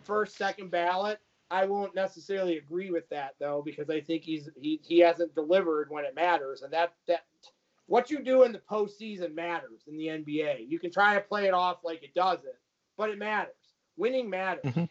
first, 0.04 0.36
second 0.36 0.70
ballot. 0.70 1.20
I 1.50 1.66
won't 1.66 1.94
necessarily 1.94 2.56
agree 2.56 2.90
with 2.90 3.08
that 3.10 3.34
though, 3.38 3.62
because 3.64 3.90
I 3.90 4.00
think 4.00 4.22
he's 4.22 4.48
he, 4.56 4.80
he 4.82 5.00
hasn't 5.00 5.34
delivered 5.34 5.90
when 5.90 6.04
it 6.04 6.14
matters, 6.14 6.62
and 6.62 6.72
that 6.72 6.94
that 7.08 7.24
what 7.86 8.10
you 8.10 8.22
do 8.22 8.44
in 8.44 8.52
the 8.52 8.58
postseason 8.58 9.34
matters 9.34 9.82
in 9.86 9.96
the 9.96 10.06
NBA. 10.06 10.68
You 10.68 10.78
can 10.78 10.90
try 10.90 11.14
to 11.14 11.20
play 11.20 11.46
it 11.46 11.54
off 11.54 11.78
like 11.84 12.02
it 12.02 12.14
doesn't, 12.14 12.54
but 12.96 13.10
it 13.10 13.18
matters. 13.18 13.52
Winning 13.96 14.30
matters. 14.30 14.64
Mhm. 14.64 14.88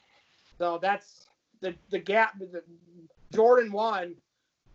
So 0.57 0.77
that's 0.77 1.27
the 1.61 1.75
the 1.89 1.99
gap. 1.99 2.37
The, 2.39 2.63
Jordan 3.31 3.71
won 3.71 4.15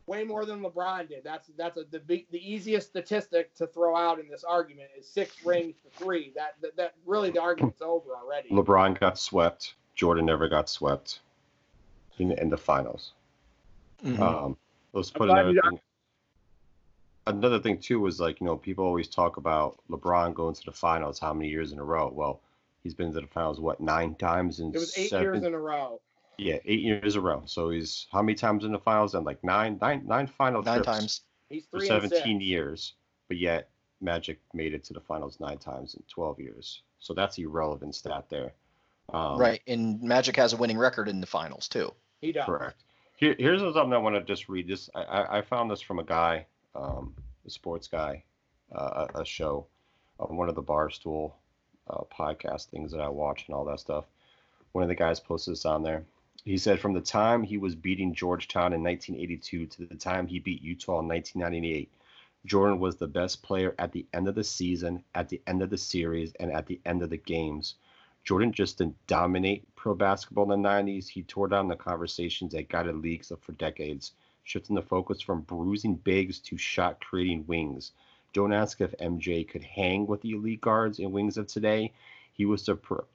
way 0.07 0.25
more 0.25 0.45
than 0.45 0.61
LeBron 0.63 1.09
did. 1.09 1.25
That's 1.25 1.51
that's 1.57 1.77
a, 1.77 1.85
the 1.91 1.99
big, 1.99 2.27
the 2.31 2.39
easiest 2.39 2.89
statistic 2.89 3.55
to 3.57 3.67
throw 3.67 3.97
out 3.97 4.19
in 4.19 4.29
this 4.29 4.45
argument 4.45 4.89
is 4.99 5.09
six 5.09 5.45
rings 5.45 5.77
to 5.83 5.91
three. 5.91 6.33
That 6.35 6.55
that, 6.63 6.77
that 6.77 6.95
really 7.05 7.31
the 7.31 7.41
argument's 7.41 7.83
over 7.83 8.17
already. 8.17 8.49
LeBron 8.51 8.99
got 8.99 9.19
swept. 9.19 9.75
Jordan 9.95 10.27
never 10.27 10.49
got 10.49 10.69
swept 10.69 11.21
in, 12.19 12.33
in 12.33 12.51
the 12.51 12.57
finals. 12.57 13.13
Mhm. 14.05 14.21
Um, 14.21 14.57
let's 14.93 15.11
put 15.11 15.29
another 15.31 15.53
thing. 15.53 15.81
Another 17.27 17.59
thing 17.59 17.79
too 17.79 17.99
was 17.99 18.21
like 18.21 18.41
you 18.41 18.47
know 18.47 18.57
people 18.57 18.85
always 18.85 19.09
talk 19.09 19.37
about 19.37 19.81
LeBron 19.91 20.35
going 20.35 20.55
to 20.55 20.65
the 20.65 20.73
finals 20.73 21.19
how 21.19 21.35
many 21.35 21.49
years 21.49 21.73
in 21.73 21.79
a 21.79 21.85
row. 21.85 22.11
Well, 22.15 22.41
he's 22.87 22.95
been 22.95 23.13
to 23.13 23.21
the 23.21 23.27
finals 23.27 23.59
what 23.59 23.81
nine 23.81 24.15
times 24.15 24.61
in 24.61 24.69
It 24.69 24.79
was 24.79 24.97
eight 24.97 25.11
seven, 25.11 25.25
years 25.25 25.43
in 25.43 25.55
a 25.55 25.59
row. 25.59 26.01
yeah 26.39 26.59
eight 26.65 26.81
years 26.81 27.17
in 27.17 27.21
a 27.21 27.25
row. 27.25 27.43
So 27.47 27.71
he's 27.71 28.07
how 28.13 28.23
many 28.23 28.37
times 28.37 28.65
in 28.65 28.71
the 28.71 28.79
finals? 28.79 29.15
And 29.15 29.27
like 29.27 29.43
nine 29.43 29.77
nine 29.83 30.07
nine 30.07 30.29
final 30.29 30.63
Nine 30.63 30.77
trips 30.77 30.87
times. 30.87 31.21
He's 31.51 31.67
for 31.67 31.81
three 31.81 31.89
and 31.89 32.03
17 32.03 32.41
years, 32.41 32.95
but 33.27 33.39
yet 33.39 33.71
Magic 34.01 34.39
made 34.55 34.73
it 34.73 34.85
to 34.85 34.93
the 34.93 35.01
finals 35.01 35.41
nine 35.41 35.59
times 35.59 35.95
in 35.95 36.03
12 36.09 36.39
years. 36.39 36.83
So 37.01 37.13
that's 37.13 37.39
irrelevant 37.39 37.95
stat 37.97 38.27
there. 38.29 38.53
Um, 39.13 39.39
right, 39.39 39.61
and 39.67 40.01
Magic 40.03 40.37
has 40.37 40.53
a 40.53 40.57
winning 40.57 40.79
record 40.79 41.09
in 41.09 41.21
the 41.21 41.27
finals 41.27 41.67
too. 41.69 41.93
He 42.21 42.31
does. 42.33 42.47
Correct. 42.47 42.85
Here, 43.17 43.35
here's 43.39 43.61
something 43.61 43.93
I 43.93 43.99
want 43.99 44.15
to 44.15 44.23
just 44.23 44.49
read. 44.49 44.69
This 44.69 44.91
I, 44.95 45.03
I, 45.03 45.39
I 45.39 45.43
found 45.43 45.71
this 45.71 45.81
from 45.81 45.99
a 45.99 46.05
guy, 46.05 46.47
um, 46.75 47.15
a 47.47 47.51
sports 47.51 47.89
guy, 47.89 48.23
uh, 48.73 49.07
a 49.15 49.25
show 49.25 49.67
on 50.21 50.37
one 50.37 50.49
of 50.49 50.55
the 50.55 50.63
Barstool 50.63 51.33
uh, 51.89 52.03
podcast 52.17 52.67
things 52.67 52.93
that 52.93 53.01
I 53.01 53.09
watch 53.09 53.45
and 53.47 53.55
all 53.55 53.65
that 53.67 53.81
stuff. 53.81 54.05
One 54.73 54.83
of 54.83 54.89
the 54.89 54.95
guys 54.95 55.21
posted 55.21 55.53
this 55.53 55.65
on 55.65 55.83
there. 55.83 56.05
He 56.45 56.59
said 56.59 56.79
from 56.79 56.93
the 56.93 57.01
time 57.01 57.43
he 57.43 57.59
was 57.59 57.75
beating 57.75 58.15
Georgetown 58.15 58.73
in 58.73 58.83
1982 58.83 59.67
to 59.67 59.87
the 59.87 59.97
time 59.97 60.27
he 60.27 60.39
beat 60.39 60.63
Utah 60.63 61.01
in 61.01 61.09
1998, 61.09 61.91
Jordan 62.45 62.79
was 62.79 62.97
the 62.97 63.09
best 63.09 63.43
player 63.43 63.75
at 63.79 63.91
the 63.91 64.07
end 64.13 64.29
of 64.29 64.37
the 64.37 64.45
season, 64.45 65.03
at 65.15 65.29
the 65.29 65.43
end 65.47 65.63
of 65.63 65.71
the 65.71 65.79
series, 65.79 66.33
and 66.35 66.53
at 66.53 66.67
the 66.67 66.81
end 66.85 67.03
of 67.03 67.11
the 67.11 67.17
games. 67.17 67.75
Jordan 68.23 68.53
just 68.53 68.79
didn't 68.79 69.07
dominate 69.07 69.65
pro 69.75 69.95
basketball 69.95 70.51
in 70.53 70.63
the 70.63 70.69
90s. 70.69 71.09
He 71.09 71.23
tore 71.23 71.49
down 71.49 71.69
the 71.69 71.77
conversations 71.77 72.53
that 72.53 72.69
guided 72.69 72.97
leagues 72.97 73.33
for 73.41 73.53
decades, 73.53 74.13
shifting 74.45 74.77
the 74.77 74.83
focus 74.83 75.21
from 75.21 75.43
bruising 75.43 75.97
bigs 75.97 76.39
to 76.41 76.57
shot 76.57 77.01
creating 77.01 77.47
wings. 77.47 77.93
Don't 78.37 78.53
ask 78.53 78.83
if 78.83 78.95
MJ 78.99 79.49
could 79.49 79.65
hang 79.65 80.07
with 80.07 80.21
the 80.21 80.33
elite 80.33 80.61
guards 80.61 80.99
and 80.99 81.11
wings 81.11 81.39
of 81.39 81.47
today. 81.47 81.95
He 82.35 82.45
was 82.45 82.67
the 82.67 82.77
pro- 82.77 83.07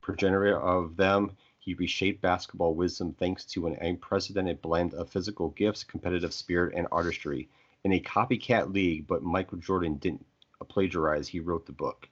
progenitor 0.00 0.56
of 0.60 0.96
them. 0.96 1.32
He 1.58 1.74
reshaped 1.74 2.22
basketball 2.22 2.76
wisdom 2.76 3.12
thanks 3.18 3.44
to 3.46 3.66
an 3.66 3.74
unprecedented 3.80 4.62
blend 4.62 4.94
of 4.94 5.10
physical 5.10 5.48
gifts, 5.48 5.82
competitive 5.82 6.32
spirit, 6.32 6.72
and 6.76 6.86
artistry. 6.92 7.48
In 7.82 7.94
a 7.94 7.98
copycat 7.98 8.72
league, 8.72 9.08
but 9.08 9.24
Michael 9.24 9.58
Jordan 9.58 9.96
didn't 9.96 10.24
plagiarize. 10.68 11.26
He 11.26 11.40
wrote 11.40 11.66
the 11.66 11.72
book. 11.72 12.08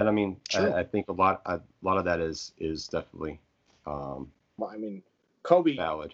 And 0.00 0.08
I 0.08 0.10
mean, 0.10 0.36
I, 0.52 0.80
I, 0.80 0.82
think 0.82 1.06
a 1.06 1.12
lot, 1.12 1.42
a 1.46 1.60
lot 1.80 1.96
of 1.96 2.04
that 2.06 2.18
is 2.18 2.50
is 2.58 2.88
definitely. 2.88 3.38
Um, 3.86 4.32
well, 4.56 4.70
I 4.70 4.78
mean, 4.78 5.04
Kobe. 5.44 5.76
Valid. 5.76 6.12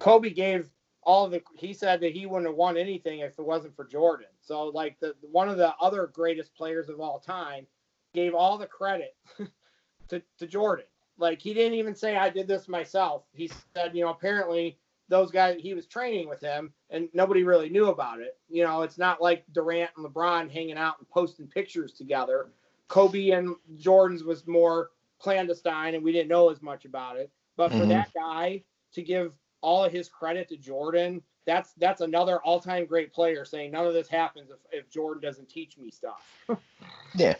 Kobe 0.00 0.30
gave 0.30 0.68
all 1.02 1.28
the. 1.28 1.42
He 1.54 1.72
said 1.72 2.00
that 2.00 2.12
he 2.12 2.26
wouldn't 2.26 2.48
have 2.48 2.56
won 2.56 2.76
anything 2.76 3.20
if 3.20 3.38
it 3.38 3.44
wasn't 3.44 3.76
for 3.76 3.84
Jordan. 3.84 4.26
So, 4.40 4.64
like 4.64 4.98
the 5.00 5.14
one 5.22 5.48
of 5.48 5.56
the 5.56 5.74
other 5.80 6.10
greatest 6.12 6.54
players 6.54 6.88
of 6.88 7.00
all 7.00 7.18
time, 7.18 7.66
gave 8.14 8.34
all 8.34 8.58
the 8.58 8.66
credit 8.66 9.16
to 10.08 10.22
to 10.38 10.46
Jordan. 10.46 10.86
Like 11.18 11.40
he 11.40 11.52
didn't 11.52 11.78
even 11.78 11.94
say 11.94 12.16
I 12.16 12.30
did 12.30 12.48
this 12.48 12.68
myself. 12.68 13.24
He 13.32 13.50
said, 13.74 13.94
you 13.94 14.04
know, 14.04 14.10
apparently 14.10 14.78
those 15.08 15.30
guys 15.30 15.58
he 15.60 15.74
was 15.74 15.86
training 15.86 16.28
with 16.28 16.40
him 16.40 16.72
and 16.88 17.08
nobody 17.12 17.42
really 17.42 17.68
knew 17.68 17.88
about 17.88 18.20
it. 18.20 18.38
You 18.48 18.64
know, 18.64 18.82
it's 18.82 18.96
not 18.96 19.20
like 19.20 19.44
Durant 19.52 19.90
and 19.96 20.06
LeBron 20.06 20.50
hanging 20.50 20.78
out 20.78 20.98
and 20.98 21.08
posting 21.10 21.46
pictures 21.46 21.92
together 21.92 22.48
Kobe 22.90 23.30
and 23.30 23.54
Jordan's 23.76 24.24
was 24.24 24.46
more 24.46 24.90
clandestine 25.18 25.94
and 25.94 26.04
we 26.04 26.12
didn't 26.12 26.28
know 26.28 26.50
as 26.50 26.60
much 26.60 26.84
about 26.84 27.16
it. 27.16 27.30
But 27.56 27.70
for 27.70 27.78
mm-hmm. 27.78 27.88
that 27.90 28.12
guy 28.12 28.64
to 28.92 29.02
give 29.02 29.32
all 29.62 29.84
of 29.84 29.92
his 29.92 30.08
credit 30.08 30.48
to 30.48 30.56
Jordan, 30.56 31.22
that's 31.46 31.72
that's 31.74 32.00
another 32.00 32.40
all-time 32.40 32.86
great 32.86 33.12
player 33.12 33.44
saying 33.44 33.72
none 33.72 33.86
of 33.86 33.94
this 33.94 34.08
happens 34.08 34.50
if, 34.50 34.58
if 34.72 34.90
Jordan 34.90 35.22
doesn't 35.22 35.48
teach 35.48 35.78
me 35.78 35.90
stuff. 35.90 36.26
yeah. 37.14 37.34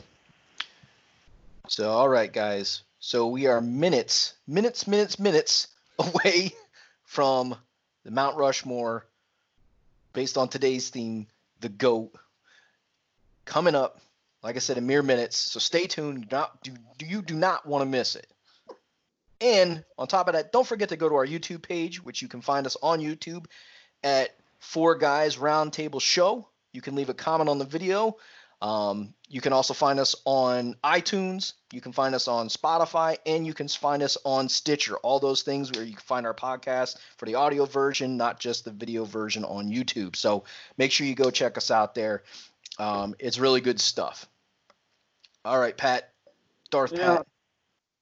So 1.69 1.91
all 1.91 2.09
right, 2.09 2.33
guys. 2.33 2.83
So 2.99 3.29
we 3.29 3.47
are 3.47 3.61
minutes, 3.61 4.35
minutes, 4.47 4.87
minutes, 4.87 5.19
minutes 5.19 5.69
away 5.99 6.53
from 7.05 7.57
the 8.05 8.11
Mount 8.11 8.37
Rushmore 8.37 9.07
based 10.13 10.37
on 10.37 10.49
today's 10.49 10.91
theme, 10.91 11.27
the 11.61 11.69
GOAT. 11.69 12.13
Coming 13.45 13.75
up 13.75 14.01
like 14.43 14.57
I 14.57 14.59
said, 14.59 14.79
in 14.79 14.87
mere 14.87 15.03
minutes. 15.03 15.37
So 15.37 15.61
stay 15.61 15.87
tuned. 15.87 16.29
Do, 16.29 16.37
not, 16.37 16.63
do, 16.63 16.73
do 16.99 17.07
you 17.07 17.23
do 17.23 17.35
not 17.35 17.67
want 17.67 17.83
to 17.83 17.87
miss 17.87 18.17
it. 18.17 18.27
And 19.41 19.85
on 19.97 20.07
top 20.07 20.29
of 20.29 20.35
that, 20.35 20.53
don't 20.53 20.67
forget 20.67 20.91
to 20.91 20.97
go 20.97 21.09
to 21.09 21.15
our 21.15 21.27
YouTube 21.27 21.63
page, 21.63 22.03
which 22.05 22.21
you 22.21 22.29
can 22.29 22.41
find 22.43 22.67
us 22.67 22.77
on 22.83 23.01
YouTube 23.01 23.47
at 24.03 24.31
Four 24.59 24.97
Guys 24.97 25.37
Roundtable 25.37 26.01
Show. 26.01 26.49
You 26.73 26.81
can 26.81 26.95
leave 26.95 27.09
a 27.09 27.15
comment 27.15 27.49
on 27.49 27.59
the 27.59 27.65
video. 27.65 28.17
Um, 28.63 29.15
you 29.29 29.41
can 29.41 29.55
also 29.55 29.73
find 29.73 29.99
us 29.99 30.15
on 30.27 30.77
iTunes. 30.85 31.55
You 31.73 31.81
can 31.81 31.93
find 31.93 32.15
us 32.15 32.29
on 32.29 32.49
Spotify, 32.49 33.17
and 33.25 33.47
you 33.47 33.55
can 33.55 33.69
find 33.69 34.03
us 34.03 34.19
on 34.25 34.49
Stitcher. 34.51 34.97
All 34.99 35.19
those 35.19 35.43
things 35.43 35.73
where 35.73 35.85
you 35.85 35.95
can 35.95 36.03
find 36.03 36.27
our 36.27 36.35
podcast 36.35 36.99
for 37.17 37.25
the 37.25 37.37
audio 37.37 37.65
version, 37.65 38.19
not 38.19 38.39
just 38.39 38.67
the 38.67 38.71
video 38.71 39.05
version 39.05 39.45
on 39.45 39.71
YouTube. 39.71 40.15
So 40.15 40.45
make 40.77 40.93
sure 40.93 41.07
you 41.07 41.15
go 41.15 41.31
check 41.31 41.57
us 41.57 41.71
out 41.71 41.95
there. 41.95 42.23
Um, 42.79 43.15
it's 43.19 43.39
really 43.39 43.63
good 43.63 43.81
stuff. 43.81 44.29
All 45.45 45.59
right, 45.59 45.77
Pat. 45.77 46.13
Darth 46.71 46.93
yeah. 46.93 47.17
Pat. 47.17 47.27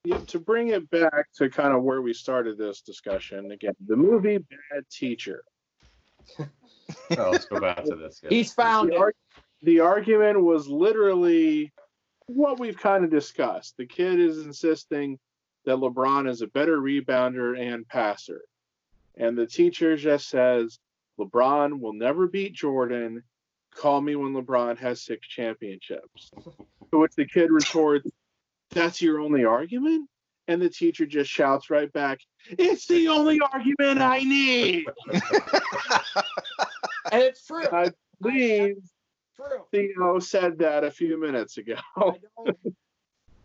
Yeah, 0.08 0.16
to 0.28 0.38
bring 0.38 0.68
it 0.68 0.88
back 0.88 1.26
to 1.36 1.50
kind 1.50 1.74
of 1.74 1.82
where 1.82 2.00
we 2.00 2.14
started 2.14 2.56
this 2.56 2.80
discussion 2.80 3.50
again, 3.50 3.74
the 3.86 3.96
movie 3.96 4.38
Bad 4.38 4.88
Teacher. 4.90 5.42
oh, 6.38 6.46
let's 7.10 7.44
go 7.44 7.60
back 7.60 7.84
to 7.84 7.94
this. 7.94 8.20
Yeah. 8.22 8.30
He's 8.30 8.54
found 8.54 8.90
the, 8.90 9.02
it. 9.02 9.14
the 9.62 9.80
argument 9.80 10.42
was 10.42 10.66
literally 10.66 11.74
what 12.24 12.58
we've 12.58 12.78
kind 12.78 13.04
of 13.04 13.10
discussed. 13.10 13.74
The 13.76 13.84
kid 13.84 14.18
is 14.18 14.46
insisting 14.46 15.18
that 15.66 15.76
LeBron 15.76 16.26
is 16.26 16.40
a 16.40 16.46
better 16.46 16.78
rebounder 16.78 17.60
and 17.60 17.86
passer. 17.86 18.40
And 19.18 19.36
the 19.36 19.46
teacher 19.46 19.94
just 19.94 20.30
says 20.30 20.78
LeBron 21.20 21.80
will 21.80 21.92
never 21.92 22.26
beat 22.26 22.54
Jordan 22.54 23.22
Call 23.74 24.00
me 24.00 24.16
when 24.16 24.32
LeBron 24.32 24.78
has 24.78 25.04
six 25.04 25.26
championships. 25.28 26.30
to 26.90 26.98
which 26.98 27.14
the 27.14 27.26
kid 27.26 27.50
retorts, 27.50 28.10
That's 28.70 29.00
your 29.00 29.20
only 29.20 29.44
argument? 29.44 30.08
And 30.46 30.62
the 30.62 30.70
teacher 30.70 31.04
just 31.06 31.30
shouts 31.30 31.68
right 31.68 31.92
back, 31.92 32.20
It's 32.50 32.86
the 32.86 33.08
only 33.08 33.38
argument 33.40 34.00
I 34.00 34.20
need. 34.20 34.86
and 37.12 37.22
it's 37.22 37.46
true. 37.46 37.66
I 37.70 37.90
believe 38.20 38.76
true. 39.36 39.64
Theo 39.70 40.18
said 40.18 40.58
that 40.58 40.84
a 40.84 40.90
few 40.90 41.20
minutes 41.20 41.58
ago. 41.58 41.76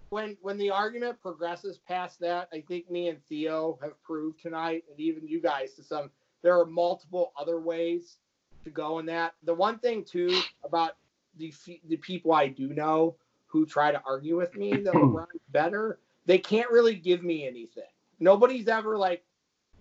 when 0.09 0.37
when 0.41 0.57
the 0.57 0.69
argument 0.69 1.21
progresses 1.21 1.77
past 1.77 2.19
that, 2.21 2.47
I 2.53 2.61
think 2.61 2.89
me 2.89 3.09
and 3.09 3.23
Theo 3.25 3.79
have 3.81 4.01
proved 4.03 4.41
tonight, 4.41 4.83
and 4.89 4.99
even 4.99 5.27
you 5.27 5.41
guys 5.41 5.73
to 5.73 5.83
some, 5.83 6.09
there 6.41 6.57
are 6.57 6.65
multiple 6.65 7.33
other 7.37 7.59
ways 7.59 8.17
to 8.63 8.69
go 8.69 8.99
in 8.99 9.05
that. 9.07 9.33
The 9.43 9.53
one 9.53 9.79
thing 9.79 10.05
too 10.05 10.39
about 10.63 10.95
the 11.37 11.53
the 11.87 11.97
people 11.97 12.31
I 12.31 12.47
do 12.47 12.69
know 12.69 13.15
who 13.53 13.67
try 13.67 13.91
to 13.91 14.01
argue 14.03 14.35
with 14.35 14.55
me 14.57 14.71
that 14.71 14.93
LeBron's 14.95 15.29
hmm. 15.31 15.51
better, 15.51 15.99
they 16.25 16.39
can't 16.39 16.71
really 16.71 16.95
give 16.95 17.23
me 17.23 17.47
anything. 17.47 17.83
Nobody's 18.19 18.67
ever 18.67 18.97
like 18.97 19.23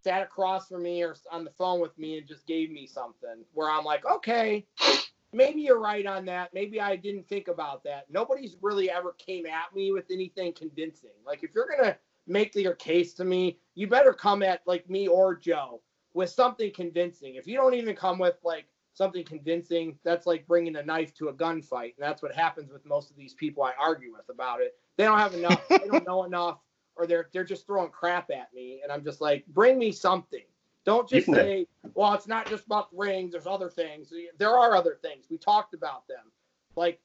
sat 0.04 0.22
across 0.22 0.68
from 0.68 0.82
me 0.82 1.02
or 1.02 1.16
on 1.30 1.42
the 1.42 1.50
phone 1.50 1.80
with 1.80 1.96
me 1.98 2.18
and 2.18 2.28
just 2.28 2.46
gave 2.46 2.70
me 2.70 2.86
something 2.86 3.44
where 3.54 3.70
I'm 3.70 3.84
like, 3.84 4.04
okay, 4.04 4.66
maybe 5.32 5.62
you're 5.62 5.80
right 5.80 6.04
on 6.04 6.26
that. 6.26 6.52
Maybe 6.52 6.82
I 6.82 6.96
didn't 6.96 7.26
think 7.26 7.48
about 7.48 7.82
that. 7.84 8.04
Nobody's 8.10 8.56
really 8.60 8.90
ever 8.90 9.12
came 9.12 9.46
at 9.46 9.74
me 9.74 9.90
with 9.90 10.10
anything 10.10 10.52
convincing. 10.52 11.10
Like 11.26 11.42
if 11.42 11.54
you're 11.54 11.68
gonna 11.74 11.96
make 12.26 12.54
your 12.54 12.74
case 12.74 13.14
to 13.14 13.24
me, 13.24 13.58
you 13.74 13.86
better 13.86 14.12
come 14.12 14.42
at 14.42 14.60
like 14.66 14.90
me 14.90 15.08
or 15.08 15.34
Joe 15.34 15.80
with 16.12 16.28
something 16.28 16.70
convincing. 16.74 17.36
If 17.36 17.46
you 17.46 17.56
don't 17.56 17.74
even 17.74 17.96
come 17.96 18.18
with 18.18 18.36
like 18.44 18.66
something 18.94 19.24
convincing, 19.24 19.98
that's 20.04 20.26
like 20.26 20.46
bringing 20.46 20.76
a 20.76 20.82
knife 20.82 21.14
to 21.14 21.28
a 21.28 21.32
gunfight. 21.32 21.94
And 21.96 22.00
that's 22.00 22.22
what 22.22 22.34
happens 22.34 22.72
with 22.72 22.84
most 22.84 23.10
of 23.10 23.16
these 23.16 23.34
people 23.34 23.62
I 23.62 23.72
argue 23.80 24.12
with 24.12 24.28
about 24.28 24.60
it. 24.60 24.74
They 24.96 25.04
don't 25.04 25.18
have 25.18 25.34
enough, 25.34 25.66
they 25.68 25.78
don't 25.78 26.06
know 26.06 26.24
enough, 26.24 26.58
or 26.96 27.06
they're 27.06 27.28
they're 27.32 27.44
just 27.44 27.66
throwing 27.66 27.90
crap 27.90 28.30
at 28.30 28.52
me. 28.54 28.80
And 28.82 28.92
I'm 28.92 29.04
just 29.04 29.20
like, 29.20 29.46
bring 29.48 29.78
me 29.78 29.92
something. 29.92 30.44
Don't 30.84 31.08
just 31.08 31.28
say, 31.28 31.66
well, 31.94 32.12
it's 32.12 32.26
not 32.26 32.48
just 32.48 32.66
about 32.66 32.88
rings. 32.92 33.32
There's 33.32 33.46
other 33.46 33.70
things. 33.70 34.12
There 34.38 34.56
are 34.56 34.74
other 34.74 34.98
things. 35.00 35.26
We 35.30 35.38
talked 35.38 35.74
about 35.74 36.08
them. 36.08 36.32
Like, 36.74 37.00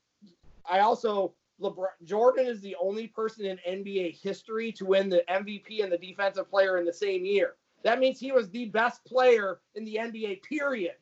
I 0.69 0.79
also 0.79 1.33
LeBron 1.61 1.87
Jordan 2.03 2.45
is 2.45 2.61
the 2.61 2.75
only 2.79 3.07
person 3.07 3.45
in 3.45 3.57
NBA 3.67 4.21
history 4.21 4.71
to 4.73 4.85
win 4.85 5.09
the 5.09 5.23
MVP 5.29 5.83
and 5.83 5.91
the 5.91 5.97
defensive 5.97 6.49
player 6.49 6.77
in 6.77 6.85
the 6.85 6.93
same 6.93 7.25
year. 7.25 7.55
That 7.83 7.99
means 7.99 8.19
he 8.19 8.31
was 8.31 8.49
the 8.49 8.65
best 8.65 9.05
player 9.05 9.59
in 9.75 9.85
the 9.85 9.95
NBA, 9.95 10.43
period 10.43 10.95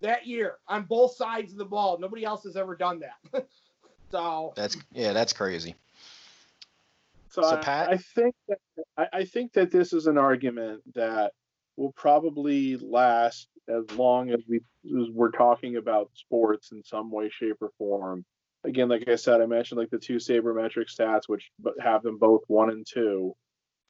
that 0.00 0.26
year 0.26 0.56
on 0.68 0.84
both 0.84 1.14
sides 1.14 1.52
of 1.52 1.58
the 1.58 1.64
ball. 1.64 1.98
Nobody 1.98 2.24
else 2.24 2.44
has 2.44 2.56
ever 2.56 2.76
done 2.76 3.00
that. 3.00 3.46
so 4.10 4.52
that's 4.56 4.76
yeah, 4.92 5.12
that's 5.12 5.32
crazy. 5.32 5.74
So, 7.30 7.42
so 7.42 7.56
I, 7.56 7.60
Pat, 7.60 7.88
I 7.90 7.96
think 7.96 8.34
that 8.48 8.58
I, 8.96 9.06
I 9.12 9.24
think 9.24 9.52
that 9.52 9.70
this 9.70 9.92
is 9.92 10.06
an 10.06 10.18
argument 10.18 10.82
that 10.94 11.32
will 11.76 11.92
probably 11.92 12.76
last 12.76 13.48
as 13.68 13.90
long 13.96 14.30
as 14.30 14.40
we 14.48 14.58
as 14.58 15.08
we're 15.12 15.30
talking 15.30 15.76
about 15.76 16.10
sports 16.14 16.72
in 16.72 16.82
some 16.82 17.10
way, 17.10 17.30
shape, 17.30 17.56
or 17.60 17.70
form. 17.78 18.24
Again, 18.64 18.88
like 18.88 19.08
I 19.08 19.16
said, 19.16 19.40
I 19.40 19.46
mentioned 19.46 19.80
like 19.80 19.90
the 19.90 19.98
two 19.98 20.16
sabermetric 20.16 20.94
stats, 20.94 21.22
which 21.28 21.50
have 21.80 22.02
them 22.02 22.18
both 22.18 22.42
one 22.48 22.70
and 22.70 22.86
two. 22.86 23.34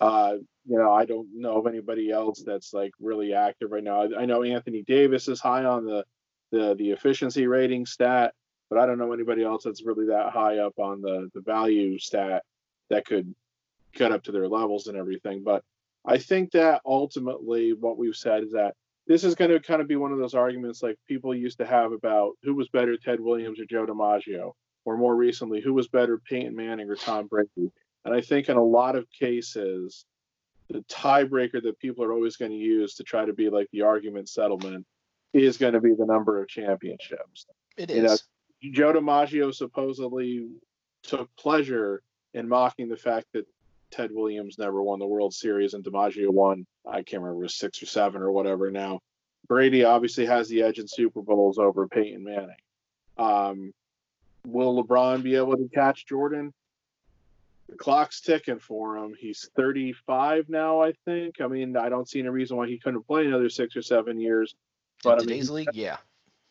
Uh, 0.01 0.37
you 0.67 0.79
know, 0.79 0.93
I 0.93 1.05
don't 1.05 1.29
know 1.35 1.59
of 1.59 1.67
anybody 1.67 2.11
else 2.11 2.43
that's 2.45 2.73
like 2.73 2.93
really 3.01 3.35
active 3.35 3.71
right 3.71 3.83
now. 3.83 4.03
I, 4.03 4.23
I 4.23 4.27
know 4.27 4.43
Anthony 4.43 4.83
Davis 4.83 5.29
is 5.29 5.41
high 5.41 5.65
on 5.65 5.85
the, 5.85 6.05
the 6.53 6.75
the 6.75 6.91
efficiency 6.91 7.47
rating 7.47 7.87
stat, 7.87 8.35
but 8.69 8.79
I 8.79 8.87
don't 8.87 8.99
know 8.99 9.13
anybody 9.13 9.43
else 9.43 9.65
that's 9.65 9.85
really 9.85 10.07
that 10.07 10.31
high 10.33 10.59
up 10.59 10.79
on 10.79 11.01
the 11.01 11.31
the 11.35 11.41
value 11.41 11.99
stat 11.99 12.43
that 12.91 13.07
could 13.07 13.35
get 13.95 14.13
up 14.13 14.23
to 14.25 14.33
their 14.33 14.49
levels 14.49 14.87
and 14.87 14.97
everything. 14.97 15.43
But 15.43 15.65
I 16.05 16.19
think 16.19 16.53
that 16.53 16.83
ultimately 16.85 17.73
what 17.73 17.99
we've 17.99 18.17
said 18.17 18.45
is 18.45 18.53
that 18.53 18.75
this 19.07 19.25
is 19.25 19.35
going 19.35 19.51
to 19.51 19.61
kind 19.61 19.81
of 19.81 19.89
be 19.89 19.97
one 19.97 20.13
of 20.13 20.19
those 20.19 20.35
arguments 20.35 20.83
like 20.83 20.97
people 21.09 21.35
used 21.35 21.59
to 21.59 21.67
have 21.67 21.93
about 21.93 22.33
who 22.43 22.55
was 22.55 22.69
better, 22.69 22.97
Ted 22.97 23.21
Williams 23.21 23.59
or 23.59 23.65
Joe 23.65 23.87
DiMaggio, 23.87 24.53
or 24.85 24.97
more 24.97 25.17
recently, 25.17 25.61
who 25.61 25.75
was 25.75 25.89
better, 25.89 26.19
Peyton 26.19 26.55
Manning 26.55 26.89
or 26.89 26.97
Tom 26.97 27.27
Brady. 27.27 27.73
And 28.05 28.15
I 28.15 28.21
think 28.21 28.49
in 28.49 28.57
a 28.57 28.63
lot 28.63 28.97
of 28.97 29.11
cases, 29.11 30.05
the 30.71 30.85
tiebreaker 30.91 31.63
that 31.63 31.79
people 31.79 32.05
are 32.05 32.13
always 32.13 32.37
going 32.37 32.53
to 32.53 32.57
use 32.57 32.95
to 32.95 33.03
try 33.03 33.25
to 33.25 33.33
be 33.33 33.51
like 33.51 33.69
the 33.73 33.83
argument 33.83 34.29
settlement 34.29 34.87
is 35.33 35.57
going 35.57 35.73
to 35.73 35.81
be 35.81 35.95
the 35.95 36.07
number 36.07 36.41
of 36.41 36.49
championships. 36.49 37.47
It 37.77 37.91
is. 37.91 37.97
You 38.63 38.71
know. 38.71 38.93
Joe 38.93 39.01
DiMaggio 39.01 39.55
supposedly 39.55 40.47
took 41.03 41.35
pleasure 41.37 42.03
in 42.35 42.49
mocking 42.49 42.89
the 42.89 42.97
fact 42.97 43.27
that 43.33 43.47
Ted 43.91 44.11
Williams 44.13 44.59
never 44.59 44.83
won 44.83 44.99
the 44.99 45.07
World 45.07 45.35
Series 45.35 45.75
and 45.75 45.83
DiMaggio 45.83 46.29
won, 46.29 46.67
I 46.87 47.03
can't 47.03 47.23
remember—was 47.23 47.57
six 47.57 47.83
or 47.83 47.87
seven 47.87 48.23
or 48.23 48.31
whatever 48.31 48.71
now. 48.71 49.01
Brady 49.49 49.85
obviously 49.85 50.27
has 50.27 50.49
the 50.49 50.63
edge 50.63 50.79
in 50.79 50.87
Super 50.87 51.23
Bowls 51.23 51.59
over 51.59 51.89
Peyton 51.89 52.23
Manning. 52.23 52.55
Um, 53.19 53.73
will 54.47 54.85
LeBron 54.85 55.23
be 55.23 55.35
able 55.35 55.57
to 55.57 55.69
catch 55.75 56.07
Jordan? 56.07 56.53
The 57.71 57.77
clock's 57.77 58.21
ticking 58.21 58.59
for 58.59 58.97
him. 58.97 59.15
He's 59.19 59.49
35 59.57 60.49
now, 60.49 60.83
I 60.83 60.93
think. 61.05 61.41
I 61.41 61.47
mean, 61.47 61.77
I 61.77 61.89
don't 61.89 62.09
see 62.09 62.19
any 62.19 62.29
reason 62.29 62.57
why 62.57 62.67
he 62.67 62.79
couldn't 62.79 63.07
play 63.07 63.27
another 63.27 63.49
six 63.49 63.77
or 63.77 63.83
seven 63.83 64.21
years. 64.21 64.55
In 65.05 65.11
But 65.11 65.23
I 65.23 65.25
mean, 65.25 65.47
league, 65.47 65.71
yeah. 65.73 65.99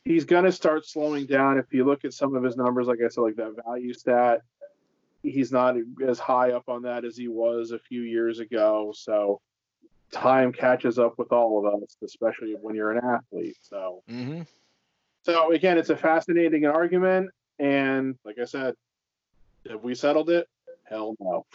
he's 0.06 0.26
going 0.26 0.46
to 0.46 0.52
start 0.52 0.86
slowing 0.86 1.26
down. 1.26 1.58
If 1.58 1.66
you 1.72 1.84
look 1.84 2.06
at 2.06 2.14
some 2.14 2.36
of 2.36 2.44
his 2.44 2.56
numbers, 2.56 2.88
like 2.88 3.00
I 3.04 3.10
said, 3.10 3.22
like 3.22 3.36
that 3.36 3.54
value 3.66 3.94
stat, 3.94 4.42
he's 5.22 5.52
not 5.52 5.76
as 6.08 6.20
high 6.20 6.52
up 6.52 6.70
on 6.70 6.84
that 6.84 7.04
as 7.04 7.18
he 7.18 7.28
was 7.28 7.72
a 7.72 7.80
few 7.80 8.02
years 8.02 8.40
ago. 8.40 8.94
So 8.96 9.42
time 10.12 10.54
catches 10.54 10.98
up 10.98 11.20
with 11.20 11.34
all 11.34 11.68
of 11.68 11.84
us, 11.84 11.98
especially 12.04 12.56
when 12.60 12.76
you're 12.76 12.92
an 12.92 13.04
athlete. 13.04 13.58
So, 13.62 14.04
hmm 14.08 14.42
so 15.24 15.52
again, 15.52 15.78
it's 15.78 15.90
a 15.90 15.98
fascinating 15.98 16.66
argument. 16.66 17.30
And 17.60 18.16
like 18.24 18.38
I 18.42 18.46
said, 18.46 18.74
have 19.70 19.84
we 19.84 19.94
settled 19.94 20.30
it? 20.30 20.48
Hell 20.90 21.16
no. 21.20 21.46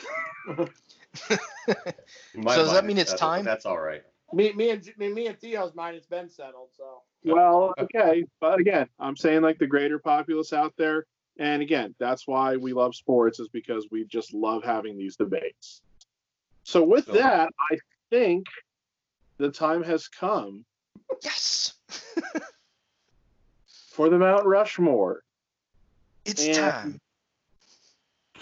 So 1.27 1.37
does 2.45 2.73
that 2.73 2.85
mean 2.85 2.99
it's 2.99 3.13
that's- 3.13 3.21
time? 3.21 3.45
That's 3.45 3.67
all 3.67 3.79
right. 3.81 4.03
Me, 4.33 4.53
me 4.53 4.71
and 4.71 4.89
me, 4.99 5.13
me 5.13 5.27
and 5.29 5.39
Theo's 5.39 5.75
mine 5.75 5.95
has 5.95 6.07
been 6.07 6.29
settled. 6.29 6.71
So 6.77 7.03
Well, 7.25 7.73
okay, 7.79 8.25
but 8.41 8.59
again, 8.59 8.89
I'm 8.99 9.17
saying 9.17 9.43
like 9.43 9.59
the 9.59 9.67
greater 9.67 9.99
populace 10.01 10.53
out 10.53 10.75
there, 10.77 11.07
and 11.39 11.63
again, 11.63 11.95
that's 12.01 12.27
why 12.27 12.57
we 12.57 12.73
love 12.73 12.97
sports 12.97 13.39
is 13.39 13.49
because 13.49 13.87
we 13.93 14.05
just 14.07 14.35
love 14.35 14.65
having 14.65 14.99
these 14.99 15.15
debates. 15.17 15.83
So 16.65 16.83
with 16.83 17.07
So- 17.07 17.13
that, 17.13 17.51
I 17.71 17.79
think 18.11 18.47
the 19.39 19.51
time 19.51 19.85
has 19.85 20.09
come 20.09 20.65
Yes. 21.23 21.75
for 23.93 24.09
the 24.09 24.19
Mount 24.19 24.47
Rushmore. 24.47 25.23
It's 26.25 26.45
And- 26.45 26.55
time. 26.57 27.01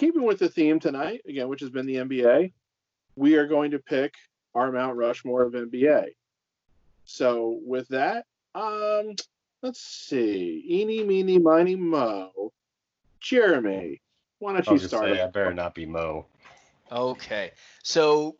Keeping 0.02 0.24
with 0.24 0.40
the 0.40 0.48
theme 0.48 0.80
tonight, 0.80 1.20
again, 1.28 1.46
which 1.46 1.60
has 1.60 1.70
been 1.70 1.86
the 1.86 1.94
NBA, 1.94 2.52
we 3.14 3.36
are 3.36 3.46
going 3.46 3.70
to 3.70 3.78
pick 3.78 4.12
our 4.52 4.72
Mount 4.72 4.96
Rushmore 4.96 5.42
of 5.42 5.52
NBA. 5.52 6.06
So 7.04 7.60
with 7.64 7.86
that, 7.90 8.26
um, 8.56 9.14
let's 9.62 9.80
see, 9.80 10.64
eeny, 10.68 11.04
meeny, 11.04 11.38
miny, 11.38 11.76
mo. 11.76 12.32
Jeremy, 13.20 14.02
why 14.40 14.54
don't 14.54 14.68
I 14.68 14.72
you 14.72 14.78
just 14.80 14.90
start? 14.92 15.04
say, 15.04 15.20
I 15.20 15.26
better 15.28 15.54
not 15.54 15.72
be 15.72 15.86
Mo. 15.86 16.26
Okay. 16.90 17.52
So 17.84 18.38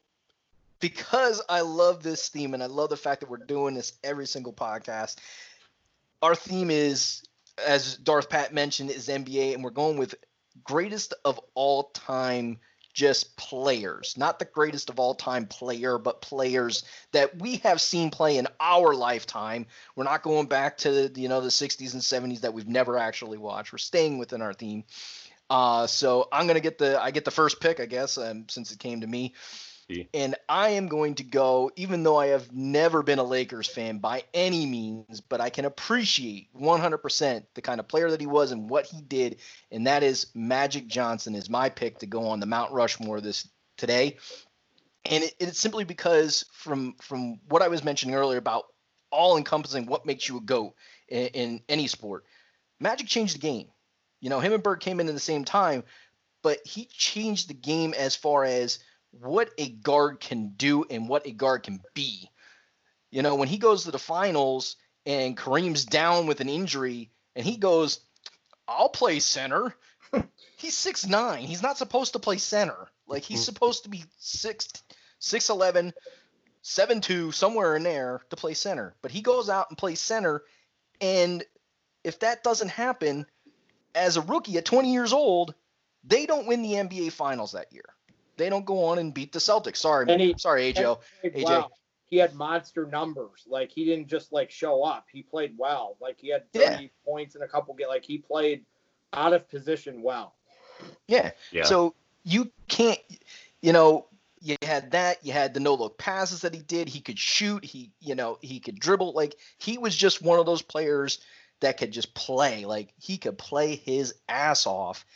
because 0.80 1.40
I 1.48 1.60
love 1.60 2.02
this 2.02 2.28
theme 2.28 2.54
and 2.54 2.62
I 2.64 2.66
love 2.66 2.90
the 2.90 2.96
fact 2.96 3.20
that 3.20 3.30
we're 3.30 3.36
doing 3.36 3.74
this 3.74 3.92
every 4.02 4.26
single 4.26 4.52
podcast, 4.52 5.18
our 6.22 6.34
theme 6.34 6.72
is, 6.72 7.22
as 7.64 7.98
Darth 7.98 8.28
Pat 8.28 8.52
mentioned, 8.52 8.90
is 8.90 9.06
NBA, 9.06 9.54
and 9.54 9.62
we're 9.62 9.70
going 9.70 9.96
with 9.96 10.16
greatest 10.64 11.14
of 11.24 11.40
all 11.54 11.84
time 11.94 12.58
just 12.92 13.36
players. 13.36 14.16
Not 14.18 14.38
the 14.38 14.44
greatest 14.44 14.90
of 14.90 14.98
all 14.98 15.14
time 15.14 15.46
player, 15.46 15.98
but 15.98 16.20
players 16.20 16.84
that 17.12 17.40
we 17.40 17.56
have 17.58 17.80
seen 17.80 18.10
play 18.10 18.36
in 18.36 18.46
our 18.60 18.94
lifetime. 18.94 19.66
We're 19.96 20.04
not 20.04 20.22
going 20.22 20.46
back 20.46 20.78
to 20.78 21.10
you 21.14 21.28
know 21.28 21.40
the 21.40 21.48
60s 21.48 21.94
and 21.94 22.02
70s 22.02 22.40
that 22.40 22.54
we've 22.54 22.68
never 22.68 22.98
actually 22.98 23.38
watched. 23.38 23.72
We're 23.72 23.78
staying 23.78 24.18
within 24.18 24.42
our 24.42 24.52
theme. 24.52 24.84
Uh, 25.48 25.86
so 25.86 26.28
I'm 26.32 26.46
gonna 26.46 26.60
get 26.60 26.78
the 26.78 27.02
I 27.02 27.10
get 27.10 27.24
the 27.24 27.30
first 27.30 27.60
pick, 27.60 27.80
I 27.80 27.86
guess, 27.86 28.18
um, 28.18 28.46
since 28.48 28.72
it 28.72 28.78
came 28.78 29.00
to 29.00 29.06
me. 29.06 29.34
And 30.14 30.36
I 30.48 30.70
am 30.70 30.88
going 30.88 31.16
to 31.16 31.24
go, 31.24 31.70
even 31.76 32.02
though 32.02 32.16
I 32.16 32.28
have 32.28 32.52
never 32.52 33.02
been 33.02 33.18
a 33.18 33.24
Lakers 33.24 33.68
fan 33.68 33.98
by 33.98 34.24
any 34.32 34.64
means, 34.64 35.20
but 35.20 35.40
I 35.40 35.50
can 35.50 35.64
appreciate 35.64 36.48
100% 36.54 37.44
the 37.54 37.62
kind 37.62 37.80
of 37.80 37.88
player 37.88 38.10
that 38.10 38.20
he 38.20 38.26
was 38.26 38.52
and 38.52 38.70
what 38.70 38.86
he 38.86 39.00
did, 39.02 39.38
and 39.70 39.86
that 39.86 40.02
is 40.02 40.28
Magic 40.34 40.86
Johnson 40.86 41.34
is 41.34 41.50
my 41.50 41.68
pick 41.68 41.98
to 41.98 42.06
go 42.06 42.28
on 42.28 42.40
the 42.40 42.46
Mount 42.46 42.72
Rushmore 42.72 43.20
this 43.20 43.48
today. 43.76 44.18
And 45.04 45.24
it, 45.24 45.34
it's 45.40 45.58
simply 45.58 45.84
because 45.84 46.44
from 46.52 46.94
from 47.00 47.40
what 47.48 47.62
I 47.62 47.68
was 47.68 47.82
mentioning 47.82 48.14
earlier 48.14 48.38
about 48.38 48.66
all 49.10 49.36
encompassing 49.36 49.86
what 49.86 50.06
makes 50.06 50.28
you 50.28 50.38
a 50.38 50.40
goat 50.40 50.74
in, 51.08 51.26
in 51.28 51.62
any 51.68 51.88
sport, 51.88 52.24
Magic 52.78 53.08
changed 53.08 53.34
the 53.34 53.40
game. 53.40 53.66
You 54.20 54.30
know, 54.30 54.38
him 54.38 54.52
and 54.52 54.62
Bird 54.62 54.80
came 54.80 55.00
in 55.00 55.08
at 55.08 55.14
the 55.14 55.20
same 55.20 55.44
time, 55.44 55.82
but 56.42 56.64
he 56.64 56.84
changed 56.86 57.48
the 57.48 57.54
game 57.54 57.94
as 57.94 58.14
far 58.14 58.44
as 58.44 58.78
what 59.20 59.50
a 59.58 59.68
guard 59.68 60.20
can 60.20 60.54
do 60.56 60.84
and 60.90 61.08
what 61.08 61.26
a 61.26 61.32
guard 61.32 61.62
can 61.62 61.80
be. 61.94 62.28
You 63.10 63.22
know, 63.22 63.34
when 63.34 63.48
he 63.48 63.58
goes 63.58 63.84
to 63.84 63.90
the 63.90 63.98
finals 63.98 64.76
and 65.04 65.36
Kareem's 65.36 65.84
down 65.84 66.26
with 66.26 66.40
an 66.40 66.48
injury 66.48 67.10
and 67.36 67.44
he 67.44 67.56
goes, 67.56 68.00
I'll 68.66 68.88
play 68.88 69.20
center. 69.20 69.74
he's 70.56 70.76
six 70.76 71.06
nine. 71.06 71.44
He's 71.44 71.62
not 71.62 71.78
supposed 71.78 72.14
to 72.14 72.18
play 72.18 72.38
center. 72.38 72.88
Like 73.06 73.22
he's 73.22 73.40
mm-hmm. 73.40 73.44
supposed 73.44 73.84
to 73.84 73.90
be 73.90 74.04
six 74.18 74.68
six 75.18 75.50
eleven, 75.50 75.92
seven 76.62 77.00
two, 77.00 77.32
somewhere 77.32 77.76
in 77.76 77.82
there 77.82 78.22
to 78.30 78.36
play 78.36 78.54
center. 78.54 78.94
But 79.02 79.10
he 79.10 79.20
goes 79.20 79.50
out 79.50 79.66
and 79.68 79.76
plays 79.76 80.00
center. 80.00 80.42
And 81.00 81.44
if 82.04 82.20
that 82.20 82.42
doesn't 82.42 82.70
happen, 82.70 83.26
as 83.94 84.16
a 84.16 84.22
rookie 84.22 84.56
at 84.58 84.64
20 84.64 84.92
years 84.92 85.12
old, 85.12 85.54
they 86.04 86.26
don't 86.26 86.46
win 86.46 86.62
the 86.62 86.72
NBA 86.72 87.12
finals 87.12 87.52
that 87.52 87.72
year. 87.72 87.84
They 88.36 88.48
don't 88.48 88.64
go 88.64 88.84
on 88.84 88.98
and 88.98 89.12
beat 89.12 89.32
the 89.32 89.38
Celtics. 89.38 89.76
Sorry, 89.78 90.06
And 90.08 90.20
he- 90.20 90.34
sorry, 90.38 90.72
AJ. 90.72 90.98
played 91.20 91.34
AJ. 91.34 91.44
well. 91.44 91.72
He 92.06 92.18
had 92.18 92.34
monster 92.34 92.86
numbers. 92.86 93.44
Like 93.46 93.70
he 93.70 93.84
didn't 93.86 94.06
just 94.08 94.32
like 94.32 94.50
show 94.50 94.82
up. 94.84 95.06
He 95.10 95.22
played 95.22 95.54
well. 95.56 95.96
Like 96.00 96.18
he 96.20 96.28
had 96.28 96.44
Yeah. 96.52 96.80
points 97.06 97.36
in 97.36 97.42
a 97.42 97.48
couple 97.48 97.72
get 97.74 97.88
like 97.88 98.04
he 98.04 98.18
played 98.18 98.64
out 99.14 99.32
of 99.32 99.48
position 99.48 100.02
well. 100.02 100.34
Yeah. 101.08 101.30
Yeah. 101.52 101.64
So 101.64 101.94
you 102.24 102.50
can't, 102.68 103.00
you 103.62 103.72
know, 103.72 104.08
you 104.42 104.56
had 104.62 104.90
that. 104.90 105.24
You 105.24 105.32
had 105.32 105.54
the 105.54 105.60
no 105.60 105.74
look 105.74 105.96
passes 105.98 106.40
that 106.42 106.52
he 106.54 106.60
did. 106.60 106.88
He 106.88 107.00
could 107.00 107.18
shoot. 107.18 107.64
He, 107.64 107.90
you 108.00 108.14
know, 108.14 108.38
he 108.42 108.60
could 108.60 108.78
dribble. 108.78 109.12
Like 109.14 109.36
he 109.58 109.78
was 109.78 109.96
just 109.96 110.20
one 110.20 110.38
of 110.38 110.44
those 110.46 110.60
players 110.62 111.20
that 111.60 111.78
could 111.78 111.92
just 111.92 112.12
play. 112.14 112.64
Like 112.66 112.92
he 113.00 113.16
could 113.16 113.38
play 113.38 113.76
his 113.76 114.14
ass 114.28 114.66
off, 114.66 115.06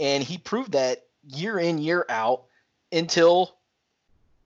and 0.00 0.22
he 0.22 0.36
proved 0.36 0.72
that 0.72 1.06
year 1.28 1.58
in 1.58 1.78
year 1.78 2.04
out 2.08 2.44
until 2.92 3.56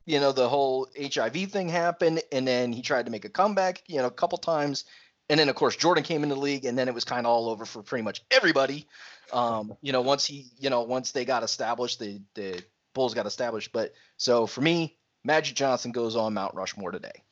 you 0.04 0.20
know 0.20 0.32
the 0.32 0.48
whole 0.48 0.88
HIV 0.98 1.50
thing 1.50 1.68
happened, 1.68 2.22
and 2.32 2.46
then 2.46 2.72
he 2.72 2.82
tried 2.82 3.06
to 3.06 3.12
make 3.12 3.24
a 3.24 3.28
comeback. 3.28 3.82
You 3.86 3.98
know, 3.98 4.06
a 4.06 4.10
couple 4.10 4.38
times. 4.38 4.84
And 5.28 5.40
then, 5.40 5.48
of 5.48 5.56
course, 5.56 5.74
Jordan 5.74 6.04
came 6.04 6.22
in 6.22 6.28
the 6.28 6.36
league, 6.36 6.66
and 6.66 6.78
then 6.78 6.86
it 6.86 6.94
was 6.94 7.04
kind 7.04 7.26
of 7.26 7.32
all 7.32 7.48
over 7.48 7.64
for 7.64 7.82
pretty 7.82 8.04
much 8.04 8.22
everybody. 8.30 8.86
Um, 9.32 9.76
you 9.82 9.90
know, 9.90 10.00
once 10.00 10.24
he, 10.24 10.46
you 10.56 10.70
know, 10.70 10.82
once 10.82 11.10
they 11.10 11.24
got 11.24 11.42
established, 11.42 11.98
the 11.98 12.20
the 12.34 12.62
Bulls 12.94 13.12
got 13.12 13.26
established. 13.26 13.72
But 13.72 13.92
so 14.16 14.46
for 14.46 14.60
me, 14.60 14.96
Magic 15.24 15.56
Johnson 15.56 15.90
goes 15.90 16.14
on 16.14 16.34
Mount 16.34 16.54
Rushmore 16.54 16.92
today. 16.92 17.22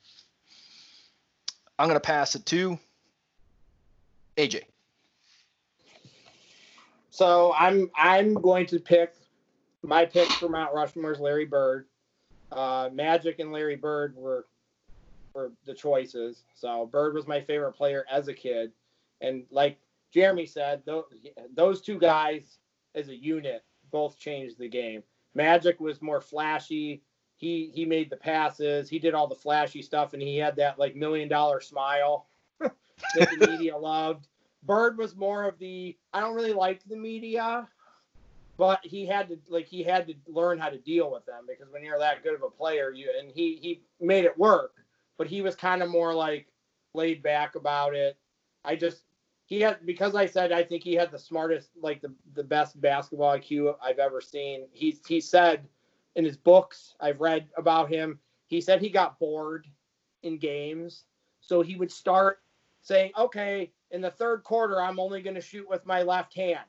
I'm 1.79 1.87
gonna 1.89 2.01
pass 2.01 2.35
it 2.35 2.45
to 2.47 2.79
AJ. 4.37 4.63
So 7.11 7.55
I'm 7.57 7.91
I'm 7.95 8.35
going 8.35 8.67
to 8.67 8.81
pick 8.81 9.15
my 9.85 10.05
pick 10.05 10.31
for 10.33 10.49
Mount 10.49 10.75
Rushmore 10.75 11.13
is 11.13 11.21
Larry 11.21 11.45
Bird. 11.45 11.87
Uh, 12.51 12.89
Magic 12.93 13.39
and 13.39 13.53
Larry 13.53 13.77
Bird 13.77 14.17
were 14.17 14.47
were 15.35 15.53
the 15.67 15.75
choices. 15.75 16.45
So 16.55 16.87
Bird 16.87 17.15
was 17.15 17.27
my 17.27 17.41
favorite 17.41 17.73
player 17.73 18.05
as 18.11 18.29
a 18.29 18.35
kid, 18.35 18.73
and 19.21 19.45
like 19.51 19.79
Jeremy 20.13 20.47
said, 20.47 20.83
those, 20.87 21.05
those 21.55 21.81
two 21.81 21.99
guys 21.99 22.59
as 22.95 23.09
a 23.09 23.17
unit 23.17 23.65
both 23.91 24.17
changed 24.19 24.59
the 24.59 24.69
game. 24.69 25.03
Magic 25.35 25.81
was 25.81 26.01
more 26.01 26.21
flashy. 26.21 27.03
He 27.37 27.71
he 27.75 27.85
made 27.85 28.11
the 28.11 28.17
passes. 28.17 28.89
He 28.89 29.01
did 29.01 29.15
all 29.15 29.27
the 29.27 29.35
flashy 29.35 29.83
stuff, 29.83 30.13
and 30.13 30.23
he 30.23 30.37
had 30.37 30.57
that 30.57 30.79
like 30.79 30.95
million 30.95 31.29
dollar 31.29 31.61
smile 31.61 32.27
that 32.61 32.73
the 33.17 33.49
media 33.51 33.77
loved. 33.77 34.29
Bird 34.63 34.97
was 34.97 35.17
more 35.17 35.45
of 35.45 35.59
the 35.59 35.97
I 36.13 36.21
don't 36.21 36.37
really 36.37 36.53
like 36.53 36.83
the 36.85 36.97
media, 36.97 37.69
but 38.57 38.81
he 38.83 39.07
had 39.07 39.29
to 39.29 39.39
like 39.49 39.67
he 39.67 39.83
had 39.83 40.07
to 40.07 40.15
learn 40.27 40.59
how 40.59 40.69
to 40.69 40.79
deal 40.79 41.11
with 41.11 41.27
them 41.27 41.45
because 41.49 41.73
when 41.73 41.83
you're 41.83 41.99
that 41.99 42.23
good 42.23 42.35
of 42.35 42.43
a 42.43 42.51
player, 42.51 42.91
you 42.91 43.11
and 43.19 43.31
he 43.31 43.59
he 43.61 43.83
made 44.01 44.25
it 44.25 44.39
work. 44.39 44.73
But 45.17 45.27
he 45.27 45.43
was 45.43 45.55
kind 45.55 45.83
of 45.83 45.91
more 45.91 46.15
like 46.15 46.47
laid 46.93 47.23
back 47.23 47.55
about 47.57 47.95
it. 47.95 48.17
I 48.65 48.77
just 48.77 49.03
he 49.47 49.61
had 49.61 49.85
because 49.85 50.15
I 50.15 50.27
said 50.27 50.53
I 50.53 50.63
think 50.63 50.83
he 50.83 50.95
had 50.95 51.11
the 51.11 51.19
smartest, 51.19 51.71
like 51.81 52.01
the 52.01 52.15
the 52.35 52.45
best 52.45 52.81
basketball 52.81 53.37
IQ 53.37 53.77
I've 53.83 53.99
ever 53.99 54.21
seen. 54.21 54.67
He 54.73 54.99
he 55.07 55.21
said 55.21 55.67
in 56.17 56.25
his 56.25 56.37
books 56.37 56.95
I've 57.01 57.21
read 57.21 57.49
about 57.57 57.91
him. 57.91 58.19
He 58.47 58.61
said 58.61 58.81
he 58.81 58.89
got 58.89 59.19
bored 59.19 59.67
in 60.23 60.39
games, 60.39 61.05
so 61.41 61.61
he 61.61 61.77
would 61.77 61.91
start 61.91 62.39
saying, 62.83 63.13
"Okay, 63.19 63.73
in 63.91 64.01
the 64.01 64.11
third 64.11 64.45
quarter, 64.45 64.81
I'm 64.81 65.01
only 65.01 65.23
going 65.23 65.35
to 65.35 65.41
shoot 65.41 65.69
with 65.69 65.85
my 65.87 66.03
left 66.03 66.35
hand." 66.35 66.61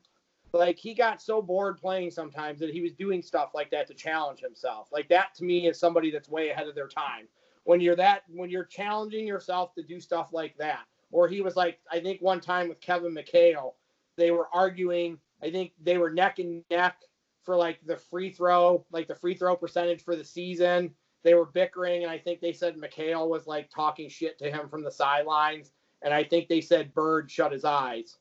Like 0.56 0.80
he 0.80 0.94
got 0.94 1.22
so 1.22 1.42
bored 1.42 1.78
playing 1.78 2.12
sometimes 2.12 2.62
that 2.62 2.70
he 2.70 2.80
was 2.80 2.94
doing 2.94 3.22
stuff 3.22 3.52
like 3.54 3.70
that 3.72 3.88
to 3.88 3.94
challenge 3.94 4.40
himself. 4.40 4.88
Like 4.92 5.10
that 5.10 5.36
to 5.36 5.44
me 5.44 5.68
is 5.68 5.78
somebody 5.78 6.12
that's 6.12 6.30
way 6.30 6.50
ahead 6.50 6.68
of 6.68 6.76
their 6.76 6.88
time. 6.88 7.28
When 7.66 7.82
you're 7.82 7.98
that 7.98 8.22
when 8.30 8.50
you're 8.50 8.64
challenging 8.64 9.28
yourself 9.28 9.76
to 9.76 9.84
do 9.84 10.00
stuff 10.00 10.30
like 10.32 10.58
that. 10.58 10.86
Or 11.12 11.28
he 11.28 11.42
was 11.42 11.58
like 11.58 11.80
I 11.92 12.00
think 12.00 12.22
one 12.22 12.40
time 12.40 12.70
with 12.70 12.80
Kevin 12.80 13.14
McHale, 13.14 13.74
they 14.16 14.32
were 14.32 14.48
arguing, 14.54 15.20
I 15.44 15.52
think 15.52 15.74
they 15.84 15.98
were 15.98 16.10
neck 16.10 16.40
and 16.40 16.64
neck 16.72 17.02
for 17.44 17.58
like 17.58 17.80
the 17.86 17.98
free 17.98 18.30
throw, 18.30 18.86
like 18.92 19.10
the 19.10 19.16
free 19.16 19.36
throw 19.36 19.58
percentage 19.58 20.04
for 20.04 20.16
the 20.16 20.24
season. 20.24 20.92
They 21.24 21.34
were 21.34 21.46
bickering 21.46 22.04
and 22.04 22.12
I 22.12 22.18
think 22.18 22.40
they 22.40 22.54
said 22.54 22.78
McHale 22.78 23.28
was 23.28 23.46
like 23.46 23.70
talking 23.70 24.08
shit 24.08 24.40
to 24.40 24.50
him 24.50 24.70
from 24.70 24.84
the 24.84 24.92
sidelines 24.92 25.74
and 26.02 26.14
I 26.14 26.24
think 26.24 26.48
they 26.48 26.62
said 26.62 26.94
Bird 26.94 27.30
shut 27.30 27.52
his 27.52 27.66
eyes 27.66 28.16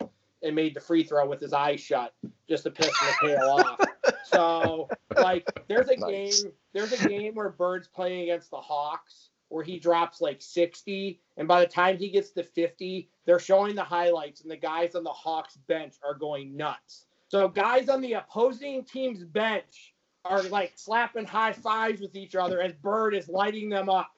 and 0.44 0.54
made 0.54 0.74
the 0.74 0.80
free 0.80 1.02
throw 1.02 1.26
with 1.26 1.40
his 1.40 1.52
eyes 1.52 1.80
shut 1.80 2.14
just 2.48 2.62
to 2.64 2.70
piss 2.70 2.90
McHale 2.90 3.58
off. 3.64 3.80
So 4.24 4.88
like 5.16 5.46
there's 5.68 5.88
a 5.88 5.96
Nice. 5.96 6.42
game 6.42 6.52
there's 6.72 6.92
a 6.92 7.08
game 7.08 7.34
where 7.34 7.50
Bird's 7.50 7.86
playing 7.86 8.22
against 8.22 8.50
the 8.50 8.56
Hawks 8.56 9.30
where 9.48 9.62
he 9.62 9.78
drops 9.78 10.20
like 10.20 10.42
60 10.42 11.20
and 11.36 11.46
by 11.46 11.60
the 11.60 11.66
time 11.66 11.98
he 11.98 12.08
gets 12.08 12.30
to 12.32 12.42
50 12.42 13.08
they're 13.26 13.38
showing 13.38 13.76
the 13.76 13.84
highlights 13.84 14.40
and 14.40 14.50
the 14.50 14.56
guys 14.56 14.94
on 14.96 15.04
the 15.04 15.10
Hawks 15.10 15.56
bench 15.68 15.94
are 16.04 16.14
going 16.14 16.56
nuts. 16.56 17.06
So 17.28 17.46
guys 17.48 17.88
on 17.88 18.00
the 18.00 18.14
opposing 18.14 18.84
team's 18.84 19.22
bench 19.24 19.93
are 20.24 20.42
like 20.44 20.72
slapping 20.76 21.26
high 21.26 21.52
fives 21.52 22.00
with 22.00 22.16
each 22.16 22.34
other 22.34 22.60
as 22.60 22.72
Bird 22.74 23.14
is 23.14 23.28
lighting 23.28 23.68
them 23.68 23.88
up. 23.88 24.10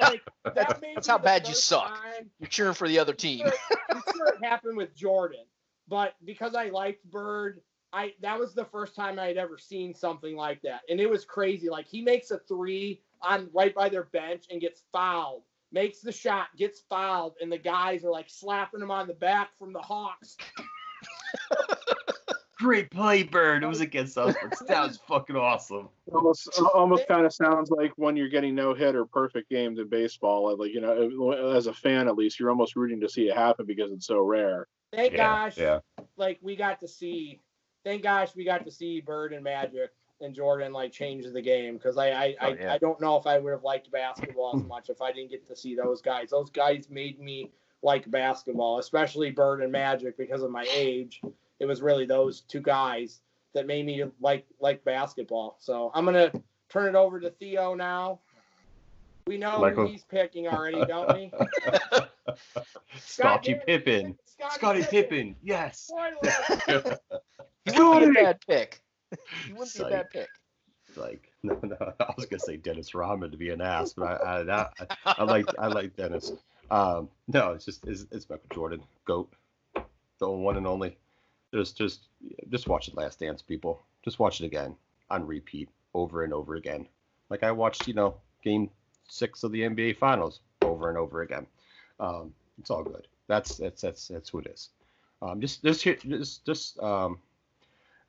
like, 0.01 0.23
that 0.55 0.81
That's 0.95 1.07
how 1.07 1.19
bad 1.19 1.47
you 1.49 1.55
suck. 1.55 1.89
time- 1.89 2.31
You're 2.41 2.49
cheering 2.49 2.75
for 2.75 2.89
the 2.89 2.99
other 2.99 3.15
team. 3.15 3.47
I'm 3.91 4.03
sure 4.15 4.27
it 4.29 4.45
happened 4.45 4.77
with 4.77 4.95
Jordan, 4.95 5.45
but 5.89 6.15
because 6.25 6.55
I 6.55 6.69
liked 6.71 7.05
Bird, 7.11 7.61
I 7.93 8.15
that 8.23 8.39
was 8.39 8.55
the 8.55 8.65
first 8.65 8.97
time 8.97 9.19
I 9.19 9.27
had 9.27 9.37
ever 9.37 9.57
seen 9.57 9.95
something 9.95 10.35
like 10.37 10.61
that, 10.63 10.81
and 10.89 10.99
it 11.01 11.09
was 11.09 11.25
crazy. 11.25 11.69
Like 11.71 11.87
he 11.87 12.03
makes 12.03 12.31
a 12.33 12.39
three 12.39 13.01
on 13.23 13.49
right 13.55 13.73
by 13.75 13.89
their 13.89 14.03
bench 14.05 14.45
and 14.51 14.61
gets 14.61 14.83
fouled, 14.93 15.43
makes 15.71 16.01
the 16.01 16.11
shot, 16.13 16.49
gets 16.59 16.81
fouled, 16.91 17.35
and 17.41 17.51
the 17.53 17.57
guys 17.59 18.05
are 18.05 18.11
like 18.11 18.29
slapping 18.29 18.81
him 18.83 18.91
on 18.91 19.07
the 19.07 19.15
back 19.15 19.51
from 19.59 19.73
the 19.73 19.81
Hawks. 19.81 20.37
Great 22.65 22.91
play, 22.91 23.23
Bird. 23.23 23.63
It 23.63 23.67
was 23.67 23.83
against 23.83 24.17
us, 24.17 24.35
but 24.41 24.67
that 24.69 24.87
was 24.87 24.97
fucking 25.07 25.37
awesome. 25.37 25.91
almost 26.11 26.49
almost 26.75 27.07
kind 27.07 27.27
of 27.27 27.33
sounds 27.35 27.71
like 27.71 27.93
when 27.97 28.17
you're 28.17 28.31
getting 28.31 28.55
no 28.55 28.73
hit 28.73 28.97
or 28.97 29.05
perfect 29.05 29.51
games 29.51 29.79
in 29.79 29.87
baseball. 29.87 30.57
Like 30.59 30.73
you 30.73 30.81
know, 30.81 31.33
as 31.55 31.67
a 31.67 31.75
fan 31.75 32.09
at 32.09 32.17
least, 32.17 32.41
you're 32.41 32.49
almost 32.49 32.75
rooting 32.75 33.03
to 33.03 33.09
see 33.09 33.29
it 33.29 33.37
happen 33.37 33.67
because 33.67 33.93
it's 33.93 34.07
so 34.07 34.21
rare. 34.21 34.67
Thank 34.95 35.13
Yeah, 35.13 35.19
gosh, 35.19 35.59
yeah. 35.59 35.81
like 36.17 36.39
we 36.41 36.57
got 36.57 36.81
to 36.81 36.89
see. 36.89 37.39
Thank 37.85 38.03
gosh 38.03 38.35
we 38.35 38.47
got 38.47 38.65
to 38.65 38.71
see 38.71 39.03
Bird 39.03 39.35
and 39.35 39.45
Magic 39.45 39.91
and 40.23 40.35
Jordan 40.35 40.73
like 40.73 40.91
change 40.91 41.27
the 41.31 41.43
game 41.43 41.75
because 41.75 41.99
I 41.99 42.09
I, 42.09 42.37
Oh, 42.41 42.47
I 42.47 42.49
yeah. 42.55 42.73
I 42.73 42.79
don't 42.79 42.99
know 42.99 43.19
if 43.19 43.27
I 43.27 43.39
would 43.39 43.53
have 43.53 43.63
liked 43.63 43.91
basketball 43.91 44.57
as 44.57 44.65
much 44.65 44.89
if 44.89 45.03
I 45.03 45.13
didn't 45.13 45.33
get 45.33 45.47
to 45.49 45.55
see 45.55 45.75
those 45.75 46.01
guys. 46.01 46.31
Those 46.31 46.49
guys 46.49 46.89
made 46.89 47.21
me 47.21 47.53
like 47.83 48.11
basketball, 48.11 48.79
especially 48.79 49.33
Bird 49.33 49.61
and 49.61 49.71
Magic 49.71 50.17
because 50.17 50.43
of 50.43 50.51
my 50.51 50.67
age. 50.75 51.21
It 51.61 51.67
was 51.67 51.83
really 51.83 52.07
those 52.07 52.41
two 52.43 52.61
guys 52.61 53.21
that 53.55 53.67
made 53.67 53.87
me 53.87 54.05
like 54.21 54.47
like 54.61 54.85
basketball. 54.85 55.57
So 55.61 55.91
I'm 55.95 56.05
gonna 56.05 56.33
turn 56.69 56.89
it 56.89 56.99
over 56.99 57.21
to 57.21 57.31
Theo 57.31 57.75
now. 57.75 58.21
We 59.27 59.39
know 59.39 59.53
who 59.53 59.61
Michael. 59.63 59.87
he's 59.87 60.05
picking 60.05 60.47
already, 60.49 60.85
don't 60.85 61.13
we? 61.15 61.33
Scottie 62.99 63.53
Scott- 63.55 63.67
Pippen. 63.67 64.19
Scottie 64.51 64.83
Pippen. 64.83 65.37
Yes. 65.43 65.89
Spoiler. 65.89 66.99
He 67.73 67.81
wouldn't 67.81 68.15
be 68.15 68.21
a 68.21 68.25
bad 68.25 68.41
pick. 68.47 68.83
He 69.47 69.53
wouldn't 69.55 69.75
be 69.75 69.83
a 69.85 69.89
bad 69.89 70.11
pick. 70.11 70.29
like 70.97 71.33
no, 71.43 71.59
no. 71.63 71.77
I 71.99 72.13
was 72.15 72.27
gonna 72.27 72.41
say 72.41 72.59
Dennis 72.59 72.95
Rodman 72.95 73.31
to 73.31 73.39
be 73.39 73.49
an 73.51 73.63
ass, 73.63 73.95
but 73.97 74.23
I 74.23 74.41
I, 74.41 74.43
that, 74.43 74.73
I, 75.07 75.15
I 75.19 75.25
like 75.25 75.47
I 75.59 75.69
like 75.69 75.97
Dennis. 75.97 76.33
Um, 76.71 77.09
no, 77.29 77.53
it's 77.53 77.65
just 77.65 77.87
it's, 77.87 78.07
it's 78.11 78.29
Michael 78.29 78.45
Jordan, 78.53 78.83
goat, 79.07 79.33
the 80.19 80.29
one 80.29 80.59
and 80.59 80.67
only. 80.67 80.99
Just 81.55 81.77
just 81.77 82.09
just 82.51 82.67
watch 82.67 82.89
it 82.89 82.97
Last 82.97 83.21
Dance, 83.21 83.41
people. 83.41 83.81
Just 84.05 84.19
watch 84.19 84.41
it 84.41 84.47
again 84.47 84.75
on 85.09 85.25
repeat 85.25 85.69
over 85.95 86.25
and 86.25 86.33
over 86.35 86.57
again. 86.57 86.89
Like 87.31 87.45
I 87.45 87.53
watched, 87.53 87.87
you 87.87 87.95
know, 87.95 88.17
Game 88.43 88.71
Six 89.09 89.45
of 89.45 89.53
the 89.53 89.61
NBA 89.61 89.99
Finals 89.99 90.41
over 90.63 90.89
and 90.89 90.99
over 90.99 91.23
again. 91.23 91.47
Um, 92.01 92.35
it's 92.59 92.71
all 92.71 92.83
good. 92.83 93.07
That's 93.29 93.57
that's 93.57 93.83
that's 93.83 94.09
that's 94.09 94.31
who 94.31 94.41
it 94.41 94.49
is. 94.49 94.71
Um, 95.23 95.41
just 95.41 95.63
just 95.63 95.83
here, 95.83 95.95
just 95.95 96.45
just 96.45 96.77
um, 96.81 97.21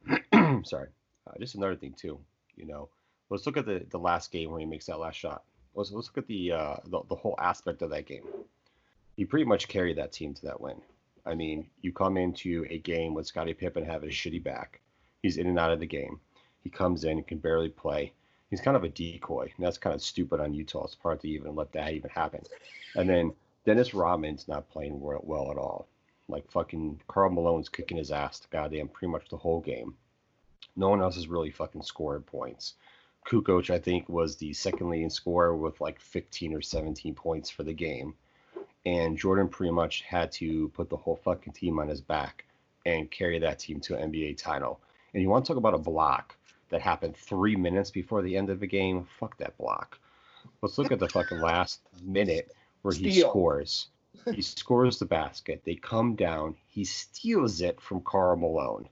sorry. 0.66 0.90
Uh, 1.28 1.34
just 1.40 1.54
another 1.54 1.76
thing 1.76 1.94
too. 1.94 2.20
You 2.56 2.66
know, 2.66 2.90
let's 3.30 3.46
look 3.46 3.58
at 3.58 3.68
the 3.68 3.86
the 3.92 4.00
last 4.00 4.32
game 4.32 4.50
when 4.50 4.60
he 4.60 4.66
makes 4.66 4.88
that 4.88 4.98
last 4.98 5.18
shot. 5.18 5.44
Let's 5.76 5.92
let's 5.92 6.08
look 6.08 6.18
at 6.18 6.28
the 6.28 6.52
uh 6.52 6.78
the, 6.86 7.02
the 7.10 7.16
whole 7.16 7.36
aspect 7.38 7.84
of 7.84 7.92
that 7.92 8.08
game. 8.08 8.24
He 9.16 9.24
pretty 9.24 9.46
much 9.46 9.68
carried 9.68 9.98
that 9.98 10.12
team 10.12 10.34
to 10.34 10.42
that 10.48 10.60
win. 10.60 10.82
I 11.26 11.34
mean, 11.34 11.68
you 11.82 11.92
come 11.92 12.18
into 12.18 12.66
a 12.70 12.78
game 12.78 13.14
with 13.14 13.28
Scottie 13.28 13.54
Pippen 13.54 13.84
having 13.84 14.10
a 14.10 14.12
shitty 14.12 14.44
back. 14.44 14.82
He's 15.24 15.38
in 15.38 15.48
and 15.48 15.58
out 15.58 15.72
of 15.72 15.80
the 15.80 15.88
game. 15.88 16.20
He 16.64 16.70
comes 16.70 17.04
in 17.04 17.18
and 17.18 17.28
can 17.28 17.40
barely 17.40 17.70
play. 17.70 18.14
He's 18.50 18.62
kind 18.62 18.78
of 18.78 18.84
a 18.84 18.90
decoy. 18.90 19.52
And 19.56 19.66
that's 19.66 19.80
kind 19.80 19.96
of 19.96 20.02
stupid 20.02 20.40
on 20.40 20.54
Utah's 20.54 20.96
part 20.96 21.22
to 21.22 21.28
even 21.28 21.56
let 21.56 21.72
that 21.72 21.94
even 21.94 22.12
happen. 22.12 22.42
And 22.96 23.10
then 23.10 23.34
Dennis 23.66 23.94
Rodman's 23.94 24.48
not 24.48 24.70
playing 24.70 25.02
well, 25.02 25.22
well 25.24 25.52
at 25.52 25.58
all. 25.58 25.88
Like 26.28 26.50
fucking 26.52 27.02
Karl 27.08 27.32
Malone's 27.32 27.70
kicking 27.70 27.98
his 27.98 28.12
ass 28.12 28.40
to 28.40 28.48
goddamn 28.50 28.88
pretty 28.88 29.12
much 29.12 29.30
the 29.30 29.38
whole 29.38 29.62
game. 29.62 29.96
No 30.76 30.90
one 30.90 31.02
else 31.02 31.18
is 31.18 31.28
really 31.28 31.52
fucking 31.52 31.82
scoring 31.82 32.24
points. 32.24 32.76
Kukoc, 33.28 33.72
I 33.72 33.80
think, 33.80 34.08
was 34.08 34.36
the 34.36 34.54
second 34.54 34.90
leading 34.90 35.10
scorer 35.10 35.56
with 35.56 35.82
like 35.82 36.00
15 36.00 36.54
or 36.54 36.62
17 36.62 37.16
points 37.16 37.50
for 37.50 37.64
the 37.64 37.74
game. 37.74 38.14
And 38.86 39.18
Jordan 39.18 39.48
pretty 39.48 39.72
much 39.72 40.02
had 40.02 40.32
to 40.34 40.70
put 40.70 40.90
the 40.90 40.98
whole 40.98 41.16
fucking 41.16 41.54
team 41.54 41.80
on 41.80 41.88
his 41.88 42.02
back 42.02 42.46
and 42.86 43.10
carry 43.10 43.40
that 43.40 43.60
team 43.60 43.80
to 43.82 43.98
an 43.98 44.12
NBA 44.12 44.38
title. 44.38 44.80
And 45.14 45.24
you 45.24 45.30
want 45.30 45.46
to 45.46 45.50
talk 45.50 45.58
about 45.58 45.74
a 45.74 45.80
block 45.80 46.36
that 46.70 46.82
happened 46.82 47.16
three 47.16 47.56
minutes 47.56 47.90
before 47.90 48.22
the 48.22 48.38
end 48.38 48.50
of 48.50 48.60
the 48.60 48.68
game? 48.68 49.08
Fuck 49.20 49.38
that 49.38 49.58
block. 49.58 49.98
Let's 50.62 50.78
look 50.78 50.92
at 50.92 51.00
the 51.00 51.10
fucking 51.10 51.40
last 51.40 51.82
minute 52.04 52.56
where 52.82 52.94
he 52.94 53.12
scores. 53.22 53.88
He 54.34 54.42
scores 54.44 55.00
the 55.00 55.06
basket. 55.06 55.62
They 55.66 55.76
come 55.76 56.16
down. 56.16 56.56
He 56.68 56.84
steals 56.86 57.62
it 57.62 57.82
from 57.82 58.02
Karl 58.02 58.38
Malone. 58.38 58.88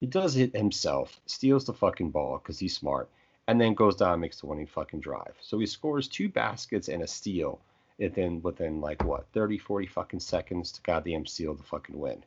He 0.00 0.06
does 0.06 0.36
it 0.36 0.54
himself, 0.54 1.20
steals 1.26 1.64
the 1.64 1.72
fucking 1.72 2.10
ball 2.10 2.38
because 2.38 2.58
he's 2.58 2.76
smart, 2.76 3.08
and 3.48 3.60
then 3.60 3.74
goes 3.74 3.96
down 3.96 4.12
and 4.12 4.20
makes 4.20 4.40
the 4.40 4.46
winning 4.46 4.66
fucking 4.66 5.00
drive. 5.00 5.34
So 5.40 5.58
he 5.58 5.66
scores 5.66 6.08
two 6.08 6.28
baskets 6.28 6.88
and 6.88 7.02
a 7.02 7.06
steal 7.06 7.60
within 7.98 8.42
within 8.42 8.80
like 8.80 9.02
what 9.04 9.26
30, 9.32 9.58
40 9.58 9.86
fucking 9.86 10.20
seconds 10.20 10.72
to 10.72 10.82
goddamn 10.82 11.26
seal 11.26 11.54
the 11.54 11.62
fucking 11.62 11.98
win. 11.98 12.22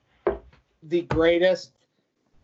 the 0.84 1.02
greatest 1.04 1.72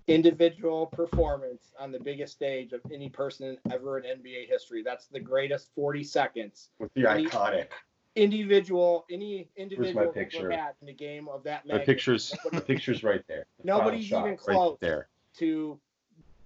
individual 0.08 0.86
performance 0.88 1.72
on 1.80 1.92
the 1.92 2.00
biggest 2.00 2.34
stage 2.34 2.74
of 2.74 2.82
any 2.94 3.10
person 3.10 3.58
ever 3.72 3.98
in 3.98 4.20
NBA 4.20 4.48
history. 4.48 4.84
That's 4.84 5.08
the 5.08 5.20
greatest 5.20 5.70
40 5.74 6.04
seconds. 6.04 6.70
With 6.80 6.94
the 6.94 7.10
Any- 7.10 7.26
iconic. 7.26 7.68
Individual, 8.16 9.06
any 9.12 9.50
individual 9.58 10.08
picture? 10.08 10.50
had 10.50 10.74
in 10.82 10.88
a 10.88 10.94
game 10.94 11.28
of 11.28 11.44
that 11.44 11.64
The 11.68 11.80
pictures, 11.80 12.34
the 12.52 12.62
pictures 12.62 13.04
right 13.04 13.22
there. 13.28 13.46
The 13.60 13.66
Nobody's 13.66 14.06
even 14.06 14.20
shot 14.20 14.24
right 14.26 14.38
close. 14.38 14.78
there. 14.80 15.08
to 15.38 15.78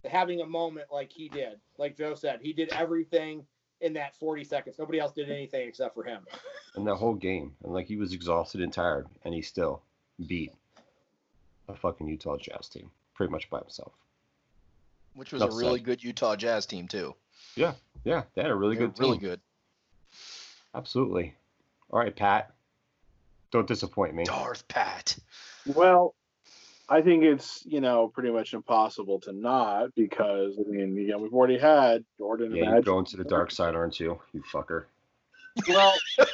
having 0.10 0.42
a 0.42 0.46
moment 0.48 0.88
like 0.92 1.12
he 1.12 1.30
did. 1.30 1.60
Like 1.78 1.96
Joe 1.96 2.16
said, 2.16 2.40
he 2.42 2.54
did 2.54 2.70
everything 2.70 3.46
in 3.82 3.94
that 3.94 4.16
40 4.18 4.44
seconds. 4.44 4.78
Nobody 4.80 5.00
else 5.00 5.12
did 5.14 5.30
anything 5.32 5.68
except 5.68 5.94
for 5.96 6.04
him. 6.04 6.26
in 6.76 6.84
that 6.86 6.96
whole 6.96 7.14
game. 7.16 7.56
And 7.64 7.74
like 7.74 7.88
he 7.88 7.96
was 7.98 8.14
exhausted 8.14 8.62
and 8.62 8.72
tired, 8.74 9.08
and 9.24 9.34
he 9.34 9.42
still 9.42 9.82
beat 10.28 10.54
a 11.68 11.76
fucking 11.76 12.08
Utah 12.08 12.38
Jazz 12.38 12.68
team 12.70 12.92
pretty 13.14 13.32
much 13.32 13.50
by 13.50 13.60
himself. 13.60 13.94
Which 15.16 15.32
was 15.34 15.42
Enough 15.42 15.54
a 15.56 15.58
really 15.58 15.80
said. 15.80 15.86
good 15.86 16.04
Utah 16.04 16.36
Jazz 16.36 16.66
team 16.66 16.88
too. 16.88 17.16
Yeah, 17.56 17.74
Yeah. 18.04 18.24
they 18.36 18.42
had 18.42 18.52
a 18.52 18.56
really 18.56 18.76
They 18.76 18.82
were 18.84 18.88
good 18.88 18.96
team. 18.96 19.06
really 19.06 19.18
good. 19.18 19.42
Absolutely. 20.76 21.36
All 21.90 22.00
right, 22.00 22.16
Pat. 22.16 22.54
Don't 23.52 23.68
disappoint 23.68 24.14
me. 24.14 24.24
Darth 24.26 24.68
Pat. 24.68 25.18
Well, 25.66 26.14
I 26.90 27.02
think 27.02 27.24
it's 27.24 27.64
you 27.66 27.82
know 27.82 28.08
pretty 28.08 28.32
much 28.32 28.54
impossible 28.54 29.20
to 29.22 29.32
not 29.32 29.94
because 29.96 30.58
I 30.60 30.68
mean 30.70 30.96
you 30.96 31.10
know 31.10 31.20
we've 31.20 31.34
already 31.34 31.60
had 31.60 32.04
Jordan 32.18 32.56
Yeah, 32.56 32.72
you're 32.72 32.82
going 32.82 33.06
to 33.06 33.18
the 33.18 33.24
dark 33.24 33.52
side, 33.52 33.76
aren't 33.76 34.00
you? 34.00 34.20
You 34.34 34.44
fucker. 34.52 34.86
Well, 35.68 35.94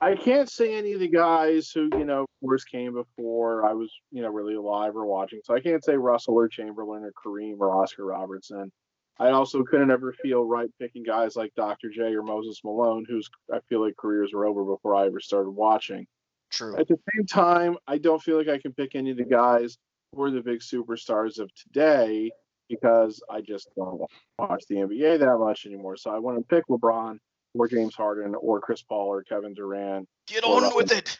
I 0.00 0.14
can't 0.14 0.48
say 0.48 0.74
any 0.74 0.94
of 0.94 1.00
the 1.00 1.08
guys 1.08 1.70
who, 1.70 1.90
you 1.92 2.06
know, 2.06 2.24
first 2.46 2.70
came 2.70 2.94
before 2.94 3.66
I 3.66 3.74
was, 3.74 3.92
you 4.10 4.22
know, 4.22 4.30
really 4.30 4.54
alive 4.54 4.96
or 4.96 5.04
watching. 5.04 5.40
So 5.44 5.54
I 5.54 5.60
can't 5.60 5.84
say 5.84 5.94
Russell 5.94 6.34
or 6.34 6.48
Chamberlain 6.48 7.04
or 7.04 7.12
Kareem 7.12 7.60
or 7.60 7.82
Oscar 7.82 8.06
Robertson. 8.06 8.72
I 9.18 9.30
also 9.30 9.62
couldn't 9.62 9.90
ever 9.90 10.14
feel 10.14 10.46
right 10.46 10.70
picking 10.80 11.02
guys 11.02 11.36
like 11.36 11.54
Dr. 11.54 11.90
J 11.90 12.14
or 12.14 12.22
Moses 12.22 12.62
Malone, 12.64 13.04
whose 13.06 13.28
I 13.52 13.58
feel 13.68 13.84
like 13.84 13.96
careers 13.98 14.32
were 14.32 14.46
over 14.46 14.64
before 14.64 14.94
I 14.94 15.04
ever 15.04 15.20
started 15.20 15.50
watching. 15.50 16.06
True. 16.50 16.76
At 16.78 16.88
the 16.88 16.98
same 17.14 17.26
time, 17.26 17.76
I 17.86 17.98
don't 17.98 18.22
feel 18.22 18.36
like 18.36 18.48
I 18.48 18.58
can 18.58 18.72
pick 18.72 18.94
any 18.94 19.10
of 19.10 19.16
the 19.16 19.24
guys 19.24 19.78
who 20.12 20.22
are 20.22 20.30
the 20.30 20.40
big 20.40 20.60
superstars 20.60 21.38
of 21.38 21.54
today 21.54 22.30
because 22.68 23.22
I 23.30 23.40
just 23.40 23.68
don't 23.76 24.02
watch 24.38 24.64
the 24.68 24.76
NBA 24.76 25.18
that 25.20 25.38
much 25.38 25.66
anymore. 25.66 25.96
So 25.96 26.10
I 26.10 26.18
want 26.18 26.38
to 26.38 26.44
pick 26.44 26.66
LeBron 26.68 27.18
or 27.54 27.68
James 27.68 27.94
Harden 27.94 28.34
or 28.34 28.60
Chris 28.60 28.82
Paul 28.82 29.08
or 29.08 29.22
Kevin 29.22 29.54
Durant. 29.54 30.08
Get 30.26 30.44
on 30.44 30.74
with 30.74 30.92
it. 30.92 31.18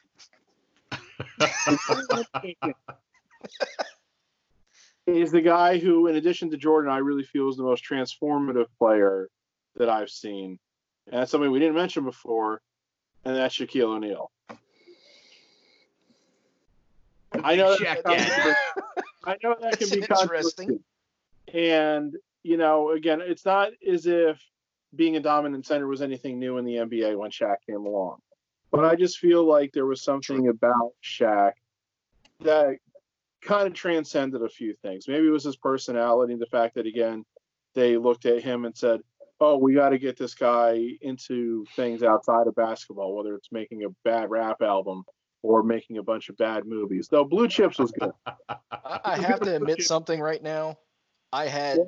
He's 5.06 5.32
the 5.32 5.40
guy 5.40 5.78
who, 5.78 6.06
in 6.06 6.16
addition 6.16 6.50
to 6.50 6.56
Jordan, 6.56 6.90
I 6.90 6.98
really 6.98 7.24
feel 7.24 7.48
is 7.48 7.56
the 7.56 7.62
most 7.62 7.84
transformative 7.84 8.66
player 8.78 9.28
that 9.76 9.88
I've 9.88 10.10
seen. 10.10 10.58
And 11.06 11.20
that's 11.20 11.30
something 11.32 11.50
we 11.50 11.58
didn't 11.58 11.74
mention 11.74 12.04
before, 12.04 12.60
and 13.24 13.34
that's 13.34 13.56
Shaquille 13.56 13.96
O'Neal. 13.96 14.30
I 17.44 17.56
know 17.56 17.76
that, 17.76 18.04
Shaq, 18.04 18.54
I 19.24 19.36
know 19.42 19.56
that 19.60 19.78
can 19.78 19.88
That's 19.88 19.90
be 19.90 20.00
interesting. 20.00 20.68
interesting. 20.68 20.80
And 21.52 22.16
you 22.42 22.56
know, 22.56 22.90
again, 22.90 23.20
it's 23.20 23.44
not 23.44 23.70
as 23.86 24.06
if 24.06 24.40
being 24.94 25.16
a 25.16 25.20
dominant 25.20 25.66
center 25.66 25.86
was 25.86 26.02
anything 26.02 26.38
new 26.38 26.58
in 26.58 26.64
the 26.64 26.76
NBA 26.76 27.16
when 27.16 27.30
Shaq 27.30 27.56
came 27.68 27.84
along. 27.84 28.18
But 28.70 28.84
I 28.84 28.94
just 28.94 29.18
feel 29.18 29.44
like 29.44 29.72
there 29.72 29.86
was 29.86 30.02
something 30.02 30.48
about 30.48 30.92
Shaq 31.02 31.52
that 32.40 32.76
kind 33.42 33.66
of 33.66 33.74
transcended 33.74 34.42
a 34.42 34.48
few 34.48 34.74
things. 34.82 35.08
Maybe 35.08 35.26
it 35.26 35.30
was 35.30 35.44
his 35.44 35.56
personality, 35.56 36.36
the 36.36 36.46
fact 36.46 36.74
that 36.76 36.86
again 36.86 37.24
they 37.74 37.96
looked 37.96 38.26
at 38.26 38.42
him 38.42 38.64
and 38.64 38.76
said, 38.76 39.00
"Oh, 39.40 39.56
we 39.56 39.74
got 39.74 39.90
to 39.90 39.98
get 39.98 40.16
this 40.16 40.34
guy 40.34 40.98
into 41.00 41.64
things 41.76 42.02
outside 42.02 42.46
of 42.46 42.54
basketball, 42.54 43.16
whether 43.16 43.34
it's 43.34 43.52
making 43.52 43.84
a 43.84 43.90
bad 44.04 44.30
rap 44.30 44.62
album 44.62 45.04
or 45.42 45.62
making 45.62 45.98
a 45.98 46.02
bunch 46.02 46.28
of 46.28 46.36
bad 46.36 46.66
movies." 46.66 47.08
Though 47.08 47.24
Blue 47.24 47.48
Chips 47.48 47.78
was 47.78 47.92
good. 47.92 48.12
I, 48.48 49.00
I 49.04 49.18
have 49.18 49.40
to 49.40 49.56
admit 49.56 49.82
something 49.82 50.20
right 50.20 50.42
now. 50.42 50.78
I 51.32 51.46
had 51.46 51.78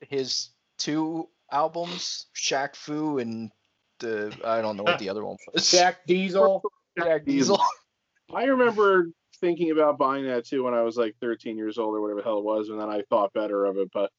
his 0.00 0.50
two 0.78 1.28
albums, 1.50 2.26
Shaq 2.34 2.76
Fu 2.76 3.18
and 3.18 3.50
the 3.98 4.36
I 4.44 4.62
don't 4.62 4.76
know 4.76 4.84
what 4.84 4.98
the 4.98 5.08
other 5.08 5.24
one 5.24 5.36
was. 5.52 5.64
Shaq 5.64 5.96
Diesel. 6.06 6.62
Shaq 6.98 7.24
Diesel. 7.24 7.60
I 8.34 8.44
remember 8.44 9.10
thinking 9.40 9.70
about 9.70 9.98
buying 9.98 10.26
that 10.26 10.46
too 10.46 10.64
when 10.64 10.74
I 10.74 10.82
was 10.82 10.96
like 10.96 11.14
13 11.20 11.56
years 11.56 11.78
old 11.78 11.94
or 11.94 12.00
whatever 12.00 12.20
the 12.20 12.24
hell 12.24 12.38
it 12.38 12.44
was, 12.44 12.68
and 12.68 12.80
then 12.80 12.88
I 12.88 13.02
thought 13.08 13.32
better 13.32 13.64
of 13.64 13.78
it. 13.78 13.90
But, 13.92 14.10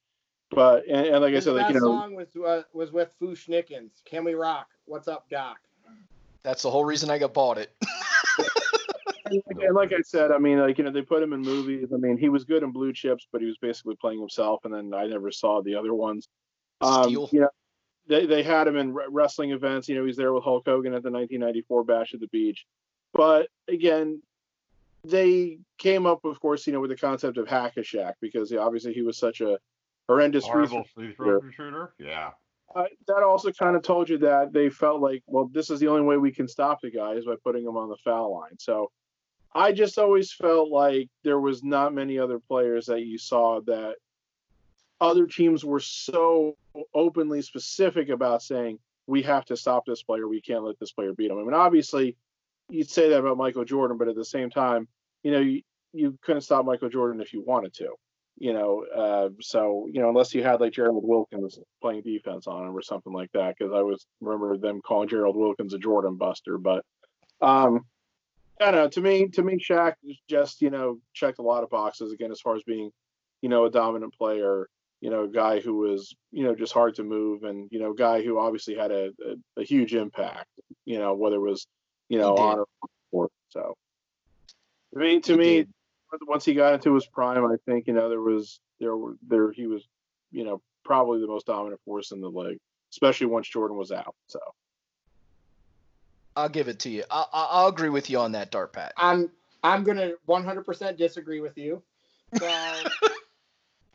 but 0.50 0.88
and, 0.88 1.08
and 1.08 1.22
like 1.22 1.36
I 1.36 1.40
said, 1.40 1.54
like 1.54 1.74
you 1.74 1.80
know, 1.80 1.88
song 1.88 2.16
was 2.16 2.28
uh, 2.36 2.64
was 2.74 2.92
with 2.92 3.12
Fu-Schnickens. 3.20 4.04
Can 4.06 4.24
we 4.24 4.34
rock? 4.34 4.68
What's 4.86 5.08
up, 5.08 5.30
Doc? 5.30 5.58
That's 6.42 6.64
the 6.64 6.72
whole 6.72 6.86
reason 6.86 7.10
I 7.10 7.18
got 7.18 7.34
bought 7.34 7.58
it. 7.58 7.76
and 9.30 9.76
like, 9.76 9.94
I 9.94 10.02
said, 10.02 10.32
I 10.32 10.38
mean, 10.38 10.60
like 10.60 10.78
you 10.78 10.84
know, 10.84 10.92
they 10.92 11.02
put 11.02 11.24
him 11.24 11.34
in 11.34 11.42
movies. 11.42 11.90
I 11.94 11.98
mean, 11.98 12.18
he 12.18 12.30
was 12.30 12.44
good 12.44 12.64
in 12.64 12.72
Blue 12.72 12.94
Chips, 12.94 13.28
but 13.32 13.42
he 13.42 13.48
was 13.48 13.58
basically 13.58 13.96
playing 14.00 14.20
himself. 14.20 14.66
And 14.66 14.74
then 14.74 14.94
I 14.94 15.08
never 15.08 15.32
saw 15.32 15.62
the 15.62 15.76
other 15.76 15.94
ones. 15.94 16.28
Um, 16.82 17.04
Steel. 17.04 17.30
you 17.32 17.42
know, 17.42 17.50
they 18.08 18.26
they 18.26 18.44
had 18.44 18.68
him 18.68 18.78
in 18.78 18.94
re- 18.94 19.08
wrestling 19.10 19.52
events. 19.52 19.88
You 19.88 19.96
know, 19.96 20.06
he's 20.06 20.18
there 20.18 20.34
with 20.34 20.44
Hulk 20.44 20.64
Hogan 20.66 20.94
at 20.94 21.04
the 21.04 21.12
1994 21.12 21.84
Bash 21.84 22.14
at 22.14 22.20
the 22.20 22.28
Beach. 22.28 22.66
But 23.14 23.48
again, 23.68 24.22
they 25.04 25.60
came 25.78 26.06
up, 26.06 26.26
of 26.26 26.40
course, 26.40 26.68
you 26.68 26.74
know, 26.74 26.80
with 26.80 26.90
the 26.90 26.98
concept 26.98 27.38
of 27.38 27.48
hack 27.48 27.78
a 27.78 27.82
Shaq 27.82 28.14
because 28.22 28.52
obviously 28.54 28.94
he 28.94 29.02
was 29.02 29.18
such 29.18 29.42
a 29.42 29.58
horrendous 30.08 30.46
free 30.46 30.68
Horrible 30.68 30.84
free 30.96 31.14
throw 31.14 31.40
shooter. 31.52 31.94
Yeah. 32.00 32.32
uh, 32.76 32.86
that 33.08 33.24
also 33.24 33.52
kind 33.52 33.76
of 33.76 33.84
told 33.84 34.10
you 34.10 34.18
that 34.20 34.54
they 34.54 34.70
felt 34.70 35.02
like, 35.02 35.24
well, 35.28 35.50
this 35.52 35.70
is 35.70 35.80
the 35.80 35.88
only 35.88 36.02
way 36.02 36.18
we 36.18 36.32
can 36.32 36.48
stop 36.48 36.82
the 36.82 36.92
guy 36.92 37.14
is 37.14 37.26
by 37.26 37.36
putting 37.44 37.64
him 37.64 37.78
on 37.78 37.90
the 37.90 37.98
foul 38.04 38.34
line. 38.34 38.58
So 38.60 38.92
I 39.54 39.72
just 39.72 39.98
always 39.98 40.32
felt 40.32 40.70
like 40.70 41.10
there 41.24 41.40
was 41.40 41.64
not 41.64 41.94
many 41.94 42.20
other 42.20 42.40
players 42.40 42.86
that 42.86 43.02
you 43.02 43.18
saw 43.18 43.62
that 43.62 43.96
other 45.02 45.26
teams 45.26 45.66
were 45.66 45.80
so 45.80 46.56
openly 46.94 47.42
specific 47.42 48.10
about 48.10 48.44
saying 48.44 48.80
we 49.08 49.24
have 49.24 49.46
to 49.46 49.58
stop 49.58 49.86
this 49.86 50.04
player, 50.04 50.28
we 50.28 50.42
can't 50.42 50.64
let 50.64 50.80
this 50.80 50.92
player 50.92 51.14
beat 51.14 51.32
him. 51.32 51.40
I 51.40 51.42
mean, 51.42 51.54
obviously, 51.54 52.16
you'd 52.70 52.90
say 52.90 53.10
that 53.10 53.20
about 53.20 53.38
Michael 53.38 53.66
Jordan, 53.66 53.98
but 53.98 54.08
at 54.08 54.16
the 54.16 54.26
same 54.26 54.50
time, 54.50 54.88
you 55.24 55.32
know, 55.32 55.40
you, 55.40 55.62
you 55.94 56.20
couldn't 56.22 56.42
stop 56.42 56.66
Michael 56.66 56.90
Jordan 56.90 57.22
if 57.22 57.34
you 57.34 57.42
wanted 57.42 57.74
to 57.76 57.96
you 58.40 58.54
know, 58.54 58.86
uh, 58.96 59.30
so 59.42 59.88
you 59.92 60.02
know, 60.02 60.10
unless 60.10 60.34
you 60.34 60.42
had 60.42 60.62
like 60.62 60.72
Gerald 60.72 61.04
Wilkins 61.06 61.60
playing 61.82 62.04
defense 62.04 62.48
on 62.48 62.66
him 62.66 62.76
or 62.76 62.82
something 62.82 63.12
like 63.12 63.32
that, 63.34 63.56
because 63.58 63.74
I 63.74 63.82
was 63.82 64.06
remember 64.22 64.58
them 64.58 64.82
calling 64.82 65.10
Gerald 65.10 65.36
Wilkins 65.36 65.74
a 65.74 65.78
Jordan 65.78 66.16
Buster. 66.16 66.58
But 66.58 66.86
um, 67.42 67.82
I 68.60 68.72
don't 68.72 68.76
know. 68.76 68.90
To 68.90 69.02
me, 69.02 69.28
to 69.30 69.44
me, 69.44 69.58
Shaq 69.58 69.94
just 70.30 70.62
you 70.62 70.70
know 70.70 71.00
checked 71.14 71.40
a 71.40 71.44
lot 71.44 71.64
of 71.64 71.70
boxes 71.70 72.12
again 72.12 72.32
as 72.32 72.42
far 72.42 72.56
as 72.56 72.64
being, 72.64 72.92
you 73.42 73.50
know, 73.50 73.66
a 73.66 73.72
dominant 73.72 74.14
player. 74.14 74.68
You 75.02 75.10
know, 75.10 75.24
a 75.24 75.30
guy 75.30 75.62
who 75.62 75.76
was 75.78 76.14
you 76.32 76.44
know 76.44 76.54
just 76.56 76.74
hard 76.74 76.96
to 76.96 77.04
move, 77.04 77.44
and 77.44 77.70
you 77.72 77.80
know, 77.80 77.92
a 77.92 77.96
guy 77.96 78.22
who 78.22 78.38
obviously 78.38 78.76
had 78.76 78.92
a, 78.92 79.12
a, 79.26 79.62
a 79.62 79.64
huge 79.64 79.94
impact. 79.96 80.50
You 80.86 81.00
know, 81.00 81.14
whether 81.14 81.38
it 81.38 81.40
was 81.40 81.68
you 82.10 82.20
know 82.20 82.36
on 82.36 82.66
or 83.12 83.30
so. 83.50 83.76
To 84.94 85.00
me, 85.00 85.22
to 85.22 85.34
He 85.34 85.38
me, 85.38 85.56
did. 85.58 85.70
once 86.28 86.44
he 86.44 86.54
got 86.54 86.74
into 86.74 86.94
his 86.96 87.08
prime, 87.08 87.46
I 87.46 87.56
think 87.66 87.88
you 87.88 87.94
know 87.94 88.10
there 88.10 88.22
was 88.22 88.60
there 88.80 88.98
were 88.98 89.16
there 89.28 89.52
he 89.52 89.68
was 89.68 89.88
you 90.32 90.44
know 90.44 90.62
probably 90.84 91.22
the 91.22 91.28
most 91.28 91.46
dominant 91.46 91.80
force 91.86 92.12
in 92.12 92.20
the 92.20 92.30
league, 92.30 92.60
especially 92.92 93.28
once 93.28 93.48
Jordan 93.48 93.78
was 93.78 93.92
out. 93.92 94.16
So 94.28 94.40
I'll 96.36 96.50
give 96.50 96.68
it 96.68 96.80
to 96.80 96.90
you. 96.90 97.04
I, 97.10 97.26
I, 97.34 97.48
I'll 97.52 97.68
agree 97.68 97.90
with 97.90 98.10
you 98.10 98.20
on 98.20 98.32
that, 98.34 98.52
Darth 98.52 98.74
Pat. 98.74 98.94
I'm 98.98 99.30
I'm 99.64 99.84
gonna 99.84 100.14
100% 100.28 100.98
disagree 100.98 101.42
with 101.42 101.58
you. 101.58 101.82
So 102.38 102.74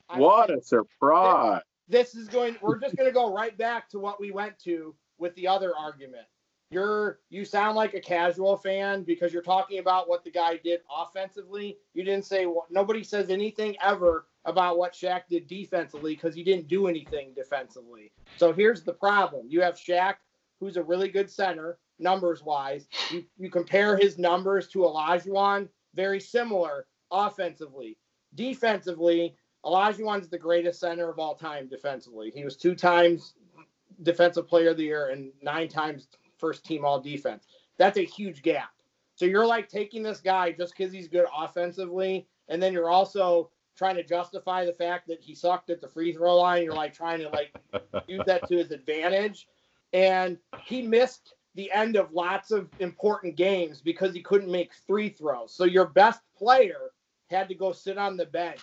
what 0.14 0.50
a 0.50 0.62
surprise! 0.62 1.62
this 1.88 2.14
is 2.14 2.28
going. 2.28 2.56
We're 2.60 2.78
just 2.78 2.96
gonna 2.96 3.12
go 3.12 3.32
right 3.32 3.56
back 3.56 3.88
to 3.90 3.98
what 3.98 4.20
we 4.20 4.30
went 4.30 4.58
to 4.60 4.94
with 5.18 5.34
the 5.36 5.48
other 5.48 5.72
argument. 5.76 6.26
You're 6.70 7.20
you 7.30 7.44
sound 7.44 7.76
like 7.76 7.94
a 7.94 8.00
casual 8.00 8.56
fan 8.56 9.04
because 9.04 9.32
you're 9.32 9.42
talking 9.42 9.78
about 9.78 10.08
what 10.08 10.24
the 10.24 10.30
guy 10.30 10.58
did 10.62 10.80
offensively. 10.94 11.78
You 11.94 12.04
didn't 12.04 12.24
say. 12.24 12.46
Nobody 12.70 13.04
says 13.04 13.30
anything 13.30 13.76
ever 13.82 14.26
about 14.44 14.76
what 14.76 14.92
Shaq 14.92 15.22
did 15.30 15.46
defensively 15.46 16.14
because 16.14 16.34
he 16.34 16.42
didn't 16.42 16.68
do 16.68 16.88
anything 16.88 17.32
defensively. 17.34 18.12
So 18.36 18.52
here's 18.52 18.82
the 18.82 18.92
problem: 18.92 19.46
you 19.48 19.60
have 19.62 19.76
Shaq, 19.76 20.16
who's 20.58 20.76
a 20.76 20.82
really 20.82 21.08
good 21.08 21.30
center 21.30 21.78
numbers 21.98 22.42
wise. 22.42 22.86
You 23.10 23.24
you 23.38 23.50
compare 23.50 23.96
his 23.96 24.18
numbers 24.18 24.68
to 24.68 24.80
Olajuwon, 24.80 25.68
very 25.94 26.20
similar 26.20 26.86
offensively. 27.10 27.96
Defensively, 28.34 29.36
Olajuwon's 29.64 30.28
the 30.28 30.38
greatest 30.38 30.80
center 30.80 31.08
of 31.08 31.18
all 31.18 31.34
time 31.34 31.68
defensively. 31.68 32.32
He 32.34 32.44
was 32.44 32.56
two 32.56 32.74
times 32.74 33.34
defensive 34.02 34.48
player 34.48 34.70
of 34.70 34.76
the 34.76 34.84
year 34.84 35.10
and 35.10 35.32
nine 35.42 35.68
times 35.68 36.08
first 36.38 36.64
team 36.64 36.84
all 36.84 37.00
defense. 37.00 37.46
That's 37.78 37.98
a 37.98 38.04
huge 38.04 38.42
gap. 38.42 38.70
So 39.14 39.24
you're 39.24 39.46
like 39.46 39.68
taking 39.68 40.02
this 40.02 40.20
guy 40.20 40.52
just 40.52 40.76
because 40.76 40.92
he's 40.92 41.08
good 41.08 41.26
offensively, 41.36 42.26
and 42.48 42.62
then 42.62 42.72
you're 42.72 42.90
also 42.90 43.50
trying 43.76 43.96
to 43.96 44.02
justify 44.02 44.64
the 44.64 44.72
fact 44.72 45.08
that 45.08 45.20
he 45.20 45.34
sucked 45.34 45.70
at 45.70 45.80
the 45.80 45.88
free 45.88 46.12
throw 46.12 46.36
line. 46.36 46.62
You're 46.62 46.74
like 46.74 46.92
trying 46.92 47.20
to 47.20 47.28
like 47.28 47.54
use 48.06 48.22
that 48.26 48.46
to 48.48 48.56
his 48.56 48.70
advantage. 48.70 49.48
And 49.92 50.38
he 50.64 50.82
missed 50.82 51.34
the 51.54 51.70
end 51.72 51.96
of 51.96 52.12
lots 52.12 52.50
of 52.50 52.68
important 52.80 53.36
games 53.36 53.80
because 53.80 54.12
he 54.12 54.22
couldn't 54.22 54.50
make 54.50 54.74
free 54.74 55.08
throws. 55.08 55.54
So 55.54 55.64
your 55.64 55.86
best 55.86 56.20
player 56.36 56.90
had 57.30 57.48
to 57.48 57.54
go 57.54 57.72
sit 57.72 57.98
on 57.98 58.16
the 58.16 58.26
bench 58.26 58.60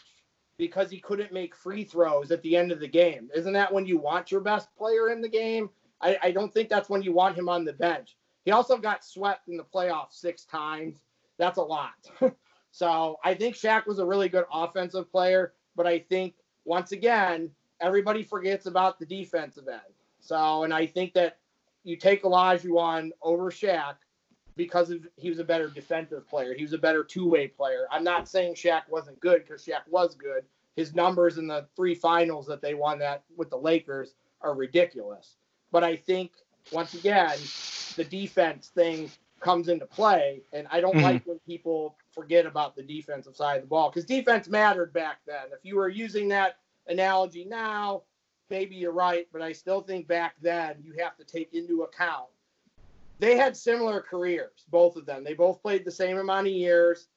because 0.58 0.92
he 0.92 1.00
couldn't 1.00 1.34
make 1.34 1.56
free 1.56 1.84
throws 1.84 2.32
at 2.32 2.42
the 2.44 2.56
end 2.56 2.72
of 2.72 2.80
the 2.80 2.88
game. 2.88 3.30
Isn't 3.34 3.54
that 3.54 3.74
when 3.74 3.86
you 3.86 3.98
want 3.98 4.32
your 4.32 4.42
best 4.42 4.76
player 4.76 5.10
in 5.10 5.22
the 5.22 5.30
game? 5.30 5.70
I, 6.02 6.18
I 6.22 6.32
don't 6.32 6.54
think 6.54 6.70
that's 6.70 6.90
when 6.90 7.02
you 7.02 7.14
want 7.14 7.38
him 7.38 7.50
on 7.50 7.66
the 7.66 7.74
bench. 7.74 8.18
He 8.46 8.52
also 8.52 8.78
got 8.78 9.04
swept 9.04 9.48
in 9.48 9.58
the 9.58 9.64
playoffs 9.64 10.14
six 10.14 10.46
times. 10.46 11.02
That's 11.38 11.58
a 11.58 11.64
lot. 11.64 11.94
so 12.72 13.18
I 13.24 13.34
think 13.34 13.56
Shaq 13.56 13.88
was 13.88 14.00
a 14.00 14.06
really 14.06 14.30
good 14.30 14.46
offensive 14.52 15.12
player, 15.12 15.54
but 15.76 15.88
I 15.88 16.00
think 16.00 16.36
once 16.66 16.92
again, 16.92 17.50
everybody 17.80 18.24
forgets 18.24 18.66
about 18.66 19.00
the 19.00 19.06
defensive 19.06 19.68
end. 19.68 19.82
So, 20.20 20.64
and 20.64 20.74
I 20.74 20.86
think 20.86 21.14
that 21.14 21.40
you 21.84 21.96
take 21.96 22.24
Olajuwon 22.24 23.12
over 23.22 23.52
Shaq 23.52 23.96
because 24.56 24.92
of, 24.92 25.08
he 25.18 25.30
was 25.30 25.40
a 25.40 25.44
better 25.44 25.70
defensive 25.70 26.28
player. 26.28 26.54
He 26.54 26.64
was 26.64 26.74
a 26.74 26.78
better 26.78 27.04
two-way 27.04 27.48
player. 27.48 27.88
I'm 27.92 28.04
not 28.04 28.28
saying 28.28 28.56
Shaq 28.56 28.84
wasn't 28.90 29.20
good 29.20 29.44
because 29.44 29.66
Shaq 29.66 29.88
was 29.90 30.16
good. 30.16 30.44
His 30.76 30.94
numbers 30.94 31.38
in 31.38 31.48
the 31.48 31.68
three 31.76 31.96
finals 31.96 32.48
that 32.48 32.62
they 32.62 32.74
won 32.74 33.00
that 33.00 33.24
with 33.36 33.50
the 33.50 33.58
Lakers 33.58 34.14
are 34.42 34.54
ridiculous. 34.56 35.38
But 35.72 35.84
I 35.84 35.96
think 35.96 36.34
once 36.72 36.94
again, 36.94 37.38
the 37.96 38.04
defense 38.04 38.70
thing 38.70 39.10
comes 39.40 39.70
into 39.70 39.86
play. 39.86 40.42
And 40.54 40.68
I 40.70 40.80
don't 40.82 40.96
Mhm. 40.96 41.02
like 41.02 41.26
when 41.26 41.40
people 41.40 41.98
forget 42.12 42.46
about 42.46 42.76
the 42.76 42.84
defensive 42.84 43.36
side 43.36 43.56
of 43.58 43.64
the 43.64 43.68
ball 43.68 43.90
because 43.90 44.06
defense 44.06 44.48
mattered 44.48 44.94
back 44.94 45.20
then. 45.26 45.52
If 45.52 45.66
you 45.66 45.76
were 45.76 45.90
using 45.90 46.28
that 46.30 46.60
analogy 46.88 47.46
now, 47.46 48.04
maybe 48.52 48.76
you're 48.76 48.92
right, 48.92 49.28
but 49.34 49.42
I 49.42 49.54
still 49.54 49.82
think 49.82 50.08
back 50.08 50.36
then 50.42 50.76
you 50.84 50.94
have 51.00 51.18
to 51.18 51.24
take 51.24 51.54
into 51.54 51.82
account 51.82 52.28
they 53.22 53.38
had 53.38 53.56
similar 53.56 54.02
careers, 54.02 54.66
both 54.72 54.96
of 54.96 55.06
them. 55.06 55.24
They 55.24 55.36
both 55.36 55.62
played 55.62 55.86
the 55.86 55.92
same 55.92 56.18
amount 56.18 56.48
of 56.48 56.54
years. 56.54 57.08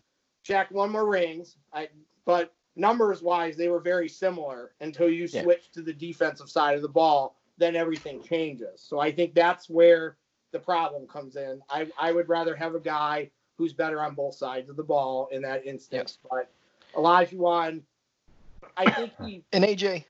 Shaq 0.46 0.70
won 0.70 0.90
more 0.90 1.08
rings, 1.08 1.56
I, 1.72 1.88
but 2.26 2.52
numbers 2.76 3.22
wise, 3.22 3.56
they 3.56 3.70
were 3.70 3.80
very 3.80 4.08
similar 4.10 4.72
until 4.82 5.08
you 5.08 5.26
Yeah. 5.32 5.42
switch 5.42 5.70
to 5.72 5.80
the 5.80 5.94
defensive 5.94 6.50
side 6.50 6.76
of 6.76 6.82
the 6.82 6.90
ball. 6.90 7.36
Then 7.56 7.74
everything 7.74 8.22
changes. 8.22 8.82
So 8.82 9.00
I 9.00 9.10
think 9.12 9.34
that's 9.34 9.70
where 9.70 10.18
the 10.52 10.58
problem 10.58 11.06
comes 11.06 11.36
in. 11.36 11.62
I, 11.70 11.90
I 11.98 12.12
would 12.12 12.28
rather 12.28 12.54
have 12.54 12.74
a 12.74 12.80
guy 12.80 13.30
who's 13.56 13.72
better 13.72 14.02
on 14.02 14.14
both 14.14 14.34
sides 14.34 14.68
of 14.68 14.76
the 14.76 14.82
ball 14.82 15.28
in 15.32 15.40
that 15.42 15.64
instance. 15.64 16.18
But 16.30 16.50
Olajuwon, 16.94 17.80
I 18.76 18.90
think 18.90 19.12
he 19.24 19.42
And 19.54 19.64
AJ, 19.64 20.04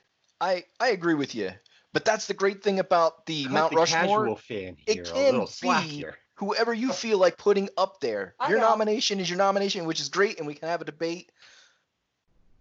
I 0.44 0.64
I 0.78 0.88
agree 0.90 1.14
with 1.14 1.34
you. 1.34 1.50
But 1.92 2.04
that's 2.04 2.26
the 2.26 2.34
great 2.34 2.62
thing 2.62 2.80
about 2.80 3.24
the 3.26 3.44
Cut 3.44 3.52
Mount 3.52 3.70
the 3.72 3.76
Rushmore. 3.78 4.00
casual 4.24 4.36
fan 4.36 4.76
it 4.86 4.94
here. 4.94 5.02
A 5.02 5.06
can 5.06 5.24
little 5.38 5.50
be- 5.62 5.88
here. 5.88 6.18
Whoever 6.36 6.74
you 6.74 6.92
feel 6.92 7.18
like 7.18 7.38
putting 7.38 7.68
up 7.78 8.00
there, 8.00 8.34
I 8.40 8.48
your 8.50 8.58
know. 8.58 8.68
nomination 8.68 9.20
is 9.20 9.30
your 9.30 9.38
nomination, 9.38 9.84
which 9.84 10.00
is 10.00 10.08
great, 10.08 10.38
and 10.38 10.46
we 10.48 10.54
can 10.54 10.68
have 10.68 10.80
a 10.82 10.84
debate. 10.84 11.30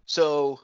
So 0.05 0.59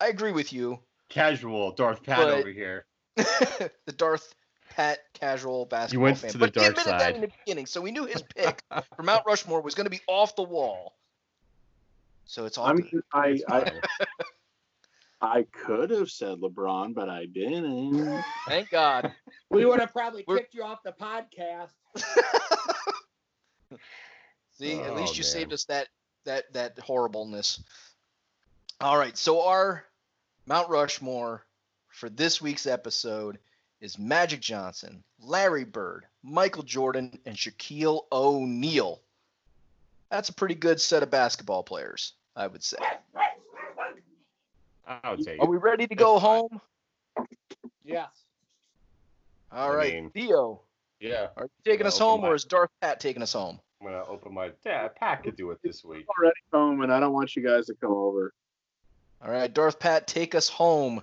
I 0.00 0.08
agree 0.08 0.32
with 0.32 0.52
you. 0.52 0.78
Casual 1.10 1.72
Darth 1.72 2.02
Pat 2.02 2.18
But- 2.18 2.30
over 2.38 2.48
here. 2.48 2.86
the 3.16 3.92
Darth 3.96 4.34
Pat 4.70 4.98
casual 5.12 5.66
basketball 5.66 6.00
You 6.00 6.04
went 6.04 6.18
fan. 6.18 6.30
to 6.32 6.38
the 6.38 6.46
but 6.46 6.54
he 6.54 6.60
dark 6.60 6.70
admitted 6.78 7.00
that 7.00 7.14
in 7.14 7.20
the 7.20 7.30
beginning, 7.44 7.66
so 7.66 7.80
we 7.80 7.92
knew 7.92 8.06
his 8.06 8.22
pick 8.36 8.62
for 8.96 9.02
Mount 9.04 9.24
Rushmore 9.26 9.60
was 9.60 9.74
going 9.76 9.84
to 9.86 9.90
be 9.90 10.00
off 10.08 10.34
the 10.34 10.42
wall. 10.42 10.96
So 12.24 12.46
it's 12.46 12.56
all 12.58 12.66
I 12.66 12.72
good. 12.72 12.92
mean, 12.92 13.02
I, 13.12 13.38
I 13.48 13.60
fine. 13.60 13.80
I 15.24 15.46
could 15.52 15.90
have 15.90 16.10
said 16.10 16.38
LeBron, 16.38 16.94
but 16.94 17.08
I 17.08 17.26
didn't. 17.26 18.22
Thank 18.46 18.70
God. 18.70 19.12
we 19.50 19.64
would 19.64 19.80
have 19.80 19.92
probably 19.92 20.24
We're- 20.26 20.40
kicked 20.40 20.54
you 20.54 20.62
off 20.62 20.82
the 20.84 20.92
podcast. 20.92 21.70
See, 24.52 24.78
at 24.80 24.90
Oh, 24.90 24.94
least 24.94 25.16
you 25.16 25.24
man. 25.24 25.30
saved 25.32 25.52
us 25.52 25.64
that 25.64 25.88
that 26.24 26.52
that 26.52 26.78
horribleness. 26.78 27.62
All 28.80 28.98
right, 28.98 29.16
so 29.16 29.46
our 29.46 29.84
Mount 30.46 30.68
Rushmore 30.68 31.44
for 31.88 32.08
this 32.08 32.40
week's 32.40 32.66
episode 32.66 33.38
is 33.80 33.98
Magic 33.98 34.40
Johnson, 34.40 35.02
Larry 35.20 35.64
Bird, 35.64 36.06
Michael 36.22 36.62
Jordan, 36.62 37.18
and 37.26 37.36
Shaquille 37.36 38.02
O'Neal. 38.12 39.00
That's 40.10 40.28
a 40.28 40.34
pretty 40.34 40.54
good 40.54 40.80
set 40.80 41.02
of 41.02 41.10
basketball 41.10 41.62
players, 41.62 42.12
I 42.36 42.46
would 42.46 42.62
say. 42.62 42.78
I'll 44.86 45.16
take 45.16 45.40
Are 45.40 45.46
we 45.48 45.56
ready 45.56 45.86
to 45.86 45.94
go 45.94 46.18
fine. 46.18 46.48
home? 47.18 47.26
Yes. 47.84 48.08
All 49.52 49.70
I 49.72 49.74
right, 49.74 49.94
mean- 49.94 50.10
Theo, 50.10 50.60
Yeah, 51.00 51.28
are 51.36 51.44
you 51.44 51.50
taking 51.72 51.86
us 51.86 51.98
home, 51.98 52.22
my- 52.22 52.28
or 52.28 52.34
is 52.34 52.44
Darth 52.44 52.70
Pat 52.80 53.00
taking 53.00 53.22
us 53.22 53.32
home? 53.32 53.60
I'm 53.80 53.88
gonna 53.88 54.04
open 54.06 54.32
my. 54.32 54.52
Yeah, 54.64 54.88
Pat 54.88 55.22
could 55.22 55.36
do 55.36 55.50
it 55.50 55.60
this 55.62 55.84
week. 55.84 56.06
already 56.08 56.40
home, 56.52 56.80
and 56.82 56.92
I 56.92 56.98
don't 57.00 57.12
want 57.12 57.36
you 57.36 57.42
guys 57.42 57.66
to 57.66 57.74
come 57.74 57.92
over. 57.92 58.32
All 59.22 59.30
right, 59.30 59.52
Darth 59.52 59.78
Pat, 59.78 60.06
take 60.06 60.34
us 60.34 60.48
home. 60.48 61.02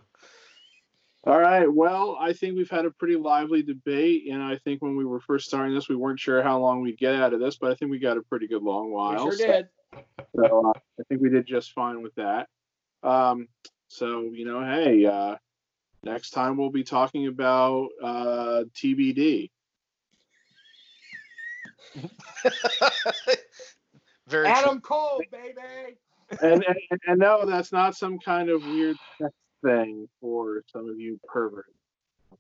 All 1.24 1.40
right. 1.40 1.72
Well, 1.72 2.18
I 2.20 2.34
think 2.34 2.56
we've 2.56 2.70
had 2.70 2.86
a 2.86 2.92
pretty 2.92 3.16
lively 3.16 3.62
debate, 3.62 4.28
and 4.32 4.42
I 4.42 4.58
think 4.58 4.82
when 4.82 4.96
we 4.98 5.06
were 5.06 5.20
first 5.20 5.48
starting 5.48 5.76
this, 5.76 5.88
we 5.88 5.96
weren't 5.96 6.20
sure 6.20 6.42
how 6.42 6.58
long 6.60 6.82
we'd 6.82 6.98
get 6.98 7.14
out 7.14 7.32
of 7.34 7.40
this, 7.40 7.58
but 7.58 7.72
I 7.72 7.76
think 7.76 7.92
we 7.92 8.00
got 8.00 8.18
a 8.18 8.24
pretty 8.24 8.48
good 8.48 8.64
long 8.64 8.88
We 8.88 8.94
while. 8.94 9.24
sure 9.30 9.32
so- 9.34 9.46
did. 9.48 9.70
So 10.36 10.70
uh, 10.70 10.74
I 11.00 11.04
think 11.10 11.22
we 11.22 11.30
did 11.30 11.46
just 11.46 11.74
fine 11.74 12.02
with 12.02 12.16
that. 12.16 12.50
Um, 13.04 13.48
so 13.92 14.22
you 14.34 14.46
know, 14.46 14.64
hey, 14.64 15.06
uh, 15.06 15.36
next 16.04 16.30
time 16.30 16.56
we'll 16.56 16.70
be 16.72 16.84
talking 16.84 17.28
about 17.28 17.90
uh, 18.02 18.64
TBD. 18.74 19.52
Very 24.28 24.46
true. 24.46 24.54
Adam 24.54 24.80
Cole, 24.80 25.22
baby. 25.30 25.98
And, 26.42 26.64
and 26.64 27.02
and 27.06 27.20
no, 27.20 27.46
that's 27.46 27.74
not 27.74 27.98
some 27.98 28.18
kind 28.18 28.50
of 28.50 28.64
weird 28.64 28.98
thing 29.64 30.08
for 30.22 30.64
some 30.72 30.90
of 30.90 30.98
you 30.98 31.20
perverts 31.28 31.68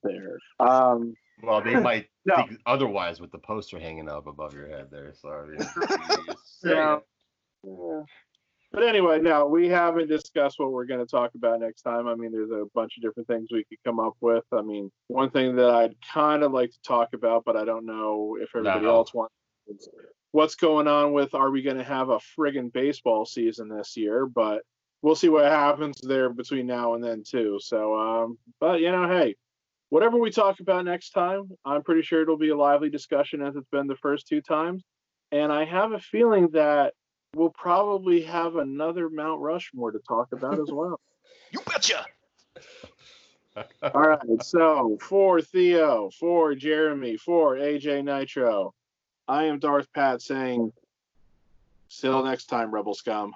there. 0.03 0.40
Um, 0.60 1.18
Well, 1.44 1.61
they 1.61 1.76
might 1.82 2.07
No. 2.26 2.36
think 2.38 2.61
otherwise 2.65 3.19
with 3.19 3.32
the 3.32 3.40
poster 3.40 3.78
hanging 3.78 4.07
up 4.07 4.26
above 4.28 4.53
your 4.53 4.69
head 4.69 4.88
there. 4.90 5.14
So 5.14 5.30
I 5.30 5.45
mean, 5.48 5.60
you 5.60 6.23
just 6.28 6.61
say 6.61 6.69
Yeah. 6.69 6.99
Yeah. 7.64 8.03
But 8.72 8.84
anyway, 8.84 9.19
no, 9.19 9.48
we 9.48 9.68
haven't 9.68 10.07
discussed 10.07 10.57
what 10.57 10.72
we're 10.72 10.85
going 10.85 11.06
to 11.06 11.10
talk 11.10 11.31
about 11.35 11.60
next 11.60 11.81
time. 11.81 12.07
I 12.07 12.15
mean, 12.15 12.31
there's 12.31 12.52
a 12.52 12.65
bunch 12.73 12.95
of 12.98 13.03
different 13.03 13.27
things 13.27 13.49
we 13.52 13.65
could 13.65 13.80
come 13.85 13.99
up 13.99 14.14
with. 14.22 14.45
I 14.53 14.61
mean, 14.61 14.89
one 15.07 15.30
thing 15.30 15.57
that 15.57 15.69
I'd 15.69 15.95
kind 16.02 16.41
of 16.43 16.53
like 16.53 16.72
to 16.72 16.81
talk 16.81 17.10
about, 17.14 17.43
but 17.43 17.57
I 17.57 17.65
don't 17.65 17.85
know 17.85 18.38
if 18.39 18.49
everybody 18.56 18.85
No. 18.85 18.95
else 18.99 19.14
wants. 19.14 19.34
What's 20.31 20.56
going 20.56 20.88
on 20.88 21.11
with? 21.11 21.34
Are 21.34 21.52
we 21.52 21.61
going 21.61 21.77
to 21.77 21.84
have 21.84 22.10
a 22.10 22.19
friggin' 22.38 22.72
baseball 22.72 23.26
season 23.26 23.68
this 23.68 23.98
year? 23.98 24.26
But 24.26 24.64
we'll 25.02 25.15
see 25.15 25.27
what 25.27 25.45
happens 25.45 25.99
there 26.02 26.30
between 26.30 26.65
now 26.68 26.93
and 26.93 27.03
then 27.03 27.23
too. 27.27 27.60
So, 27.61 27.95
um, 27.99 28.38
but 28.61 28.80
you 28.80 28.91
know, 28.91 29.10
hey, 29.10 29.35
whatever 29.89 30.18
we 30.18 30.31
talk 30.31 30.61
about 30.61 30.85
next 30.85 31.10
time, 31.10 31.49
I'm 31.65 31.84
pretty 31.84 32.03
sure 32.03 32.22
it'll 32.22 32.38
be 32.38 32.49
a 32.49 32.56
lively 32.57 32.89
discussion 32.89 33.41
as 33.41 33.57
it's 33.57 33.68
been 33.69 33.88
the 33.88 33.98
first 33.98 34.27
two 34.27 34.41
times. 34.41 34.84
And 35.34 35.52
I 35.52 35.65
have 35.65 35.91
a 35.91 35.99
feeling 35.99 36.49
that 36.52 36.93
we'll 37.35 37.49
probably 37.49 38.21
have 38.21 38.55
another 38.55 39.09
Mount 39.09 39.41
Rushmore 39.41 39.91
to 39.91 39.99
talk 39.99 40.31
about 40.31 40.59
as 40.59 40.71
well. 40.71 40.99
You 41.53 41.59
betcha. 41.67 42.05
All 43.93 44.01
right. 44.01 44.41
So 44.41 44.97
for 45.01 45.41
Theo, 45.41 46.09
for 46.17 46.55
Jeremy, 46.55 47.17
for 47.17 47.55
AJ 47.57 48.05
Nitro, 48.05 48.73
I 49.27 49.43
am 49.45 49.59
Darth 49.59 49.91
Pat 49.91 50.21
saying, 50.21 50.71
"Till 51.89 52.23
next 52.23 52.45
time, 52.45 52.73
Rebel 52.73 52.93
scum." 52.93 53.33